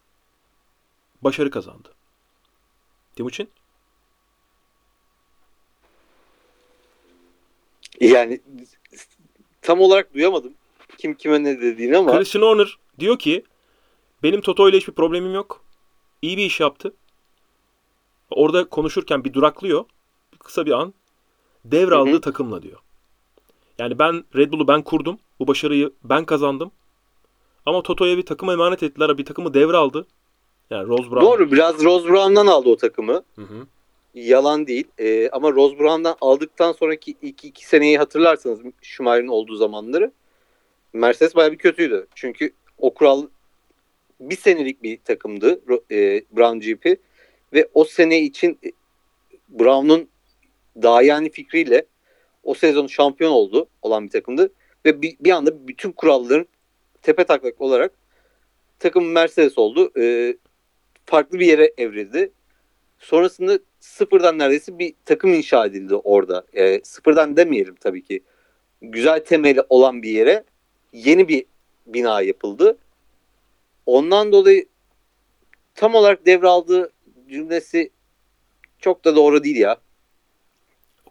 başarı 1.21 1.51
kazandı. 1.51 1.93
Timuçin? 3.15 3.49
Yani 8.01 8.41
tam 9.61 9.81
olarak 9.81 10.13
duyamadım 10.13 10.53
kim 10.99 11.13
kime 11.13 11.43
ne 11.43 11.61
dediğini 11.61 11.97
ama 11.97 12.17
Christian 12.17 12.41
Horner 12.41 12.77
diyor 12.99 13.19
ki 13.19 13.43
benim 14.23 14.41
Toto 14.41 14.69
ile 14.69 14.77
hiçbir 14.77 14.93
problemim 14.93 15.33
yok. 15.33 15.63
İyi 16.21 16.37
bir 16.37 16.45
iş 16.45 16.59
yaptı. 16.59 16.93
Orada 18.31 18.69
konuşurken 18.69 19.23
bir 19.23 19.33
duraklıyor. 19.33 19.85
Kısa 20.39 20.65
bir 20.65 20.71
an. 20.71 20.93
Devraldığı 21.65 22.21
takımla 22.21 22.61
diyor. 22.61 22.79
Yani 23.79 23.99
ben 23.99 24.25
Red 24.35 24.51
Bull'u 24.51 24.67
ben 24.67 24.81
kurdum. 24.81 25.19
Bu 25.39 25.47
başarıyı 25.47 25.91
ben 26.03 26.25
kazandım. 26.25 26.71
Ama 27.65 27.83
Toto'ya 27.83 28.17
bir 28.17 28.25
takım 28.25 28.49
emanet 28.49 28.83
ettiler. 28.83 29.17
Bir 29.17 29.25
takımı 29.25 29.53
devraldı. 29.53 30.07
Yani 30.69 30.87
Rose 30.87 31.11
Brown. 31.11 31.25
doğru 31.25 31.51
biraz 31.51 31.83
Rose 31.83 32.07
Brown'dan 32.07 32.47
aldı 32.47 32.69
o 32.69 32.77
takımı. 32.77 33.23
Hı 33.35 33.41
hı. 33.41 33.67
Yalan 34.13 34.67
değil. 34.67 34.87
Ee, 34.97 35.29
ama 35.29 35.51
Rose 35.51 35.79
Brown'dan 35.79 36.15
aldıktan 36.21 36.71
sonraki 36.71 37.15
ilk 37.21 37.45
iki 37.45 37.67
seneyi 37.67 37.97
hatırlarsanız 37.97 38.59
Schumacher'in 38.81 39.27
olduğu 39.27 39.55
zamanları 39.55 40.11
Mercedes 40.93 41.35
bayağı 41.35 41.51
bir 41.51 41.57
kötüydü. 41.57 42.07
Çünkü 42.15 42.51
o 42.77 42.93
kural 42.93 43.27
bir 44.19 44.37
senelik 44.37 44.83
bir 44.83 44.97
takımdı 44.97 45.61
e, 45.91 46.23
Brown 46.31 46.59
GP 46.59 46.99
ve 47.53 47.69
o 47.73 47.83
sene 47.83 48.19
için 48.19 48.59
e, 48.65 48.71
Brown'un 49.49 50.09
daha 50.81 51.01
yani 51.01 51.29
fikriyle 51.29 51.85
o 52.43 52.53
sezon 52.53 52.87
şampiyon 52.87 53.31
oldu 53.31 53.67
olan 53.81 54.05
bir 54.05 54.09
takımdı 54.09 54.51
ve 54.85 55.01
bir, 55.01 55.15
bir 55.19 55.31
anda 55.31 55.67
bütün 55.67 55.91
kuralların 55.91 56.47
tepe 57.01 57.23
taklak 57.23 57.61
olarak 57.61 57.91
takım 58.79 59.11
Mercedes 59.11 59.57
oldu. 59.57 59.91
Ee, 59.97 60.37
farklı 61.05 61.39
bir 61.39 61.45
yere 61.45 61.73
evrildi. 61.77 62.31
Sonrasında 62.99 63.59
sıfırdan 63.79 64.39
neredeyse 64.39 64.79
bir 64.79 64.93
takım 65.05 65.33
inşa 65.33 65.65
edildi 65.65 65.95
orada. 65.95 66.45
Ee, 66.53 66.81
sıfırdan 66.83 67.37
demeyelim 67.37 67.75
tabii 67.75 68.03
ki. 68.03 68.23
Güzel 68.81 69.25
temeli 69.25 69.63
olan 69.69 70.03
bir 70.03 70.09
yere 70.09 70.43
yeni 70.93 71.27
bir 71.27 71.45
bina 71.85 72.21
yapıldı. 72.21 72.77
Ondan 73.85 74.31
dolayı 74.31 74.65
tam 75.75 75.95
olarak 75.95 76.25
devraldığı 76.25 76.91
cümlesi 77.29 77.89
çok 78.79 79.05
da 79.05 79.15
doğru 79.15 79.43
değil 79.43 79.57
ya. 79.57 79.77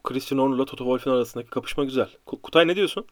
Christian 0.04 0.38
Horner'la 0.38 0.64
Toto 0.64 0.84
Wolff'in 0.84 1.10
arasındaki 1.10 1.50
kapışma 1.50 1.84
güzel. 1.84 2.08
Ku- 2.26 2.40
Kutay 2.42 2.66
ne 2.66 2.76
diyorsun? 2.76 3.06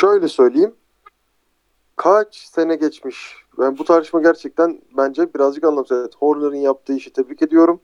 Şöyle 0.00 0.28
söyleyeyim. 0.28 0.74
Kaç 1.96 2.36
sene 2.36 2.76
geçmiş. 2.76 3.16
Ben 3.58 3.78
bu 3.78 3.84
tartışma 3.84 4.22
gerçekten 4.22 4.80
bence 4.96 5.34
birazcık 5.34 5.64
anlamsız. 5.64 5.98
Evet, 5.98 6.14
Horner'ın 6.18 6.56
yaptığı 6.56 6.92
işi 6.92 7.12
tebrik 7.12 7.42
ediyorum. 7.42 7.80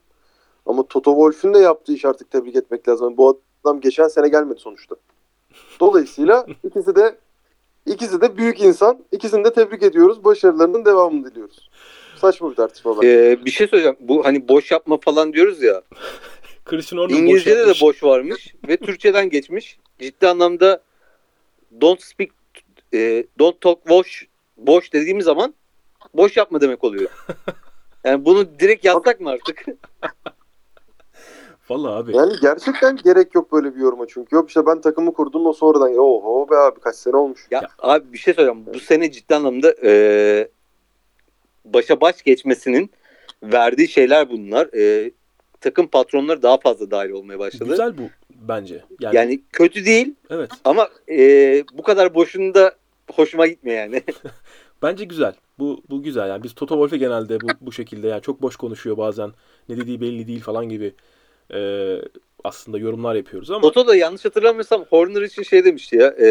Ama 0.66 0.86
Toto 0.86 1.10
Wolff'ün 1.10 1.54
de 1.54 1.58
yaptığı 1.58 1.92
işi 1.92 2.08
artık 2.08 2.30
tebrik 2.30 2.56
etmek 2.56 2.88
lazım. 2.88 3.16
Bu 3.16 3.40
adam 3.64 3.80
geçen 3.80 4.08
sene 4.08 4.28
gelmedi 4.28 4.60
sonuçta. 4.60 4.96
Dolayısıyla 5.80 6.46
ikisi 6.64 6.96
de 6.96 7.18
ikisi 7.86 8.20
de 8.20 8.36
büyük 8.36 8.60
insan. 8.60 9.04
İkisini 9.12 9.44
de 9.44 9.52
tebrik 9.52 9.82
ediyoruz. 9.82 10.24
Başarılarının 10.24 10.84
devamını 10.84 11.30
diliyoruz. 11.30 11.70
Saçma 12.16 12.50
bir 12.50 12.56
tartışma 12.56 12.96
var. 12.96 13.04
Ee, 13.04 13.44
bir 13.44 13.50
şey 13.50 13.66
söyleyeceğim. 13.66 13.96
Bu 14.00 14.24
hani 14.24 14.48
boş 14.48 14.70
yapma 14.70 14.98
falan 15.00 15.32
diyoruz 15.32 15.62
ya. 15.62 15.82
Christian 16.64 16.98
Horner 16.98 17.12
boş 17.12 17.20
İngilizce'de 17.20 17.66
de 17.66 17.74
boş 17.80 18.02
varmış 18.02 18.54
ve 18.68 18.76
Türkçeden 18.76 19.30
geçmiş. 19.30 19.78
Ciddi 19.98 20.28
anlamda 20.28 20.82
don't 21.80 22.02
speak 22.02 22.30
e, 22.94 23.24
don't 23.38 23.60
talk 23.60 23.88
boş 23.88 24.26
boş 24.56 24.92
dediğimiz 24.92 25.24
zaman 25.24 25.54
boş 26.14 26.36
yapma 26.36 26.60
demek 26.60 26.84
oluyor. 26.84 27.10
Yani 28.04 28.24
bunu 28.24 28.58
direkt 28.58 28.84
yazsak 28.84 29.20
mı 29.20 29.30
artık? 29.30 29.64
Vallahi 31.68 31.94
abi. 31.94 32.16
Yani 32.16 32.32
gerçekten 32.42 32.96
gerek 32.96 33.34
yok 33.34 33.52
böyle 33.52 33.74
bir 33.74 33.80
yoruma 33.80 34.06
çünkü. 34.06 34.36
Yok 34.36 34.48
işte 34.48 34.66
ben 34.66 34.80
takımı 34.80 35.12
kurdum 35.12 35.46
o 35.46 35.52
sonradan. 35.52 35.96
Oho 35.96 36.50
be 36.50 36.56
abi 36.56 36.80
kaç 36.80 36.96
sene 36.96 37.16
olmuş. 37.16 37.46
Ya, 37.50 37.62
abi 37.78 38.12
bir 38.12 38.18
şey 38.18 38.34
söyleyeceğim. 38.34 38.66
Bu 38.74 38.80
sene 38.80 39.12
ciddi 39.12 39.34
anlamda 39.34 39.74
e, 39.84 40.48
başa 41.64 42.00
baş 42.00 42.22
geçmesinin 42.22 42.90
verdiği 43.42 43.88
şeyler 43.88 44.30
bunlar. 44.30 44.68
E, 44.74 45.10
takım 45.62 45.86
patronları 45.86 46.42
daha 46.42 46.58
fazla 46.58 46.90
dahil 46.90 47.10
olmaya 47.10 47.38
başladı. 47.38 47.70
Güzel 47.70 47.98
bu 47.98 48.02
bence. 48.30 48.84
Yani, 49.00 49.16
Yani 49.16 49.42
kötü 49.52 49.84
değil 49.84 50.14
evet. 50.30 50.50
ama 50.64 50.88
e, 51.08 51.18
bu 51.72 51.82
kadar 51.82 52.14
boşunda 52.14 52.74
hoşuma 53.12 53.46
gitmiyor 53.46 53.78
yani. 53.78 54.02
Bence 54.82 55.04
güzel. 55.04 55.34
Bu 55.58 55.82
bu 55.90 56.02
güzel. 56.02 56.28
Yani 56.28 56.42
biz 56.42 56.54
Toto 56.54 56.74
Wolff'e 56.74 56.96
genelde 56.96 57.40
bu 57.40 57.46
bu 57.60 57.72
şekilde 57.72 58.08
yani 58.08 58.22
çok 58.22 58.42
boş 58.42 58.56
konuşuyor 58.56 58.96
bazen. 58.96 59.32
Ne 59.68 59.76
dediği 59.76 60.00
belli 60.00 60.26
değil 60.26 60.40
falan 60.40 60.68
gibi 60.68 60.94
e, 61.54 61.98
aslında 62.44 62.78
yorumlar 62.78 63.14
yapıyoruz 63.14 63.50
ama 63.50 63.60
Toto 63.60 63.86
da 63.86 63.96
yanlış 63.96 64.24
hatırlamıyorsam 64.24 64.84
Horner 64.90 65.22
için 65.22 65.42
şey 65.42 65.64
demişti 65.64 65.96
ya. 65.96 66.14
E, 66.20 66.28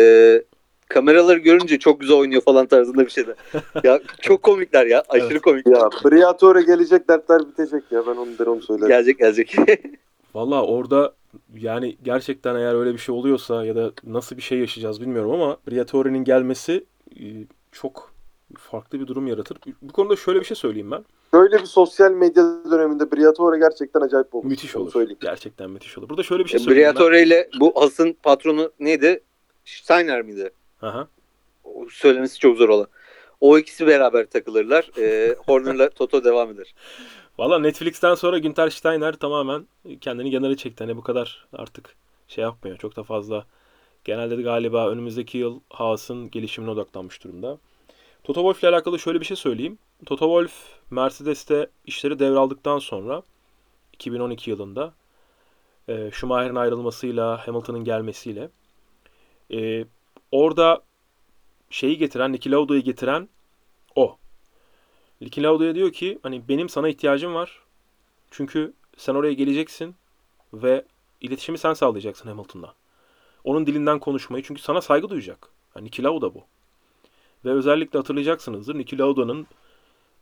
kameraları 0.93 1.39
görünce 1.39 1.79
çok 1.79 1.99
güzel 1.99 2.17
oynuyor 2.17 2.41
falan 2.41 2.65
tarzında 2.65 3.05
bir 3.05 3.09
şeydi. 3.11 3.35
ya 3.83 3.99
çok 4.21 4.43
komikler 4.43 4.85
ya. 4.85 5.03
Aşırı 5.09 5.31
Evet. 5.31 5.41
komik. 5.41 5.67
Ya 5.67 5.89
Briatore 6.05 6.61
gelecek 6.61 7.09
dertler 7.09 7.39
bitecek 7.47 7.83
ya 7.91 8.07
ben 8.07 8.15
onu 8.15 8.39
der 8.39 8.45
onu 8.47 8.61
söylerim. 8.61 8.87
Gelecek 8.87 9.19
gelecek. 9.19 9.55
Valla 10.35 10.65
orada 10.65 11.13
yani 11.59 11.97
gerçekten 12.03 12.55
eğer 12.55 12.75
öyle 12.75 12.93
bir 12.93 12.97
şey 12.97 13.15
oluyorsa 13.15 13.65
ya 13.65 13.75
da 13.75 13.91
nasıl 14.03 14.37
bir 14.37 14.41
şey 14.41 14.59
yaşayacağız 14.59 15.01
bilmiyorum 15.01 15.31
ama 15.31 15.57
Briatore'nin 15.67 16.23
gelmesi 16.23 16.83
e, 17.19 17.25
çok 17.71 18.11
farklı 18.57 18.99
bir 18.99 19.07
durum 19.07 19.27
yaratır. 19.27 19.57
Bu 19.81 19.93
konuda 19.93 20.15
şöyle 20.15 20.39
bir 20.39 20.45
şey 20.45 20.57
söyleyeyim 20.57 20.91
ben. 20.91 21.05
Böyle 21.33 21.57
bir 21.59 21.65
sosyal 21.65 22.11
medya 22.11 22.43
döneminde 22.71 23.11
Briatore 23.11 23.59
gerçekten 23.59 24.01
acayip 24.01 24.35
olur. 24.35 24.45
Müthiş 24.45 24.75
olur. 24.75 24.91
Söyleyeyim. 24.91 25.17
Gerçekten 25.21 25.69
müthiş 25.69 25.97
olur. 25.97 26.09
Burada 26.09 26.23
şöyle 26.23 26.43
bir 26.43 26.49
şey 26.49 26.59
söyleyeyim 26.59 26.87
ben. 26.87 26.95
Briatore 26.95 27.23
ile 27.23 27.49
bu 27.59 27.81
Has'ın 27.81 28.13
patronu 28.23 28.71
neydi? 28.79 29.23
Steiner 29.65 30.21
miydi? 30.21 30.51
Aha. 30.81 31.07
Söylemesi 31.89 32.39
çok 32.39 32.57
zor 32.57 32.69
olan. 32.69 32.87
O 33.41 33.57
ikisi 33.57 33.87
beraber 33.87 34.25
takılırlar. 34.29 34.89
E, 34.97 35.35
Horner'la 35.45 35.89
Toto 35.89 36.23
devam 36.23 36.51
eder. 36.51 36.73
Valla 37.37 37.59
Netflix'ten 37.59 38.15
sonra 38.15 38.37
Günter 38.37 38.69
Steiner 38.69 39.13
tamamen 39.13 39.67
kendini 40.01 40.31
kenara 40.31 40.57
çekti. 40.57 40.83
Hani 40.83 40.97
bu 40.97 41.01
kadar 41.01 41.47
artık 41.53 41.95
şey 42.27 42.41
yapmıyor. 42.41 42.77
Çok 42.77 42.95
da 42.95 43.03
fazla. 43.03 43.45
Genelde 44.03 44.37
de 44.37 44.41
galiba 44.41 44.89
önümüzdeki 44.89 45.37
yıl 45.37 45.59
Haas'ın 45.69 46.31
gelişimine 46.31 46.71
odaklanmış 46.71 47.23
durumda. 47.23 47.57
Toto 48.23 48.41
Wolff 48.41 48.63
ile 48.63 48.69
alakalı 48.69 48.99
şöyle 48.99 49.19
bir 49.19 49.25
şey 49.25 49.37
söyleyeyim. 49.37 49.77
Toto 50.05 50.25
Wolff 50.25 50.53
Mercedes'te 50.91 51.69
işleri 51.85 52.19
devraldıktan 52.19 52.79
sonra 52.79 53.21
2012 53.93 54.49
yılında 54.49 54.93
e, 55.87 56.11
Schumacher'in 56.11 56.55
ayrılmasıyla 56.55 57.47
Hamilton'ın 57.47 57.83
gelmesiyle 57.83 58.49
e, 59.53 59.85
orada 60.31 60.83
şeyi 61.69 61.97
getiren, 61.97 62.33
Niki 62.33 62.51
Lauda'yı 62.51 62.81
getiren 62.81 63.29
o. 63.95 64.17
Niki 65.21 65.43
Lauda'ya 65.43 65.75
diyor 65.75 65.91
ki 65.91 66.19
hani 66.23 66.47
benim 66.49 66.69
sana 66.69 66.89
ihtiyacım 66.89 67.33
var. 67.33 67.59
Çünkü 68.31 68.73
sen 68.97 69.15
oraya 69.15 69.33
geleceksin 69.33 69.95
ve 70.53 70.85
iletişimi 71.21 71.57
sen 71.57 71.73
sağlayacaksın 71.73 72.29
Hamilton'la. 72.29 72.73
Onun 73.43 73.67
dilinden 73.67 73.99
konuşmayı 73.99 74.43
çünkü 74.43 74.61
sana 74.61 74.81
saygı 74.81 75.09
duyacak. 75.09 75.49
Yani 75.75 75.85
Niki 75.85 76.03
Lauda 76.03 76.35
bu. 76.35 76.43
Ve 77.45 77.51
özellikle 77.51 77.99
hatırlayacaksınızdır 77.99 78.75
Niki 78.75 78.97
Lauda'nın 78.97 79.47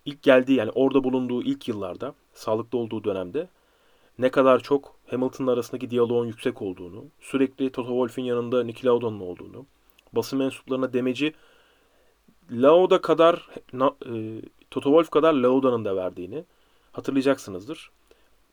ilk 0.06 0.23
geldiği 0.23 0.56
yani 0.56 0.72
orada 0.72 1.03
bulunduğu 1.03 1.44
ilk 1.44 1.68
yıllarda 1.68 2.14
sağlıklı 2.34 2.77
olduğu 2.77 3.03
dönemde 3.03 3.48
ne 4.19 4.31
kadar 4.31 4.60
çok 4.60 4.95
Hamilton'la 5.10 5.52
arasındaki 5.52 5.90
diyaloğun 5.90 6.26
yüksek 6.26 6.61
olduğunu, 6.61 7.06
sürekli 7.22 7.72
Toto 7.72 7.90
Wolff'in 7.90 8.23
yanında 8.23 8.64
Niki 8.64 8.86
Lauda'nın 8.86 9.19
olduğunu, 9.19 9.65
basın 10.14 10.40
mensuplarına 10.40 10.94
demeci 10.94 11.34
Lauda 12.52 13.02
kadar 13.02 13.49
e, 14.06 14.41
Toto 14.72 14.90
Wolff 14.90 15.10
kadar 15.10 15.34
Lauda'nın 15.34 15.86
da 15.86 15.95
verdiğini 15.95 16.45
hatırlayacaksınızdır. 16.91 17.91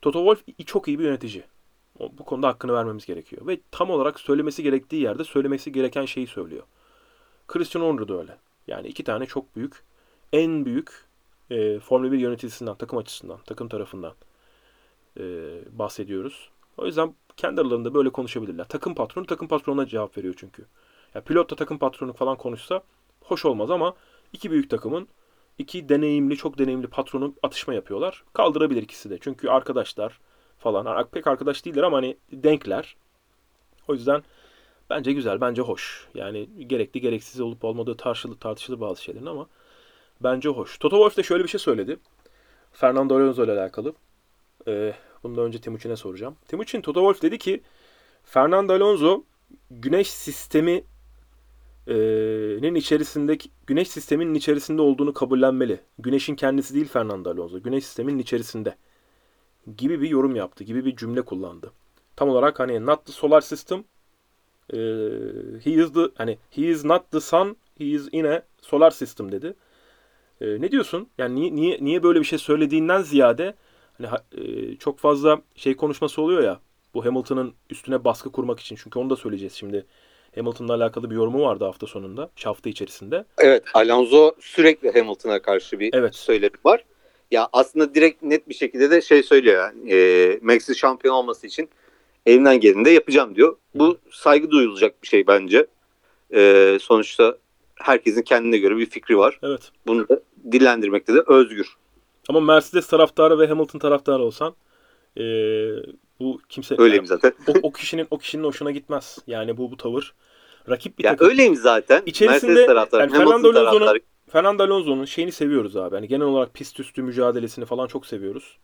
Toto 0.03 0.19
Wolff 0.19 0.67
çok 0.67 0.89
iyi 0.89 0.99
bir 0.99 1.05
yönetici. 1.05 1.45
Bu 1.99 2.25
konuda 2.25 2.49
hakkını 2.49 2.73
vermemiz 2.73 3.07
gerekiyor. 3.07 3.47
Ve 3.47 3.61
tam 3.71 3.91
olarak 3.91 4.21
söylemesi 4.21 4.63
gerektiği 4.63 5.03
yerde 5.03 5.25
söylemesi 5.25 5.73
gereken 5.73 6.05
şeyi 6.05 6.27
söylüyor. 6.27 6.63
Christian 7.49 7.83
Horner 7.83 8.09
da 8.09 8.19
öyle. 8.19 8.37
Yani 8.67 8.89
iki 8.89 9.05
tane 9.05 9.27
çok 9.27 9.57
büyük, 9.57 9.85
en 10.33 10.65
büyük 10.65 11.05
e, 11.51 11.79
Formula 11.79 12.13
1 12.13 12.19
yöneticisinden, 12.19 12.75
takım 12.75 12.99
açısından, 12.99 13.39
takım 13.47 13.69
tarafından 13.69 14.15
e, 15.21 15.23
bahsediyoruz. 15.79 16.51
O 16.77 16.87
yüzden 16.87 17.15
kendi 17.37 17.61
aralarında 17.61 17.95
böyle 17.95 18.11
konuşabilirler. 18.11 18.69
Takım 18.69 18.95
patronu 18.95 19.27
takım 19.27 19.49
patronuna 19.49 19.87
cevap 19.87 20.19
veriyor 20.19 20.35
çünkü. 20.37 20.67
Ya 21.17 21.23
pilot 21.23 21.51
da 21.51 21.57
takım 21.57 21.79
patronu 21.79 22.13
falan 22.13 22.37
konuşsa 22.37 22.83
hoş 23.21 23.45
olmaz 23.45 23.71
ama 23.71 23.95
iki 24.33 24.51
büyük 24.51 24.71
takımın 24.71 25.09
iki 25.59 25.89
deneyimli, 25.89 26.37
çok 26.37 26.59
deneyimli 26.59 26.87
patronu 26.87 27.35
atışma 27.43 27.75
yapıyorlar. 27.75 28.25
Kaldırabilir 28.33 28.83
ikisi 28.83 29.11
de. 29.11 29.19
Çünkü 29.21 29.49
arkadaşlar 29.49 30.21
falan. 30.59 31.09
Pek 31.09 31.27
arkadaş 31.27 31.65
değiller 31.65 31.83
ama 31.83 31.97
hani 31.97 32.17
denkler. 32.33 32.97
O 33.89 33.95
yüzden 33.95 34.23
bence 34.91 35.13
güzel, 35.13 35.41
bence 35.41 35.63
hoş. 35.63 36.09
Yani 36.15 36.49
gerekli, 36.67 37.01
gereksiz 37.01 37.41
olup 37.41 37.65
olmadığı 37.65 37.97
tartışılır, 37.97 38.37
tartışılır 38.37 38.81
bazı 38.81 39.03
şeylerin 39.03 39.27
ama 39.27 39.47
bence 40.21 40.49
hoş. 40.49 40.79
Toto 40.79 40.97
Wolff 40.97 41.17
de 41.17 41.23
şöyle 41.23 41.45
bir 41.45 41.49
şey 41.49 41.61
söyledi. 41.61 41.99
Fernando 42.73 43.17
Alonso 43.17 43.45
ile 43.45 43.53
alakalı. 43.53 43.95
Ee, 44.69 44.95
bundan 45.23 45.45
önce 45.45 45.61
Timuçin'e 45.61 45.97
soracağım. 45.97 46.37
Timuçin, 46.49 46.81
Toto 46.81 47.01
Wolff 47.01 47.23
dedi 47.23 47.39
ki 47.39 47.63
Fernando 48.25 48.73
Alonso 48.73 49.25
güneş 49.71 50.11
sistemi 50.11 50.85
nin 52.63 52.75
içerisindeki 52.75 53.49
güneş 53.67 53.89
sisteminin 53.89 54.35
içerisinde 54.35 54.83
olduğunu 54.83 55.13
kabullenmeli. 55.15 55.81
Güneşin 55.99 56.35
kendisi 56.35 56.75
değil 56.75 56.89
Fernando 56.89 57.31
Alonso. 57.31 57.63
Güneş 57.63 57.85
sisteminin 57.85 58.19
içerisinde 58.19 58.77
gibi 59.77 60.01
bir 60.01 60.09
yorum 60.09 60.37
yaptı, 60.37 60.65
gibi 60.65 60.85
bir 60.85 60.97
cümle 60.97 61.23
kullandı. 61.23 61.73
Tam 62.17 62.29
olarak 62.29 62.61
hani 62.61 62.87
not 62.87 63.07
the 63.07 63.13
solar 63.13 63.41
system 63.41 63.85
e, 64.73 64.77
he 65.65 65.71
is 65.71 65.93
the 65.93 66.11
hani 66.15 66.39
he 66.51 66.63
is 66.63 66.85
not 66.85 67.11
the 67.11 67.21
sun, 67.21 67.57
he 67.79 67.85
is 67.85 68.09
in 68.13 68.25
a 68.25 68.43
solar 68.63 68.91
system 68.91 69.33
dedi. 69.33 69.55
E, 70.41 70.61
ne 70.61 70.73
diyorsun? 70.73 71.09
Yani 71.19 71.35
niye 71.35 71.55
niye 71.57 71.79
niye 71.81 72.03
böyle 72.03 72.21
bir 72.21 72.25
şey 72.25 72.39
söylediğinden 72.39 73.03
ziyade 73.03 73.55
hani 73.99 74.07
ha- 74.07 74.25
e, 74.33 74.77
çok 74.77 74.99
fazla 74.99 75.43
şey 75.57 75.77
konuşması 75.77 76.23
oluyor 76.23 76.43
ya. 76.43 76.61
Bu 76.95 77.05
Hamilton'ın 77.05 77.55
üstüne 77.71 78.05
baskı 78.05 78.33
kurmak 78.33 78.61
için. 78.61 78.77
Çünkü 78.77 78.99
onu 78.99 79.11
da 79.11 79.17
söyleyeceğiz 79.17 79.53
şimdi. 79.55 79.87
Hamilton'la 80.37 80.75
alakalı 80.75 81.11
bir 81.11 81.15
yorumu 81.15 81.43
vardı 81.43 81.65
hafta 81.65 81.87
sonunda, 81.87 82.31
hafta 82.45 82.71
içerisinde. 82.71 83.25
Evet 83.39 83.65
Alonso 83.75 84.33
sürekli 84.41 84.93
Hamilton'a 84.93 85.43
karşı 85.43 85.81
bir 85.81 85.91
Evet. 85.95 86.15
söylemi 86.15 86.57
var. 86.65 86.85
Ya 87.31 87.49
aslında 87.53 87.95
direkt 87.95 88.23
net 88.23 88.49
bir 88.49 88.55
şekilde 88.55 88.91
de 88.91 89.01
şey 89.03 89.23
söylüyor 89.23 89.57
yani 89.63 89.93
e, 89.93 90.39
Max'in 90.43 90.73
şampiyon 90.75 91.15
olması 91.15 91.47
için 91.47 91.69
elimden 92.27 92.61
geleni 92.61 92.85
de 92.85 92.91
yapacağım 92.91 93.35
diyor. 93.35 93.57
Bu 93.75 93.99
saygı 94.11 94.51
duyulacak 94.51 95.03
bir 95.03 95.09
şey 95.09 95.27
bence. 95.27 95.67
E, 96.35 96.79
sonuçta 96.81 97.37
herkesin 97.75 98.23
kendine 98.23 98.59
göre 98.59 98.77
bir 98.77 98.87
fikri 98.87 99.19
var. 99.19 99.39
Evet. 99.43 99.71
Bunu 99.87 100.09
da 100.09 100.21
dillendirmekte 100.53 101.15
de 101.15 101.21
özgür. 101.27 101.77
Ama 102.29 102.41
Mercedes 102.41 102.87
taraftarı 102.87 103.39
ve 103.39 103.47
Hamilton 103.47 103.79
taraftarı 103.79 104.23
olsan 104.23 104.55
e, 105.17 105.23
bu 106.21 106.41
kimse 106.49 106.75
Öyleyim 106.79 107.05
yani 107.05 107.07
zaten. 107.09 107.33
o, 107.49 107.53
o 107.63 107.73
kişinin 107.73 108.07
o 108.11 108.19
kişinin 108.19 108.45
hoşuna 108.45 108.71
gitmez. 108.71 109.19
Yani 109.27 109.57
bu 109.57 109.71
bu 109.71 109.77
tavır. 109.77 110.15
Rakip 110.69 110.99
bir 110.99 111.05
Ya 111.05 111.11
takım. 111.11 111.29
öyleyim 111.29 111.57
zaten. 111.57 112.03
İçerisinde- 112.07 112.47
Mercedes 112.47 112.67
taraftarı, 112.67 113.01
yani 113.03 113.13
Fernando 113.13 113.49
Alonso'nun-. 113.49 114.01
Fernando 114.31 114.63
Alonso'nun 114.63 115.05
şeyini 115.05 115.33
seviyoruz 115.33 115.77
abi. 115.77 115.95
Yani 115.95 116.09
genel 116.09 116.27
olarak 116.27 116.55
pist 116.55 116.81
üstü 116.81 117.03
mücadelesini 117.03 117.65
falan 117.65 117.87
çok 117.87 118.07
seviyoruz. 118.07 118.59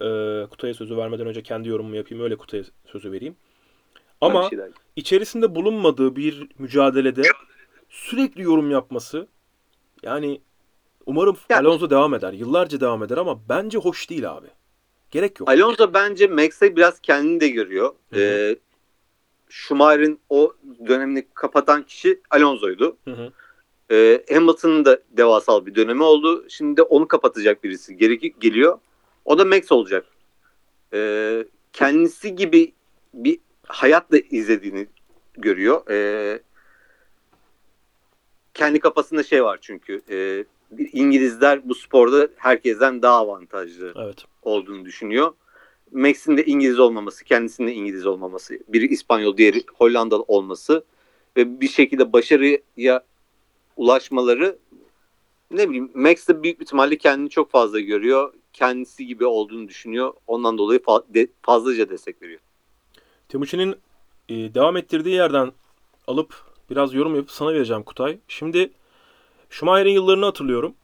Ee, 0.00 0.46
Kutay'a 0.50 0.74
sözü 0.74 0.96
vermeden 0.96 1.26
önce 1.26 1.42
kendi 1.42 1.68
yorumumu 1.68 1.96
yapayım. 1.96 2.24
Öyle 2.24 2.36
Kutay'a 2.36 2.64
sözü 2.86 3.12
vereyim. 3.12 3.36
Ama 4.20 4.48
şey 4.50 4.58
içerisinde 4.96 5.54
bulunmadığı 5.54 6.16
bir 6.16 6.48
mücadelede 6.58 7.22
sürekli 7.88 8.42
yorum 8.42 8.70
yapması 8.70 9.26
yani 10.02 10.40
umarım 11.06 11.36
Ya- 11.50 11.58
Alonso 11.58 11.90
devam 11.90 12.14
eder. 12.14 12.32
Yıllarca 12.32 12.80
devam 12.80 13.02
eder 13.02 13.16
ama 13.16 13.40
bence 13.48 13.78
hoş 13.78 14.10
değil 14.10 14.30
abi. 14.32 14.46
Gerek 15.14 15.40
yok. 15.40 15.48
Alonso 15.48 15.94
bence 15.94 16.26
Max'e 16.26 16.76
biraz 16.76 17.00
kendini 17.00 17.40
de 17.40 17.48
görüyor. 17.48 17.94
Hı 18.10 18.16
hı. 18.16 18.20
Ee, 18.20 18.56
Schumacher'in 19.48 20.20
o 20.28 20.54
dönemini 20.88 21.26
kapatan 21.34 21.82
kişi 21.82 22.20
Alonso'ydu. 22.30 22.96
Hı 23.04 23.10
hı. 23.10 23.32
Ee, 23.90 24.24
Hamilton'ın 24.34 24.84
da 24.84 25.00
devasal 25.10 25.66
bir 25.66 25.74
dönemi 25.74 26.02
oldu. 26.02 26.44
Şimdi 26.48 26.76
de 26.76 26.82
onu 26.82 27.08
kapatacak 27.08 27.64
birisi 27.64 27.96
geri 27.96 28.18
geliyor. 28.18 28.78
O 29.24 29.38
da 29.38 29.44
Max 29.44 29.72
olacak. 29.72 30.06
Ee, 30.92 31.44
kendisi 31.72 32.34
gibi 32.34 32.72
bir 33.14 33.38
hayatla 33.66 34.18
izlediğini 34.18 34.86
görüyor. 35.34 35.90
Ee, 35.90 36.42
kendi 38.54 38.80
kafasında 38.80 39.22
şey 39.22 39.44
var 39.44 39.58
çünkü. 39.62 40.02
E, 40.10 40.44
İngilizler 40.92 41.68
bu 41.68 41.74
sporda 41.74 42.28
herkesten 42.36 43.02
daha 43.02 43.14
avantajlı 43.16 43.92
Evet. 43.96 44.24
olduğunu 44.42 44.84
düşünüyor. 44.84 45.32
Max'in 45.92 46.36
de 46.36 46.44
İngiliz 46.44 46.78
olmaması, 46.78 47.24
kendisinin 47.24 47.68
de 47.68 47.74
İngiliz 47.74 48.06
olmaması, 48.06 48.58
biri 48.68 48.86
İspanyol, 48.86 49.36
diğeri 49.36 49.64
Hollandalı 49.74 50.22
olması 50.22 50.84
ve 51.36 51.60
bir 51.60 51.68
şekilde 51.68 52.12
başarıya 52.12 53.04
ulaşmaları 53.76 54.58
ne 55.50 55.68
bileyim 55.68 55.90
Max 55.94 56.28
de 56.28 56.42
büyük 56.42 56.60
bir 56.60 56.64
ihtimalle 56.64 56.98
kendini 56.98 57.30
çok 57.30 57.50
fazla 57.50 57.80
görüyor. 57.80 58.32
Kendisi 58.52 59.06
gibi 59.06 59.26
olduğunu 59.26 59.68
düşünüyor. 59.68 60.12
Ondan 60.26 60.58
dolayı 60.58 60.80
fa- 60.80 61.14
de- 61.14 61.28
fazlaca 61.42 61.88
destek 61.88 62.22
veriyor. 62.22 62.40
Timuçin'in 63.28 63.74
e, 64.28 64.34
devam 64.54 64.76
ettirdiği 64.76 65.14
yerden 65.14 65.52
alıp 66.06 66.34
biraz 66.70 66.94
yorum 66.94 67.14
yapıp 67.14 67.30
sana 67.30 67.52
vereceğim 67.54 67.82
Kutay. 67.82 68.18
Şimdi 68.28 68.70
Schumacher'in 69.54 69.90
yıllarını 69.90 70.24
hatırlıyorum. 70.24 70.74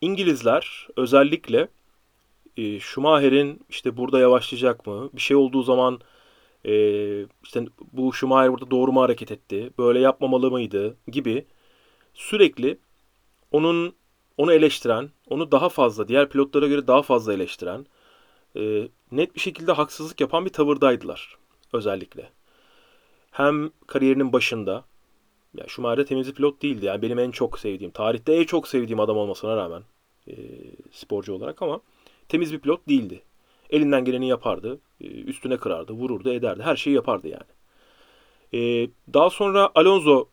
İngilizler 0.00 0.88
özellikle 0.96 1.68
e, 2.56 2.80
Schumacher'in 2.80 3.60
işte 3.68 3.96
burada 3.96 4.18
yavaşlayacak 4.18 4.86
mı? 4.86 5.10
Bir 5.12 5.20
şey 5.20 5.36
olduğu 5.36 5.62
zaman 5.62 6.00
e, 6.64 6.72
işte 7.44 7.66
bu 7.92 8.12
Schumacher 8.12 8.52
burada 8.52 8.70
doğru 8.70 8.92
mu 8.92 9.02
hareket 9.02 9.32
etti? 9.32 9.70
Böyle 9.78 10.00
yapmamalı 10.00 10.50
mıydı? 10.50 10.96
Gibi 11.08 11.46
sürekli 12.14 12.78
onun 13.52 13.94
onu 14.36 14.52
eleştiren, 14.52 15.10
onu 15.30 15.52
daha 15.52 15.68
fazla 15.68 16.08
diğer 16.08 16.28
pilotlara 16.28 16.66
göre 16.66 16.86
daha 16.86 17.02
fazla 17.02 17.32
eleştiren, 17.34 17.86
e, 18.56 18.88
net 19.12 19.34
bir 19.34 19.40
şekilde 19.40 19.72
haksızlık 19.72 20.20
yapan 20.20 20.44
bir 20.44 20.52
tavırdaydılar 20.52 21.36
özellikle. 21.72 22.30
Hem 23.30 23.70
kariyerinin 23.86 24.32
başında 24.32 24.84
ya 25.58 25.64
Schumacher 25.68 26.06
temiz 26.06 26.28
bir 26.28 26.34
pilot 26.34 26.62
değildi. 26.62 26.86
Yani 26.86 27.02
benim 27.02 27.18
en 27.18 27.30
çok 27.30 27.58
sevdiğim, 27.58 27.90
tarihte 27.90 28.34
en 28.34 28.44
çok 28.44 28.68
sevdiğim 28.68 29.00
adam 29.00 29.16
olmasına 29.16 29.56
rağmen 29.56 29.82
e, 30.28 30.34
sporcu 30.92 31.32
olarak 31.32 31.62
ama 31.62 31.80
temiz 32.28 32.52
bir 32.52 32.58
pilot 32.58 32.88
değildi. 32.88 33.22
Elinden 33.70 34.04
geleni 34.04 34.28
yapardı. 34.28 34.78
e, 35.00 35.06
üstüne 35.06 35.56
kırardı, 35.56 35.92
vururdu, 35.92 36.32
ederdi. 36.32 36.62
Her 36.62 36.76
şeyi 36.76 36.96
yapardı 36.96 37.28
yani. 37.28 37.56
E, 38.54 38.90
daha 39.14 39.30
sonra 39.30 39.70
Alonso 39.74 40.28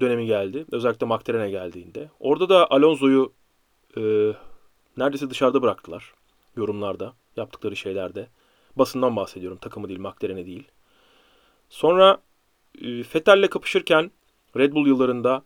dönemi 0.00 0.26
geldi. 0.26 0.64
Özellikle 0.72 1.06
McLaren'e 1.06 1.50
geldiğinde. 1.50 2.10
Orada 2.20 2.48
da 2.48 2.70
Alonso'yu 2.70 3.32
e, 3.96 4.00
neredeyse 4.96 5.30
dışarıda 5.30 5.62
bıraktılar. 5.62 6.14
Yorumlarda, 6.56 7.12
yaptıkları 7.36 7.76
şeylerde. 7.76 8.28
Basından 8.76 9.16
bahsediyorum. 9.16 9.58
Takımı 9.58 9.88
değil, 9.88 10.00
McLaren'e 10.00 10.46
değil. 10.46 10.68
Sonra 11.68 12.22
e, 12.82 12.86
Vettel'le 12.86 13.46
kapışırken 13.46 14.10
Red 14.56 14.72
Bull 14.72 14.86
yıllarında 14.86 15.42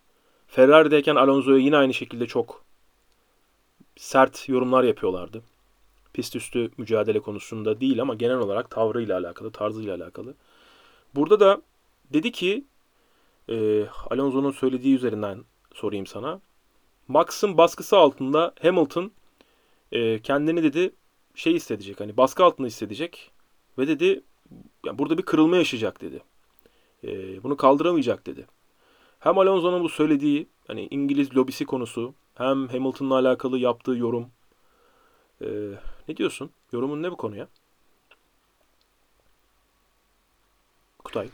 Ferrari'deyken 0.46 1.16
Alonso'ya 1.16 1.58
yine 1.58 1.76
aynı 1.76 1.94
şekilde 1.94 2.26
çok 2.26 2.64
sert 3.96 4.48
yorumlar 4.48 4.84
yapıyorlardı. 4.84 5.42
Pist 6.12 6.36
üstü 6.36 6.70
mücadele 6.76 7.20
konusunda 7.20 7.80
değil 7.80 8.02
ama 8.02 8.14
genel 8.14 8.36
olarak 8.36 8.70
tavrıyla 8.70 9.18
alakalı, 9.18 9.50
tarzıyla 9.50 9.96
alakalı. 9.96 10.34
Burada 11.14 11.40
da 11.40 11.62
dedi 12.12 12.32
ki 12.32 12.64
e, 13.48 13.86
Alonso'nun 14.10 14.50
söylediği 14.50 14.94
üzerinden 14.94 15.44
sorayım 15.74 16.06
sana. 16.06 16.40
Max'ın 17.08 17.56
baskısı 17.56 17.96
altında 17.96 18.54
Hamilton 18.62 19.12
e, 19.92 20.22
kendini 20.22 20.62
dedi 20.62 20.92
şey 21.34 21.54
hissedecek 21.54 22.00
hani 22.00 22.16
baskı 22.16 22.44
altında 22.44 22.66
hissedecek 22.66 23.30
ve 23.78 23.88
dedi 23.88 24.22
yani 24.86 24.98
burada 24.98 25.18
bir 25.18 25.22
kırılma 25.22 25.56
yaşayacak 25.56 26.00
dedi. 26.00 26.22
E, 27.04 27.42
bunu 27.42 27.56
kaldıramayacak 27.56 28.26
dedi. 28.26 28.46
Hem 29.26 29.38
Alonso'nun 29.38 29.82
bu 29.82 29.88
söylediği 29.88 30.46
hani 30.66 30.88
İngiliz 30.90 31.36
lobisi 31.36 31.66
konusu 31.66 32.14
hem 32.34 32.68
Hamilton'la 32.68 33.14
alakalı 33.14 33.58
yaptığı 33.58 33.90
yorum. 33.90 34.26
E, 35.40 35.46
ne 36.08 36.16
diyorsun? 36.16 36.50
Yorumun 36.72 37.02
ne 37.02 37.10
bu 37.10 37.16
konuya? 37.16 37.48
Kutay. 41.04 41.28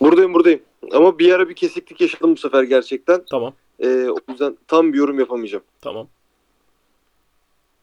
Buradayım 0.00 0.34
buradayım. 0.34 0.60
Ama 0.92 1.18
bir 1.18 1.32
ara 1.32 1.48
bir 1.48 1.54
kesiklik 1.54 2.00
yaşadım 2.00 2.32
bu 2.32 2.36
sefer 2.36 2.62
gerçekten. 2.62 3.24
Tamam. 3.30 3.54
Ee, 3.80 4.08
o 4.10 4.16
yüzden 4.28 4.58
tam 4.68 4.92
bir 4.92 4.98
yorum 4.98 5.18
yapamayacağım. 5.18 5.64
Tamam. 5.80 6.08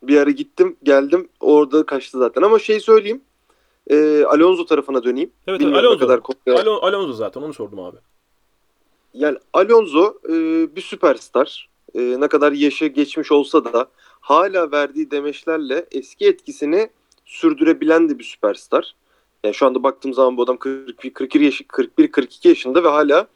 Bir 0.03 0.17
ara 0.17 0.31
gittim 0.31 0.77
geldim 0.83 1.29
orada 1.39 1.85
kaçtı 1.85 2.17
zaten. 2.17 2.41
Ama 2.41 2.59
şey 2.59 2.79
söyleyeyim. 2.79 3.21
Ee, 3.87 4.23
Alonso 4.23 4.65
tarafına 4.65 5.03
döneyim. 5.03 5.31
Evet 5.47 5.59
Bilmiyorum 5.59 5.85
Alonso. 5.87 5.99
kadar 5.99 6.19
Alon- 6.47 6.81
Alonso 6.81 7.13
zaten 7.13 7.41
onu 7.41 7.53
sordum 7.53 7.79
abi. 7.79 7.97
Yani 9.17 9.37
Alonso 9.53 10.17
e, 10.29 10.33
bir 10.75 10.81
süperstar. 10.81 11.69
E, 11.95 12.19
ne 12.19 12.27
kadar 12.27 12.51
yaşı 12.51 12.85
geçmiş 12.85 13.31
olsa 13.31 13.65
da 13.65 13.87
hala 14.19 14.71
verdiği 14.71 15.11
demeçlerle 15.11 15.85
eski 15.91 16.27
etkisini 16.27 16.89
sürdürebilen 17.25 18.09
de 18.09 18.19
bir 18.19 18.23
süperstar. 18.23 18.95
Yani 19.43 19.53
şu 19.53 19.65
anda 19.65 19.83
baktığım 19.83 20.13
zaman 20.13 20.37
bu 20.37 20.43
adam 20.43 20.57
41 20.57 21.13
42 21.13 21.43
yaş 21.43 21.61
41 21.67 22.11
42 22.11 22.47
yaşında 22.47 22.83
ve 22.83 22.87
hala 22.87 23.27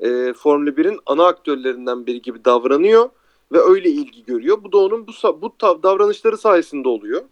e, 0.00 0.32
Formula 0.32 0.70
1'in 0.70 1.00
ana 1.06 1.26
aktörlerinden 1.26 2.06
biri 2.06 2.22
gibi 2.22 2.44
davranıyor 2.44 3.08
ve 3.52 3.58
öyle 3.58 3.90
ilgi 3.90 4.24
görüyor. 4.24 4.64
Bu 4.64 4.72
da 4.72 4.78
onun 4.78 5.06
bu 5.06 5.42
bu 5.42 5.54
davranışları 5.82 6.38
sayesinde 6.38 6.88
oluyor. 6.88 7.22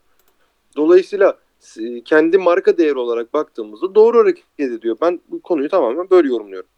Dolayısıyla 0.76 1.39
kendi 2.05 2.39
marka 2.39 2.78
değeri 2.78 2.98
olarak 2.98 3.35
baktığımızda 3.35 3.94
doğru 3.94 4.18
hareket 4.18 4.44
ediyor. 4.59 4.97
Ben 5.01 5.20
bu 5.28 5.43
konuyu 5.43 5.68
tamamen 5.68 6.10
böyle 6.10 6.28
yorumluyorum. 6.28 6.68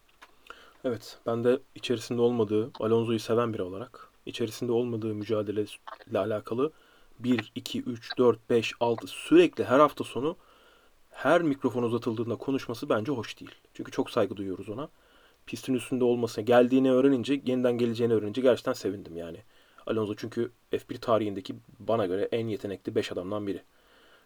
Evet, 0.86 1.18
ben 1.26 1.44
de 1.44 1.58
içerisinde 1.74 2.20
olmadığı, 2.20 2.70
Alonso'yu 2.80 3.18
seven 3.18 3.54
biri 3.54 3.62
olarak, 3.62 4.08
içerisinde 4.26 4.72
olmadığı 4.72 5.14
mücadeleyle 5.14 6.18
alakalı 6.18 6.72
1, 7.18 7.52
2, 7.54 7.82
3, 7.82 8.18
4, 8.18 8.50
5, 8.50 8.74
6 8.80 9.06
sürekli 9.06 9.64
her 9.64 9.78
hafta 9.78 10.04
sonu 10.04 10.36
her 11.10 11.42
mikrofon 11.42 11.82
uzatıldığında 11.82 12.36
konuşması 12.36 12.88
bence 12.88 13.12
hoş 13.12 13.40
değil. 13.40 13.50
Çünkü 13.74 13.92
çok 13.92 14.10
saygı 14.10 14.36
duyuyoruz 14.36 14.68
ona. 14.68 14.88
Pistin 15.46 15.74
üstünde 15.74 16.04
olması, 16.04 16.40
geldiğini 16.40 16.92
öğrenince, 16.92 17.40
yeniden 17.46 17.78
geleceğini 17.78 18.14
öğrenince 18.14 18.42
gerçekten 18.42 18.72
sevindim 18.72 19.16
yani. 19.16 19.38
Alonso 19.86 20.14
çünkü 20.16 20.50
F1 20.72 20.98
tarihindeki 20.98 21.56
bana 21.78 22.06
göre 22.06 22.28
en 22.32 22.46
yetenekli 22.48 22.94
5 22.94 23.12
adamdan 23.12 23.46
biri. 23.46 23.62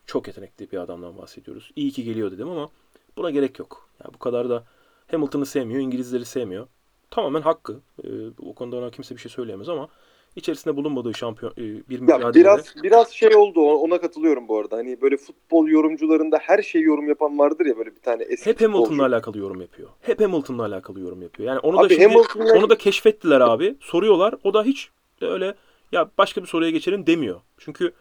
Çok 0.06 0.26
yetenekli 0.26 0.72
bir 0.72 0.78
adamdan 0.78 1.18
bahsediyoruz. 1.18 1.70
İyi 1.76 1.90
ki 1.92 2.04
geliyor 2.04 2.30
dedim 2.32 2.48
ama 2.48 2.70
buna 3.16 3.30
gerek 3.30 3.58
yok. 3.58 3.88
Yani 4.04 4.14
bu 4.14 4.18
kadar 4.18 4.50
da 4.50 4.64
Hamilton'ı 5.12 5.46
sevmiyor, 5.46 5.80
İngilizleri 5.80 6.24
sevmiyor. 6.24 6.66
Tamamen 7.10 7.40
hakkı. 7.42 7.80
Ee, 8.04 8.08
o 8.46 8.54
konuda 8.54 8.76
ona 8.76 8.90
kimse 8.90 9.16
bir 9.16 9.20
şey 9.20 9.30
söyleyemez 9.30 9.68
ama 9.68 9.88
içerisinde 10.36 10.76
bulunmadığı 10.76 11.14
şampiyon 11.14 11.52
e, 11.52 11.58
bir 11.58 12.08
Ya 12.08 12.16
mücadelede 12.16 12.34
biraz 12.34 12.74
biraz 12.82 13.10
şey 13.10 13.36
oldu 13.36 13.60
ona 13.60 14.00
katılıyorum 14.00 14.48
bu 14.48 14.58
arada. 14.58 14.76
Hani 14.76 15.00
böyle 15.00 15.16
futbol 15.16 15.68
yorumcularında 15.68 16.38
her 16.38 16.62
şey 16.62 16.82
yorum 16.82 17.08
yapan 17.08 17.38
vardır 17.38 17.66
ya 17.66 17.78
böyle 17.78 17.90
bir 17.96 18.00
tane 18.00 18.22
eski 18.22 18.50
hep 18.50 18.60
Hamilton'la 18.60 19.06
alakalı 19.06 19.38
yorum 19.38 19.60
yapıyor. 19.60 19.88
Hep 20.00 20.20
Hamilton'la 20.20 20.64
alakalı 20.64 21.00
yorum 21.00 21.22
yapıyor. 21.22 21.48
Yani 21.48 21.58
onu 21.58 21.76
da 21.76 21.80
Abi 21.80 21.94
şimdi 21.94 22.08
Hamilton'la 22.08 22.58
onu 22.58 22.70
da 22.70 22.78
keşfettiler 22.78 23.40
abi. 23.40 23.76
Soruyorlar. 23.80 24.34
O 24.44 24.54
da 24.54 24.64
hiç 24.64 24.90
öyle 25.20 25.54
ya 25.92 26.10
başka 26.18 26.42
bir 26.42 26.46
soruya 26.46 26.70
geçelim 26.70 27.06
demiyor. 27.06 27.40
Çünkü 27.58 27.92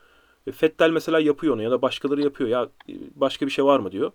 Fettel 0.51 0.89
mesela 0.89 1.19
yapıyor 1.19 1.53
onu 1.53 1.63
ya 1.63 1.71
da 1.71 1.81
başkaları 1.81 2.21
yapıyor. 2.21 2.49
Ya 2.49 2.69
e, 2.89 2.93
başka 3.15 3.45
bir 3.45 3.51
şey 3.51 3.65
var 3.65 3.79
mı 3.79 3.91
diyor. 3.91 4.11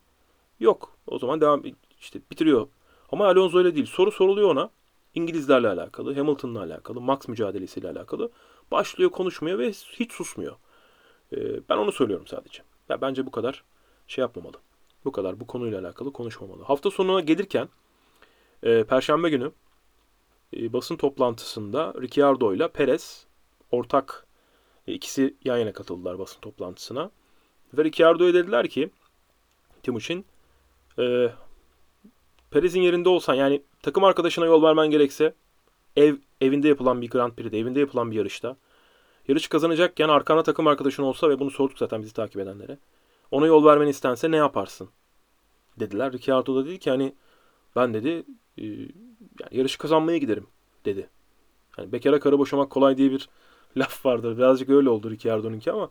Yok. 0.61 0.97
O 1.07 1.19
zaman 1.19 1.41
devam 1.41 1.63
işte 2.01 2.21
bitiriyor. 2.31 2.69
Ama 3.13 3.27
Alonso 3.27 3.59
öyle 3.59 3.75
değil. 3.75 3.87
Soru 3.87 4.11
soruluyor 4.13 4.51
ona. 4.51 4.71
İngilizlerle 5.15 5.69
alakalı, 5.69 6.15
Hamilton'la 6.15 6.61
alakalı, 6.61 7.01
Max 7.01 7.29
mücadelesiyle 7.29 7.91
alakalı. 7.91 8.31
Başlıyor 8.71 9.11
konuşmuyor 9.11 9.59
ve 9.59 9.71
hiç 9.71 10.13
susmuyor. 10.13 10.57
Ee, 11.33 11.69
ben 11.69 11.77
onu 11.77 11.93
söylüyorum 11.93 12.27
sadece. 12.27 12.63
Ya 12.89 13.01
bence 13.01 13.27
bu 13.27 13.31
kadar 13.31 13.65
şey 14.07 14.23
yapmamalı. 14.23 14.57
Bu 15.05 15.13
kadar 15.13 15.41
bu 15.41 15.47
konuyla 15.47 15.81
alakalı 15.81 16.13
konuşmamalı. 16.13 16.63
Hafta 16.63 16.91
sonuna 16.91 17.21
gelirken 17.21 17.69
e, 18.63 18.85
Perşembe 18.85 19.31
günü 19.31 19.53
e, 20.57 20.73
basın 20.73 20.97
toplantısında 20.97 21.95
Ricciardo 22.01 22.55
ile 22.55 22.69
Perez 22.69 23.27
ortak 23.71 24.27
e, 24.87 24.93
ikisi 24.93 25.35
yan 25.45 25.57
yana 25.57 25.73
katıldılar 25.73 26.19
basın 26.19 26.41
toplantısına. 26.41 27.11
Ve 27.79 27.85
Ricciardo'ya 27.85 28.35
dediler 28.35 28.69
ki 28.69 28.91
Timuçin 29.83 30.27
e, 30.99 31.31
Perez'in 32.55 32.81
yerinde 32.81 33.09
olsan 33.09 33.35
yani 33.35 33.63
takım 33.83 34.05
arkadaşına 34.05 34.47
yol 34.47 34.63
vermen 34.63 34.91
gerekse 34.91 35.35
ev 35.97 36.17
evinde 36.41 36.69
yapılan 36.69 37.03
bir 37.03 37.11
Grand 37.11 37.33
Prix'de, 37.33 37.59
evinde 37.59 37.81
yapılan 37.81 38.11
bir 38.11 38.17
yarışta 38.17 38.57
yarış 39.29 39.49
kazanacakken 39.49 40.09
arkana 40.09 40.43
takım 40.43 40.67
arkadaşın 40.67 41.03
olsa 41.03 41.29
ve 41.31 41.39
bunu 41.39 41.51
sorduk 41.51 41.79
zaten 41.79 42.03
bizi 42.03 42.13
takip 42.13 42.41
edenlere. 42.41 42.79
Ona 43.31 43.47
yol 43.47 43.65
vermeni 43.65 43.91
istense 43.91 44.31
ne 44.31 44.37
yaparsın? 44.37 44.89
Dediler. 45.81 46.13
Ricciardo 46.13 46.57
da 46.57 46.67
dedi 46.67 46.79
ki 46.79 46.91
hani 46.91 47.15
ben 47.77 47.95
dedi 47.95 48.25
e, 48.59 48.65
yani 48.65 48.91
yarışı 49.51 49.79
kazanmaya 49.79 50.19
giderim 50.19 50.47
dedi. 50.85 51.09
Yani 51.79 51.93
bekara 51.93 52.21
karı 52.21 52.39
boşamak 52.39 52.71
kolay 52.71 52.97
diye 52.97 53.11
bir 53.11 53.29
laf 53.77 54.07
vardır. 54.07 54.39
Birazcık 54.39 54.69
öyle 54.71 54.89
oldu 54.89 55.11
Ricciardo'nunki 55.11 55.73
ama 55.73 55.91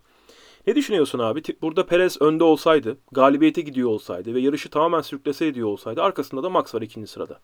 ne 0.68 0.76
düşünüyorsun 0.76 1.19
abi? 1.19 1.41
Burada 1.61 1.85
Perez 1.85 2.22
önde 2.22 2.44
olsaydı, 2.44 2.98
galibiyete 3.11 3.61
gidiyor 3.61 3.90
olsaydı 3.90 4.34
ve 4.34 4.40
yarışı 4.40 4.69
tamamen 4.69 5.02
sürüklese 5.02 5.45
ediyor 5.45 5.68
olsaydı 5.68 6.02
arkasında 6.03 6.44
da 6.44 6.49
Max 6.49 6.76
var 6.76 6.81
ikinci 6.81 7.07
sırada. 7.07 7.40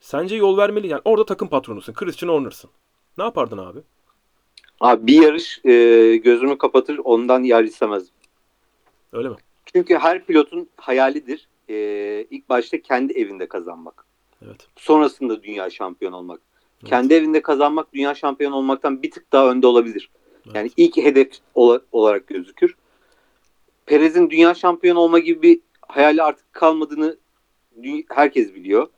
Sence 0.00 0.36
yol 0.36 0.56
vermeli? 0.56 0.86
Yani 0.86 1.02
orada 1.04 1.26
takım 1.26 1.48
patronusun. 1.48 1.92
Christian 1.92 2.28
Horner'sın. 2.28 2.70
Ne 3.18 3.24
yapardın 3.24 3.58
abi? 3.58 3.78
Abi 4.80 5.06
bir 5.06 5.22
yarış 5.22 5.60
e, 5.64 6.16
gözümü 6.16 6.58
kapatır 6.58 7.00
ondan 7.04 7.42
yer 7.42 7.64
istemezdim. 7.64 8.14
Öyle 9.12 9.28
mi? 9.28 9.36
Çünkü 9.74 9.98
her 9.98 10.24
pilotun 10.24 10.68
hayalidir. 10.76 11.48
Ee, 11.70 12.26
ilk 12.30 12.48
başta 12.48 12.82
kendi 12.82 13.12
evinde 13.12 13.48
kazanmak. 13.48 14.04
Evet. 14.46 14.66
Sonrasında 14.76 15.42
dünya 15.42 15.70
şampiyon 15.70 16.12
olmak. 16.12 16.40
Evet. 16.80 16.90
Kendi 16.90 17.14
evinde 17.14 17.42
kazanmak 17.42 17.92
dünya 17.92 18.14
şampiyon 18.14 18.52
olmaktan 18.52 19.02
bir 19.02 19.10
tık 19.10 19.32
daha 19.32 19.50
önde 19.50 19.66
olabilir. 19.66 20.10
Evet. 20.46 20.56
Yani 20.56 20.70
ilk 20.76 20.96
hedef 20.96 21.30
ola- 21.54 21.80
olarak 21.92 22.26
gözükür. 22.26 22.74
Perez'in 23.86 24.30
dünya 24.30 24.54
şampiyon 24.54 24.96
olma 24.96 25.18
gibi 25.18 25.42
bir 25.42 25.60
hayali 25.88 26.22
artık 26.22 26.52
kalmadığını 26.52 27.16
herkes 28.08 28.54
biliyor. 28.54 28.88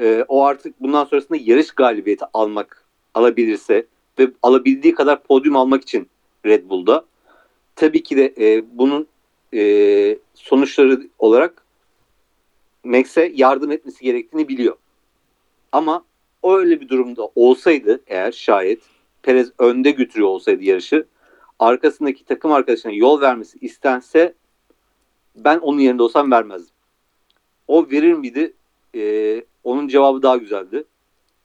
Ee, 0.00 0.24
o 0.28 0.44
artık 0.44 0.80
bundan 0.80 1.04
sonrasında 1.04 1.38
yarış 1.42 1.70
galibiyeti 1.70 2.24
almak 2.34 2.84
alabilirse 3.14 3.86
ve 4.18 4.30
alabildiği 4.42 4.94
kadar 4.94 5.22
podyum 5.22 5.56
almak 5.56 5.82
için 5.82 6.08
Red 6.46 6.68
Bull'da. 6.68 7.04
Tabii 7.76 8.02
ki 8.02 8.16
de 8.16 8.34
e, 8.38 8.64
bunun 8.78 9.06
e, 9.54 10.18
sonuçları 10.34 11.08
olarak 11.18 11.64
Max'e 12.84 13.32
yardım 13.34 13.70
etmesi 13.70 14.04
gerektiğini 14.04 14.48
biliyor. 14.48 14.76
Ama 15.72 16.04
öyle 16.44 16.80
bir 16.80 16.88
durumda 16.88 17.28
olsaydı 17.34 18.00
eğer 18.06 18.32
şayet 18.32 18.80
Perez 19.24 19.52
önde 19.58 19.90
götürüyor 19.90 20.28
olsaydı 20.28 20.64
yarışı 20.64 21.06
arkasındaki 21.58 22.24
takım 22.24 22.52
arkadaşına 22.52 22.92
yol 22.92 23.20
vermesi 23.20 23.58
istense 23.60 24.34
ben 25.36 25.58
onun 25.58 25.78
yerinde 25.78 26.02
olsam 26.02 26.30
vermezdim. 26.30 26.74
O 27.68 27.90
verir 27.90 28.12
miydi? 28.12 28.54
Ee, 28.94 29.44
onun 29.64 29.88
cevabı 29.88 30.22
daha 30.22 30.36
güzeldi. 30.36 30.84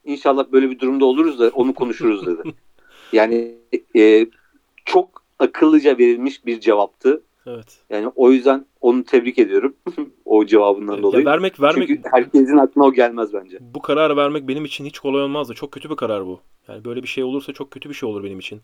İnşallah 0.04 0.52
böyle 0.52 0.70
bir 0.70 0.78
durumda 0.78 1.04
oluruz 1.04 1.38
da 1.38 1.48
onu 1.48 1.74
konuşuruz 1.74 2.26
dedi. 2.26 2.42
Yani 3.12 3.54
e, 3.96 4.26
çok 4.84 5.22
akıllıca 5.38 5.98
verilmiş 5.98 6.46
bir 6.46 6.60
cevaptı. 6.60 7.22
Evet. 7.46 7.78
Yani 7.90 8.12
o 8.16 8.30
yüzden 8.30 8.66
onu 8.80 9.04
tebrik 9.04 9.38
ediyorum. 9.38 9.76
o 10.24 10.46
cevabından 10.46 10.96
Ya 10.96 11.02
dolayı. 11.02 11.24
vermek 11.26 11.60
vermek 11.60 11.88
Çünkü 11.88 12.08
herkesin 12.12 12.56
aklına 12.56 12.84
o 12.84 12.92
gelmez 12.92 13.32
bence. 13.34 13.58
bu 13.60 13.82
kararı 13.82 14.16
vermek 14.16 14.48
benim 14.48 14.64
için 14.64 14.84
hiç 14.84 14.98
kolay 14.98 15.22
olmazdı. 15.22 15.54
Çok 15.54 15.72
kötü 15.72 15.90
bir 15.90 15.96
karar 15.96 16.26
bu. 16.26 16.40
Yani 16.68 16.84
böyle 16.84 17.02
bir 17.02 17.08
şey 17.08 17.24
olursa 17.24 17.52
çok 17.52 17.70
kötü 17.70 17.88
bir 17.88 17.94
şey 17.94 18.08
olur 18.08 18.24
benim 18.24 18.38
için. 18.38 18.60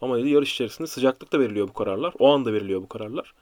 Ama 0.00 0.18
dedi 0.18 0.28
yarış 0.28 0.52
içerisinde 0.52 0.86
sıcaklıkta 0.88 1.40
veriliyor 1.40 1.68
bu 1.68 1.72
kararlar. 1.72 2.14
O 2.18 2.28
anda 2.32 2.52
veriliyor 2.52 2.82
bu 2.82 2.88
kararlar. 2.88 3.34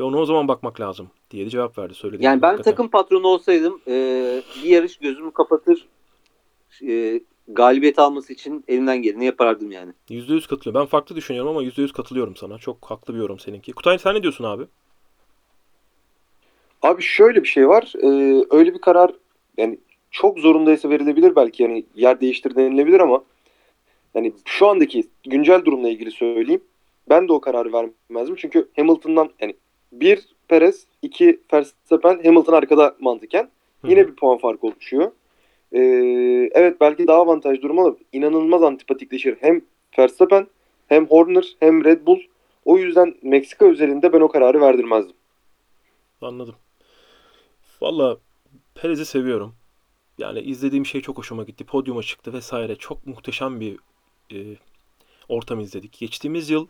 Ve 0.00 0.02
ona 0.02 0.16
o 0.16 0.24
zaman 0.24 0.48
bakmak 0.48 0.80
lazım 0.80 1.10
diye 1.30 1.46
de 1.46 1.50
cevap 1.50 1.78
verdi. 1.78 1.94
Söyledi. 1.94 2.24
Yani 2.24 2.42
ben 2.42 2.62
takım 2.62 2.88
patronu 2.88 3.26
olsaydım 3.26 3.80
e, 3.88 3.92
bir 4.64 4.68
yarış 4.68 4.98
gözümü 4.98 5.30
kapatır 5.32 5.88
e, 6.88 7.20
galibiyet 7.48 7.98
alması 7.98 8.32
için 8.32 8.64
elimden 8.68 9.02
geleni 9.02 9.24
yapardım 9.24 9.70
yani. 9.70 9.92
%100 10.10 10.48
katılıyorum. 10.48 10.80
Ben 10.80 10.86
farklı 10.86 11.16
düşünüyorum 11.16 11.50
ama 11.50 11.62
%100 11.62 11.92
katılıyorum 11.92 12.36
sana. 12.36 12.58
Çok 12.58 12.90
haklı 12.90 13.14
bir 13.14 13.18
yorum 13.18 13.38
seninki. 13.38 13.72
Kutay 13.72 13.98
sen 13.98 14.14
ne 14.14 14.22
diyorsun 14.22 14.44
abi? 14.44 14.64
Abi 16.82 17.02
şöyle 17.02 17.42
bir 17.42 17.48
şey 17.48 17.68
var. 17.68 17.92
Ee, 18.02 18.44
öyle 18.50 18.74
bir 18.74 18.80
karar 18.80 19.12
yani 19.56 19.78
çok 20.10 20.38
zorundaysa 20.38 20.90
verilebilir 20.90 21.36
belki 21.36 21.62
yani 21.62 21.84
yer 21.94 22.20
değiştir 22.20 22.56
denilebilir 22.56 23.00
ama 23.00 23.24
yani 24.14 24.32
şu 24.44 24.66
andaki 24.66 25.08
güncel 25.24 25.64
durumla 25.64 25.88
ilgili 25.88 26.10
söyleyeyim. 26.10 26.64
Ben 27.08 27.28
de 27.28 27.32
o 27.32 27.40
kararı 27.40 27.72
vermezdim. 27.72 28.36
Çünkü 28.36 28.68
Hamilton'dan 28.76 29.30
yani 29.40 29.54
bir 29.92 30.28
Perez, 30.48 30.86
iki 31.02 31.40
Verstappen, 31.52 32.20
Hamilton 32.24 32.52
arkada 32.52 32.96
mantıken 33.00 33.50
yine 33.84 34.08
bir 34.08 34.14
puan 34.14 34.38
farkı 34.38 34.66
oluşuyor. 34.66 35.12
Ee, 35.72 36.50
evet 36.52 36.80
belki 36.80 37.06
daha 37.06 37.18
avantaj 37.18 37.62
durum 37.62 37.78
ama 37.78 37.96
inanılmaz 38.12 38.62
antipatikleşir. 38.62 39.36
Hem 39.40 39.62
Verstappen 39.98 40.46
hem 40.88 41.06
Horner 41.06 41.56
hem 41.60 41.84
Red 41.84 42.06
Bull. 42.06 42.20
O 42.64 42.78
yüzden 42.78 43.14
Meksika 43.22 43.66
özelinde 43.66 44.12
ben 44.12 44.20
o 44.20 44.28
kararı 44.28 44.60
verdirmezdim. 44.60 45.16
Anladım. 46.20 46.54
Valla 47.80 48.16
Perez'i 48.74 49.04
seviyorum. 49.06 49.54
Yani 50.18 50.40
izlediğim 50.40 50.86
şey 50.86 51.00
çok 51.00 51.18
hoşuma 51.18 51.42
gitti. 51.44 51.64
Podyuma 51.64 52.02
çıktı 52.02 52.32
vesaire. 52.32 52.76
Çok 52.76 53.06
muhteşem 53.06 53.60
bir 53.60 53.76
e, 54.32 54.56
ortam 55.28 55.60
izledik. 55.60 55.98
Geçtiğimiz 55.98 56.50
yıl 56.50 56.66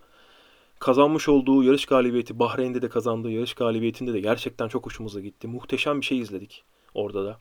kazanmış 0.78 1.28
olduğu 1.28 1.62
yarış 1.62 1.86
galibiyeti, 1.86 2.38
Bahreyn'de 2.38 2.82
de 2.82 2.88
kazandığı 2.88 3.30
yarış 3.30 3.54
galibiyetinde 3.54 4.12
de 4.12 4.20
gerçekten 4.20 4.68
çok 4.68 4.86
hoşumuza 4.86 5.20
gitti. 5.20 5.48
Muhteşem 5.48 6.00
bir 6.00 6.06
şey 6.06 6.18
izledik 6.18 6.64
orada 6.94 7.24
da. 7.24 7.40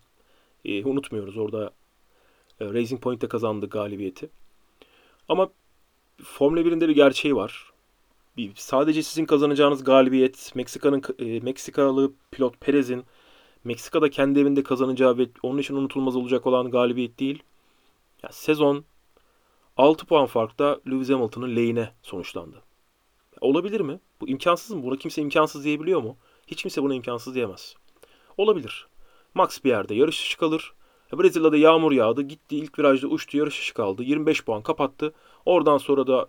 E, 0.65 0.85
unutmuyoruz 0.85 1.37
orada 1.37 1.71
e, 2.59 2.65
Racing 2.65 3.01
Point'te 3.01 3.27
kazandığı 3.27 3.69
galibiyeti. 3.69 4.29
Ama 5.29 5.49
Formula 6.23 6.61
1'in 6.61 6.81
de 6.81 6.89
bir 6.89 6.95
gerçeği 6.95 7.35
var. 7.35 7.71
Bir, 8.37 8.51
sadece 8.55 9.03
sizin 9.03 9.25
kazanacağınız 9.25 9.83
galibiyet 9.83 10.55
Meksika'nın 10.55 11.01
e, 11.19 11.39
Meksikalı 11.39 12.13
pilot 12.31 12.59
Perez'in 12.59 13.03
Meksika'da 13.63 14.09
kendi 14.09 14.39
evinde 14.39 14.63
kazanacağı 14.63 15.17
ve 15.17 15.27
onun 15.43 15.57
için 15.57 15.75
unutulmaz 15.75 16.15
olacak 16.15 16.47
olan 16.47 16.71
galibiyet 16.71 17.19
değil. 17.19 17.43
Ya 18.23 18.29
sezon 18.31 18.85
6 19.77 20.05
puan 20.05 20.25
farkla 20.25 20.79
Lewis 20.87 21.09
Hamilton'ın 21.09 21.55
lehine 21.55 21.93
sonuçlandı. 22.01 22.61
Olabilir 23.41 23.81
mi? 23.81 23.99
Bu 24.21 24.29
imkansız 24.29 24.75
mı? 24.75 24.83
Buna 24.83 24.95
kimse 24.95 25.21
imkansız 25.21 25.63
diyebiliyor 25.63 26.01
mu? 26.01 26.17
Hiç 26.47 26.61
kimse 26.61 26.83
buna 26.83 26.93
imkansız 26.93 27.35
diyemez. 27.35 27.75
Olabilir. 28.37 28.87
Max 29.33 29.63
bir 29.63 29.69
yerde 29.69 29.95
yarış 29.95 30.21
dışı 30.23 30.37
kalır. 30.37 30.73
E, 31.13 31.19
Brezilya'da 31.19 31.57
yağmur 31.57 31.91
yağdı. 31.91 32.21
Gitti 32.21 32.57
ilk 32.57 32.79
virajda 32.79 33.07
uçtu 33.07 33.37
yarış 33.37 33.59
dışı 33.59 33.73
kaldı. 33.73 34.03
25 34.03 34.45
puan 34.45 34.61
kapattı. 34.61 35.13
Oradan 35.45 35.77
sonra 35.77 36.07
da 36.07 36.27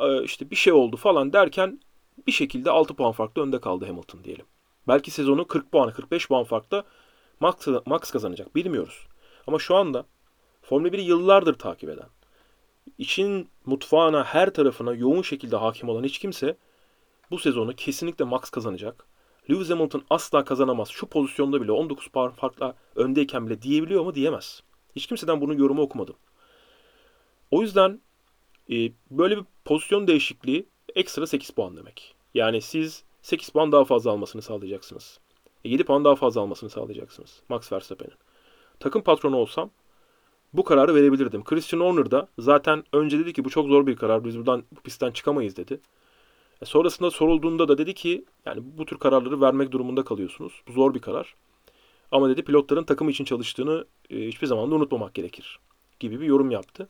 e, 0.00 0.22
işte 0.24 0.50
bir 0.50 0.56
şey 0.56 0.72
oldu 0.72 0.96
falan 0.96 1.32
derken 1.32 1.80
bir 2.26 2.32
şekilde 2.32 2.70
6 2.70 2.94
puan 2.94 3.12
farklı 3.12 3.42
önde 3.42 3.60
kaldı 3.60 3.86
Hamilton 3.86 4.24
diyelim. 4.24 4.46
Belki 4.88 5.10
sezonu 5.10 5.46
40 5.46 5.72
puan, 5.72 5.92
45 5.92 6.28
puan 6.28 6.44
farklı 6.44 6.84
Max, 7.40 7.66
Max 7.86 8.10
kazanacak. 8.10 8.54
Bilmiyoruz. 8.54 9.06
Ama 9.46 9.58
şu 9.58 9.76
anda 9.76 10.06
Formula 10.62 10.88
1'i 10.88 11.02
yıllardır 11.02 11.54
takip 11.54 11.90
eden, 11.90 12.08
için 12.98 13.48
mutfağına, 13.66 14.24
her 14.24 14.50
tarafına 14.50 14.94
yoğun 14.94 15.22
şekilde 15.22 15.56
hakim 15.56 15.88
olan 15.88 16.04
hiç 16.04 16.18
kimse 16.18 16.56
bu 17.30 17.38
sezonu 17.38 17.72
kesinlikle 17.72 18.24
Max 18.24 18.50
kazanacak. 18.50 19.07
Lewis 19.50 19.70
Hamilton 19.70 20.02
asla 20.10 20.44
kazanamaz. 20.44 20.88
Şu 20.88 21.06
pozisyonda 21.06 21.62
bile 21.62 21.72
19 21.72 22.06
puan 22.06 22.30
farkla 22.30 22.74
öndeyken 22.96 23.46
bile 23.46 23.62
diyebiliyor 23.62 24.04
mu? 24.04 24.14
Diyemez. 24.14 24.62
Hiç 24.96 25.06
kimseden 25.06 25.40
bunun 25.40 25.58
yorumu 25.58 25.82
okumadım. 25.82 26.16
O 27.50 27.62
yüzden 27.62 28.00
e, 28.70 28.92
böyle 29.10 29.36
bir 29.36 29.44
pozisyon 29.64 30.06
değişikliği 30.06 30.66
ekstra 30.94 31.26
8 31.26 31.50
puan 31.50 31.76
demek. 31.76 32.14
Yani 32.34 32.62
siz 32.62 33.04
8 33.22 33.48
puan 33.48 33.72
daha 33.72 33.84
fazla 33.84 34.10
almasını 34.10 34.42
sağlayacaksınız. 34.42 35.20
7 35.64 35.84
puan 35.84 36.04
daha 36.04 36.14
fazla 36.14 36.40
almasını 36.40 36.70
sağlayacaksınız. 36.70 37.42
Max 37.48 37.72
Verstappen'in. 37.72 38.14
Takım 38.80 39.02
patronu 39.02 39.36
olsam 39.36 39.70
bu 40.52 40.64
kararı 40.64 40.94
verebilirdim. 40.94 41.44
Christian 41.44 41.80
Horner 41.80 42.10
da 42.10 42.28
zaten 42.38 42.84
önce 42.92 43.18
dedi 43.18 43.32
ki 43.32 43.44
bu 43.44 43.50
çok 43.50 43.68
zor 43.68 43.86
bir 43.86 43.96
karar. 43.96 44.24
Biz 44.24 44.38
buradan 44.38 44.64
bu 44.76 44.80
pistten 44.80 45.10
çıkamayız 45.10 45.56
dedi. 45.56 45.80
E 46.62 46.64
sonrasında 46.64 47.10
sorulduğunda 47.10 47.68
da 47.68 47.78
dedi 47.78 47.94
ki 47.94 48.24
yani 48.46 48.60
bu 48.78 48.86
tür 48.86 48.98
kararları 48.98 49.40
vermek 49.40 49.72
durumunda 49.72 50.04
kalıyorsunuz. 50.04 50.62
Bu 50.68 50.72
zor 50.72 50.94
bir 50.94 51.00
karar. 51.00 51.34
Ama 52.12 52.28
dedi 52.28 52.42
pilotların 52.42 52.84
takım 52.84 53.08
için 53.08 53.24
çalıştığını 53.24 53.84
e, 54.10 54.16
hiçbir 54.16 54.46
zaman 54.46 54.70
da 54.70 54.74
unutmamak 54.74 55.14
gerekir 55.14 55.58
gibi 56.00 56.20
bir 56.20 56.26
yorum 56.26 56.50
yaptı. 56.50 56.88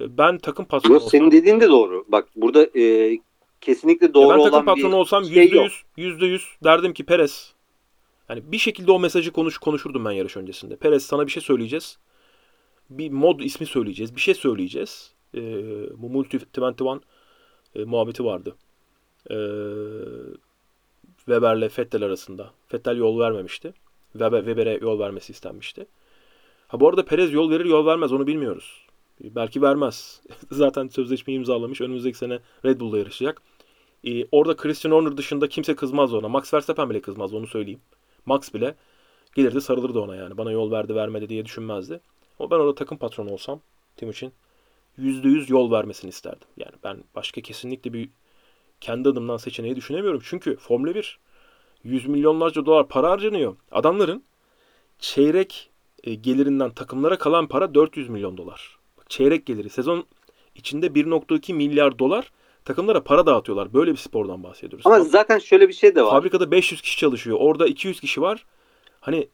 E, 0.00 0.18
ben 0.18 0.38
takım 0.38 0.64
patronu 0.64 0.92
Yok, 0.92 1.02
olsam, 1.02 1.18
senin 1.20 1.30
dediğin 1.30 1.60
de 1.60 1.68
doğru. 1.68 2.04
Bak 2.08 2.28
burada 2.36 2.78
e, 2.78 3.16
kesinlikle 3.60 4.14
doğru 4.14 4.38
ben 4.38 4.44
takım 4.44 4.64
patronu 4.64 4.92
bir 4.92 4.96
olsam 4.96 5.24
şey 5.24 5.50
yok. 5.50 5.66
%100, 5.98 6.18
%100 6.18 6.40
derdim 6.64 6.92
ki 6.92 7.04
Perez. 7.04 7.54
Yani 8.28 8.42
bir 8.52 8.58
şekilde 8.58 8.92
o 8.92 8.98
mesajı 8.98 9.32
konuş 9.32 9.58
konuşurdum 9.58 10.04
ben 10.04 10.10
yarış 10.10 10.36
öncesinde. 10.36 10.76
Perez 10.76 11.06
sana 11.06 11.26
bir 11.26 11.32
şey 11.32 11.42
söyleyeceğiz. 11.42 11.98
Bir 12.90 13.10
mod 13.10 13.40
ismi 13.40 13.66
söyleyeceğiz. 13.66 14.16
Bir 14.16 14.20
şey 14.20 14.34
söyleyeceğiz. 14.34 15.12
Ee, 15.34 15.40
bu 15.96 16.10
Multi 16.10 16.38
21 16.56 17.00
e, 17.74 17.84
muhabbeti 17.84 18.24
vardı. 18.24 18.56
Ee, 19.30 19.34
Weber'le 21.16 21.68
Vettel 21.78 22.02
arasında. 22.02 22.50
Vettel 22.74 22.96
yol 22.96 23.18
vermemişti. 23.18 23.74
Weber, 24.12 24.38
Weber'e 24.38 24.78
yol 24.82 24.98
vermesi 24.98 25.32
istenmişti. 25.32 25.86
Ha 26.68 26.80
bu 26.80 26.88
arada 26.88 27.04
Perez 27.04 27.32
yol 27.32 27.50
verir 27.50 27.64
yol 27.64 27.86
vermez 27.86 28.12
onu 28.12 28.26
bilmiyoruz. 28.26 28.86
Belki 29.20 29.62
vermez. 29.62 30.22
Zaten 30.50 30.88
sözleşmeyi 30.88 31.38
imzalamış. 31.38 31.80
Önümüzdeki 31.80 32.18
sene 32.18 32.38
Red 32.64 32.80
Bull'la 32.80 32.98
yarışacak. 32.98 33.42
Ee, 34.04 34.24
orada 34.32 34.56
Christian 34.56 34.92
Horner 34.92 35.16
dışında 35.16 35.48
kimse 35.48 35.76
kızmaz 35.76 36.14
ona. 36.14 36.28
Max 36.28 36.54
Verstappen 36.54 36.90
bile 36.90 37.00
kızmaz 37.00 37.34
onu 37.34 37.46
söyleyeyim. 37.46 37.80
Max 38.26 38.54
bile 38.54 38.74
gelirdi 39.34 39.60
sarılırdı 39.60 40.00
ona 40.00 40.16
yani. 40.16 40.36
Bana 40.38 40.52
yol 40.52 40.70
verdi 40.70 40.94
vermedi 40.94 41.28
diye 41.28 41.44
düşünmezdi. 41.44 42.00
Ama 42.38 42.50
ben 42.50 42.56
orada 42.56 42.74
takım 42.74 42.98
patronu 42.98 43.32
olsam 43.32 43.60
Timuçin 43.96 44.32
%100 44.98 45.52
yol 45.52 45.70
vermesini 45.70 46.08
isterdim. 46.08 46.48
Yani 46.56 46.72
ben 46.84 47.04
başka 47.14 47.40
kesinlikle 47.40 47.92
bir 47.92 48.08
kendi 48.84 49.08
adımdan 49.08 49.36
seçeneği 49.36 49.76
düşünemiyorum. 49.76 50.20
Çünkü 50.24 50.56
Formula 50.56 50.94
1 50.94 51.18
yüz 51.84 52.06
milyonlarca 52.06 52.66
dolar 52.66 52.88
para 52.88 53.10
harcanıyor. 53.10 53.56
Adamların 53.72 54.22
çeyrek 54.98 55.70
e, 56.04 56.14
gelirinden 56.14 56.70
takımlara 56.70 57.18
kalan 57.18 57.46
para 57.48 57.74
400 57.74 58.08
milyon 58.08 58.36
dolar. 58.36 58.78
Bak, 58.98 59.10
çeyrek 59.10 59.46
geliri. 59.46 59.70
Sezon 59.70 60.04
içinde 60.54 60.86
1.2 60.86 61.52
milyar 61.54 61.98
dolar 61.98 62.32
takımlara 62.64 63.04
para 63.04 63.26
dağıtıyorlar. 63.26 63.74
Böyle 63.74 63.92
bir 63.92 63.96
spordan 63.96 64.42
bahsediyoruz. 64.42 64.86
Ama 64.86 65.00
zaten 65.00 65.38
şöyle 65.38 65.68
bir 65.68 65.74
şey 65.74 65.94
de 65.94 66.02
var. 66.02 66.10
Fabrikada 66.10 66.50
500 66.50 66.80
kişi 66.80 66.98
çalışıyor. 66.98 67.36
Orada 67.40 67.66
200 67.66 68.00
kişi 68.00 68.22
var. 68.22 68.44
Hani 69.00 69.28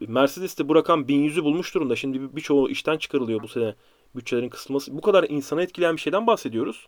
Mercedes'te 0.00 0.68
bu 0.68 0.74
rakam 0.74 1.02
1100'ü 1.08 1.44
bulmuş 1.44 1.74
durumda. 1.74 1.96
Şimdi 1.96 2.20
bir- 2.20 2.36
birçoğu 2.36 2.70
işten 2.70 2.98
çıkarılıyor 2.98 3.42
bu 3.42 3.48
sene. 3.48 3.74
Bütçelerin 4.16 4.48
kısılması. 4.48 4.96
Bu 4.96 5.00
kadar 5.00 5.24
insanı 5.28 5.62
etkileyen 5.62 5.96
bir 5.96 6.00
şeyden 6.00 6.26
bahsediyoruz. 6.26 6.86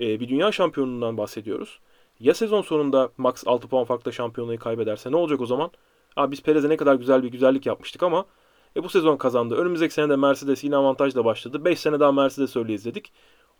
Ee, 0.00 0.20
bir 0.20 0.28
dünya 0.28 0.52
şampiyonundan 0.52 1.16
bahsediyoruz. 1.18 1.80
Ya 2.20 2.34
sezon 2.34 2.62
sonunda 2.62 3.10
Max 3.16 3.42
6 3.46 3.68
puan 3.68 3.84
farkla 3.84 4.12
şampiyonluğu 4.12 4.58
kaybederse 4.58 5.12
ne 5.12 5.16
olacak 5.16 5.40
o 5.40 5.46
zaman? 5.46 5.70
Abi 6.16 6.32
biz 6.32 6.42
Perez'e 6.42 6.68
ne 6.68 6.76
kadar 6.76 6.94
güzel 6.94 7.22
bir 7.22 7.28
güzellik 7.28 7.66
yapmıştık 7.66 8.02
ama 8.02 8.26
e, 8.76 8.82
bu 8.84 8.88
sezon 8.88 9.16
kazandı. 9.16 9.54
Önümüzdeki 9.56 9.94
sene 9.94 10.08
de 10.08 10.16
Mercedes 10.16 10.64
yine 10.64 10.76
avantajla 10.76 11.24
başladı. 11.24 11.64
5 11.64 11.80
sene 11.80 12.00
daha 12.00 12.12
Mercedes 12.12 12.56
öyle 12.56 12.74
izledik. 12.74 13.12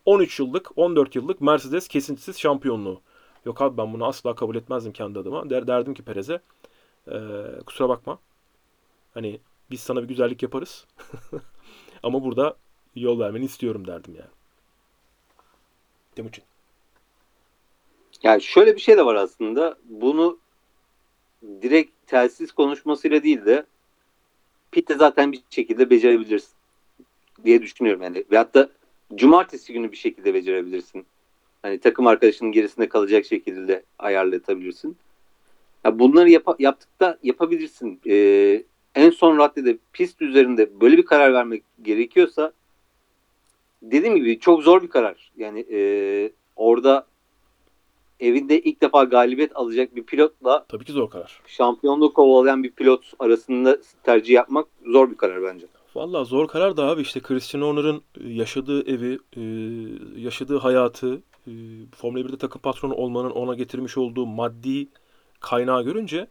13 0.04 0.40
yıllık, 0.40 0.78
14 0.78 1.16
yıllık 1.16 1.40
Mercedes 1.40 1.88
kesintisiz 1.88 2.38
şampiyonluğu. 2.38 3.00
Yok 3.44 3.62
abi 3.62 3.76
ben 3.76 3.92
bunu 3.92 4.06
asla 4.06 4.34
kabul 4.34 4.56
etmezdim 4.56 4.92
kendi 4.92 5.18
adıma. 5.18 5.50
Der, 5.50 5.66
derdim 5.66 5.94
ki 5.94 6.02
Perez'e 6.02 6.40
"Ee, 7.12 7.18
kusura 7.66 7.88
bakma. 7.88 8.18
Hani 9.14 9.40
biz 9.70 9.80
sana 9.80 10.02
bir 10.02 10.08
güzellik 10.08 10.42
yaparız. 10.42 10.86
Ama 12.02 12.24
burada 12.24 12.56
yol 12.94 13.20
vermeni 13.20 13.44
istiyorum 13.44 13.86
derdim 13.86 14.14
yani. 14.14 14.35
Timuçin. 16.16 16.44
Yani 18.22 18.42
şöyle 18.42 18.76
bir 18.76 18.80
şey 18.80 18.96
de 18.96 19.06
var 19.06 19.14
aslında. 19.14 19.78
Bunu 19.84 20.38
direkt 21.62 22.06
telsiz 22.06 22.52
konuşmasıyla 22.52 23.22
değil 23.22 23.44
de 23.46 23.66
pitte 24.72 24.94
zaten 24.94 25.32
bir 25.32 25.42
şekilde 25.50 25.90
becerebilirsin 25.90 26.54
diye 27.44 27.62
düşünüyorum 27.62 28.02
yani. 28.02 28.24
Ve 28.30 28.36
hatta 28.38 28.68
cumartesi 29.14 29.72
günü 29.72 29.92
bir 29.92 29.96
şekilde 29.96 30.34
becerebilirsin. 30.34 31.06
Hani 31.62 31.80
takım 31.80 32.06
arkadaşının 32.06 32.52
gerisinde 32.52 32.88
kalacak 32.88 33.24
şekilde 33.24 33.82
ayarlatabilirsin. 33.98 34.96
Ya 35.84 35.98
bunları 35.98 36.30
yap- 36.30 36.60
yaptıkta 36.60 37.18
yapabilirsin. 37.22 38.00
Ee, 38.06 38.62
en 38.94 39.10
son 39.10 39.38
raddede 39.38 39.78
pist 39.92 40.22
üzerinde 40.22 40.80
böyle 40.80 40.96
bir 40.96 41.06
karar 41.06 41.32
vermek 41.32 41.62
gerekiyorsa 41.82 42.52
dediğim 43.90 44.16
gibi 44.16 44.38
çok 44.40 44.62
zor 44.62 44.82
bir 44.82 44.88
karar. 44.88 45.32
Yani 45.36 45.66
ee, 45.72 46.32
orada 46.56 47.06
evinde 48.20 48.60
ilk 48.60 48.82
defa 48.82 49.04
galibiyet 49.04 49.56
alacak 49.56 49.96
bir 49.96 50.02
pilotla 50.02 50.64
Tabii 50.68 50.84
ki 50.84 50.92
zor 50.92 51.10
karar. 51.10 51.40
şampiyonluğu 51.46 52.12
kovalayan 52.12 52.62
bir 52.62 52.70
pilot 52.70 53.12
arasında 53.18 53.78
tercih 54.02 54.34
yapmak 54.34 54.66
zor 54.86 55.10
bir 55.10 55.16
karar 55.16 55.42
bence. 55.42 55.66
Vallahi 55.94 56.28
zor 56.28 56.48
karar 56.48 56.76
da 56.76 56.84
abi 56.84 57.02
işte 57.02 57.20
Christian 57.20 57.62
Horner'ın 57.62 58.02
e, 58.20 58.28
yaşadığı 58.28 58.90
evi, 58.90 59.18
e, 59.36 59.42
yaşadığı 60.20 60.58
hayatı, 60.58 61.22
e, 61.46 61.52
Formula 61.96 62.20
1'de 62.20 62.38
takım 62.38 62.60
patronu 62.60 62.94
olmanın 62.94 63.30
ona 63.30 63.54
getirmiş 63.54 63.98
olduğu 63.98 64.26
maddi 64.26 64.88
kaynağı 65.40 65.82
görünce 65.84 66.26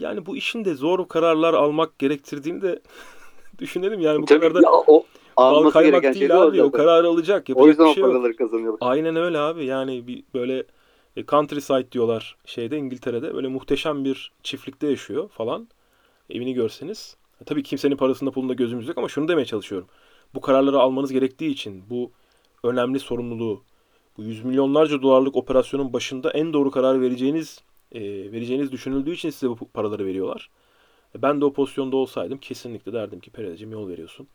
yani 0.00 0.26
bu 0.26 0.36
işin 0.36 0.64
de 0.64 0.74
zor 0.74 1.08
kararlar 1.08 1.54
almak 1.54 1.98
gerektirdiğini 1.98 2.62
de 2.62 2.80
düşünelim 3.58 4.00
yani 4.00 4.22
bu 4.22 4.26
kadar 4.26 4.54
da 4.54 4.60
ya, 4.64 4.70
o 4.72 5.04
bal 5.36 5.54
alması 5.56 5.72
kaymak 5.72 6.02
gereken 6.02 6.12
şey 6.12 6.20
değil 6.20 6.30
de 6.30 6.36
o 6.38 6.40
abi. 6.40 6.62
O 6.62 6.70
zaten. 6.70 6.78
kararı 6.78 7.08
alacak. 7.08 7.50
O 7.56 7.66
Yapacak 7.66 7.68
yüzden 7.68 7.86
bir 7.86 7.90
o 7.90 7.94
şey 7.94 8.04
yok. 8.04 8.12
paraları 8.12 8.36
kazanıyor. 8.36 8.78
Aynen 8.80 9.16
öyle 9.16 9.38
abi. 9.38 9.64
Yani 9.64 10.06
bir 10.06 10.24
böyle 10.34 10.64
e, 11.16 11.26
countryside 11.26 11.92
diyorlar 11.92 12.36
şeyde 12.44 12.76
İngiltere'de. 12.78 13.34
Böyle 13.34 13.48
muhteşem 13.48 14.04
bir 14.04 14.32
çiftlikte 14.42 14.86
yaşıyor 14.86 15.28
falan. 15.28 15.68
Evini 16.30 16.54
görseniz. 16.54 17.16
E, 17.40 17.44
tabii 17.44 17.62
kimsenin 17.62 17.96
parasında 17.96 18.30
pulunda 18.30 18.54
gözümüz 18.54 18.88
yok 18.88 18.98
ama 18.98 19.08
şunu 19.08 19.28
demeye 19.28 19.44
çalışıyorum. 19.44 19.88
Bu 20.34 20.40
kararları 20.40 20.78
almanız 20.80 21.12
gerektiği 21.12 21.50
için 21.50 21.84
bu 21.90 22.12
önemli 22.64 23.00
sorumluluğu 23.00 23.62
bu 24.16 24.22
yüz 24.22 24.44
milyonlarca 24.44 25.02
dolarlık 25.02 25.36
operasyonun 25.36 25.92
başında 25.92 26.30
en 26.30 26.52
doğru 26.52 26.70
karar 26.70 27.00
vereceğiniz 27.00 27.60
e, 27.92 28.00
vereceğiniz 28.32 28.72
düşünüldüğü 28.72 29.12
için 29.12 29.30
size 29.30 29.48
bu 29.50 29.56
paraları 29.56 30.06
veriyorlar. 30.06 30.50
E, 31.16 31.22
ben 31.22 31.40
de 31.40 31.44
o 31.44 31.52
pozisyonda 31.52 31.96
olsaydım 31.96 32.38
kesinlikle 32.38 32.92
derdim 32.92 33.20
ki 33.20 33.30
Perez'cim 33.30 33.72
yol 33.72 33.88
veriyorsun. 33.88 34.28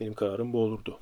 Benim 0.00 0.14
kararım 0.14 0.52
bu 0.52 0.58
olurdu. 0.62 0.98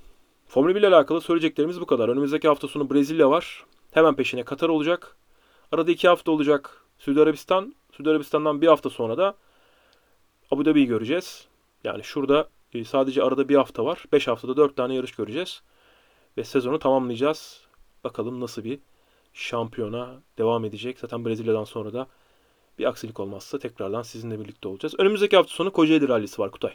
Formula 0.48 0.74
1 0.74 0.80
ile 0.80 0.86
alakalı 0.86 1.20
söyleyeceklerimiz 1.20 1.80
bu 1.80 1.86
kadar. 1.86 2.08
Önümüzdeki 2.08 2.48
hafta 2.48 2.68
sonu 2.68 2.90
Brezilya 2.90 3.30
var. 3.30 3.64
Hemen 3.90 4.16
peşine 4.16 4.42
Katar 4.44 4.68
olacak. 4.68 5.16
Arada 5.72 5.90
iki 5.90 6.08
hafta 6.08 6.32
olacak 6.32 6.84
Suudi 6.98 7.20
Arabistan. 7.20 7.74
Suudi 7.92 8.10
Arabistan'dan 8.10 8.60
bir 8.60 8.66
hafta 8.66 8.90
sonra 8.90 9.18
da 9.18 9.34
Abu 10.50 10.64
Dhabi'yi 10.64 10.86
göreceğiz. 10.86 11.46
Yani 11.84 12.04
şurada 12.04 12.48
e, 12.74 12.84
sadece 12.84 13.22
arada 13.22 13.48
bir 13.48 13.56
hafta 13.56 13.84
var. 13.84 14.04
Beş 14.12 14.28
haftada 14.28 14.56
dört 14.56 14.76
tane 14.76 14.94
yarış 14.94 15.12
göreceğiz. 15.12 15.62
Ve 16.36 16.44
sezonu 16.44 16.78
tamamlayacağız. 16.78 17.60
Bakalım 18.04 18.40
nasıl 18.40 18.64
bir 18.64 18.78
şampiyona 19.32 20.20
devam 20.38 20.64
edecek. 20.64 20.98
Zaten 20.98 21.24
Brezilya'dan 21.24 21.64
sonra 21.64 21.92
da 21.92 22.06
bir 22.78 22.84
aksilik 22.84 23.20
olmazsa 23.20 23.58
tekrardan 23.58 24.02
sizinle 24.02 24.40
birlikte 24.40 24.68
olacağız. 24.68 24.94
Önümüzdeki 24.98 25.36
hafta 25.36 25.52
sonu 25.52 25.72
Kocaeli 25.72 26.08
Rallisi 26.08 26.42
var 26.42 26.50
Kutay. 26.50 26.72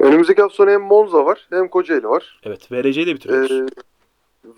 Önümüzdeki 0.00 0.42
hafta 0.42 0.54
sonu 0.56 0.70
hem 0.70 0.80
Monza 0.82 1.24
var 1.26 1.46
hem 1.50 1.68
Kocaeli 1.68 2.08
var. 2.08 2.40
Evet 2.44 2.72
VRC'yi 2.72 3.06
de 3.06 3.14
bitiriyoruz. 3.14 3.50
Ee, 3.50 3.66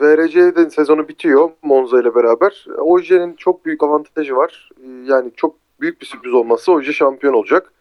VRC'de 0.01 0.71
sezonu 0.71 1.09
bitiyor 1.09 1.51
Monza 1.63 2.01
ile 2.01 2.15
beraber. 2.15 2.67
Oje'nin 2.79 3.35
çok 3.35 3.65
büyük 3.65 3.83
avantajı 3.83 4.37
var. 4.37 4.71
Ee, 4.83 4.87
Yani 5.05 5.31
çok 5.37 5.57
büyük 5.81 6.01
bir 6.01 6.07
sürpriz 6.07 6.35
olmazsa 6.35 6.73
Oje 6.73 6.93
şampiyon 6.93 7.35
olacak. 7.35 7.73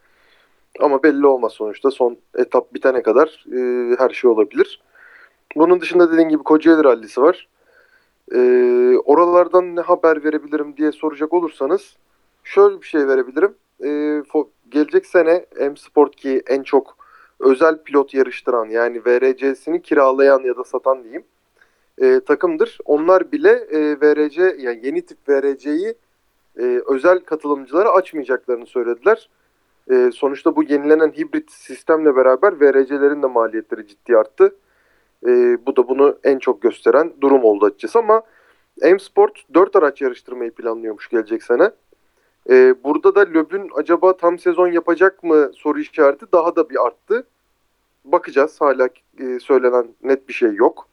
Ama 0.79 1.03
belli 1.03 1.27
olmaz 1.27 1.51
sonuçta. 1.53 1.91
Son 1.91 2.17
etap 2.35 2.73
bitene 2.73 3.01
kadar 3.03 3.45
e, 3.55 3.59
her 3.97 4.09
şey 4.09 4.31
olabilir. 4.31 4.81
Bunun 5.55 5.81
dışında 5.81 6.11
dediğim 6.11 6.29
gibi 6.29 6.43
Kocaeli 6.43 6.83
rallisi 6.83 7.21
var. 7.21 7.47
Ee, 8.35 8.95
oralardan 9.05 9.75
ne 9.75 9.81
haber 9.81 10.23
verebilirim 10.23 10.77
diye 10.77 10.91
soracak 10.91 11.33
olursanız 11.33 11.95
şöyle 12.43 12.81
bir 12.81 12.85
şey 12.87 13.07
verebilirim. 13.07 13.55
Fo- 14.21 14.47
gelecek 14.69 15.05
sene 15.05 15.45
M 15.59 15.75
Sport 15.75 16.15
ki 16.15 16.41
en 16.47 16.63
çok 16.63 16.97
özel 17.39 17.83
pilot 17.83 18.13
yarıştıran 18.13 18.65
yani 18.65 19.05
VRC'sini 19.05 19.81
kiralayan 19.81 20.43
ya 20.43 20.57
da 20.57 20.63
satan 20.63 21.03
diyeyim 21.03 21.23
e, 22.01 22.19
takımdır. 22.19 22.77
Onlar 22.85 23.31
bile 23.31 23.49
e, 23.49 24.01
VRC 24.01 24.55
yani 24.59 24.79
yeni 24.83 25.01
tip 25.01 25.17
VRC'yi 25.29 25.95
e, 26.59 26.81
özel 26.87 27.19
katılımcılara 27.19 27.89
açmayacaklarını 27.89 28.65
söylediler. 28.65 29.29
E, 29.91 30.09
sonuçta 30.13 30.55
bu 30.55 30.63
yenilenen 30.63 31.11
hibrit 31.11 31.51
sistemle 31.51 32.15
beraber 32.15 32.61
VRC'lerin 32.61 33.23
de 33.23 33.27
maliyetleri 33.27 33.87
ciddi 33.87 34.17
arttı. 34.17 34.55
E, 35.27 35.57
bu 35.65 35.75
da 35.75 35.87
bunu 35.87 36.17
en 36.23 36.39
çok 36.39 36.61
gösteren 36.61 37.13
durum 37.21 37.43
oldu 37.43 37.65
açıkçası 37.65 37.99
ama 37.99 38.21
M-Sport 38.81 39.53
4 39.53 39.75
araç 39.75 40.01
yarıştırmayı 40.01 40.51
planlıyormuş 40.51 41.09
gelecek 41.09 41.43
sene. 41.43 41.71
E, 42.49 42.83
burada 42.83 43.15
da 43.15 43.19
Löb'ün 43.19 43.69
acaba 43.75 44.17
tam 44.17 44.39
sezon 44.39 44.67
yapacak 44.67 45.23
mı 45.23 45.51
soru 45.55 45.79
işareti 45.79 46.25
daha 46.33 46.55
da 46.55 46.69
bir 46.69 46.85
arttı. 46.85 47.27
Bakacağız. 48.05 48.61
Hala 48.61 48.89
e, 49.19 49.39
söylenen 49.39 49.87
net 50.03 50.27
bir 50.27 50.33
şey 50.33 50.53
yok. 50.53 50.87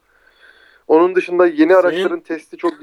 Onun 0.87 1.15
dışında 1.15 1.45
yeni 1.47 1.57
Senin- 1.57 1.69
araçların 1.73 2.19
testi 2.19 2.57
çok... 2.57 2.73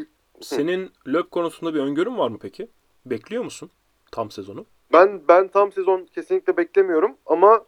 Senin 0.41 0.91
löp 1.07 1.31
konusunda 1.31 1.75
bir 1.75 1.81
öngörün 1.81 2.19
var 2.19 2.29
mı 2.29 2.39
peki? 2.43 2.69
Bekliyor 3.07 3.45
musun 3.45 3.71
tam 4.13 4.31
sezonu? 4.31 4.67
Ben 4.93 5.21
ben 5.29 5.49
tam 5.49 5.73
sezon 5.73 6.07
kesinlikle 6.15 6.57
beklemiyorum 6.57 7.17
ama 7.27 7.65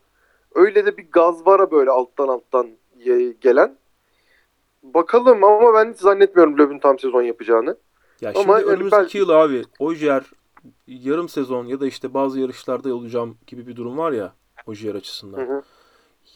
öyle 0.54 0.86
de 0.86 0.96
bir 0.96 1.06
gaz 1.10 1.46
var 1.46 1.70
böyle 1.70 1.90
alttan 1.90 2.28
alttan 2.28 2.68
gelen. 3.40 3.76
Bakalım 4.82 5.44
ama 5.44 5.74
ben 5.74 5.92
hiç 5.92 5.98
zannetmiyorum 6.00 6.58
Löb'ün 6.58 6.78
tam 6.78 6.98
sezon 6.98 7.22
yapacağını. 7.22 7.76
Ya 8.20 8.30
Ama 8.30 8.40
şimdi 8.40 8.50
yani 8.52 8.64
önümüzdeki 8.64 9.02
belki- 9.02 9.18
yıl 9.18 9.28
abi 9.28 9.62
Ojier 9.78 10.22
yarım 10.86 11.28
sezon 11.28 11.66
ya 11.66 11.80
da 11.80 11.86
işte 11.86 12.14
bazı 12.14 12.40
yarışlarda 12.40 12.94
olacağım 12.94 13.38
gibi 13.46 13.66
bir 13.66 13.76
durum 13.76 13.98
var 13.98 14.12
ya 14.12 14.32
Ojier 14.66 14.94
açısından. 14.94 15.38
Hı 15.38 15.56
hı. 15.56 15.62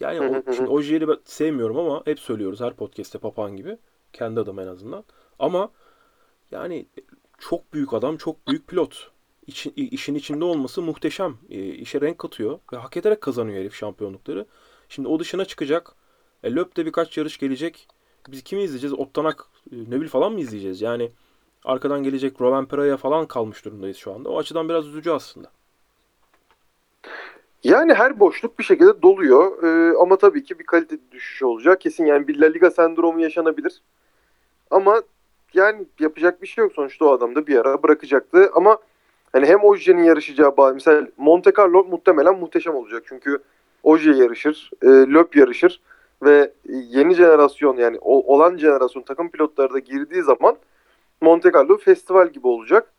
Yani 0.00 0.42
o, 0.48 0.52
şimdi 0.52 0.70
Ojier'i 0.70 1.08
ben 1.08 1.18
sevmiyorum 1.24 1.78
ama 1.78 2.02
hep 2.04 2.20
söylüyoruz 2.20 2.60
her 2.60 2.74
podcast'te 2.74 3.18
papağan 3.18 3.56
gibi. 3.56 3.78
Kendi 4.12 4.40
adım 4.40 4.58
en 4.58 4.66
azından. 4.66 5.04
Ama 5.38 5.70
yani 6.50 6.86
çok 7.38 7.72
büyük 7.72 7.92
adam, 7.92 8.16
çok 8.16 8.48
büyük 8.48 8.68
pilot. 8.68 9.10
İşin 9.76 10.14
içinde 10.14 10.44
olması 10.44 10.82
muhteşem. 10.82 11.36
E, 11.50 11.64
işe 11.64 12.00
renk 12.00 12.18
katıyor 12.18 12.58
ve 12.72 12.76
hak 12.76 12.96
ederek 12.96 13.20
kazanıyor 13.20 13.58
herif 13.58 13.74
şampiyonlukları. 13.74 14.46
Şimdi 14.88 15.08
o 15.08 15.18
dışına 15.18 15.44
çıkacak. 15.44 15.94
E, 16.42 16.54
Löp'te 16.54 16.86
birkaç 16.86 17.18
yarış 17.18 17.38
gelecek. 17.38 17.88
Biz 18.28 18.42
kimi 18.42 18.62
izleyeceğiz? 18.62 18.94
Ottanak, 18.94 19.46
e, 19.72 19.76
Nöbil 19.76 20.08
falan 20.08 20.32
mı 20.32 20.40
izleyeceğiz? 20.40 20.80
Yani 20.80 21.10
arkadan 21.64 22.02
gelecek 22.02 22.40
Rovanpera'ya 22.40 22.96
falan 22.96 23.26
kalmış 23.26 23.64
durumdayız 23.64 23.96
şu 23.96 24.12
anda. 24.12 24.28
O 24.30 24.38
açıdan 24.38 24.68
biraz 24.68 24.86
üzücü 24.86 25.10
aslında. 25.10 25.50
Yani 27.64 27.94
her 27.94 28.20
boşluk 28.20 28.58
bir 28.58 28.64
şekilde 28.64 29.02
doluyor. 29.02 29.62
Ee, 29.62 29.98
ama 29.98 30.16
tabii 30.16 30.44
ki 30.44 30.58
bir 30.58 30.64
kalite 30.66 30.96
düşüşü 31.12 31.44
olacak. 31.44 31.80
Kesin 31.80 32.06
yani 32.06 32.28
bir 32.28 32.40
La 32.40 32.46
Liga 32.46 32.70
sendromu 32.70 33.20
yaşanabilir. 33.20 33.82
Ama 34.70 35.02
yani 35.54 35.86
yapacak 36.00 36.42
bir 36.42 36.46
şey 36.46 36.64
yok. 36.64 36.72
Sonuçta 36.72 37.04
o 37.04 37.12
adam 37.12 37.34
da 37.34 37.46
bir 37.46 37.56
ara 37.56 37.82
bırakacaktı. 37.82 38.50
Ama 38.54 38.78
hani 39.32 39.46
hem 39.46 39.64
Oje'nin 39.64 40.02
yarışacağı 40.02 40.56
bazı 40.56 40.74
mesela 40.74 41.06
Monte 41.16 41.52
Carlo 41.58 41.84
muhtemelen 41.84 42.38
muhteşem 42.38 42.74
olacak. 42.74 43.02
Çünkü 43.06 43.38
Oje 43.82 44.10
yarışır, 44.10 44.70
e, 44.82 44.86
Löp 44.86 45.36
yarışır. 45.36 45.80
ve 46.22 46.52
yeni 46.68 47.14
jenerasyon 47.14 47.76
yani 47.76 47.98
olan 48.00 48.56
jenerasyon 48.56 49.02
takım 49.02 49.30
pilotları 49.30 49.72
da 49.74 49.78
girdiği 49.78 50.22
zaman 50.22 50.56
Monte 51.20 51.50
Carlo 51.54 51.78
festival 51.78 52.28
gibi 52.28 52.46
olacak. 52.46 52.92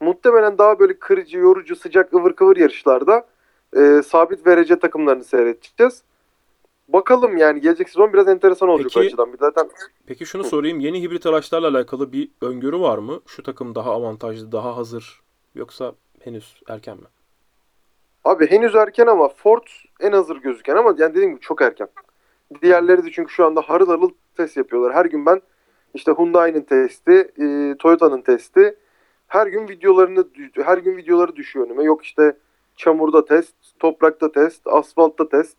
Muhtemelen 0.00 0.58
daha 0.58 0.78
böyle 0.78 0.98
kırıcı, 0.98 1.38
yorucu, 1.38 1.76
sıcak, 1.76 2.14
ıvır 2.14 2.32
kıvır 2.32 2.56
yarışlarda 2.56 3.26
e, 3.76 4.02
sabit 4.02 4.46
verece 4.46 4.78
takımlarını 4.78 5.24
seyredeceğiz. 5.24 6.02
Bakalım 6.88 7.36
yani 7.36 7.60
gelecek 7.60 7.88
sezon 7.88 8.12
biraz 8.12 8.28
enteresan 8.28 8.68
olacak 8.68 8.90
Peki- 8.94 9.06
açıdan. 9.06 9.32
Bir 9.32 9.38
zaten 9.38 9.70
Peki 10.06 10.26
şunu 10.26 10.44
sorayım. 10.44 10.80
Yeni 10.80 11.02
hibrit 11.02 11.26
araçlarla 11.26 11.68
alakalı 11.68 12.12
bir 12.12 12.30
öngörü 12.40 12.80
var 12.80 12.98
mı? 12.98 13.20
Şu 13.26 13.42
takım 13.42 13.74
daha 13.74 13.92
avantajlı, 13.92 14.52
daha 14.52 14.76
hazır 14.76 15.20
yoksa 15.54 15.92
henüz 16.20 16.62
erken 16.68 16.96
mi? 16.96 17.06
Abi 18.24 18.50
henüz 18.50 18.74
erken 18.74 19.06
ama 19.06 19.28
Ford 19.28 19.62
en 20.00 20.12
hazır 20.12 20.36
gözüken 20.36 20.76
ama 20.76 20.94
yani 20.98 21.14
dediğim 21.14 21.30
gibi 21.30 21.40
çok 21.40 21.62
erken. 21.62 21.88
Diğerleri 22.62 23.04
de 23.04 23.10
çünkü 23.10 23.32
şu 23.32 23.46
anda 23.46 23.60
harıl 23.60 23.88
harıl 23.88 24.10
test 24.36 24.56
yapıyorlar. 24.56 24.94
Her 24.94 25.04
gün 25.06 25.26
ben 25.26 25.40
işte 25.96 26.12
Hyundai'nin 26.12 26.60
testi, 26.60 27.32
e, 27.38 27.76
Toyota'nın 27.78 28.20
testi 28.22 28.76
her 29.28 29.46
gün 29.46 29.68
videolarını 29.68 30.24
her 30.64 30.78
gün 30.78 30.96
videoları 30.96 31.36
düşüyor 31.36 31.66
önüme. 31.66 31.84
Yok 31.84 32.04
işte 32.04 32.36
çamurda 32.76 33.24
test, 33.24 33.54
toprakta 33.78 34.32
test, 34.32 34.66
asfaltta 34.66 35.28
test. 35.28 35.56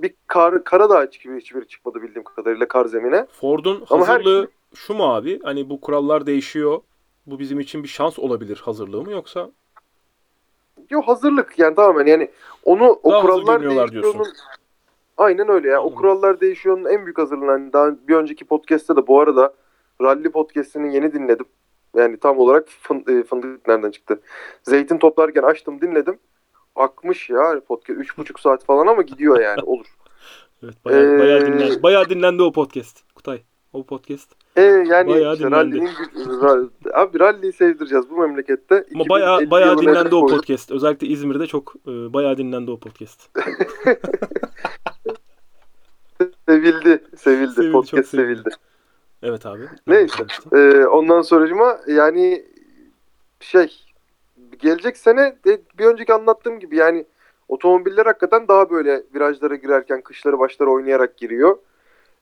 Bir 0.00 0.14
kar, 0.26 0.64
Karadağ 0.64 1.04
gibi 1.04 1.40
hiçbiri 1.40 1.68
çıkmadı 1.68 2.02
bildiğim 2.02 2.24
kadarıyla 2.24 2.68
kar 2.68 2.84
zemine. 2.84 3.26
Ford'un 3.40 3.84
Ama 3.90 4.06
her- 4.06 4.12
hazırlığı 4.12 4.48
şu 4.74 4.94
mu 4.94 5.14
abi? 5.14 5.40
Hani 5.42 5.70
bu 5.70 5.80
kurallar 5.80 6.26
değişiyor. 6.26 6.80
Bu 7.26 7.38
bizim 7.38 7.60
için 7.60 7.82
bir 7.82 7.88
şans 7.88 8.18
olabilir 8.18 8.62
hazırlığı 8.64 9.02
mı 9.02 9.12
yoksa? 9.12 9.50
Yok 10.90 11.08
hazırlık 11.08 11.58
yani 11.58 11.74
tamamen 11.74 12.06
yani 12.06 12.30
onu 12.64 13.00
o 13.02 13.10
Daha 13.10 13.22
kurallar 13.22 13.92
diyorsun. 13.92 14.26
Aynen 15.16 15.48
öyle 15.48 15.68
ya. 15.68 15.82
O 15.82 15.94
kurallar 15.94 16.40
değişiyor'nun 16.40 16.84
en 16.84 17.04
büyük 17.04 17.18
hazırlığını 17.18 17.50
hani 17.50 17.72
daha 17.72 17.90
bir 18.08 18.14
önceki 18.14 18.44
podcast'te 18.44 18.96
de 18.96 19.06
bu 19.06 19.20
arada 19.20 19.54
Rally 20.02 20.30
podcast'ini 20.30 20.94
yeni 20.94 21.12
dinledim. 21.12 21.46
Yani 21.96 22.16
tam 22.20 22.38
olarak 22.38 22.68
fın- 22.68 23.20
e, 23.20 23.24
fındık 23.24 23.68
nereden 23.68 23.90
çıktı? 23.90 24.20
Zeytin 24.62 24.98
toplarken 24.98 25.42
açtım 25.42 25.80
dinledim. 25.80 26.18
Akmış 26.76 27.30
ya 27.30 27.60
podcast. 27.68 28.00
Üç 28.00 28.18
buçuk 28.18 28.40
saat 28.40 28.64
falan 28.64 28.86
ama 28.86 29.02
gidiyor 29.02 29.40
yani 29.40 29.62
olur. 29.62 29.86
Evet 30.64 30.84
bayağı, 30.84 31.14
Ee, 31.16 31.18
bayağı 31.18 31.40
dinlendi. 31.46 31.82
Bayağı 31.82 32.08
dinlendi 32.08 32.42
o 32.42 32.52
podcast. 32.52 33.14
Kutay. 33.14 33.42
O 33.72 33.82
podcast. 33.86 34.30
E 34.56 34.62
yani 34.62 35.08
Bayağı 35.10 35.34
işte 35.34 35.46
dinlendi. 35.46 35.88
abi 36.94 37.20
rally'yi 37.20 37.52
sevdireceğiz 37.52 38.10
bu 38.10 38.16
memlekette. 38.18 38.74
Ama 38.74 38.84
2050 39.04 39.08
bayağı 39.08 39.50
bayağı 39.50 39.78
dinlendi 39.78 40.14
o 40.14 40.20
koyduk. 40.20 40.36
podcast. 40.36 40.70
Özellikle 40.70 41.06
İzmir'de 41.06 41.46
çok 41.46 41.74
e, 41.86 42.12
bayağı 42.12 42.36
dinlendi 42.38 42.70
o 42.70 42.78
podcast. 42.78 43.20
Sevildi, 46.48 47.04
sevildi. 47.16 47.52
Sevildi, 47.52 47.72
podcast 47.72 48.08
sevildi. 48.08 48.34
sevildi. 48.42 48.50
Evet 49.22 49.46
abi. 49.46 49.62
Neyse. 49.86 50.26
Ee, 50.52 50.86
ondan 50.86 51.22
sonracıma 51.22 51.78
yani 51.86 52.44
şey 53.40 53.84
gelecek 54.58 54.96
sene 54.96 55.36
de 55.44 55.60
bir 55.78 55.84
önceki 55.84 56.14
anlattığım 56.14 56.60
gibi 56.60 56.76
yani 56.76 57.04
otomobiller 57.48 58.06
hakikaten 58.06 58.48
daha 58.48 58.70
böyle 58.70 59.02
virajlara 59.14 59.54
girerken 59.54 60.00
kışları 60.00 60.38
başları 60.38 60.70
oynayarak 60.70 61.16
giriyor. 61.16 61.58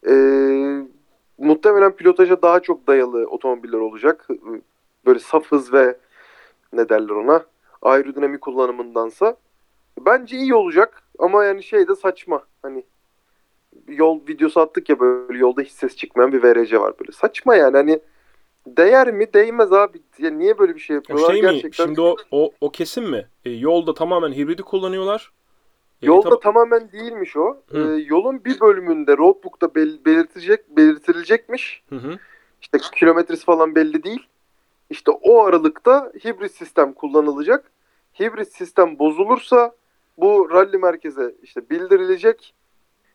Ee, 0.07 0.83
muhtemelen 1.39 1.93
pilotaja 1.97 2.43
daha 2.43 2.61
çok 2.61 2.87
dayalı 2.87 3.27
otomobiller 3.27 3.79
olacak. 3.79 4.29
Böyle 5.07 5.19
saf 5.19 5.47
hız 5.47 5.73
ve 5.73 5.97
ne 6.73 6.89
derler 6.89 7.15
ona 7.15 7.45
aerodinamik 7.83 8.41
kullanımındansa. 8.41 9.37
Bence 10.01 10.37
iyi 10.37 10.55
olacak 10.55 11.03
ama 11.19 11.45
yani 11.45 11.63
şey 11.63 11.89
de 11.89 11.95
saçma. 11.95 12.43
Hani 12.63 12.85
yol 13.91 14.21
videosu 14.29 14.61
attık 14.61 14.89
ya 14.89 15.01
böyle 15.01 15.39
yolda 15.39 15.63
hiç 15.63 15.71
ses 15.73 15.97
çıkmayan 15.97 16.33
bir 16.33 16.43
VRC 16.43 16.81
var 16.81 16.95
böyle. 17.01 17.13
Saçma 17.13 17.57
yani 17.57 17.77
hani 17.77 18.01
değer 18.67 19.13
mi 19.13 19.33
değmez 19.35 19.73
abi. 19.73 20.01
Ya 20.19 20.31
niye 20.31 20.59
böyle 20.59 20.75
bir 20.75 20.81
şey 20.81 20.95
yapıyorlar 20.95 21.33
şey 21.33 21.43
mi? 21.43 21.51
gerçekten? 21.53 21.85
Şimdi 21.85 22.01
o, 22.01 22.17
o, 22.31 22.51
o 22.61 22.71
kesin 22.71 23.11
mi? 23.11 23.29
E, 23.45 23.51
yolda 23.51 23.95
tamamen 23.95 24.33
hibridi 24.33 24.63
kullanıyorlar. 24.63 25.33
E, 26.03 26.07
Yolda 26.07 26.29
tam- 26.29 26.41
tamamen 26.41 26.93
değilmiş 26.93 27.37
o. 27.37 27.57
Hı. 27.71 27.79
Ee, 27.79 28.03
yolun 28.03 28.45
bir 28.45 28.61
bölümünde 28.61 29.17
roadbook'ta 29.17 29.67
bel- 29.67 30.05
belirtilecek 30.05 30.77
belirtilecekmiş. 30.77 31.83
Hı 31.89 31.97
hı. 31.97 32.19
İşte 32.63 32.79
kilometresi 32.97 33.45
falan 33.45 33.75
belli 33.75 34.03
değil. 34.03 34.27
İşte 34.91 35.11
o 35.11 35.45
aralıkta 35.45 36.13
hibrit 36.25 36.53
sistem 36.53 36.93
kullanılacak. 36.93 37.71
Hibrit 38.21 38.53
sistem 38.53 38.99
bozulursa 38.99 39.73
bu 40.19 40.51
rally 40.51 40.77
merkeze 40.77 41.35
işte 41.43 41.71
bildirilecek. 41.71 42.55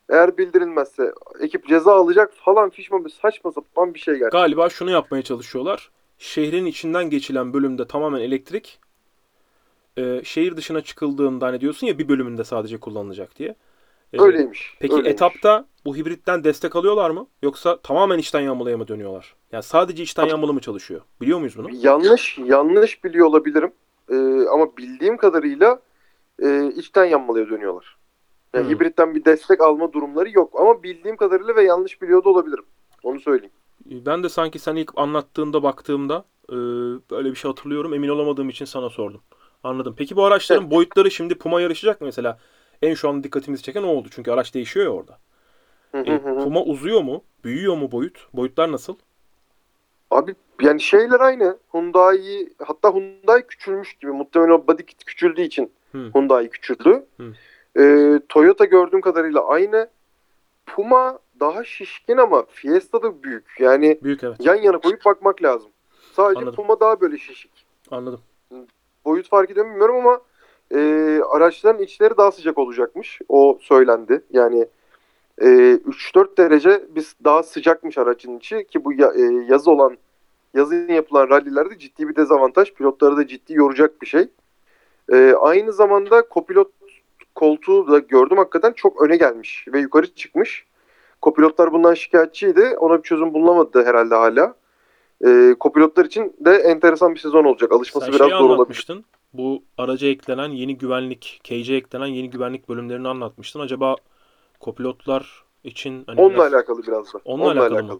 Eğer 0.10 0.38
bildirilmezse 0.38 1.14
ekip 1.40 1.68
ceza 1.68 1.94
alacak 1.96 2.34
falan 2.34 2.70
fişman 2.70 3.06
bir 3.06 3.10
saçma 3.10 3.52
sapan 3.52 3.94
bir 3.94 4.00
şey 4.00 4.14
gerçekten. 4.14 4.40
Galiba 4.40 4.70
şunu 4.70 4.92
yapmaya 4.92 5.22
çalışıyorlar. 5.22 5.92
Şehrin 6.18 6.66
içinden 6.66 7.10
geçilen 7.10 7.54
bölümde 7.54 7.88
tamamen 7.88 8.22
elektrik. 8.22 8.80
E, 9.98 10.22
şehir 10.24 10.58
dışına 10.58 10.82
çıkıldığında 10.82 11.46
hani 11.46 11.62
diyorsun 11.62 11.88
ya 11.88 11.98
bir 11.98 12.10
bölümünde 12.10 12.44
sadece 12.44 12.78
kullanılacak 12.80 13.36
diye. 13.38 13.56
E, 14.14 14.22
Öyleymiş. 14.22 14.78
Peki 14.80 14.94
öyleymiş. 14.94 15.14
etapta 15.14 15.66
bu 15.86 15.96
hibritten 15.96 16.44
destek 16.44 16.76
alıyorlar 16.76 17.10
mı? 17.10 17.28
Yoksa 17.42 17.78
tamamen 17.78 18.18
içten 18.18 18.42
yanmalıya 18.42 18.78
mı 18.78 18.88
dönüyorlar? 18.88 19.36
Yani 19.52 19.64
sadece 19.64 20.04
içten 20.04 20.26
yanmalı 20.26 20.54
mı 20.54 20.60
çalışıyor? 20.60 21.02
Biliyor 21.22 21.40
muyuz 21.40 21.58
bunu? 21.58 21.70
Yanlış 21.74 22.38
yanlış 22.38 23.04
biliyor 23.04 23.28
olabilirim. 23.28 23.72
Ee, 24.10 24.16
ama 24.54 24.78
bildiğim 24.78 25.18
kadarıyla 25.18 25.80
e, 26.44 26.68
içten 26.76 27.06
yanmalıya 27.06 27.50
dönüyorlar. 27.50 27.98
Yani 28.56 28.66
Hmm. 28.66 28.76
hibritten 28.76 29.16
bir 29.16 29.26
destek 29.26 29.62
alma 29.62 29.94
durumları 29.94 30.30
yok. 30.30 30.60
Ama 30.60 30.84
bildiğim 30.84 31.18
kadarıyla 31.18 31.56
ve 31.56 31.64
yanlış 31.64 32.02
biliyor 32.02 32.24
da 32.24 32.30
olabilirim. 32.30 32.66
Onu 33.04 33.20
söyleyeyim. 33.20 33.54
Ben 33.86 34.24
de 34.24 34.30
sanki 34.30 34.60
sen 34.60 34.76
ilk 34.76 34.92
anlattığında 34.96 35.64
baktığımda 35.64 36.26
e, 36.50 36.56
böyle 37.12 37.32
bir 37.32 37.36
şey 37.36 37.52
hatırlıyorum. 37.52 37.94
Emin 37.94 38.10
olamadığım 38.10 38.50
için 38.50 38.66
sana 38.66 38.90
sordum. 38.90 39.22
Anladım. 39.64 39.96
Peki 39.98 40.16
bu 40.16 40.26
araçların 40.26 40.72
boyutları 40.72 41.12
şimdi 41.12 41.36
Puma 41.36 41.62
yarışacak 41.62 42.02
mı 42.02 42.06
mesela? 42.06 42.40
En 42.82 42.94
şu 42.94 43.10
an 43.10 43.24
dikkatimizi 43.24 43.64
çeken 43.64 43.84
o 43.84 43.88
oldu. 43.88 44.08
Çünkü 44.12 44.32
araç 44.32 44.54
değişiyor 44.54 44.86
ya 44.86 44.92
orada. 44.92 45.20
E. 45.94 46.22
Puma 46.22 46.64
uzuyor 46.64 47.02
mu? 47.02 47.24
Büyüyor 47.44 47.78
mu 47.78 47.92
boyut? 47.92 48.28
Boyutlar 48.34 48.72
nasıl? 48.72 48.96
Abi 50.12 50.36
yani 50.62 50.82
şeyler 50.82 51.20
aynı. 51.20 51.58
Hyundai 51.74 52.50
hatta 52.66 52.94
Hyundai 52.94 53.48
küçülmüş 53.48 53.94
gibi. 53.94 54.12
Muhtemelen 54.12 54.52
o 54.52 54.68
body 54.68 54.84
kit 54.84 55.06
küçüldüğü 55.06 55.42
için 55.42 55.72
Hı. 55.92 56.12
Hyundai 56.16 56.50
küçüldü. 56.50 57.06
Hı. 57.18 57.34
Ee, 57.78 58.20
Toyota 58.30 58.66
gördüğüm 58.66 59.02
kadarıyla 59.02 59.48
aynı. 59.48 59.90
Puma 60.66 61.20
daha 61.40 61.64
şişkin 61.64 62.18
ama 62.18 62.46
Fiesta 62.46 63.02
da 63.02 63.24
büyük. 63.24 63.60
Yani 63.60 64.00
Büyük 64.04 64.24
evet. 64.24 64.36
yan 64.40 64.56
yana 64.56 64.78
koyup 64.78 65.06
bakmak 65.06 65.44
lazım. 65.44 65.72
Sadece 66.14 66.40
Anladım. 66.40 66.56
Puma 66.56 66.80
daha 66.80 67.02
böyle 67.02 67.18
şişik. 67.18 67.66
Anladım. 67.92 68.20
boyut 69.06 69.30
fark 69.30 69.52
ediyor 69.52 69.66
bilmiyorum 69.66 69.96
ama 69.96 70.22
e, 70.72 70.80
araçların 71.30 71.84
içleri 71.84 72.18
daha 72.18 72.32
sıcak 72.32 72.58
olacakmış. 72.58 73.22
O 73.30 73.58
söylendi. 73.62 74.22
Yani 74.32 74.68
e, 75.42 75.46
3-4 75.46 76.38
derece 76.38 76.86
biz 76.90 77.16
daha 77.24 77.44
sıcakmış 77.44 77.98
aracın 77.98 78.38
içi 78.38 78.68
ki 78.68 78.86
bu 78.86 78.94
ya, 78.94 79.12
e, 79.16 79.22
yazı 79.22 79.72
olan 79.72 79.98
yazın 80.54 80.88
yapılan 80.88 81.30
rallilerde 81.30 81.78
ciddi 81.80 82.10
bir 82.10 82.16
dezavantaj. 82.16 82.74
Pilotları 82.74 83.18
da 83.18 83.28
ciddi 83.28 83.54
yoracak 83.54 84.02
bir 84.02 84.08
şey. 84.08 84.28
E, 85.12 85.34
aynı 85.40 85.74
zamanda 85.74 86.22
kopilot 86.22 86.72
koltuğu 87.36 87.88
da 87.92 88.00
gördüm 88.00 88.38
hakikaten 88.38 88.74
çok 88.74 89.02
öne 89.02 89.18
gelmiş 89.18 89.66
ve 89.74 89.80
yukarı 89.80 90.14
çıkmış. 90.16 90.66
Kopilotlar 91.22 91.72
bundan 91.72 91.94
şikayetçiydi. 91.94 92.76
Ona 92.80 92.98
bir 92.98 93.04
çözüm 93.04 93.34
bulunamadı 93.34 93.86
herhalde 93.86 94.16
hala. 94.16 94.56
E, 95.26 95.56
kopilotlar 95.60 96.06
için 96.06 96.34
de 96.40 96.52
enteresan 96.52 97.16
bir 97.16 97.20
sezon 97.20 97.44
olacak. 97.44 97.72
Alışması 97.72 98.06
Sen 98.06 98.16
biraz 98.16 98.30
zor 98.30 98.50
olabilir. 98.50 98.88
Bu 99.34 99.64
araca 99.78 100.08
eklenen 100.08 100.50
yeni 100.50 100.78
güvenlik, 100.78 101.40
cage'e 101.44 101.76
eklenen 101.78 102.06
yeni 102.06 102.30
güvenlik 102.30 102.70
bölümlerini 102.70 103.08
anlatmıştın. 103.08 103.60
Acaba 103.60 103.96
kopilotlar 104.60 105.44
için 105.64 106.04
hani 106.08 106.22
Onunla 106.22 106.34
biraz- 106.36 106.54
alakalı 106.54 106.84
biraz 106.88 107.14
da. 107.14 107.20
Onunla 107.26 107.52
alakalı 107.62 107.84
mı? 107.84 108.00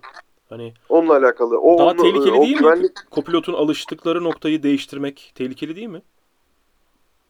Hani 0.50 0.74
Onunla 0.90 1.14
alakalı. 1.18 1.60
O, 1.60 1.78
Daha 1.78 1.88
onu- 1.88 2.02
tehlikeli 2.02 2.32
o 2.32 2.42
değil 2.42 2.56
mi? 2.56 2.60
güvenlik- 2.60 3.10
kopilotun 3.12 3.54
alıştıkları 3.54 4.24
noktayı 4.24 4.64
değiştirmek 4.64 5.32
tehlikeli 5.36 5.76
değil 5.76 5.88
mi? 5.88 6.02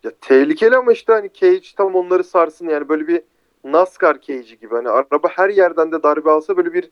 Ya, 0.06 0.12
tehlikeli 0.22 0.78
ama 0.78 0.92
işte 0.94 1.14
hani 1.14 1.30
cage 1.34 1.68
tam 1.78 1.96
onları 1.96 2.24
sarsın 2.24 2.70
yani 2.70 2.90
böyle 2.90 3.08
bir 3.08 3.22
NASCAR 3.64 4.22
cage'i 4.22 4.60
gibi. 4.60 4.76
Hani 4.76 4.90
araba 4.90 5.30
her 5.30 5.50
yerden 5.50 5.92
de 5.92 6.04
darbe 6.04 6.32
alsa 6.32 6.58
böyle 6.58 6.74
bir 6.74 6.90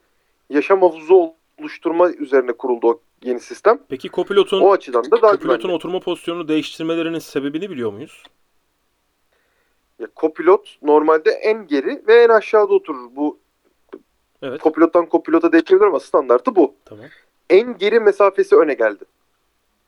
yaşam 0.49 0.81
havuzu 0.81 1.33
oluşturma 1.59 2.09
üzerine 2.11 2.51
kuruldu 2.51 2.87
o 2.87 3.01
yeni 3.23 3.39
sistem. 3.39 3.79
Peki 3.89 4.09
kopilotun 4.09 4.61
O 4.61 4.71
açıdan 4.71 5.11
da 5.11 5.21
daha 5.21 5.31
kopilotun 5.31 5.69
oturma 5.69 5.99
pozisyonunu 5.99 6.47
değiştirmelerinin 6.47 7.19
sebebini 7.19 7.69
biliyor 7.69 7.93
muyuz? 7.93 8.23
Ya, 9.99 10.07
kopilot 10.15 10.77
normalde 10.81 11.31
en 11.31 11.67
geri 11.67 12.03
ve 12.07 12.23
en 12.23 12.29
aşağıda 12.29 12.73
oturur. 12.73 13.15
Bu 13.15 13.39
Evet. 14.41 14.61
kopilottan 14.61 15.05
kopilota 15.05 15.51
değişebilir 15.51 15.85
ama 15.85 15.99
standartı 15.99 16.55
bu. 16.55 16.75
Tamam. 16.85 17.05
En 17.49 17.77
geri 17.77 17.99
mesafesi 17.99 18.55
öne 18.55 18.73
geldi. 18.73 19.05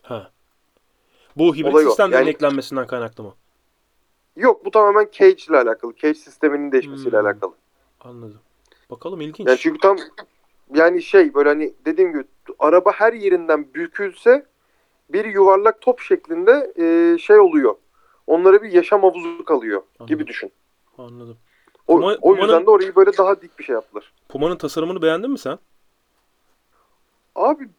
Ha. 0.01 0.31
Bu 1.37 1.55
hibrit 1.55 1.73
Olay 1.73 2.11
Yani- 2.11 2.29
eklenmesinden 2.29 2.87
kaynaklı 2.87 3.23
mı? 3.23 3.33
Yok 4.35 4.65
bu 4.65 4.71
tamamen 4.71 5.09
cage 5.11 5.43
ile 5.49 5.57
alakalı. 5.57 5.95
Cage 5.95 6.13
sisteminin 6.13 6.71
değişmesiyle 6.71 7.19
Hmm. 7.19 7.25
alakalı. 7.25 7.53
Anladım. 7.99 8.39
Bakalım 8.91 9.21
ilginç. 9.21 9.47
Yani 9.47 9.57
çünkü 9.57 9.79
tam 9.79 9.97
yani 10.73 11.01
şey 11.01 11.33
böyle 11.33 11.49
hani 11.49 11.73
dediğim 11.85 12.11
gibi 12.11 12.23
araba 12.59 12.91
her 12.91 13.13
yerinden 13.13 13.73
bükülse 13.73 14.45
bir 15.09 15.25
yuvarlak 15.25 15.81
top 15.81 15.99
şeklinde 15.99 16.73
e, 16.77 17.17
şey 17.17 17.39
oluyor. 17.39 17.75
Onlara 18.27 18.63
bir 18.63 18.71
yaşam 18.71 19.01
havuzu 19.01 19.45
kalıyor 19.45 19.81
Anladım. 19.99 20.07
gibi 20.07 20.27
düşün. 20.27 20.51
Anladım. 20.97 21.37
O, 21.87 21.99
Puma- 21.99 22.17
o 22.21 22.35
yüzden 22.35 22.65
de 22.65 22.69
orayı 22.69 22.95
böyle 22.95 23.17
daha 23.17 23.41
dik 23.41 23.59
bir 23.59 23.63
şey 23.63 23.73
yaptılar. 23.73 24.13
Puma'nın 24.29 24.57
tasarımını 24.57 25.01
beğendin 25.01 25.31
mi 25.31 25.39
sen? 25.39 25.59
Abi 27.35 27.69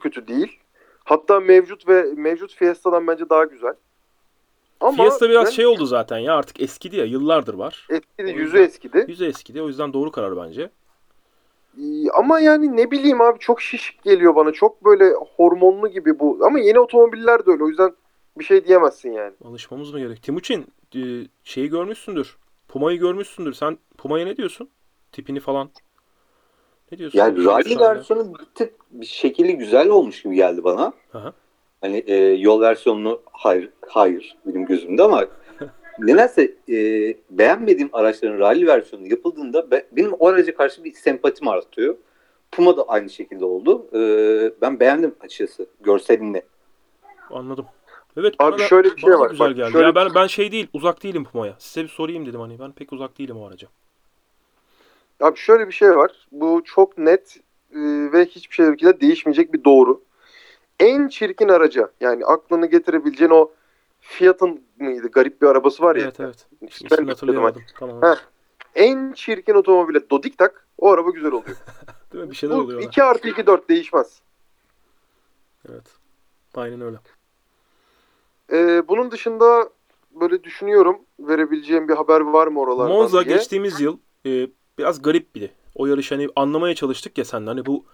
kötü 0.00 0.28
değil. 0.28 0.58
Hatta 1.04 1.40
mevcut 1.40 1.88
ve 1.88 2.02
mevcut 2.16 2.54
Fiesta'dan 2.54 3.06
bence 3.06 3.30
daha 3.30 3.44
güzel. 3.44 3.74
Ama 4.80 4.96
Fiesta 4.96 5.30
biraz 5.30 5.46
ben- 5.46 5.50
şey 5.50 5.66
oldu 5.66 5.86
zaten 5.86 6.18
ya 6.18 6.34
artık 6.34 6.60
eskidi 6.60 6.96
ya 6.96 7.04
yıllardır 7.04 7.54
var. 7.54 7.86
eskidi, 7.90 8.30
yüzü 8.30 8.58
eskidi. 8.58 9.04
Yüzü 9.08 9.24
eskidi 9.26 9.62
o 9.62 9.68
yüzden 9.68 9.92
doğru 9.92 10.10
karar 10.10 10.36
bence. 10.36 10.70
Ama 12.14 12.40
yani 12.40 12.76
ne 12.76 12.90
bileyim 12.90 13.20
abi 13.20 13.38
çok 13.38 13.60
şişik 13.62 14.02
geliyor 14.02 14.34
bana. 14.36 14.52
Çok 14.52 14.84
böyle 14.84 15.12
hormonlu 15.36 15.88
gibi 15.88 16.18
bu. 16.18 16.38
Ama 16.42 16.58
yeni 16.58 16.78
otomobiller 16.78 17.46
de 17.46 17.50
öyle. 17.50 17.64
O 17.64 17.68
yüzden 17.68 17.94
bir 18.38 18.44
şey 18.44 18.64
diyemezsin 18.64 19.12
yani. 19.12 19.34
Alışmamız 19.44 19.92
mı 19.92 19.98
gerek? 19.98 20.22
Timuçin 20.22 20.66
e, 20.96 21.00
şeyi 21.44 21.68
görmüşsündür. 21.68 22.36
Puma'yı 22.68 22.98
görmüşsündür. 22.98 23.52
Sen 23.52 23.78
Puma'ya 23.98 24.24
ne 24.24 24.36
diyorsun? 24.36 24.70
Tipini 25.12 25.40
falan. 25.40 25.70
Ne 26.92 26.98
diyorsun? 26.98 27.18
Yani 27.18 27.44
rally 27.44 27.78
versiyonu 27.80 28.34
bir 28.38 28.44
tık 28.54 28.72
bir 28.90 29.06
şekilli 29.06 29.56
güzel 29.58 29.88
olmuş 29.88 30.22
gibi 30.22 30.34
geldi 30.36 30.64
bana. 30.64 30.92
Aha. 31.14 31.32
Hani 31.80 32.04
e, 32.06 32.16
yol 32.16 32.60
versiyonunu 32.60 33.20
hayır, 33.32 33.70
hayır 33.88 34.36
benim 34.46 34.66
gözümde 34.66 35.02
ama 35.02 35.24
nedense 35.98 36.54
e, 36.68 36.76
beğenmediğim 37.30 37.90
araçların 37.92 38.38
rally 38.38 38.66
versiyonu 38.66 39.06
yapıldığında 39.06 39.70
be- 39.70 39.86
benim 39.92 40.12
o 40.12 40.28
araca 40.28 40.54
karşı 40.56 40.84
bir 40.84 40.92
sempatim 40.92 41.48
artıyor. 41.48 41.96
Puma 42.52 42.76
da 42.76 42.82
aynı 42.88 43.10
şekilde 43.10 43.44
oldu. 43.44 43.86
E, 43.94 44.00
ben 44.60 44.80
beğendim 44.80 45.14
açıkçası 45.20 45.66
görselini. 45.80 46.42
Anladım. 47.30 47.66
Evet 48.16 48.34
Abi 48.38 48.58
bana 48.58 48.66
şöyle 48.68 48.96
bir 48.96 49.00
şey 49.00 49.10
var. 49.10 49.30
Güzel 49.30 49.48
Bak, 49.50 49.56
geldi. 49.56 49.72
şöyle 49.72 49.86
ya 49.86 49.94
ben 49.94 50.08
ben 50.14 50.26
şey 50.26 50.52
değil, 50.52 50.66
uzak 50.72 51.02
değilim 51.02 51.24
Puma'ya. 51.24 51.54
Size 51.58 51.82
bir 51.84 51.88
sorayım 51.88 52.26
dedim 52.26 52.40
hani. 52.40 52.58
Ben 52.58 52.72
pek 52.72 52.92
uzak 52.92 53.18
değilim 53.18 53.36
o 53.36 53.46
araca. 53.46 53.68
Abi 55.24 55.38
şöyle 55.38 55.68
bir 55.68 55.72
şey 55.72 55.96
var. 55.96 56.26
Bu 56.32 56.62
çok 56.64 56.98
net 56.98 57.36
e, 57.70 57.78
ve 58.12 58.24
hiçbir 58.24 58.54
şekilde 58.54 59.00
değişmeyecek 59.00 59.52
bir 59.52 59.64
doğru. 59.64 60.02
En 60.80 61.08
çirkin 61.08 61.48
araca 61.48 61.90
yani 62.00 62.24
aklını 62.24 62.66
getirebileceğin 62.66 63.30
o 63.30 63.50
Fiat'ın 64.00 64.60
mıydı? 64.78 65.08
Garip 65.08 65.42
bir 65.42 65.46
arabası 65.46 65.82
var 65.82 65.96
ya. 65.96 66.02
Evet 66.04 66.20
evet. 66.20 66.46
Ben 66.98 67.06
hatırlayamadım. 67.06 67.62
Tamam. 67.78 68.02
Heh. 68.02 68.16
En 68.74 69.12
çirkin 69.12 69.54
otomobile 69.54 70.10
dodik 70.10 70.38
tak 70.38 70.66
o 70.78 70.90
araba 70.90 71.10
güzel 71.10 71.32
oluyor. 71.32 71.56
Değil 72.12 72.24
mi? 72.24 72.30
Bir 72.30 72.36
şeyler 72.36 72.56
Bu 72.56 72.60
oluyor. 72.60 72.78
ona. 72.80 72.86
2 72.86 73.02
artı 73.02 73.28
2 73.28 73.46
4 73.46 73.68
değişmez. 73.68 74.20
Evet. 75.68 75.86
Aynen 76.54 76.80
öyle. 76.80 76.96
Ee, 78.52 78.88
bunun 78.88 79.10
dışında 79.10 79.70
böyle 80.10 80.44
düşünüyorum 80.44 80.98
verebileceğim 81.20 81.88
bir 81.88 81.94
haber 81.94 82.20
var 82.20 82.46
mı 82.46 82.60
oralardan 82.60 82.96
Monza 82.96 83.24
diye. 83.24 83.36
geçtiğimiz 83.36 83.80
yıl 83.80 83.98
e, 84.26 84.46
biraz 84.78 85.02
garip 85.02 85.34
biri. 85.34 85.50
O 85.74 85.86
yarış 85.86 86.12
hani 86.12 86.28
anlamaya 86.36 86.74
çalıştık 86.74 87.18
ya 87.18 87.24
sen 87.24 87.46
hani 87.46 87.66
bu 87.66 87.84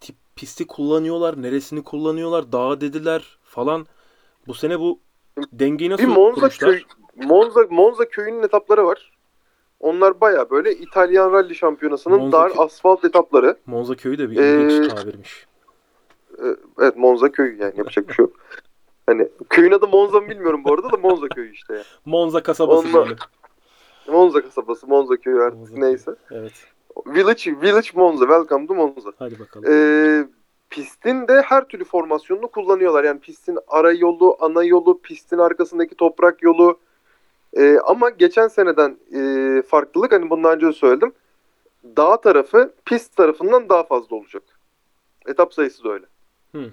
tip 0.00 0.16
pisti 0.36 0.66
kullanıyorlar, 0.66 1.42
neresini 1.42 1.84
kullanıyorlar, 1.84 2.52
dağa 2.52 2.80
dediler 2.80 3.38
falan. 3.44 3.86
Bu 4.46 4.54
sene 4.54 4.80
bu 4.80 4.98
dengeyi 5.52 5.90
nasıl 5.90 6.02
Bir 6.04 6.08
Monza 6.08 6.34
kurmuşlar? 6.34 6.70
köy 6.70 6.82
Monza 7.26 7.60
Monza 7.70 8.08
köyünün 8.08 8.42
etapları 8.42 8.86
var. 8.86 9.12
Onlar 9.80 10.20
baya 10.20 10.50
böyle 10.50 10.74
İtalyan 10.74 11.32
rally 11.32 11.54
şampiyonasının 11.54 12.18
Monza 12.18 12.38
dar 12.38 12.50
kö- 12.50 12.58
asfalt 12.64 13.04
etapları. 13.04 13.56
Monza 13.66 13.94
köyü 13.94 14.18
de 14.18 14.30
bir 14.30 14.36
Ee, 14.36 14.62
ilginç 14.62 14.88
tabirmiş. 14.88 15.46
Ee, 16.38 16.56
Evet 16.80 16.96
Monza 16.96 17.32
köyü 17.32 17.58
yani 17.58 17.72
yapacak 17.76 18.08
bir 18.08 18.14
şey 18.14 18.22
yok. 18.24 18.32
Hani 19.06 19.28
köyün 19.50 19.72
adı 19.72 19.88
Monza 19.88 20.20
mı 20.20 20.28
bilmiyorum 20.28 20.64
bu 20.64 20.72
arada 20.74 20.92
da 20.92 20.96
Monza 20.96 21.28
köyü 21.28 21.52
işte. 21.52 21.74
Yani. 21.74 21.84
Monza 22.04 22.42
kasabası 22.42 22.88
Onunla-. 22.88 23.16
Monza 24.08 24.40
kasabası, 24.40 24.86
Monza 24.86 25.16
köyü 25.16 25.42
artık 25.42 25.58
Monza 25.58 25.78
neyse. 25.78 26.14
Evet. 26.30 26.52
Village, 27.06 27.60
Village 27.60 27.88
Monza, 27.94 28.24
welcome 28.24 28.66
to 28.66 28.74
Monza. 28.74 29.12
Hadi 29.18 29.38
bakalım. 29.38 29.72
Ee, 29.72 30.24
pistin 30.70 31.28
de 31.28 31.42
her 31.42 31.68
türlü 31.68 31.84
formasyonunu 31.84 32.48
kullanıyorlar. 32.48 33.04
Yani 33.04 33.20
pistin 33.20 33.58
ara 33.68 33.92
yolu, 33.92 34.36
ana 34.40 34.64
yolu, 34.64 35.00
pistin 35.00 35.38
arkasındaki 35.38 35.94
toprak 35.94 36.42
yolu. 36.42 36.78
Ee, 37.56 37.78
ama 37.84 38.10
geçen 38.10 38.48
seneden 38.48 38.96
e, 39.14 39.62
farklılık 39.62 40.12
hani 40.12 40.30
bundan 40.30 40.54
önce 40.54 40.66
de 40.66 40.72
söyledim. 40.72 41.12
Dağ 41.96 42.20
tarafı 42.20 42.74
pist 42.84 43.16
tarafından 43.16 43.68
daha 43.68 43.82
fazla 43.82 44.16
olacak. 44.16 44.42
Etap 45.26 45.54
sayısı 45.54 45.84
da 45.84 45.88
öyle. 45.88 46.06
Hı. 46.52 46.70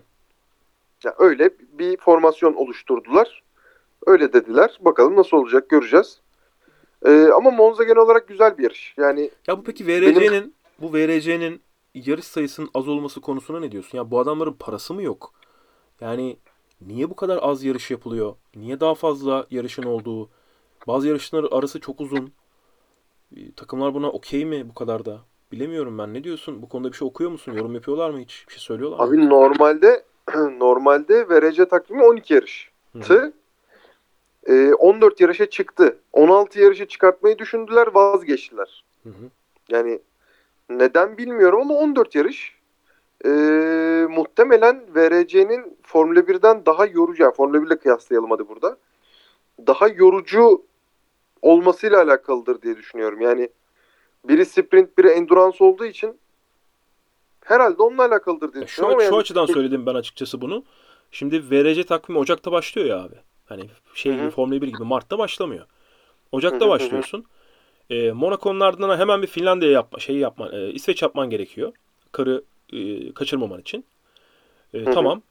Yani 1.03 1.15
öyle 1.19 1.49
bir 1.59 1.97
formasyon 1.97 2.53
oluşturdular. 2.53 3.43
Öyle 4.05 4.33
dediler. 4.33 4.79
Bakalım 4.81 5.15
nasıl 5.15 5.37
olacak 5.37 5.69
göreceğiz. 5.69 6.21
Ee, 7.05 7.29
ama 7.35 7.51
Monza 7.51 7.83
genel 7.83 7.97
olarak 7.97 8.27
güzel 8.27 8.57
bir 8.57 8.63
yarış. 8.63 8.93
Yani 8.97 9.31
Ya 9.47 9.57
bu 9.57 9.63
peki 9.63 9.87
VRC'nin 9.87 10.55
bu 10.81 10.93
VRC'nin 10.93 11.61
yarış 11.93 12.25
sayısının 12.25 12.69
az 12.73 12.87
olması 12.87 13.21
konusuna 13.21 13.59
ne 13.59 13.71
diyorsun? 13.71 13.97
Ya 13.97 14.11
bu 14.11 14.19
adamların 14.19 14.53
parası 14.53 14.93
mı 14.93 15.03
yok? 15.03 15.33
Yani 16.01 16.37
niye 16.81 17.09
bu 17.09 17.15
kadar 17.15 17.39
az 17.41 17.63
yarış 17.63 17.91
yapılıyor? 17.91 18.35
Niye 18.55 18.79
daha 18.79 18.95
fazla 18.95 19.47
yarışın 19.51 19.83
olduğu? 19.83 20.29
Bazı 20.87 21.07
yarışlar 21.07 21.45
arası 21.51 21.79
çok 21.79 22.01
uzun. 22.01 22.33
E, 23.35 23.51
Takımlar 23.51 23.93
buna 23.93 24.09
okey 24.11 24.45
mi 24.45 24.69
bu 24.69 24.73
kadar 24.73 25.05
da? 25.05 25.19
Bilemiyorum 25.51 25.97
ben. 25.97 26.13
Ne 26.13 26.23
diyorsun? 26.23 26.61
Bu 26.61 26.69
konuda 26.69 26.91
bir 26.91 26.97
şey 26.97 27.07
okuyor 27.07 27.31
musun? 27.31 27.53
Yorum 27.53 27.73
yapıyorlar 27.75 28.09
mı 28.09 28.19
hiç? 28.19 28.45
Bir 28.47 28.53
şey 28.53 28.61
söylüyorlar 28.61 28.97
mı? 28.97 29.03
abi 29.03 29.29
normalde 29.29 30.03
normalde 30.59 31.29
VRC 31.29 31.65
takvimi 31.67 32.03
12 32.03 32.33
yarış. 32.33 32.71
Hı 32.93 33.29
e, 34.47 34.73
14 34.73 35.21
yarışa 35.21 35.45
çıktı. 35.49 35.97
16 36.13 36.59
yarışa 36.59 36.87
çıkartmayı 36.87 37.37
düşündüler 37.37 37.87
vazgeçtiler. 37.87 38.83
Hı 39.03 39.09
hı. 39.09 39.29
Yani 39.69 39.99
neden 40.69 41.17
bilmiyorum 41.17 41.61
ama 41.61 41.73
14 41.73 42.15
yarış. 42.15 42.59
E, 43.25 43.29
muhtemelen 44.09 44.81
VRC'nin 44.95 45.77
Formula 45.83 46.19
1'den 46.19 46.65
daha 46.65 46.85
yorucu, 46.85 47.23
yani 47.23 47.33
Formula 47.33 47.61
1 47.61 47.67
ile 47.67 47.77
kıyaslayalım 47.77 48.31
hadi 48.31 48.47
burada. 48.47 48.77
Daha 49.67 49.87
yorucu 49.87 50.65
olmasıyla 51.41 52.01
alakalıdır 52.01 52.61
diye 52.61 52.77
düşünüyorum. 52.77 53.21
Yani 53.21 53.49
biri 54.27 54.45
sprint, 54.45 54.97
biri 54.97 55.07
endurance 55.07 55.63
olduğu 55.63 55.85
için 55.85 56.17
herhalde 57.45 57.83
onunla 57.83 58.05
alakalıdır 58.05 58.53
diye 58.53 58.61
şu, 58.61 58.67
düşünüyorum. 58.67 58.99
ama 58.99 59.03
şu 59.03 59.13
yani- 59.13 59.21
açıdan 59.21 59.45
söyledim 59.45 59.85
ben 59.85 59.95
açıkçası 59.95 60.41
bunu. 60.41 60.63
Şimdi 61.11 61.51
VRC 61.51 61.83
takvimi 61.83 62.19
Ocak'ta 62.19 62.51
başlıyor 62.51 62.87
ya 62.87 63.03
abi. 63.03 63.15
Hani 63.49 63.69
şey 63.93 64.15
gibi 64.15 64.29
Formula 64.29 64.61
1 64.61 64.67
gibi 64.67 64.83
Mart'ta 64.83 65.17
başlamıyor. 65.17 65.65
Ocak'ta 66.31 66.69
başlıyorsun. 66.69 67.25
E, 67.89 68.11
Monaco'nun 68.11 68.59
ardından 68.59 68.99
hemen 68.99 69.21
bir 69.21 69.27
Finlandiya 69.27 69.71
yapma, 69.71 69.99
şeyi 69.99 70.19
yapman, 70.19 70.53
e, 70.53 70.71
İsveç 70.71 71.01
yapman 71.01 71.29
gerekiyor. 71.29 71.73
Karı 72.11 72.43
e, 72.73 73.11
kaçırmaman 73.13 73.61
için. 73.61 73.85
E, 74.73 74.83
tamam. 74.83 75.21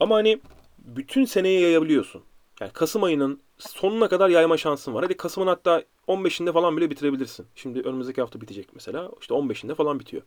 Ama 0.00 0.14
hani 0.14 0.40
bütün 0.78 1.24
seneyi 1.24 1.60
yayabiliyorsun. 1.60 2.22
Yani 2.60 2.72
Kasım 2.72 3.02
ayının 3.04 3.40
sonuna 3.58 4.08
kadar 4.08 4.28
yayma 4.28 4.56
şansın 4.56 4.94
var. 4.94 5.04
Hadi 5.04 5.16
Kasım'ın 5.16 5.46
hatta 5.46 5.82
15'inde 6.08 6.52
falan 6.52 6.76
bile 6.76 6.90
bitirebilirsin. 6.90 7.46
Şimdi 7.54 7.80
önümüzdeki 7.80 8.20
hafta 8.20 8.40
bitecek 8.40 8.68
mesela. 8.74 9.10
İşte 9.20 9.34
15'inde 9.34 9.74
falan 9.74 10.00
bitiyor. 10.00 10.22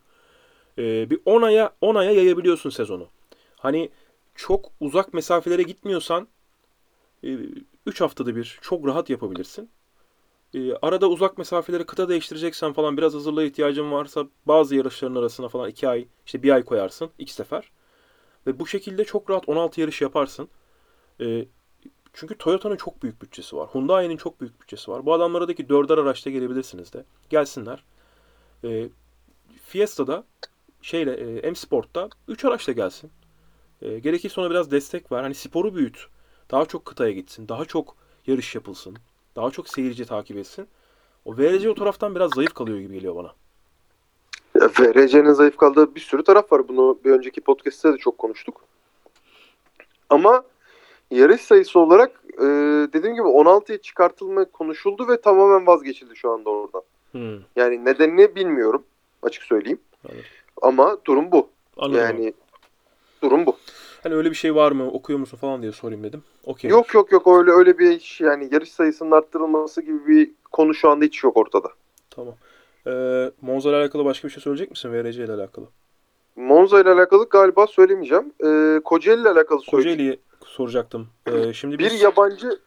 E, 0.78 1.10
bir 1.10 1.20
10 1.24 1.42
aya 1.42 1.72
10 1.80 1.94
aya 1.94 2.10
yayabiliyorsun 2.10 2.70
sezonu. 2.70 3.08
Hani 3.56 3.90
çok 4.34 4.70
uzak 4.80 5.14
mesafelere 5.14 5.62
gitmiyorsan 5.62 6.28
3 7.86 8.00
haftada 8.00 8.36
bir 8.36 8.58
çok 8.62 8.86
rahat 8.86 9.10
yapabilirsin. 9.10 9.70
E, 10.54 10.74
arada 10.74 11.08
uzak 11.08 11.38
mesafeleri 11.38 11.86
kıta 11.86 12.08
değiştireceksen 12.08 12.72
falan 12.72 12.96
biraz 12.96 13.14
hazırlığa 13.14 13.44
ihtiyacın 13.44 13.92
varsa 13.92 14.26
bazı 14.46 14.76
yarışların 14.76 15.14
arasına 15.14 15.48
falan 15.48 15.70
2 15.70 15.88
ay 15.88 16.08
işte 16.26 16.42
bir 16.42 16.50
ay 16.50 16.64
koyarsın 16.64 17.10
iki 17.18 17.32
sefer. 17.32 17.70
Ve 18.46 18.60
bu 18.60 18.66
şekilde 18.66 19.04
çok 19.04 19.30
rahat 19.30 19.48
16 19.48 19.80
yarış 19.80 20.02
yaparsın. 20.02 20.48
E, 21.20 21.46
çünkü 22.12 22.38
Toyota'nın 22.38 22.76
çok 22.76 23.02
büyük 23.02 23.22
bütçesi 23.22 23.56
var. 23.56 23.68
Hyundai'nin 23.72 24.16
çok 24.16 24.40
büyük 24.40 24.60
bütçesi 24.60 24.90
var. 24.90 25.06
Bu 25.06 25.14
adamlardaki 25.14 25.68
dörder 25.68 25.98
araçta 25.98 26.30
gelebilirsiniz 26.30 26.92
de. 26.92 27.04
Gelsinler. 27.30 27.84
E, 28.64 28.88
Fiesta'da 29.64 30.24
şeyle 30.82 31.12
e, 31.12 31.50
M 31.50 31.54
Sport'ta 31.54 32.08
3 32.28 32.44
araçla 32.44 32.72
gelsin. 32.72 33.10
E, 33.82 33.98
gerekirse 33.98 34.40
ona 34.40 34.50
biraz 34.50 34.70
destek 34.70 35.12
ver. 35.12 35.22
Hani 35.22 35.34
sporu 35.34 35.74
büyüt. 35.74 36.06
Daha 36.50 36.66
çok 36.66 36.84
kıtaya 36.84 37.12
gitsin. 37.12 37.48
Daha 37.48 37.64
çok 37.64 37.96
yarış 38.26 38.54
yapılsın. 38.54 38.96
Daha 39.36 39.50
çok 39.50 39.68
seyirci 39.68 40.04
takip 40.04 40.36
etsin. 40.36 40.68
O 41.24 41.36
VRC 41.36 41.70
o 41.70 41.74
taraftan 41.74 42.14
biraz 42.14 42.30
zayıf 42.34 42.54
kalıyor 42.54 42.78
gibi 42.78 42.94
geliyor 42.94 43.16
bana. 43.16 43.34
VRC'nin 44.56 45.32
zayıf 45.32 45.56
kaldığı 45.56 45.94
bir 45.94 46.00
sürü 46.00 46.24
taraf 46.24 46.52
var. 46.52 46.68
Bunu 46.68 46.98
bir 47.04 47.10
önceki 47.10 47.40
podcast'te 47.40 47.92
de 47.92 47.96
çok 47.96 48.18
konuştuk. 48.18 48.64
Ama 50.10 50.44
yarış 51.10 51.40
sayısı 51.40 51.80
olarak 51.80 52.22
e, 52.34 52.44
dediğim 52.92 53.14
gibi 53.14 53.26
16'ya 53.26 53.78
çıkartılma 53.78 54.44
konuşuldu 54.44 55.08
ve 55.08 55.20
tamamen 55.20 55.66
vazgeçildi 55.66 56.16
şu 56.16 56.30
anda 56.30 56.50
oradan. 56.50 56.82
Hmm, 57.12 57.38
Yani 57.56 57.84
nedenini 57.84 58.34
bilmiyorum 58.36 58.82
açık 59.22 59.42
söyleyeyim. 59.42 59.80
Anladım. 60.04 60.24
Ama 60.62 60.96
durum 61.04 61.32
bu. 61.32 61.48
anladım. 61.76 62.00
yani 62.00 62.32
durum 63.22 63.46
bu. 63.46 63.56
Hani 64.02 64.14
öyle 64.14 64.30
bir 64.30 64.34
şey 64.36 64.54
var 64.54 64.72
mı 64.72 64.90
okuyor 64.90 65.18
musun 65.18 65.36
falan 65.36 65.62
diye 65.62 65.72
sorayım 65.72 66.04
dedim. 66.04 66.22
Okey. 66.44 66.70
Yok 66.70 66.94
yok 66.94 67.12
yok 67.12 67.26
öyle 67.26 67.50
öyle 67.50 67.78
bir 67.78 67.90
iş 67.90 68.20
yani 68.20 68.48
yarış 68.52 68.72
sayısının 68.72 69.10
arttırılması 69.10 69.82
gibi 69.82 70.06
bir 70.06 70.30
konu 70.52 70.74
şu 70.74 70.90
anda 70.90 71.04
hiç 71.04 71.24
yok 71.24 71.36
ortada. 71.36 71.68
Tamam. 72.10 72.34
Ee, 72.86 73.30
Monza 73.40 73.68
ile 73.68 73.76
alakalı 73.76 74.04
başka 74.04 74.28
bir 74.28 74.32
şey 74.32 74.42
söyleyecek 74.42 74.70
misin 74.70 74.92
VRC 74.92 75.24
ile 75.24 75.32
alakalı? 75.32 75.66
Monza 76.36 76.80
ile 76.80 76.90
alakalı 76.90 77.28
galiba 77.28 77.66
söylemeyeceğim. 77.66 78.32
Ee, 78.44 78.80
Kocaeli 78.84 79.20
ile 79.20 79.28
alakalı 79.28 79.60
söyleyeceğim. 79.60 79.98
Kocaeli'ye 79.98 80.18
soracaktım. 80.44 81.08
Ee, 81.26 81.52
şimdi 81.52 81.78
Bir 81.78 81.84
biz... 81.84 82.02
yabancı 82.02 82.58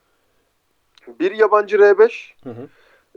bir 1.20 1.32
yabancı 1.32 1.78
R5 1.78 2.34
Hı 2.44 2.50
hı. 2.50 2.68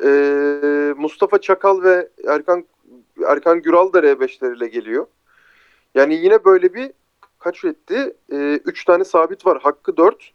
Ee, 0.05 0.95
Mustafa 0.97 1.39
Çakal 1.41 1.83
ve 1.83 2.09
Erkan 2.29 2.65
Erkan 3.29 3.63
Güral 3.63 3.93
da 3.93 3.99
R5'leriyle 3.99 4.67
geliyor. 4.67 5.07
Yani 5.95 6.15
yine 6.15 6.45
böyle 6.45 6.75
bir 6.75 6.91
kaç 7.39 7.65
etti? 7.65 8.17
3 8.29 8.85
tane 8.85 9.05
sabit 9.05 9.47
var. 9.47 9.61
Hakkı 9.63 9.97
4. 9.97 10.33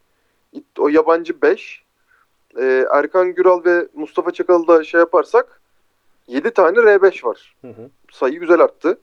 O 0.80 0.88
yabancı 0.90 1.41
5. 1.41 1.84
Erkan 2.91 3.34
Güral 3.34 3.65
ve 3.65 3.88
Mustafa 3.94 4.32
Çakal'ı 4.32 4.68
da 4.68 4.84
şey 4.84 4.99
yaparsak 4.99 5.61
7 6.28 6.52
tane 6.52 6.78
R5 6.78 7.26
var. 7.26 7.56
Hı 7.61 7.68
hı. 7.68 7.90
Sayı 8.11 8.40
güzel 8.40 8.60
arttı. 8.60 8.99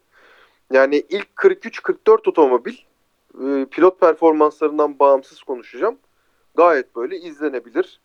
Yani 0.72 1.02
ilk 1.08 1.28
43-44 1.36 2.28
otomobil 2.28 2.74
e, 3.34 3.66
pilot 3.70 4.00
performanslarından 4.00 4.98
bağımsız 4.98 5.42
konuşacağım. 5.42 5.98
Gayet 6.54 6.96
böyle 6.96 7.16
izlenebilir. 7.16 8.00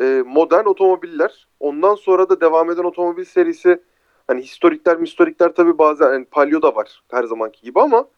E, 0.00 0.22
modern 0.26 0.64
otomobiller. 0.64 1.48
Ondan 1.60 1.94
sonra 1.94 2.28
da 2.28 2.40
devam 2.40 2.70
eden 2.70 2.84
otomobil 2.84 3.24
serisi 3.24 3.82
hani 4.26 4.42
historikler 4.42 4.98
historikler 4.98 5.54
tabii 5.54 5.78
bazen 5.78 6.12
yani 6.12 6.24
Palio 6.24 6.62
da 6.62 6.74
var 6.74 7.02
her 7.10 7.24
zamanki 7.24 7.62
gibi 7.62 7.80
ama 7.80 8.08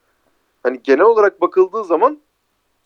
hani 0.62 0.80
genel 0.82 1.04
olarak 1.04 1.40
bakıldığı 1.40 1.84
zaman 1.84 2.18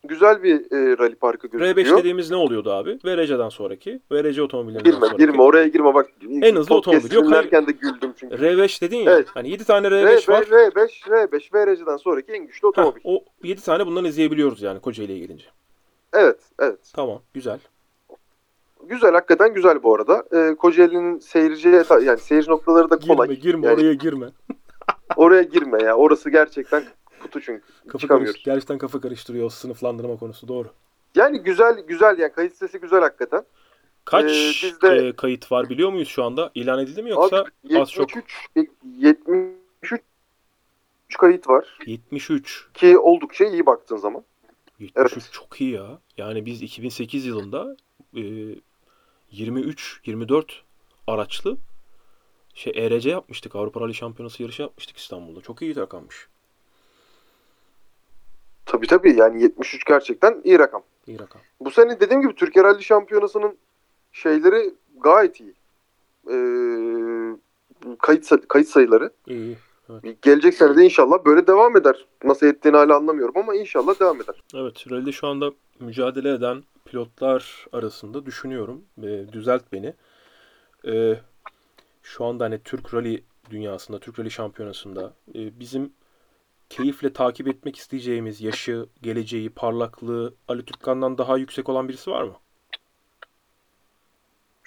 güzel 0.03 0.43
bir 0.43 0.55
e, 0.55 0.97
rally 0.97 1.15
parkı 1.15 1.47
gözüküyor. 1.47 1.75
R5 1.95 1.97
dediğimiz 1.99 2.31
ne 2.31 2.35
oluyordu 2.35 2.71
abi? 2.71 2.99
VRC'den 3.05 3.49
sonraki. 3.49 3.99
VRC 4.11 4.41
otomobillerinden 4.41 4.91
Girme 4.91 4.99
sonraki. 5.07 5.17
girme 5.17 5.41
oraya 5.41 5.67
girme 5.67 5.93
bak. 5.93 6.09
En 6.41 6.55
hızlı 6.55 6.75
otomobil. 6.75 7.11
Yok, 7.11 7.31
hayır. 7.31 7.51
de 7.67 7.71
güldüm 7.71 8.13
çünkü. 8.19 8.35
R5 8.35 8.81
dedin 8.81 8.97
ya. 8.97 9.11
Evet. 9.11 9.27
Hani 9.33 9.49
7 9.49 9.65
tane 9.65 9.87
R5, 9.87 10.17
R5 10.17 10.31
var. 10.31 10.43
R5, 10.43 10.89
R5, 11.07 11.53
VRC'den 11.53 11.97
sonraki 11.97 12.31
en 12.31 12.47
güçlü 12.47 12.65
Heh, 12.67 12.69
otomobil. 12.69 13.01
o 13.03 13.23
7 13.43 13.61
tane 13.61 13.85
bundan 13.85 14.05
izleyebiliyoruz 14.05 14.61
yani 14.61 14.79
Kocaeli'ye 14.79 15.19
gelince. 15.19 15.45
Evet, 16.13 16.39
evet. 16.59 16.79
Tamam, 16.95 17.21
güzel. 17.33 17.59
Güzel, 18.83 19.11
hakikaten 19.13 19.53
güzel 19.53 19.83
bu 19.83 19.95
arada. 19.95 20.23
Ee, 20.33 20.55
Kocaeli'nin 20.55 21.19
seyirci 21.19 21.69
yani 22.03 22.17
seyirci 22.19 22.49
noktaları 22.51 22.89
da 22.89 22.99
kolay. 22.99 23.27
Girme, 23.27 23.41
girme 23.41 23.67
Yani 23.67 23.75
oraya 23.75 23.93
girme. 23.93 24.25
Oraya 25.15 25.41
girme 25.41 25.83
ya. 25.83 25.95
Orası 25.95 26.29
gerçekten 26.29 26.83
kutu 27.25 27.41
çünkü. 27.41 27.63
Kafa 27.87 27.99
Çıkamıyoruz. 27.99 28.33
karış, 28.33 28.43
gerçekten 28.43 28.77
kafa 28.77 29.01
karıştırıyor 29.01 29.49
sınıflandırma 29.49 30.17
konusu 30.17 30.47
doğru. 30.47 30.67
Yani 31.15 31.39
güzel, 31.43 31.79
güzel 31.87 32.17
yani 32.19 32.31
kayıt 32.33 32.55
sesi 32.55 32.79
güzel 32.79 32.99
hakikaten. 33.01 33.45
Kaç 34.05 34.23
Ee, 34.25 34.67
bizde- 34.67 35.07
e, 35.07 35.15
kayıt 35.15 35.51
var 35.51 35.69
biliyor 35.69 35.91
muyuz 35.91 36.07
şu 36.07 36.23
anda? 36.23 36.51
İlan 36.55 36.79
edildi 36.79 37.03
mi 37.03 37.09
yoksa 37.09 37.37
Abi, 37.63 37.79
az 37.79 37.91
çok? 37.91 38.15
73, 38.15 38.47
73 38.97 40.01
kayıt 41.19 41.47
var 41.47 41.77
73. 41.85 42.67
ki 42.73 42.97
oldukça 42.97 43.45
iyi 43.45 43.65
baktığın 43.65 43.97
zaman. 43.97 44.23
73 44.79 45.13
Evet. 45.13 45.29
çok 45.31 45.61
iyi 45.61 45.71
ya. 45.71 45.99
Yani 46.17 46.45
biz 46.45 46.61
2008 46.61 47.25
yılında 47.25 47.75
e, 48.15 48.21
23 49.31 50.01
24 50.05 50.63
araçlı 51.07 51.57
şey 52.53 52.73
ERC 52.75 53.09
yapmıştık. 53.09 53.55
Avrupa 53.55 53.81
Rally 53.81 53.93
Şampiyonası 53.93 54.43
yarışı 54.43 54.61
yapmıştık 54.61 54.97
İstanbul'da. 54.97 55.41
Çok 55.41 55.61
iyi 55.61 55.75
rakammış. 55.75 56.27
Tabii 58.65 58.87
tabii 58.87 59.19
yani 59.19 59.41
73 59.43 59.85
gerçekten 59.85 60.41
iyi 60.43 60.59
rakam. 60.59 60.83
İyi 61.07 61.19
rakam. 61.19 61.41
Bu 61.59 61.71
sene 61.71 61.99
dediğim 61.99 62.21
gibi 62.21 62.35
Türkiye 62.35 62.65
Rally 62.65 62.83
Şampiyonası'nın 62.83 63.57
şeyleri 64.11 64.73
gayet 65.03 65.41
iyi. 65.41 65.53
Ee, 66.29 66.35
kayıt, 68.01 68.47
kayıt 68.47 68.67
sayıları. 68.67 69.11
İyi. 69.27 69.57
iyi. 70.03 70.17
Gelecek 70.21 70.53
sene 70.53 70.77
de 70.77 70.83
inşallah 70.83 71.25
böyle 71.25 71.47
devam 71.47 71.77
eder. 71.77 72.05
Nasıl 72.23 72.47
ettiğini 72.47 72.77
hala 72.77 72.95
anlamıyorum 72.95 73.37
ama 73.37 73.55
inşallah 73.55 73.99
devam 73.99 74.21
eder. 74.21 74.43
Evet, 74.55 74.91
rally'de 74.91 75.11
şu 75.11 75.27
anda 75.27 75.51
mücadele 75.79 76.33
eden 76.33 76.63
pilotlar 76.85 77.67
arasında 77.73 78.25
düşünüyorum. 78.25 78.83
E, 79.03 79.33
düzelt 79.33 79.63
beni. 79.71 79.93
E, 80.87 81.19
şu 82.03 82.25
anda 82.25 82.43
hani 82.43 82.59
Türk 82.59 82.93
Rally 82.93 83.23
dünyasında, 83.49 83.99
Türk 83.99 84.19
Rally 84.19 84.29
Şampiyonası'nda 84.29 85.13
e, 85.35 85.59
bizim 85.59 85.91
keyifle 86.69 87.13
takip 87.13 87.47
etmek 87.47 87.75
isteyeceğimiz 87.75 88.41
yaşı, 88.41 88.89
geleceği, 89.01 89.49
parlaklığı 89.49 90.37
Ali 90.47 90.65
Türkkan'dan 90.65 91.17
daha 91.17 91.37
yüksek 91.37 91.69
olan 91.69 91.89
birisi 91.89 92.11
var 92.11 92.23
mı? 92.23 92.35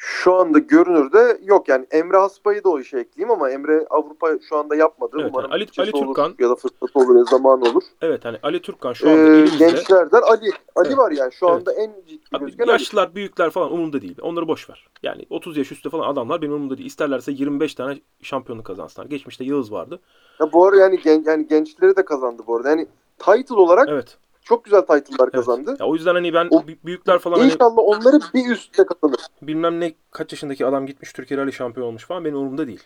Şu 0.01 0.35
anda 0.35 0.59
görünürde 0.59 1.39
yok 1.45 1.69
yani 1.69 1.87
Emre 1.91 2.17
Hasba'yı 2.17 2.65
da 2.65 2.69
o 2.69 2.79
işe 2.81 2.99
ekleyeyim 2.99 3.31
ama 3.31 3.51
Emre 3.51 3.87
Avrupa 3.91 4.29
şu 4.49 4.57
anda 4.57 4.77
yapmadı. 4.77 5.17
Evet, 5.21 5.31
Umarım 5.33 5.51
yani 5.51 5.63
Ali- 5.63 5.83
Ali 5.83 5.91
olur 5.93 6.07
Türkkan- 6.15 6.35
ya 6.39 6.49
da 6.51 6.55
fırsatı 6.55 6.99
olur 6.99 7.17
ya 7.17 7.25
zaman 7.25 7.61
olur. 7.61 7.83
Evet 8.03 8.25
hani 8.25 8.39
Ali 8.43 8.63
Türkkan 8.63 8.93
şu 8.93 9.11
anda 9.11 9.21
Ee, 9.21 9.27
elimizde. 9.27 9.59
gençlerden 9.59 10.23
Ali 10.23 10.51
Ali 10.77 10.87
Evet. 10.89 10.99
var 10.99 11.11
yani 11.11 11.33
şu 11.33 11.47
Evet. 11.47 11.57
anda 11.57 11.73
en 11.73 11.93
ciddi 12.09 12.23
Abi, 12.37 12.45
gözüken 12.45 12.65
Ali. 12.65 12.71
yaşlılar, 12.73 13.15
büyükler 13.15 13.51
falan 13.51 13.73
umurumda 13.73 14.03
değil. 14.03 14.17
Onları 14.23 14.49
boş 14.49 14.71
ver. 14.71 14.87
Yani 15.03 15.27
30 15.31 15.57
yaş 15.57 15.73
üstü 15.73 15.91
falan 15.91 16.13
adamlar 16.13 16.43
benim 16.43 16.53
umurumda 16.53 16.77
değil. 16.79 16.87
İsterlerse 16.87 17.33
25 17.33 17.75
tane 17.75 17.99
şampiyonluk 18.23 18.67
kazansınlar. 18.67 19.07
Geçmişte 19.07 19.45
Yağız 19.45 19.73
vardı. 19.73 20.01
Ya 20.41 20.53
bu 20.53 20.67
arada 20.67 20.81
yani, 20.81 20.99
gen, 21.01 21.23
yani 21.27 21.47
gençleri 21.49 21.97
de 21.97 22.05
kazandı 22.05 22.43
bu 22.47 22.57
arada. 22.57 22.69
Yani 22.71 22.87
title 23.19 23.55
olarak 23.55 23.89
Evet. 23.89 24.17
Çok 24.49 24.65
güzel 24.65 24.81
title'lar 24.81 25.25
evet. 25.25 25.33
kazandı. 25.33 25.77
Ya 25.81 25.87
o 25.87 25.95
yüzden 25.95 26.15
hani 26.15 26.35
ben 26.35 26.49
O- 26.51 26.63
büyükler 26.85 27.19
falan 27.19 27.39
hani 27.39 27.53
İnşallah 27.53 27.79
onları 27.79 28.21
bir 28.35 28.51
üstte 28.51 28.85
kazanır. 28.87 29.21
bilmem 29.43 29.81
ne 29.81 29.95
kaç 30.11 30.33
yaşındaki 30.33 30.67
adam 30.67 30.87
gitmiş 30.87 31.13
Türkiye 31.13 31.41
Rally 31.41 31.53
şampiyon 31.53 31.87
olmuş 31.87 32.05
falan 32.05 32.25
benim 32.25 32.37
umurumda 32.37 32.67
değil. 32.67 32.83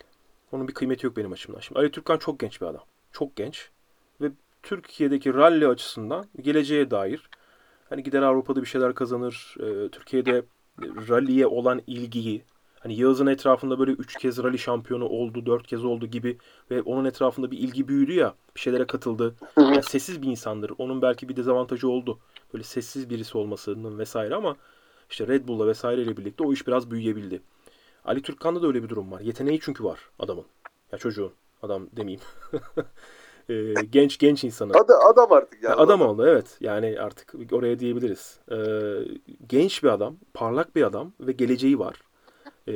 Onun 0.52 0.68
bir 0.68 0.74
kıymeti 0.74 1.06
yok 1.06 1.16
benim 1.16 1.32
açımdan. 1.32 1.60
Şimdi 1.60 1.78
Ali 1.80 1.90
Türkkan 1.90 2.18
çok 2.18 2.39
genç 2.39 2.60
bir 2.60 2.66
adam. 2.66 2.82
Çok 3.12 3.36
genç. 3.36 3.70
Ve 4.20 4.30
Türkiye'deki 4.62 5.34
rally 5.34 5.66
açısından 5.66 6.24
geleceğe 6.40 6.90
dair 6.90 7.28
hani 7.89 8.02
gider 8.02 8.22
Avrupa'da 8.22 8.60
bir 8.60 8.66
şeyler 8.66 8.94
kazanır. 8.94 9.56
e, 9.60 9.89
Türkiye'de 9.89 10.43
rally'e 11.09 11.47
olan 11.47 11.80
ilgiyi 11.86 12.43
hani 12.82 13.00
Yağız'ın 13.00 13.26
etrafında 13.26 13.78
böyle 13.78 13.92
3 13.92 14.16
kez 14.18 14.38
rally 14.38 14.59
şampiyonu 14.59 15.04
oldu, 15.04 15.46
4 15.46 15.66
kez 15.66 15.84
oldu 15.84 16.06
gibi 16.06 16.38
ve 16.70 16.82
onun 16.82 17.04
etrafında 17.04 17.50
bir 17.50 17.59
ilgi 17.59 17.88
büyüdü 17.88 18.12
ya. 18.12 18.34
Bir 18.56 18.60
şeylere 18.60 18.86
katıldı. 18.86 19.34
Yani 19.56 19.82
sessiz 19.82 20.22
bir 20.22 20.26
insandır. 20.26 20.72
Onun 20.78 21.02
belki 21.02 21.28
bir 21.28 21.36
dezavantajı 21.36 21.88
oldu. 21.88 22.18
Böyle 22.54 22.64
sessiz 22.64 23.10
birisi 23.10 23.38
olmasının 23.38 23.98
vesaire 23.98 24.34
ama 24.34 24.56
işte 25.10 25.26
Red 25.26 25.48
Bull'la 25.48 25.66
vesaireyle 25.66 26.16
birlikte 26.16 26.44
o 26.44 26.52
iş 26.52 26.66
biraz 26.66 26.90
büyüyebildi. 26.90 27.42
Ali 28.04 28.22
Türkkan'da 28.22 28.62
da 28.62 28.66
öyle 28.66 28.82
bir 28.82 28.88
durum 28.88 29.12
var. 29.12 29.20
Yeteneği 29.20 29.60
çünkü 29.62 29.84
var 29.84 30.00
adamın. 30.18 30.44
Ya 30.92 30.98
çocuğun. 30.98 31.32
Adam 31.62 31.88
demeyeyim. 31.96 32.20
Ee, 33.50 33.74
genç 33.90 34.18
genç 34.18 34.44
insanı. 34.44 34.72
Ad, 34.72 34.88
adam 35.10 35.32
artık 35.32 35.62
yani. 35.62 35.72
Ya 35.72 35.76
adam 35.76 36.00
oldu 36.00 36.26
evet. 36.26 36.56
Yani 36.60 37.00
artık 37.00 37.34
oraya 37.52 37.78
diyebiliriz. 37.78 38.38
Ee, 38.50 38.56
genç 39.48 39.82
bir 39.82 39.88
adam, 39.88 40.16
parlak 40.34 40.76
bir 40.76 40.82
adam 40.82 41.12
ve 41.20 41.32
geleceği 41.32 41.78
var. 41.78 41.96
Ee, 42.68 42.72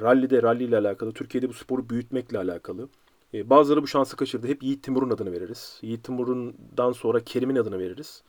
rallide, 0.00 0.42
rally 0.42 0.64
ile 0.64 0.78
alakalı, 0.78 1.12
Türkiye'de 1.12 1.48
bu 1.48 1.52
sporu 1.52 1.88
büyütmekle 1.88 2.38
alakalı. 2.38 2.88
Ee, 3.34 3.50
bazıları 3.50 3.82
bu 3.82 3.86
şansı 3.86 4.16
kaçırdı. 4.16 4.46
Hep 4.46 4.62
Yiğit 4.62 4.82
Timur'un 4.82 5.10
adını 5.10 5.32
veririz. 5.32 5.78
Yiğit 5.82 6.04
Timur'undan 6.04 6.92
sonra 6.92 7.20
Kerim'in 7.20 7.56
adını 7.56 7.78
veririz. 7.78 8.22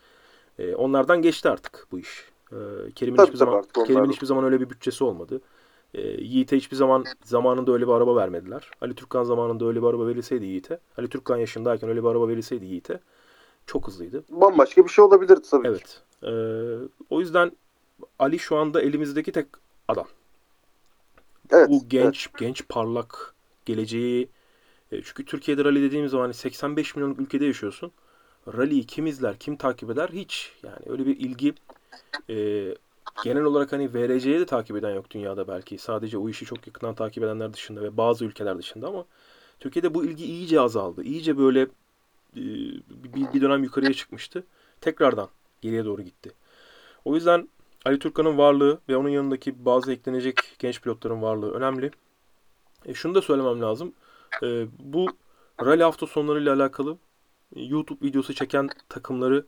Ee, 0.59 0.75
onlardan 0.75 1.21
geçti 1.21 1.49
artık 1.49 1.87
bu 1.91 1.99
iş. 1.99 2.25
Ee, 2.51 2.55
Kerim'in 2.95 3.21
hiçbir 3.21 3.37
zaman 3.37 3.63
Kerim'in 3.87 4.09
hiçbir 4.09 4.27
zaman 4.27 4.43
öyle 4.43 4.61
bir 4.61 4.69
bütçesi 4.69 5.03
olmadı. 5.03 5.41
Ee, 5.93 6.01
Yiğit'e 6.01 6.57
hiçbir 6.57 6.75
zaman 6.75 7.05
zamanında 7.23 7.71
öyle 7.71 7.87
bir 7.87 7.91
araba 7.91 8.15
vermediler. 8.15 8.71
Ali 8.81 8.95
Türkkan 8.95 9.23
zamanında 9.23 9.65
öyle 9.65 9.81
bir 9.81 9.87
araba 9.87 10.07
verilseydi 10.07 10.45
Yiğit'e, 10.45 10.79
Ali 10.97 11.07
Türkkan 11.07 11.37
yaşındayken 11.37 11.89
öyle 11.89 12.03
bir 12.03 12.07
araba 12.07 12.27
verilseydi 12.27 12.65
Yiğit'e 12.65 12.99
çok 13.65 13.87
hızlıydı. 13.87 14.23
Bambaşka 14.29 14.83
bir 14.83 14.89
şey 14.89 15.05
olabilirdi 15.05 15.41
tabii 15.51 15.63
ki. 15.63 15.69
Evet. 15.69 16.01
O 17.09 17.19
yüzden 17.19 17.51
Ali 18.19 18.39
şu 18.39 18.55
anda 18.55 18.81
elimizdeki 18.81 19.31
tek 19.31 19.45
adam. 19.87 20.05
Evet. 21.51 21.69
Bu 21.69 21.89
genç, 21.89 22.29
genç 22.37 22.67
parlak 22.69 23.35
geleceği. 23.65 24.29
E, 24.91 25.01
çünkü 25.01 25.25
Türkiye'de 25.25 25.65
rally 25.65 25.81
dediğimiz 25.81 26.11
zaman 26.11 26.23
hani 26.23 26.33
85 26.33 26.95
milyonluk 26.95 27.19
ülkede 27.19 27.45
yaşıyorsun. 27.45 27.91
Rally'yi 28.47 28.85
kim 28.85 29.07
izler, 29.07 29.37
kim 29.39 29.55
takip 29.55 29.89
eder? 29.89 30.09
Hiç. 30.13 30.51
Yani 30.63 30.79
öyle 30.85 31.05
bir 31.05 31.17
ilgi 31.17 31.53
e, 32.29 32.35
genel 33.23 33.43
olarak 33.43 33.71
hani 33.71 33.93
VRC'ye 33.93 34.39
de 34.39 34.45
takip 34.45 34.77
eden 34.77 34.95
yok 34.95 35.11
dünyada 35.11 35.47
belki. 35.47 35.77
Sadece 35.77 36.17
o 36.17 36.29
işi 36.29 36.45
çok 36.45 36.67
yakından 36.67 36.95
takip 36.95 37.23
edenler 37.23 37.53
dışında 37.53 37.81
ve 37.81 37.97
bazı 37.97 38.25
ülkeler 38.25 38.57
dışında 38.57 38.87
ama 38.87 39.05
Türkiye'de 39.59 39.93
bu 39.93 40.05
ilgi 40.05 40.25
iyice 40.25 40.59
azaldı. 40.59 41.03
İyice 41.03 41.37
böyle 41.37 41.61
e, 41.61 41.67
bir, 42.35 43.33
bir 43.33 43.41
dönem 43.41 43.63
yukarıya 43.63 43.93
çıkmıştı. 43.93 44.43
Tekrardan 44.81 45.29
geriye 45.61 45.85
doğru 45.85 46.01
gitti. 46.01 46.31
O 47.05 47.15
yüzden 47.15 47.49
Ali 47.85 47.99
Türkkan'ın 47.99 48.37
varlığı 48.37 48.79
ve 48.89 48.97
onun 48.97 49.09
yanındaki 49.09 49.65
bazı 49.65 49.93
eklenecek 49.93 50.35
genç 50.59 50.81
pilotların 50.81 51.21
varlığı 51.21 51.51
önemli. 51.51 51.91
E, 52.85 52.93
şunu 52.93 53.15
da 53.15 53.21
söylemem 53.21 53.61
lazım. 53.61 53.93
E, 54.43 54.65
bu 54.79 55.07
rally 55.61 55.83
hafta 55.83 56.07
sonlarıyla 56.07 56.55
alakalı 56.55 56.97
e, 57.55 57.63
YouTube 57.63 58.07
videosu 58.07 58.33
çeken 58.33 58.69
takımları 58.89 59.45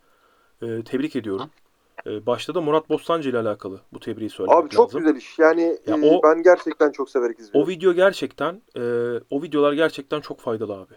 e, 0.62 0.84
tebrik 0.84 1.16
ediyorum. 1.16 1.50
E, 2.08 2.26
başta 2.26 2.56
da 2.56 2.62
Murat 2.62 2.90
Bostancı 2.90 3.30
ile 3.30 3.38
alakalı 3.40 3.82
bu 3.94 4.00
tebriği 4.00 4.30
söylemek 4.30 4.64
Abi 4.64 4.70
çok 4.70 4.88
lazım. 4.90 5.00
güzel 5.02 5.16
iş. 5.16 5.40
Yani 5.40 5.80
Ya 5.88 5.96
e, 5.98 6.16
o- 6.18 6.24
ben 6.24 6.44
gerçekten 6.44 6.92
çok 6.92 7.10
severek 7.10 7.40
izliyorum. 7.40 7.62
O 7.62 7.68
video 7.68 7.94
gerçekten, 7.94 8.62
e, 8.78 8.82
o 9.30 9.42
videolar 9.44 9.74
gerçekten 9.74 10.22
çok 10.22 10.40
faydalı 10.40 10.74
abi. 10.74 10.94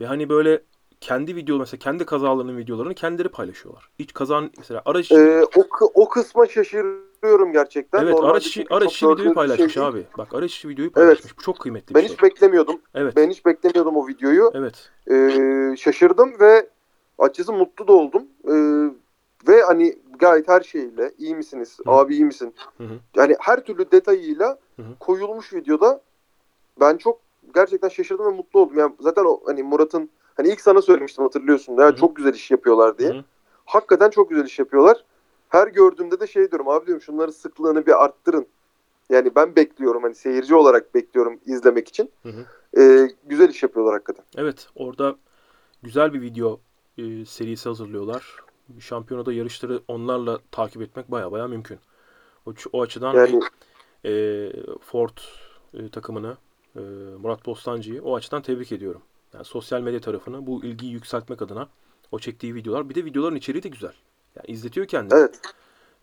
Ve 0.00 0.06
hani 0.06 0.28
böyle 0.28 0.62
kendi 1.02 1.36
video 1.36 1.58
mesela 1.58 1.78
kendi 1.78 2.04
kazalarının 2.06 2.56
videolarını 2.58 2.94
kendileri 2.94 3.28
paylaşıyorlar. 3.28 3.88
Hiç 3.98 4.12
kazan 4.14 4.50
mesela 4.58 4.82
araç 4.84 5.12
Ee, 5.12 5.44
o, 5.56 5.64
o 5.94 6.08
kısma 6.08 6.46
şaşırıyorum 6.46 7.52
gerçekten. 7.52 8.02
evet 8.02 8.12
Normalde 8.14 8.32
araç 8.32 8.46
içi, 8.46 8.66
araç 8.70 8.92
içi 8.94 9.06
videoyu 9.08 9.30
bir 9.30 9.34
paylaşmış 9.34 9.74
şey 9.74 9.82
abi. 9.82 10.06
Bak 10.18 10.34
araç 10.34 10.54
içi 10.56 10.68
videoyu 10.68 10.92
paylaşmış. 10.92 11.38
Bu 11.38 11.42
çok 11.42 11.58
kıymetli 11.58 11.90
bir 11.90 11.94
Ben 11.94 12.00
şey. 12.00 12.08
hiç 12.10 12.22
beklemiyordum. 12.22 12.80
Evet. 12.94 13.16
Ben 13.16 13.30
hiç 13.30 13.46
beklemiyordum 13.46 13.96
o 13.96 14.08
videoyu. 14.08 14.50
Evet. 14.54 14.90
Ee, 15.10 15.76
şaşırdım 15.78 16.40
ve 16.40 16.68
açıkçası 17.18 17.52
mutlu 17.52 17.88
da 17.88 17.92
oldum. 17.92 18.22
Ee, 18.48 18.52
ve 19.48 19.62
hani 19.62 19.98
gayet 20.18 20.48
her 20.48 20.60
şeyle 20.60 21.12
iyi 21.18 21.34
misiniz? 21.34 21.78
Hı. 21.86 21.90
Abi 21.90 22.14
iyi 22.14 22.24
misin? 22.24 22.54
Hı 22.78 22.84
hı. 22.84 22.94
Yani 23.16 23.36
her 23.40 23.64
türlü 23.64 23.90
detayıyla 23.90 24.58
Hı 24.76 24.82
hı. 24.82 24.98
koyulmuş 25.00 25.52
videoda 25.54 26.00
ben 26.80 26.96
çok 26.96 27.20
gerçekten 27.54 27.88
şaşırdım 27.88 28.26
ve 28.26 28.30
mutlu 28.36 28.60
oldum. 28.60 28.78
Yani 28.78 28.92
zaten 29.00 29.24
o 29.24 29.40
hani 29.46 29.62
Murat'ın 29.62 30.10
hani 30.36 30.48
ilk 30.48 30.60
sana 30.60 30.82
söylemiştim 30.82 31.24
hatırlıyorsun. 31.24 31.78
Hı. 31.78 31.96
çok 31.96 32.16
güzel 32.16 32.34
iş 32.34 32.50
yapıyorlar 32.50 32.98
diye. 32.98 33.10
Hı. 33.10 33.24
Hakikaten 33.64 34.10
çok 34.10 34.30
güzel 34.30 34.44
iş 34.44 34.58
yapıyorlar. 34.58 35.04
Her 35.48 35.68
gördüğümde 35.68 36.20
de 36.20 36.26
şey 36.26 36.50
diyorum 36.50 36.68
abi 36.68 36.86
diyorum 36.86 37.02
şunların 37.02 37.32
sıklığını 37.32 37.86
bir 37.86 38.04
arttırın. 38.04 38.46
Yani 39.10 39.34
ben 39.36 39.56
bekliyorum 39.56 40.02
hani 40.02 40.14
seyirci 40.14 40.54
olarak 40.54 40.94
bekliyorum 40.94 41.40
izlemek 41.46 41.88
için. 41.88 42.10
Hı 42.22 42.28
hı. 42.28 42.46
Ee, 42.80 43.10
güzel 43.24 43.48
iş 43.48 43.62
yapıyorlar 43.62 43.94
hakikaten. 43.94 44.24
Evet, 44.36 44.68
orada 44.76 45.16
güzel 45.82 46.12
bir 46.12 46.20
video 46.22 46.60
e, 46.98 47.24
serisi 47.24 47.68
hazırlıyorlar. 47.68 48.36
Şampiyonada 48.80 49.32
yarışları 49.32 49.80
onlarla 49.88 50.38
takip 50.50 50.82
etmek 50.82 51.10
baya 51.10 51.32
baya 51.32 51.48
mümkün. 51.48 51.78
O, 52.46 52.52
o 52.72 52.82
açıdan 52.82 53.14
Yani 53.14 53.40
e, 54.04 54.12
Ford 54.80 55.18
e, 55.74 55.88
takımını, 55.88 56.36
e, 56.76 56.80
Murat 57.18 57.46
Bostancı'yı 57.46 58.02
o 58.02 58.16
açıdan 58.16 58.42
tebrik 58.42 58.72
ediyorum. 58.72 59.02
Yani 59.34 59.44
sosyal 59.44 59.80
medya 59.80 60.00
tarafını 60.00 60.46
bu 60.46 60.64
ilgiyi 60.64 60.92
yükseltmek 60.92 61.42
adına 61.42 61.68
o 62.12 62.18
çektiği 62.18 62.54
videolar. 62.54 62.88
Bir 62.88 62.94
de 62.94 63.04
videoların 63.04 63.36
içeriği 63.36 63.62
de 63.62 63.68
güzel. 63.68 63.92
Yani 64.36 64.46
izletiyor 64.46 64.86
kendini. 64.86 65.18
evet. 65.18 65.40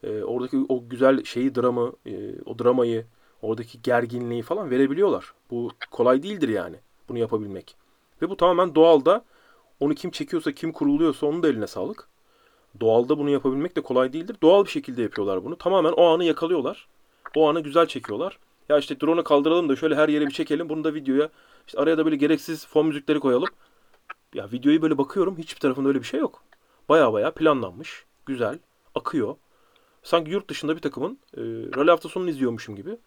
E, 0.04 0.24
oradaki 0.24 0.66
o 0.70 0.90
güzel 0.90 1.24
şeyi, 1.24 1.56
dramı, 1.56 1.94
e, 2.06 2.42
o 2.46 2.60
dramayı, 2.60 3.06
oradaki 3.42 3.82
gerginliği 3.82 4.42
falan 4.42 4.70
verebiliyorlar. 4.70 5.34
Bu 5.52 5.72
kolay 5.92 6.24
değildir 6.24 6.50
yani 6.50 6.76
bunu 7.10 7.18
yapabilmek. 7.18 7.76
Ve 8.22 8.30
bu 8.30 8.38
tamamen 8.38 8.76
doğalda 8.76 9.26
onu 9.80 9.96
kim 9.96 10.12
çekiyorsa, 10.12 10.52
kim 10.52 10.72
kuruluyorsa 10.72 11.28
onun 11.28 11.44
da 11.44 11.48
eline 11.48 11.68
sağlık. 11.68 12.08
Doğalda 12.80 13.18
bunu 13.18 13.30
yapabilmek 13.30 13.76
de 13.76 13.82
kolay 13.82 14.14
değildir. 14.14 14.36
Doğal 14.42 14.66
bir 14.66 14.70
şekilde 14.70 15.02
yapıyorlar 15.02 15.44
bunu. 15.44 15.58
Tamamen 15.58 15.92
o 15.92 16.06
anı 16.06 16.24
yakalıyorlar. 16.24 16.88
O 17.36 17.50
anı 17.50 17.60
güzel 17.60 17.86
çekiyorlar. 17.86 18.40
Ya 18.70 18.78
işte 18.78 19.02
drone'u 19.02 19.24
kaldıralım 19.24 19.70
da 19.70 19.76
şöyle 19.76 19.96
her 19.96 20.10
yere 20.10 20.26
bir 20.26 20.32
çekelim. 20.32 20.70
Bunu 20.70 20.84
da 20.84 20.94
videoya 20.94 21.30
işte 21.68 21.80
araya 21.80 21.98
da 21.98 22.06
böyle 22.06 22.16
gereksiz 22.16 22.66
fon 22.68 22.88
müzikleri 22.88 23.20
koyalım. 23.20 23.50
Ya 24.34 24.52
videoyu 24.52 24.82
böyle 24.82 24.98
bakıyorum. 24.98 25.38
Hiçbir 25.38 25.60
tarafında 25.60 25.88
öyle 25.88 26.00
bir 26.00 26.06
şey 26.06 26.20
yok. 26.20 26.44
Baya 26.90 27.14
baya 27.14 27.32
planlanmış. 27.32 28.06
Güzel. 28.26 28.60
Akıyor. 28.96 29.36
Sanki 30.04 30.32
yurt 30.32 30.50
dışında 30.50 30.76
bir 30.76 30.82
takımın 30.82 31.20
e, 31.38 31.42
rally 31.76 31.90
hafta 31.90 32.10
sonunu 32.10 32.30
izliyormuşum 32.30 32.76
gibi. 32.76 32.98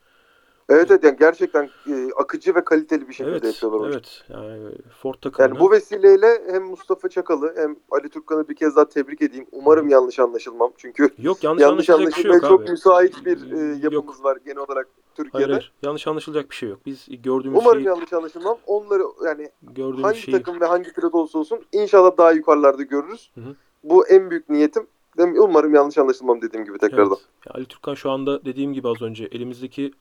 Evet 0.69 0.91
evet 0.91 1.05
yani 1.05 1.17
gerçekten 1.19 1.71
e, 1.89 2.09
akıcı 2.17 2.55
ve 2.55 2.65
kaliteli 2.65 3.09
bir 3.09 3.15
şekilde 3.15 3.31
Evet, 3.37 3.45
yapıyorlar. 3.45 3.91
evet. 3.91 4.25
Yani 4.29 4.73
Ford 5.03 5.15
takımını. 5.15 5.51
Yani 5.51 5.61
bu 5.61 5.71
vesileyle 5.71 6.43
hem 6.51 6.63
Mustafa 6.65 7.09
Çakal'ı 7.09 7.55
hem 7.57 7.77
Ali 7.91 8.09
Türkkan'ı 8.09 8.49
bir 8.49 8.57
kez 8.57 8.77
daha 8.77 8.89
tebrik 8.89 9.23
edeyim. 9.23 9.47
Umarım 9.53 9.89
yanlış 9.89 10.19
anlaşılmam. 10.19 10.73
Çünkü 10.77 11.09
yok 11.19 11.45
yanlış, 11.45 11.63
yanlış 11.63 11.87
şey 11.87 11.95
anlaşılmaya 11.95 12.35
yok 12.35 12.49
çok 12.49 12.63
abi. 12.63 12.71
müsait 12.71 13.25
bir 13.27 13.53
e, 13.53 13.75
Yok. 13.83 13.93
yapımız 13.93 14.25
var 14.25 14.39
genel 14.45 14.59
olarak 14.59 14.89
Türkiye'de. 15.17 15.53
hayır. 15.53 15.73
Yanlış 15.83 16.07
anlaşılacak 16.07 16.51
bir 16.51 16.57
şey 16.57 16.69
yok. 16.69 16.81
Biz 16.87 17.07
gördüğümüz 17.09 17.59
Umarım 17.63 17.79
şeyi, 17.79 17.87
yanlış 17.87 18.13
anlaşılmam. 18.13 18.59
Onları 18.67 19.03
yani 19.27 19.51
gördüğümüz 19.63 20.05
hangi 20.05 20.19
şeyi 20.19 20.37
takım 20.37 20.61
ve 20.61 20.67
hangi 20.67 20.93
pilot 20.93 21.15
olsa 21.15 21.39
olsun 21.39 21.61
inşallah 21.73 22.19
daha 22.19 22.33
yukarılarda 22.33 22.83
görürüz. 22.83 23.31
Hı 23.35 23.41
hı. 23.41 23.57
Bu 23.85 24.09
en 24.09 24.31
büyük 24.31 24.49
niyetim. 24.49 24.87
Umarım 25.19 25.75
yanlış 25.75 25.99
anlaşılmam 25.99 26.43
dediğim 26.43 26.67
gibi 26.67 26.79
tekrardan. 26.79 27.07
Evet. 27.07 27.47
Ya 27.47 27.53
Ali 27.55 27.65
Türkkan 27.65 27.95
şu 27.95 28.11
anda 28.11 28.45
dediğim 28.45 28.73
gibi 28.73 28.89
az 28.89 29.03
önce 29.03 29.25
elimizdeki 29.25 29.93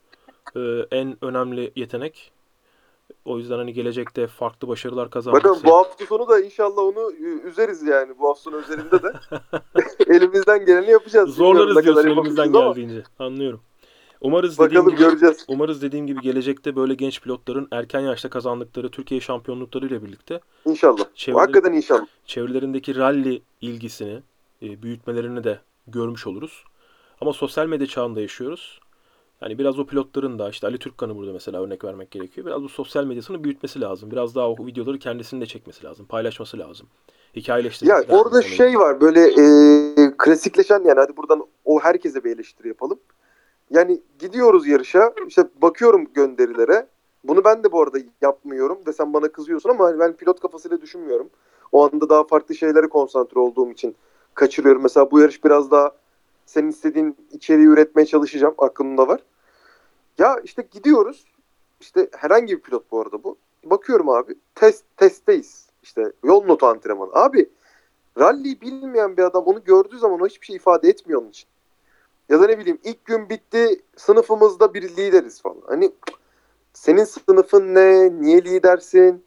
e, 0.56 0.60
en 0.92 1.18
önemli 1.22 1.72
yetenek. 1.76 2.32
O 3.26 3.38
yüzden 3.38 3.58
hani 3.58 3.74
gelecekte 3.74 4.28
farklı 4.28 4.68
başarılar 4.68 5.10
kazanması. 5.10 5.44
Bakın 5.44 5.62
bu 5.66 5.76
hafta 5.76 6.06
sonu 6.06 6.28
da 6.28 6.40
inşallah 6.40 6.78
onu 6.78 7.12
ü- 7.12 7.42
üzeriz 7.50 7.84
yani. 7.84 8.20
Bu 8.20 8.30
hafta 8.30 8.42
sonu 8.42 8.60
üzerinde 8.60 9.04
de 9.04 9.14
elimizden 10.08 10.66
geleni 10.66 10.92
yapacağız. 10.92 11.36
Zorlarız 11.36 11.84
diyorsun 11.84 12.08
elimizden 12.08 12.10
yapabileceğiz 12.10 12.56
ama 12.56 12.68
geldiğince. 12.68 13.04
Anlıyorum. 13.20 13.62
Umarız 14.22 14.60
dediğim 14.60 14.72
Bakalım 14.86 14.96
gibi, 14.98 15.10
göreceğiz. 15.10 15.46
umarız 15.48 15.82
dediğim 15.82 16.08
gibi 16.08 16.22
gelecekte 16.22 16.76
böyle 16.76 16.94
genç 16.94 17.22
pilotların 17.22 17.68
erken 17.72 18.00
yaşta 18.00 18.30
kazandıkları 18.30 18.92
Türkiye 18.92 19.22
şampiyonlukları 19.22 19.88
ile 19.88 20.04
birlikte 20.04 20.40
İnşallah. 20.66 21.04
Çevre- 21.16 21.34
Hakikaten 21.40 21.74
inşallah. 21.74 22.06
çevrelerindeki 22.26 22.96
rally 22.96 23.42
ilgisini 23.62 24.20
e, 24.62 24.82
büyütmelerini 24.84 25.44
de 25.44 25.60
görmüş 25.88 26.28
oluruz. 26.28 26.64
Ama 27.22 27.34
sosyal 27.34 27.68
medya 27.68 27.88
çağında 27.88 28.22
yaşıyoruz. 28.22 28.80
Yani 29.42 29.58
biraz 29.58 29.80
o 29.80 29.86
pilotların 29.86 30.40
da 30.40 30.50
işte 30.50 30.68
Ali 30.68 30.78
Türkkan'ı 30.78 31.16
burada 31.16 31.34
mesela 31.34 31.62
örnek 31.64 31.84
vermek 31.84 32.12
gerekiyor. 32.12 32.48
Biraz 32.48 32.64
bu 32.64 32.70
sosyal 32.70 33.06
medyasını 33.06 33.44
büyütmesi 33.44 33.82
lazım. 33.82 34.12
Biraz 34.12 34.36
daha 34.36 34.50
o 34.50 34.66
videoları 34.66 35.00
kendisinin 35.00 35.42
de 35.42 35.46
çekmesi 35.46 35.84
lazım. 35.86 36.06
Paylaşması 36.06 36.60
lazım. 36.60 36.88
Hikayeleştirmesi 37.36 38.12
Ya 38.12 38.18
orada 38.18 38.42
şey 38.42 38.80
var 38.80 39.02
böyle 39.02 39.20
e, 39.28 40.18
klasikleşen 40.18 40.80
yani 40.84 41.00
hadi 41.00 41.18
buradan 41.18 41.48
o 41.66 41.80
herkese 41.80 42.24
bir 42.24 42.36
eleştiri 42.36 42.68
yapalım. 42.68 43.00
Yani 43.72 44.02
gidiyoruz 44.20 44.68
yarışa 44.68 45.14
işte 45.28 45.44
bakıyorum 45.62 46.08
gönderilere. 46.14 46.88
Bunu 47.24 47.44
ben 47.44 47.64
de 47.64 47.72
bu 47.72 47.82
arada 47.82 47.98
yapmıyorum 48.22 48.80
ve 48.88 48.94
sen 48.94 49.14
bana 49.14 49.32
kızıyorsun 49.32 49.70
ama 49.70 50.00
ben 50.00 50.14
pilot 50.14 50.40
kafasıyla 50.40 50.82
düşünmüyorum. 50.82 51.30
O 51.72 51.86
anda 51.86 52.10
daha 52.10 52.24
farklı 52.24 52.56
şeylere 52.56 52.88
konsantre 52.88 53.40
olduğum 53.40 53.72
için 53.72 53.96
kaçırıyorum. 54.34 54.82
Mesela 54.82 55.12
bu 55.12 55.20
yarış 55.20 55.44
biraz 55.44 55.72
daha 55.72 55.92
senin 56.46 56.70
istediğin 56.70 57.18
içeriği 57.32 57.68
üretmeye 57.68 58.06
çalışacağım. 58.06 58.56
Aklımda 58.58 59.08
var. 59.08 59.22
Ya 60.18 60.40
işte 60.44 60.68
gidiyoruz. 60.72 61.26
İşte 61.82 62.10
herhangi 62.18 62.58
bir 62.58 62.62
pilot 62.62 62.92
bu 62.92 63.02
arada 63.02 63.24
bu. 63.24 63.38
Bakıyorum 63.64 64.10
abi. 64.10 64.36
Test 64.56 64.84
testteyiz. 64.98 65.70
İşte 65.84 66.12
yol 66.24 66.46
notu 66.46 66.66
antrenmanı. 66.66 67.12
Abi 67.14 67.50
rally'yi 68.20 68.62
bilmeyen 68.62 69.18
bir 69.18 69.24
adam 69.24 69.44
onu 69.44 69.64
gördüğü 69.64 70.00
zaman 70.00 70.20
o 70.20 70.28
hiçbir 70.28 70.46
şey 70.46 70.56
ifade 70.56 70.90
etmiyor 70.90 71.22
onun 71.22 71.30
için. 71.30 71.51
Ya 72.30 72.42
da 72.42 72.48
ne 72.48 72.60
bileyim 72.60 72.80
ilk 72.84 73.06
gün 73.06 73.30
bitti 73.30 73.82
sınıfımızda 73.98 74.74
bir 74.74 74.82
lideriz 74.82 75.42
falan. 75.42 75.62
Hani 75.68 75.92
senin 76.74 77.04
sınıfın 77.04 77.76
ne? 77.76 78.22
Niye 78.22 78.44
lidersin? 78.44 79.26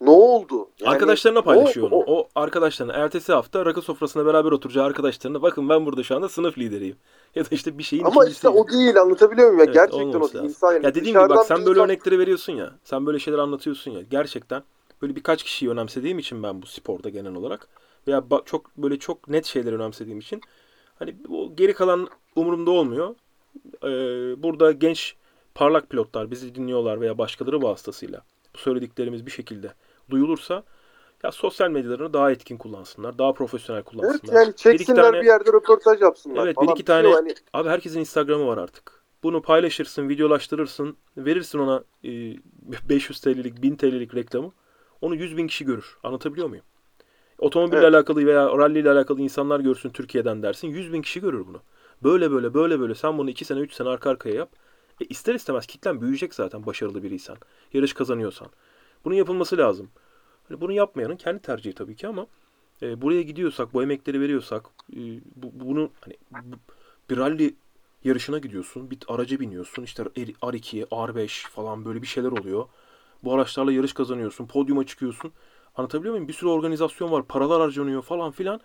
Ne 0.00 0.10
oldu? 0.10 0.70
Yani 0.80 0.90
Arkadaşlarına 0.90 1.42
paylaşıyor 1.42 1.90
onu. 1.90 2.04
O 2.06 2.28
arkadaşlarına 2.34 2.92
ertesi 2.92 3.32
hafta 3.32 3.66
rakı 3.66 3.82
sofrasına 3.82 4.26
beraber 4.26 4.52
oturacağı 4.52 4.84
arkadaşlarına 4.84 5.42
bakın 5.42 5.68
ben 5.68 5.86
burada 5.86 6.02
şu 6.02 6.16
anda 6.16 6.28
sınıf 6.28 6.58
lideriyim. 6.58 6.96
Ya 7.34 7.44
da 7.44 7.48
işte 7.50 7.78
bir 7.78 7.82
şeyin 7.82 8.04
Ama 8.04 8.26
işte 8.26 8.48
o 8.48 8.68
değil 8.68 9.00
anlatabiliyor 9.00 9.48
muyum 9.50 9.58
ya? 9.58 9.64
Evet, 9.64 9.74
Gerçekten 9.74 10.20
o 10.20 10.32
değil. 10.32 10.44
İnsan 10.44 10.72
yani 10.72 10.84
Ya 10.84 10.94
dediğim 10.94 11.18
gibi 11.18 11.28
bak 11.28 11.46
sen 11.46 11.56
böyle 11.56 11.70
insan- 11.70 11.84
örnekleri 11.84 12.18
veriyorsun 12.18 12.52
ya. 12.52 12.72
Sen 12.84 13.06
böyle 13.06 13.18
şeyler 13.18 13.38
anlatıyorsun 13.38 13.90
ya. 13.90 14.02
Gerçekten 14.02 14.62
böyle 15.02 15.16
birkaç 15.16 15.42
kişiyi 15.42 15.70
önemsediğim 15.70 16.18
için 16.18 16.42
ben 16.42 16.62
bu 16.62 16.66
sporda 16.66 17.08
genel 17.08 17.34
olarak 17.34 17.68
veya 18.08 18.24
çok 18.44 18.76
böyle 18.76 18.98
çok 18.98 19.28
net 19.28 19.44
şeyleri 19.44 19.74
önemsediğim 19.74 20.18
için 20.18 20.40
hani 20.98 21.16
o 21.30 21.56
geri 21.56 21.74
kalan 21.74 22.08
umurumda 22.36 22.70
olmuyor. 22.70 23.14
Ee, 23.82 23.88
burada 24.42 24.72
genç 24.72 25.14
parlak 25.54 25.90
pilotlar 25.90 26.30
bizi 26.30 26.54
dinliyorlar 26.54 27.00
veya 27.00 27.18
başkaları 27.18 27.62
vasıtasıyla 27.62 28.22
bu 28.54 28.58
söylediklerimiz 28.58 29.26
bir 29.26 29.30
şekilde 29.30 29.72
duyulursa 30.10 30.62
ya 31.24 31.32
sosyal 31.32 31.70
medyalarını 31.70 32.12
daha 32.12 32.30
etkin 32.30 32.56
kullansınlar, 32.56 33.18
daha 33.18 33.32
profesyonel 33.32 33.78
Evet 33.80 33.88
kullansınlar. 33.88 34.34
yani 34.34 34.46
Bir 34.46 34.52
iki 34.52 34.62
çeksinler 34.62 35.02
tane- 35.02 35.20
bir 35.20 35.26
yerde 35.26 35.52
röportaj 35.52 36.00
yapsınlar 36.02 36.44
Evet, 36.46 36.56
bir 36.62 36.68
iki 36.68 36.84
tane- 36.84 37.12
hani 37.12 37.34
Abi 37.52 37.68
herkesin 37.68 38.00
Instagram'ı 38.00 38.46
var 38.46 38.58
artık. 38.58 39.02
Bunu 39.22 39.42
paylaşırsın, 39.42 40.08
videolaştırırsın, 40.08 40.96
verirsin 41.16 41.58
ona 41.58 41.84
e, 42.04 42.08
500 42.88 43.20
TL'lik, 43.20 43.62
1000 43.62 43.76
TL'lik 43.76 44.14
reklamı. 44.14 44.52
Onu 45.00 45.14
100 45.14 45.36
bin 45.36 45.46
kişi 45.46 45.64
görür. 45.64 45.98
Anlatabiliyor 46.02 46.48
muyum? 46.48 46.64
Otomobille 47.38 47.78
Evet. 47.78 47.94
alakalı 47.94 48.26
veya 48.26 48.46
rally 48.58 48.78
ile 48.80 48.90
alakalı 48.90 49.20
insanlar 49.20 49.60
görsün 49.60 49.90
Türkiye'den 49.90 50.42
dersin. 50.42 50.68
100 50.68 50.92
bin 50.92 51.02
kişi 51.02 51.20
görür 51.20 51.46
bunu. 51.46 51.62
Böyle 52.02 52.30
böyle 52.30 52.54
böyle 52.54 52.80
böyle 52.80 52.94
sen 52.94 53.18
bunu 53.18 53.30
2 53.30 53.44
sene 53.44 53.60
3 53.60 53.72
sene 53.74 53.88
arka 53.88 54.10
arkaya 54.10 54.34
yap. 54.34 54.50
E 55.00 55.04
ister 55.04 55.34
istemez 55.34 55.66
kitlen 55.66 56.00
büyüyecek 56.00 56.34
zaten 56.34 56.66
başarılı 56.66 57.02
biriysen. 57.02 57.36
Yarış 57.72 57.92
kazanıyorsan. 57.92 58.48
Bunun 59.04 59.14
yapılması 59.14 59.58
lazım. 59.58 59.90
Hani 60.48 60.60
bunu 60.60 60.72
yapmayanın 60.72 61.16
kendi 61.16 61.42
tercihi 61.42 61.74
tabii 61.74 61.96
ki 61.96 62.08
ama 62.08 62.26
e, 62.82 63.02
buraya 63.02 63.22
gidiyorsak, 63.22 63.74
bu 63.74 63.82
emekleri 63.82 64.20
veriyorsak, 64.20 64.66
e, 64.92 64.96
bu, 65.36 65.50
bunu 65.54 65.90
hani 66.00 66.14
bu- 66.30 66.58
bir 67.10 67.16
rally 67.16 67.54
yarışına 68.04 68.38
gidiyorsun. 68.38 68.90
Bir 68.90 68.98
araca 69.08 69.40
biniyorsun. 69.40 69.82
İşte 69.82 70.04
R2, 70.04 70.86
R5 70.92 71.46
falan 71.46 71.84
böyle 71.84 72.02
bir 72.02 72.06
şeyler 72.06 72.28
oluyor. 72.32 72.66
Bu 73.24 73.34
araçlarla 73.34 73.72
yarış 73.72 73.92
kazanıyorsun. 73.92 74.46
Podyuma 74.46 74.86
çıkıyorsun. 74.86 75.32
Anlatabiliyor 75.76 76.14
muyum? 76.14 76.28
Bir 76.28 76.32
sürü 76.32 76.50
organizasyon 76.50 77.12
var. 77.12 77.26
Paralar 77.26 77.60
harcanıyor 77.60 78.02
falan 78.02 78.30
filan. 78.30 78.60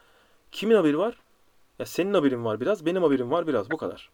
Kimin 0.52 0.76
haberi 0.76 0.98
var? 0.98 1.18
Ya 1.80 1.86
senin 1.86 2.14
haberin 2.14 2.46
var 2.46 2.62
biraz. 2.62 2.86
Benim 2.86 3.04
haberim 3.04 3.32
var 3.32 3.48
biraz. 3.48 3.72
Bu 3.72 3.78
kadar. 3.78 4.10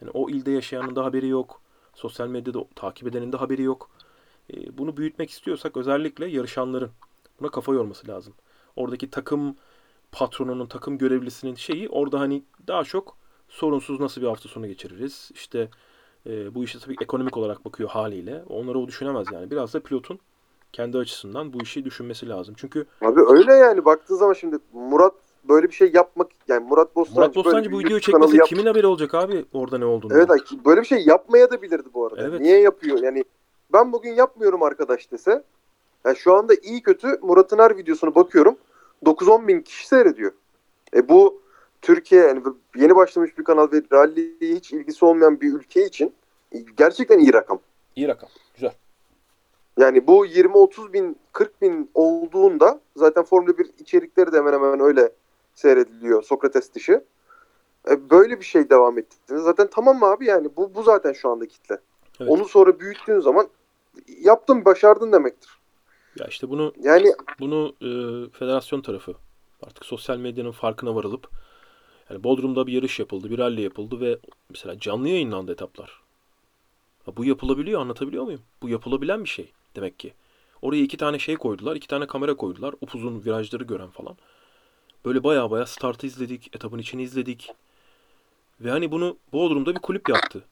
Yani 0.00 0.10
o 0.14 0.30
ilde 0.30 0.50
yaşayanın 0.50 0.96
da 0.96 1.04
haberi 1.04 1.28
yok. 1.28 1.60
Sosyal 1.94 2.28
medyada 2.28 2.64
takip 2.74 3.08
edenin 3.08 3.32
de 3.32 3.36
haberi 3.36 3.62
yok. 3.62 3.90
E, 4.54 4.78
bunu 4.78 4.96
büyütmek 4.96 5.30
istiyorsak 5.30 5.76
özellikle 5.76 6.26
yarışanların 6.26 6.90
buna 7.40 7.50
kafa 7.50 7.72
yorması 7.72 8.08
lazım. 8.08 8.34
Oradaki 8.76 9.10
takım 9.10 9.56
patronunun, 10.12 10.66
takım 10.66 10.98
görevlisinin 10.98 11.54
şeyi 11.54 11.88
orada 11.88 12.20
hani 12.20 12.44
daha 12.68 12.84
çok 12.84 13.16
sorunsuz 13.48 14.00
nasıl 14.00 14.20
bir 14.20 14.26
hafta 14.26 14.48
sonu 14.48 14.66
geçiririz. 14.66 15.30
İşte 15.34 15.68
e, 16.26 16.54
bu 16.54 16.64
işe 16.64 16.78
tabii 16.78 16.96
ekonomik 17.00 17.36
olarak 17.36 17.64
bakıyor 17.64 17.88
haliyle. 17.88 18.42
Onları 18.48 18.78
o 18.78 18.88
düşünemez 18.88 19.26
yani. 19.32 19.50
Biraz 19.50 19.74
da 19.74 19.82
pilotun 19.82 20.18
kendi 20.74 20.98
açısından 20.98 21.52
bu 21.52 21.62
işi 21.62 21.84
düşünmesi 21.84 22.28
lazım. 22.28 22.54
Çünkü 22.58 22.86
Abi 23.00 23.20
öyle 23.20 23.52
yani 23.52 23.84
baktığı 23.84 24.16
zaman 24.16 24.32
şimdi 24.32 24.56
Murat 24.72 25.14
böyle 25.48 25.68
bir 25.68 25.74
şey 25.74 25.90
yapmak 25.94 26.30
yani 26.48 26.66
Murat 26.68 26.96
Bostancı, 26.96 27.20
Murat 27.20 27.36
Bostancı 27.36 27.70
böyle 27.70 27.72
bu 27.72 27.86
videoyu 27.86 28.00
çekmese 28.00 28.36
yap- 28.36 28.46
kimin 28.46 28.66
haberi 28.66 28.86
olacak 28.86 29.14
abi 29.14 29.44
orada 29.52 29.78
ne 29.78 29.84
olduğunu? 29.84 30.12
Evet 30.14 30.28
böyle 30.64 30.80
bir 30.80 30.86
şey 30.86 31.04
yapmaya 31.06 31.50
da 31.50 31.62
bilirdi 31.62 31.88
bu 31.94 32.06
arada. 32.06 32.22
Evet. 32.22 32.40
Niye 32.40 32.60
yapıyor? 32.60 33.02
Yani 33.02 33.24
ben 33.72 33.92
bugün 33.92 34.14
yapmıyorum 34.14 34.62
arkadaş 34.62 35.12
dese. 35.12 35.44
Yani 36.04 36.16
şu 36.16 36.34
anda 36.34 36.54
iyi 36.54 36.82
kötü 36.82 37.18
Murat'ın 37.22 37.58
her 37.58 37.76
videosunu 37.76 38.14
bakıyorum. 38.14 38.56
9-10 39.04 39.48
bin 39.48 39.60
kişi 39.60 39.88
seyrediyor. 39.88 40.32
E 40.94 41.08
bu 41.08 41.42
Türkiye 41.82 42.22
yani 42.22 42.42
yeni 42.76 42.96
başlamış 42.96 43.38
bir 43.38 43.44
kanal 43.44 43.72
ve 43.72 43.82
rally'ye 43.92 44.54
hiç 44.56 44.72
ilgisi 44.72 45.04
olmayan 45.04 45.40
bir 45.40 45.52
ülke 45.52 45.86
için 45.86 46.14
gerçekten 46.76 47.18
iyi 47.18 47.32
rakam. 47.32 47.58
İyi 47.96 48.08
rakam. 48.08 48.28
Yani 49.78 50.06
bu 50.06 50.26
20-30 50.26 50.92
bin 50.92 51.18
40 51.32 51.62
bin 51.62 51.90
olduğunda 51.94 52.80
zaten 52.96 53.24
Formula 53.24 53.58
1 53.58 53.70
içerikleri 53.78 54.32
de 54.32 54.36
hemen 54.36 54.52
hemen 54.52 54.80
öyle 54.80 55.12
seyrediliyor 55.54 56.22
Sokrates 56.22 56.74
dışı. 56.74 57.04
E, 57.90 58.10
böyle 58.10 58.40
bir 58.40 58.44
şey 58.44 58.70
devam 58.70 58.98
ettiğinde 58.98 59.42
zaten 59.42 59.68
tamam 59.70 59.98
mı 59.98 60.06
abi 60.06 60.26
yani 60.26 60.48
bu, 60.56 60.74
bu 60.74 60.82
zaten 60.82 61.12
şu 61.12 61.28
anda 61.28 61.46
kitle. 61.46 61.78
Evet. 62.20 62.30
Onu 62.30 62.44
sonra 62.44 62.80
büyüttüğün 62.80 63.20
zaman 63.20 63.48
yaptın 64.20 64.64
başardın 64.64 65.12
demektir. 65.12 65.58
Ya 66.18 66.26
işte 66.26 66.48
bunu 66.50 66.72
Yani 66.80 67.12
bunu 67.40 67.74
e, 67.80 67.88
federasyon 68.30 68.80
tarafı 68.80 69.14
artık 69.62 69.84
sosyal 69.84 70.18
medyanın 70.18 70.52
farkına 70.52 70.94
varılıp 70.94 71.28
yani 72.10 72.24
Bodrum'da 72.24 72.66
bir 72.66 72.72
yarış 72.72 73.00
yapıldı, 73.00 73.30
bir 73.30 73.38
rally 73.38 73.60
yapıldı 73.60 74.00
ve 74.00 74.18
mesela 74.50 74.78
canlı 74.78 75.08
yayınlandı 75.08 75.52
etaplar. 75.52 76.03
Bu 77.16 77.24
yapılabiliyor, 77.24 77.80
anlatabiliyor 77.80 78.24
muyum? 78.24 78.40
Bu 78.62 78.68
yapılabilen 78.68 79.24
bir 79.24 79.28
şey 79.28 79.52
demek 79.76 79.98
ki. 79.98 80.12
Oraya 80.62 80.82
iki 80.82 80.96
tane 80.96 81.18
şey 81.18 81.36
koydular, 81.36 81.76
iki 81.76 81.88
tane 81.88 82.06
kamera 82.06 82.34
koydular. 82.36 82.74
Upuzun 82.80 83.24
virajları 83.24 83.64
gören 83.64 83.90
falan. 83.90 84.16
Böyle 85.04 85.24
baya 85.24 85.50
baya 85.50 85.66
startı 85.66 86.06
izledik, 86.06 86.56
etapın 86.56 86.78
içini 86.78 87.02
izledik. 87.02 87.52
Ve 88.60 88.70
hani 88.70 88.90
bunu 88.90 89.16
Bodrum'da 89.32 89.74
bir 89.74 89.80
kulüp 89.80 90.08
yaptı. 90.08 90.42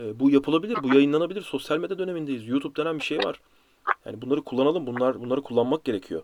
E, 0.00 0.20
bu 0.20 0.30
yapılabilir, 0.30 0.82
bu 0.82 0.94
yayınlanabilir. 0.94 1.42
Sosyal 1.42 1.78
medya 1.78 1.98
dönemindeyiz. 1.98 2.48
YouTube 2.48 2.76
denen 2.76 2.98
bir 2.98 3.04
şey 3.04 3.18
var. 3.18 3.40
Yani 4.04 4.22
bunları 4.22 4.42
kullanalım. 4.42 4.86
Bunlar 4.86 5.20
bunları 5.20 5.42
kullanmak 5.42 5.84
gerekiyor. 5.84 6.22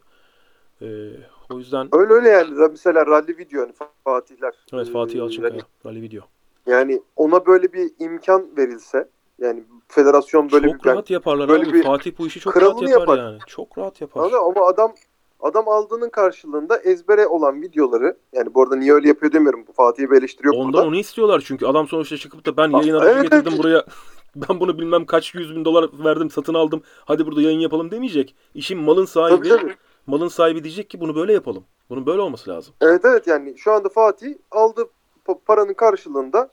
Ee, 0.83 1.11
o 1.51 1.59
yüzden 1.59 1.89
öyle 1.93 2.13
öyle 2.13 2.29
yani 2.29 2.69
mesela 2.71 3.07
rally 3.07 3.39
video 3.39 3.63
hani 3.63 3.73
Fatihler. 4.05 4.55
evet 4.73 4.93
Fatih 4.93 5.15
Ee, 5.15 5.19
Yalçınkaya 5.19 5.63
rally 5.87 6.03
video. 6.03 6.23
Yani 6.67 7.03
ona 7.17 7.47
böyle 7.47 7.73
bir 7.73 7.91
imkan 7.99 8.57
verilse 8.57 9.09
yani 9.41 9.65
federasyon 9.89 10.53
böyle 10.53 10.69
çok 10.71 10.85
bir 10.85 10.91
rahat 10.91 11.11
yaparlar 11.11 11.49
böyle 11.49 11.65
abi. 11.65 11.73
bir 11.73 11.83
Fatih 11.83 12.13
bu 12.19 12.27
işi 12.27 12.41
çok 12.41 12.57
rahat 12.57 12.83
yapar, 12.83 13.01
yapar. 13.01 13.19
yani. 13.19 13.39
Çok 13.47 13.79
rahat 13.79 14.01
yapar. 14.01 14.21
Anladın? 14.21 14.37
Ama 14.37 14.67
adam 14.67 14.95
adam 15.41 15.69
aldığının 15.69 16.11
karşılığında 16.11 16.79
ezbere 16.79 17.27
olan 17.27 17.63
videoları 17.63 18.17
yani 18.33 18.55
bu 18.55 18.63
arada 18.63 18.77
niye 18.77 18.93
öyle 18.93 19.09
yapıyor 19.09 19.33
demiyorum. 19.33 19.65
Fatih'i 19.77 20.11
bir 20.11 20.17
eleştiri 20.17 20.47
yok 20.47 20.57
Ondan 20.57 20.73
burada. 20.73 20.87
onu 20.87 20.97
istiyorlar 20.97 21.43
çünkü 21.47 21.67
adam 21.67 21.89
sonuçta 21.89 22.17
çıkıp 22.17 22.47
da 22.47 22.57
ben 22.57 22.71
yayın 22.71 22.95
aracı 22.95 23.11
evet, 23.11 23.23
getirdim 23.23 23.53
evet. 23.53 23.65
buraya. 23.65 23.85
Ben 24.37 24.61
bunu 24.61 24.79
bilmem 24.79 25.07
kaç 25.07 25.35
yüz 25.35 25.57
bin 25.57 25.65
dolar 25.65 25.91
verdim 26.05 26.31
satın 26.31 26.55
aldım. 26.55 26.83
Hadi 27.05 27.27
burada 27.27 27.43
yayın 27.43 27.61
yapalım 27.61 27.91
demeyecek. 27.91 28.35
İşin 28.55 28.79
malın 28.79 29.05
sahibi, 29.05 29.49
Tabii, 29.49 29.61
tabii. 29.61 29.75
malın 30.07 30.29
sahibi 30.29 30.65
diyecek 30.65 30.91
ki 30.91 31.01
bunu 31.01 31.17
böyle 31.17 31.33
yapalım. 31.33 31.65
Bunun 31.91 32.07
böyle 32.07 32.21
olması 32.21 32.51
lazım. 32.51 32.75
Evet 32.81 33.05
evet 33.05 33.27
yani 33.27 33.59
şu 33.59 33.73
anda 33.73 33.89
Fatih 33.89 34.35
aldığı 34.51 34.89
pa- 35.27 35.39
paranın 35.47 35.75
karşılığında 35.75 36.51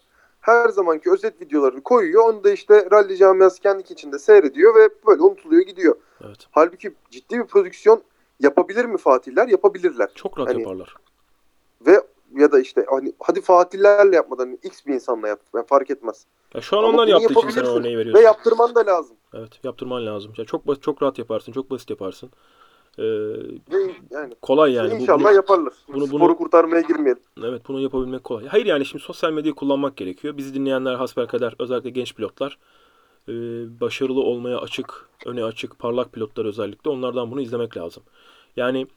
her 0.47 0.69
zamanki 0.69 1.11
özet 1.11 1.41
videolarını 1.41 1.81
koyuyor. 1.83 2.23
Onu 2.29 2.43
da 2.43 2.51
işte 2.51 2.87
rally 2.91 3.17
camiası 3.17 3.61
kendi 3.61 3.93
içinde 3.93 4.19
seyrediyor 4.19 4.75
ve 4.75 4.89
böyle 5.07 5.21
unutuluyor 5.21 5.61
gidiyor. 5.61 5.95
Evet. 6.25 6.47
Halbuki 6.51 6.93
ciddi 7.11 7.39
bir 7.39 7.43
prodüksiyon 7.43 8.03
yapabilir 8.39 8.85
mi 8.85 8.97
Fatihler? 8.97 9.47
Yapabilirler. 9.47 10.09
Çok 10.15 10.37
rahat 10.39 10.49
Hani- 10.49 10.59
yaparlar. 10.61 10.95
Ve 11.87 12.01
ya 12.35 12.51
da 12.51 12.59
işte 12.59 12.85
hani 12.89 13.13
hadi 13.19 13.41
Fatihlerle 13.41 14.15
yapmadan 14.15 14.45
hani 14.45 14.57
X 14.63 14.85
bir 14.85 14.93
insanla 14.93 15.27
yap. 15.27 15.39
Yani 15.55 15.65
fark 15.65 15.89
etmez. 15.91 16.25
Ya 16.53 16.61
şu 16.61 16.77
an 16.77 16.83
Ama 16.83 16.93
onlar 16.93 17.07
yaptığı 17.07 17.33
için 17.33 17.49
sen 17.49 17.65
örneği 17.65 17.95
Ve 17.95 17.99
veriyorsun. 17.99 18.23
yaptırman 18.23 18.75
da 18.75 18.85
lazım. 18.85 19.17
Evet, 19.33 19.49
yaptırman 19.63 20.05
lazım. 20.05 20.33
Ya 20.37 20.45
çok 20.45 20.67
basit, 20.67 20.83
çok 20.83 21.03
rahat 21.03 21.19
yaparsın, 21.19 21.51
çok 21.51 21.71
basit 21.71 21.89
yaparsın. 21.89 22.29
Ee, 22.99 23.03
yani 24.11 24.35
kolay 24.41 24.73
yani. 24.73 24.93
İnşallah 25.01 25.23
bunu- 25.23 25.33
yaparlar. 25.35 25.73
bunu- 25.93 26.07
Sporu 26.07 26.21
bunu- 26.21 26.37
kurtarmaya 26.37 26.81
girmeyelim. 26.81 27.21
Evet 27.43 27.61
bunu 27.67 27.79
yapabilmek 27.81 28.23
kolay. 28.23 28.45
Hayır 28.45 28.65
yani 28.65 28.85
şimdi 28.85 29.03
sosyal 29.03 29.31
medyayı 29.33 29.55
kullanmak 29.55 29.97
gerekiyor. 29.97 30.37
Bizi 30.37 30.53
dinleyenler 30.53 30.95
hasbelkader 30.95 31.55
özellikle 31.59 31.89
genç 31.89 32.15
pilotlar 32.15 32.57
e, 33.27 33.33
başarılı 33.81 34.19
olmaya 34.21 34.57
açık, 34.59 35.09
öne 35.25 35.43
açık, 35.43 35.79
parlak 35.79 36.13
pilotlar 36.13 36.45
özellikle 36.45 36.89
onlardan 36.89 37.31
bunu 37.31 37.41
izlemek 37.41 37.77
lazım. 37.77 38.03
Yani 38.55 38.87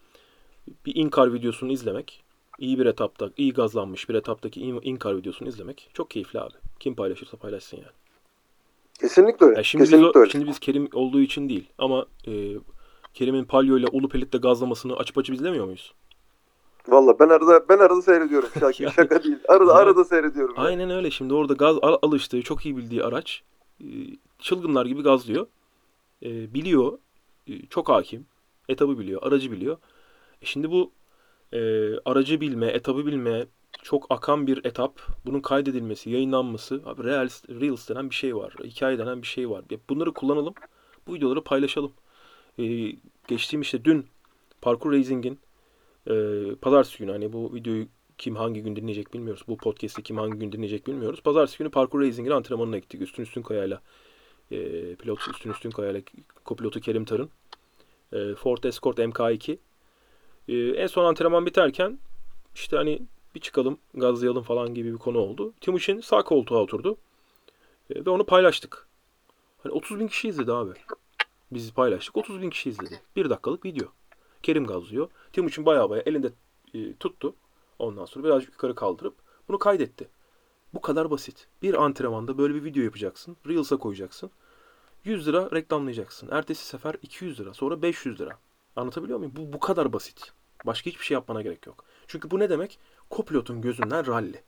bir 0.86 0.94
inkar 0.94 1.32
videosunu 1.34 1.72
izlemek, 1.72 2.22
iyi 2.58 2.78
bir 2.78 2.86
etapta, 2.86 3.30
iyi 3.36 3.52
gazlanmış 3.52 4.08
bir 4.08 4.14
etaptaki 4.14 4.60
in- 4.60 4.80
inkar 4.82 5.16
videosunu 5.16 5.48
izlemek 5.48 5.90
çok 5.94 6.10
keyifli 6.10 6.40
abi. 6.40 6.54
Kim 6.80 6.94
paylaşırsa 6.94 7.36
paylaşsın 7.36 7.76
yani. 7.76 7.90
Kesinlikle 9.00 9.46
öyle. 9.46 9.56
Ya 9.58 9.62
şimdi 9.64 9.82
biz, 9.82 9.90
Kesinlikle 9.90 10.18
o- 10.18 10.22
öyle. 10.22 10.30
şimdi 10.32 10.46
biz 10.46 10.58
Kerim 10.58 10.88
olduğu 10.94 11.20
için 11.20 11.48
değil 11.48 11.64
ama 11.78 12.06
e, 12.26 12.32
Kerim'in 13.14 13.44
Palio 13.44 13.78
ile 13.78 13.86
Ulu 13.92 14.08
Pelit'te 14.08 14.38
gazlamasını 14.38 14.96
açıp 14.96 15.18
açıp 15.18 15.34
izlemiyor 15.34 15.64
muyuz? 15.64 15.94
Valla 16.88 17.18
ben 17.18 17.28
arada 17.28 17.68
ben 17.68 17.78
arada 17.78 18.02
seyrediyorum. 18.02 18.48
Şaka, 18.54 18.72
Yani- 18.84 18.92
şaka 18.94 19.24
değil. 19.24 19.38
Arada 19.48 19.70
Yani- 19.70 19.80
arada 19.80 20.04
seyrediyorum. 20.04 20.54
yani. 20.58 20.66
Aynen 20.66 20.90
öyle. 20.90 21.10
Şimdi 21.10 21.34
orada 21.34 21.52
gaz 21.54 21.76
al- 21.82 21.98
alıştığı, 22.02 22.42
çok 22.42 22.66
iyi 22.66 22.76
bildiği 22.76 23.04
araç 23.04 23.42
e, 23.80 23.86
çılgınlar 24.38 24.86
gibi 24.86 25.02
gazlıyor. 25.02 25.46
E, 26.22 26.54
biliyor, 26.54 26.98
e, 27.48 27.66
çok 27.66 27.88
hakim. 27.88 28.26
Etabı 28.68 28.98
biliyor, 28.98 29.22
aracı 29.22 29.52
biliyor. 29.52 29.76
E 30.42 30.46
şimdi 30.46 30.70
bu 30.70 30.90
e, 31.52 31.58
aracı 32.04 32.40
bilme, 32.40 32.66
etabı 32.66 33.06
bilme, 33.06 33.46
çok 33.82 34.06
akan 34.10 34.46
bir 34.46 34.64
etap. 34.64 35.00
Bunun 35.26 35.40
kaydedilmesi, 35.40 36.10
yayınlanması. 36.10 36.82
Abi 36.86 37.04
Reels, 37.04 37.44
Reels 37.48 37.88
denen 37.88 38.10
bir 38.10 38.14
şey 38.14 38.36
var. 38.36 38.54
Hikaye 38.64 38.98
denen 38.98 39.22
bir 39.22 39.26
şey 39.26 39.50
var. 39.50 39.64
Bunları 39.88 40.12
kullanalım. 40.12 40.54
Bu 41.06 41.14
videoları 41.14 41.44
paylaşalım. 41.44 41.92
E, 42.60 42.96
geçtiğim 43.28 43.60
işte 43.60 43.84
dün 43.84 44.06
Parkour 44.60 44.92
Racing'in 44.92 45.38
e, 46.06 46.14
pazartesi 46.54 46.98
günü 46.98 47.10
hani 47.10 47.32
bu 47.32 47.54
videoyu 47.54 47.86
kim 48.18 48.36
hangi 48.36 48.62
gün 48.62 48.76
dinleyecek 48.76 49.14
bilmiyoruz. 49.14 49.42
Bu 49.48 49.56
podcast'i 49.56 50.02
kim 50.02 50.18
hangi 50.18 50.38
gün 50.38 50.52
dinleyecek 50.52 50.86
bilmiyoruz. 50.86 51.20
Pazartesi 51.20 51.58
günü 51.58 51.70
Parkour 51.70 52.00
Racing'in 52.00 52.30
antrenmanına 52.30 52.78
gittik. 52.78 53.02
Üstün 53.02 53.22
Üstün 53.22 53.42
Kaya'yla 53.42 53.80
e, 54.50 54.58
pilot 54.94 55.28
Üstün 55.28 55.50
Üstün 55.50 55.70
Kaya'yla 55.70 56.00
kopilotu 56.44 56.80
Kerim 56.80 57.04
Tarın. 57.04 57.30
E, 58.12 58.34
Ford 58.34 58.64
Escort 58.64 58.98
MK2. 58.98 59.58
E, 60.48 60.56
en 60.56 60.86
son 60.86 61.04
antrenman 61.04 61.46
biterken 61.46 61.98
işte 62.54 62.76
hani 62.76 63.02
bir 63.34 63.40
çıkalım 63.40 63.78
gazlayalım 63.94 64.42
falan 64.42 64.74
gibi 64.74 64.92
bir 64.92 64.98
konu 64.98 65.18
oldu. 65.18 65.52
Timuçin 65.60 66.00
sağ 66.00 66.22
koltuğa 66.22 66.62
oturdu. 66.62 66.96
E, 67.90 68.04
ve 68.06 68.10
onu 68.10 68.24
paylaştık. 68.26 68.86
Hani 69.62 69.72
30 69.72 70.00
bin 70.00 70.08
kişi 70.08 70.28
izledi 70.28 70.52
abi. 70.52 70.72
Biz 71.52 71.72
paylaştık. 71.72 72.16
30 72.16 72.42
bin 72.42 72.50
kişi 72.50 72.70
izledi. 72.70 73.00
Bir 73.16 73.30
dakikalık 73.30 73.64
video. 73.64 73.88
Kerim 74.42 74.66
gazlıyor. 74.66 75.08
Timuçin 75.32 75.66
baya 75.66 75.90
baya 75.90 76.02
elinde 76.06 76.32
e, 76.74 76.94
tuttu. 76.94 77.34
Ondan 77.78 78.04
sonra 78.04 78.24
birazcık 78.24 78.52
yukarı 78.52 78.74
kaldırıp 78.74 79.14
bunu 79.48 79.58
kaydetti. 79.58 80.08
Bu 80.74 80.80
kadar 80.80 81.10
basit. 81.10 81.48
Bir 81.62 81.74
antrenmanda 81.74 82.38
böyle 82.38 82.54
bir 82.54 82.64
video 82.64 82.82
yapacaksın. 82.82 83.36
Reels'a 83.46 83.76
koyacaksın. 83.76 84.30
100 85.04 85.28
lira 85.28 85.50
reklamlayacaksın. 85.50 86.28
Ertesi 86.30 86.66
sefer 86.66 86.96
200 87.02 87.40
lira. 87.40 87.54
Sonra 87.54 87.82
500 87.82 88.20
lira. 88.20 88.38
Anlatabiliyor 88.76 89.18
muyum? 89.18 89.32
Bu, 89.36 89.52
bu 89.52 89.60
kadar 89.60 89.92
basit. 89.92 90.32
Başka 90.66 90.90
hiçbir 90.90 91.04
şey 91.04 91.14
yapmana 91.14 91.42
gerek 91.42 91.66
yok. 91.66 91.84
Çünkü 92.06 92.30
bu 92.30 92.38
ne 92.38 92.50
demek? 92.50 92.78
Kopilotun 93.10 93.60
gözünden 93.60 94.06
ralli. 94.06 94.42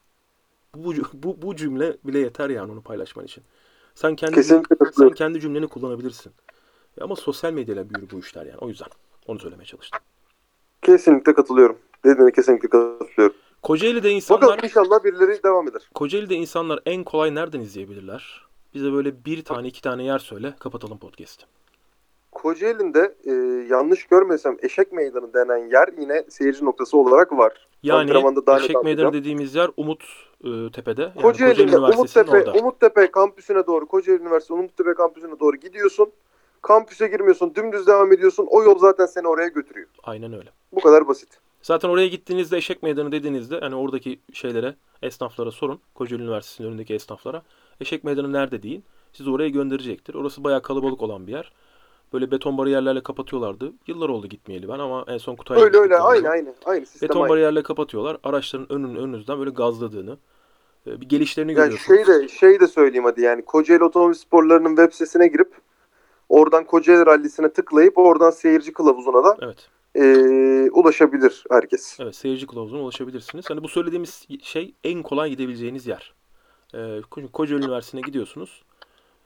Bu, 0.75 0.95
bu, 1.13 1.43
bu, 1.43 1.57
cümle 1.57 1.97
bile 2.05 2.19
yeter 2.19 2.51
yani 2.51 2.73
onu 2.73 2.83
paylaşman 2.83 3.25
için. 3.25 3.45
Sen 3.95 4.17
kendi, 4.17 4.35
Kesinlikle 4.35 4.77
sen 4.93 5.11
kendi 5.11 5.41
cümleni 5.41 5.67
kullanabilirsin. 5.67 6.33
Ama 7.01 7.17
sosyal 7.17 7.53
medyayla 7.53 7.91
büyür 7.91 8.11
bu 8.11 8.19
işler 8.19 8.47
yani. 8.47 8.59
O 8.61 8.69
yüzden 8.69 8.89
onu 9.27 9.39
söylemeye 9.39 9.67
çalıştım. 9.67 10.01
Kesinlikle 10.83 11.35
katılıyorum. 11.35 11.79
Dediğine 12.05 12.33
kesinlikle 12.33 12.69
katılıyorum. 12.69 13.37
Kocaeli'de 13.63 14.11
insanlar 14.11 14.43
Bakalım 14.43 14.65
inşallah 14.65 15.05
birileri 15.05 15.43
devam 15.43 15.69
eder. 15.69 15.83
Kocaeli'de 15.95 16.35
insanlar 16.35 16.81
en 16.87 17.05
kolay 17.05 17.35
nereden 17.35 17.61
izleyebilirler? 17.61 18.47
Bize 18.75 18.93
böyle 18.93 19.25
bir 19.25 19.45
tane 19.45 19.69
iki 19.69 19.83
tane 19.83 20.05
yer 20.05 20.19
söyle. 20.19 20.55
Kapatalım 20.59 20.99
podcast'i. 20.99 21.45
Kocaeli'nde 22.33 23.15
e, 23.25 23.33
yanlış 23.71 24.07
görmesem 24.07 24.57
Eşek 24.63 24.93
Meydanı 24.93 25.35
denen 25.35 25.71
yer 25.71 25.89
yine 26.01 26.25
seyirci 26.29 26.65
noktası 26.65 26.97
olarak 26.97 27.33
var. 27.33 27.69
Yani 27.83 28.11
daha 28.47 28.59
Eşek 28.59 28.85
Meydanı 28.85 29.13
dediğimiz 29.13 29.55
yer 29.55 29.71
Umut 29.77 30.05
e, 30.45 30.51
Tepe'de. 30.73 31.03
Yani 31.03 31.23
Kocaeli'nde 31.23 31.77
Kocaeli 31.77 31.97
Umuttepe, 31.97 32.31
orada. 32.31 32.53
Umuttepe 32.53 33.11
kampüsüne 33.11 33.67
doğru, 33.67 33.87
Kocaeli 33.87 34.23
Üniversitesi 34.23 34.53
Umuttepe 34.53 34.95
kampüsüne 34.95 35.41
doğru 35.41 35.57
gidiyorsun. 35.57 36.13
Kampüse 36.63 37.09
girmiyorsun, 37.09 37.55
dümdüz 37.55 37.87
devam 37.87 38.13
ediyorsun. 38.13 38.47
O 38.51 38.63
yol 38.63 38.79
zaten 38.79 39.07
seni 39.07 39.29
oraya 39.29 39.49
götürüyor. 39.49 39.89
Aynen 40.03 40.33
öyle. 40.33 40.51
Bu 40.73 40.81
kadar 40.81 41.09
basit. 41.09 41.29
Zaten 41.63 41.89
oraya 41.89 42.07
gittiğinizde 42.09 42.57
Eşek 42.57 42.83
Meydanı 42.83 43.13
dediğinizde 43.13 43.61
hani 43.61 43.75
oradaki 43.75 44.21
şeylere, 44.33 44.75
esnaflara 45.03 45.51
sorun. 45.51 45.81
Kocaeli 45.95 46.23
Üniversitesi'nin 46.23 46.69
önündeki 46.69 46.95
esnaflara. 46.95 47.43
Eşek 47.81 48.05
Meydanı 48.05 48.33
nerede 48.33 48.63
deyin. 48.63 48.85
Sizi 49.13 49.31
oraya 49.31 49.49
gönderecektir. 49.49 50.15
Orası 50.15 50.45
bayağı 50.45 50.63
kalabalık 50.63 51.03
olan 51.03 51.27
bir 51.27 51.33
yer. 51.33 51.53
Böyle 52.13 52.31
beton 52.31 52.59
bariyerlerle 52.59 53.03
kapatıyorlardı. 53.03 53.73
Yıllar 53.87 54.09
oldu 54.09 54.27
gitmeyeli 54.27 54.69
ben 54.69 54.79
ama 54.79 55.05
en 55.09 55.19
son 55.19 55.37
Kutay'la 55.37 55.65
Öyle 55.65 55.77
öyle 55.77 55.97
aynı 55.99 56.29
aynı. 56.29 56.55
Aynı 56.65 56.87
sistem 56.87 57.09
Beton 57.09 57.21
aynı. 57.21 57.31
bariyerle 57.31 57.63
kapatıyorlar. 57.63 58.17
Araçların 58.25 58.73
önünün 58.73 58.97
önünüzden 58.97 59.39
böyle 59.39 59.51
gazladığını, 59.51 60.19
e, 60.87 61.01
bir 61.01 61.09
gelişlerini 61.09 61.53
Yani 61.53 61.65
görüyorsunuz. 61.65 62.07
şey 62.07 62.15
de, 62.15 62.29
şey 62.29 62.61
de 62.61 62.67
söyleyeyim 62.67 63.05
hadi 63.05 63.21
yani 63.21 63.45
Kocaeli 63.45 63.85
Otomobil 63.85 64.15
Sporları'nın 64.15 64.77
web 64.77 64.93
sitesine 64.93 65.29
girip 65.29 65.53
oradan 66.33 66.65
Kocaeli 66.65 67.07
Rallisi'ne 67.07 67.53
tıklayıp 67.53 67.99
oradan 67.99 68.31
seyirci 68.31 68.73
kılavuzuna 68.73 69.25
da 69.25 69.37
Evet. 69.43 69.69
eee, 69.95 70.71
ulaşabilir 70.71 71.45
herkes. 71.51 71.97
Evet, 72.01 72.17
seyirci 72.17 72.47
kılavuzuna 72.47 72.81
ulaşabilirsiniz. 72.83 73.51
Hani 73.51 73.63
bu 73.63 73.69
söylediğimiz 73.69 74.27
şey 74.43 74.75
en 74.85 75.03
kolay 75.03 75.31
gidebileceğiniz 75.31 75.87
yer. 75.87 76.15
Ko- 76.75 77.29
Kocaeli 77.33 77.65
Üniversitesi'ne 77.65 78.01
gidiyorsunuz. 78.01 78.63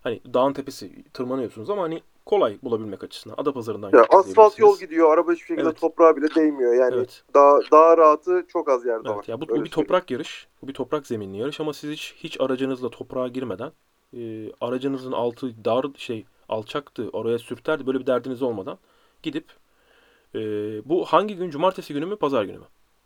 Hani 0.03 0.21
dağın 0.35 0.53
tepesi 0.53 1.05
tırmanıyorsunuz 1.13 1.71
ama 1.71 1.83
hani 1.83 2.03
kolay 2.27 2.59
bulabilmek 2.63 3.05
açısından. 3.05 3.35
Adapazarı'ndan 3.39 3.91
Ya 3.99 4.07
asfalt 4.11 4.59
yol 4.59 4.79
gidiyor, 4.79 5.13
araba 5.15 5.33
hiçbir 5.33 5.47
şekilde 5.47 5.69
Evet. 5.69 5.81
toprağa 5.81 6.17
bile 6.17 6.35
değmiyor. 6.35 6.75
Yani 6.75 6.95
Evet. 6.95 7.23
daha 7.35 7.61
daha 7.73 7.97
rahatı 7.99 8.45
çok 8.49 8.69
az 8.71 8.87
yerde 8.87 9.09
var. 9.09 9.15
Evet, 9.15 9.29
ya 9.29 9.41
bu, 9.41 9.49
bu 9.49 9.65
bir 9.65 9.71
toprak 9.71 10.11
yarış. 10.11 10.49
Bu 10.63 10.69
bir 10.69 10.75
toprak 10.75 11.07
zeminli 11.07 11.39
yarış 11.39 11.61
ama 11.61 11.73
siz 11.73 11.91
hiç 11.91 12.15
hiç 12.17 12.41
aracınızla 12.41 12.91
toprağa 12.91 13.29
girmeden 13.29 13.73
e, 14.17 14.53
aracınızın 14.61 15.13
altı 15.13 15.65
dar 15.65 15.87
şey 15.97 16.25
alçaktı 16.49 17.11
oraya 17.13 17.39
sürterdi 17.39 17.87
böyle 17.87 18.01
bir 18.01 18.07
derdiniz 18.07 18.43
olmadan 18.43 18.79
gidip 19.23 19.45
e, 20.35 20.41
bu 20.89 21.05
hangi 21.05 21.37
gün 21.37 21.51
cumartesi 21.51 21.95
günü 21.95 22.07
mü 22.07 22.17
pazar 22.17 22.45
günü 22.45 22.59
mü? 22.59 22.65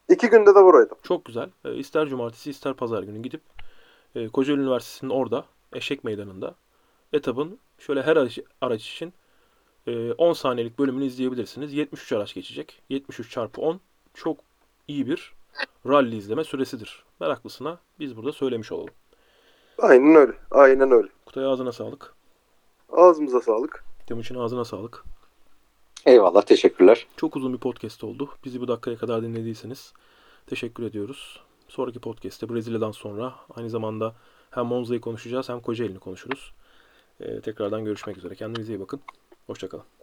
İki 0.09 0.29
günde 0.29 0.55
de 0.55 0.59
orada. 0.59 0.95
Çok 1.03 1.25
güzel. 1.25 1.51
E, 1.65 1.75
ister 1.75 2.09
cumartesi 2.09 2.51
ister 2.51 2.75
pazar 2.75 3.03
günü 3.03 3.23
gidip 3.23 3.41
e, 4.15 4.29
Kocaeli 4.29 4.61
Üniversitesi'nin 4.61 5.11
orada 5.11 5.45
Eşek 5.73 6.05
Meydanı'nda 6.05 6.55
etabın 7.13 7.59
şöyle 7.79 8.03
her 8.03 8.17
araç, 8.17 8.39
araç 8.61 8.89
için 8.89 9.13
e, 9.87 10.13
10 10.13 10.33
saniyelik 10.33 10.79
bölümünü 10.79 11.05
izleyebilirsiniz. 11.05 11.73
73 11.73 12.13
araç 12.13 12.35
geçecek. 12.35 12.83
73 12.89 13.31
çarpı 13.31 13.61
10 13.61 13.81
çok 14.15 14.39
iyi 14.89 15.07
bir 15.07 15.33
rally 15.87 16.17
izleme 16.17 16.45
süresidir. 16.45 17.05
Meraklısına 17.21 17.79
biz 18.01 18.17
burada 18.17 18.33
söylemiş 18.33 18.73
olalım. 18.73 18.95
Aynen 19.79 20.15
öyle. 20.15 20.33
Aynen 20.51 20.91
öyle. 20.91 21.09
Kutay 21.27 21.45
ağzına 21.45 21.73
sağlık. 21.73 22.15
Ağzımıza 22.93 23.41
sağlık. 23.41 23.85
Temuçin 24.07 24.35
ağzına 24.35 24.65
sağlık. 24.65 25.05
Eyvallah 26.07 26.43
teşekkürler. 26.43 27.07
Çok 27.17 27.37
uzun 27.37 27.53
bir 27.53 27.59
podcast 27.59 28.05
oldu. 28.05 28.29
Bizi 28.45 28.61
bu 28.61 28.69
dakikaya 28.69 28.97
kadar 28.97 29.23
dinlediyseniz 29.23 29.93
teşekkür 30.47 30.83
ediyoruz. 30.83 31.41
Sonraki 31.69 31.99
podcast'te 31.99 32.49
Brezilya'dan 32.49 32.91
sonra 32.91 33.35
aynı 33.57 33.71
zamanda 33.71 34.15
hem 34.51 34.67
Monza'yı 34.67 35.01
konuşacağız 35.01 35.49
hem 35.49 35.61
Kocaeli'ni 35.61 35.99
konuşuruz. 35.99 36.53
Ee, 37.21 37.41
tekrardan 37.41 37.85
görüşmek 37.85 38.17
üzere. 38.17 38.35
Kendinize 38.35 38.73
iyi 38.73 38.81
bakın. 38.81 39.01
Hoşçakalın. 39.47 40.00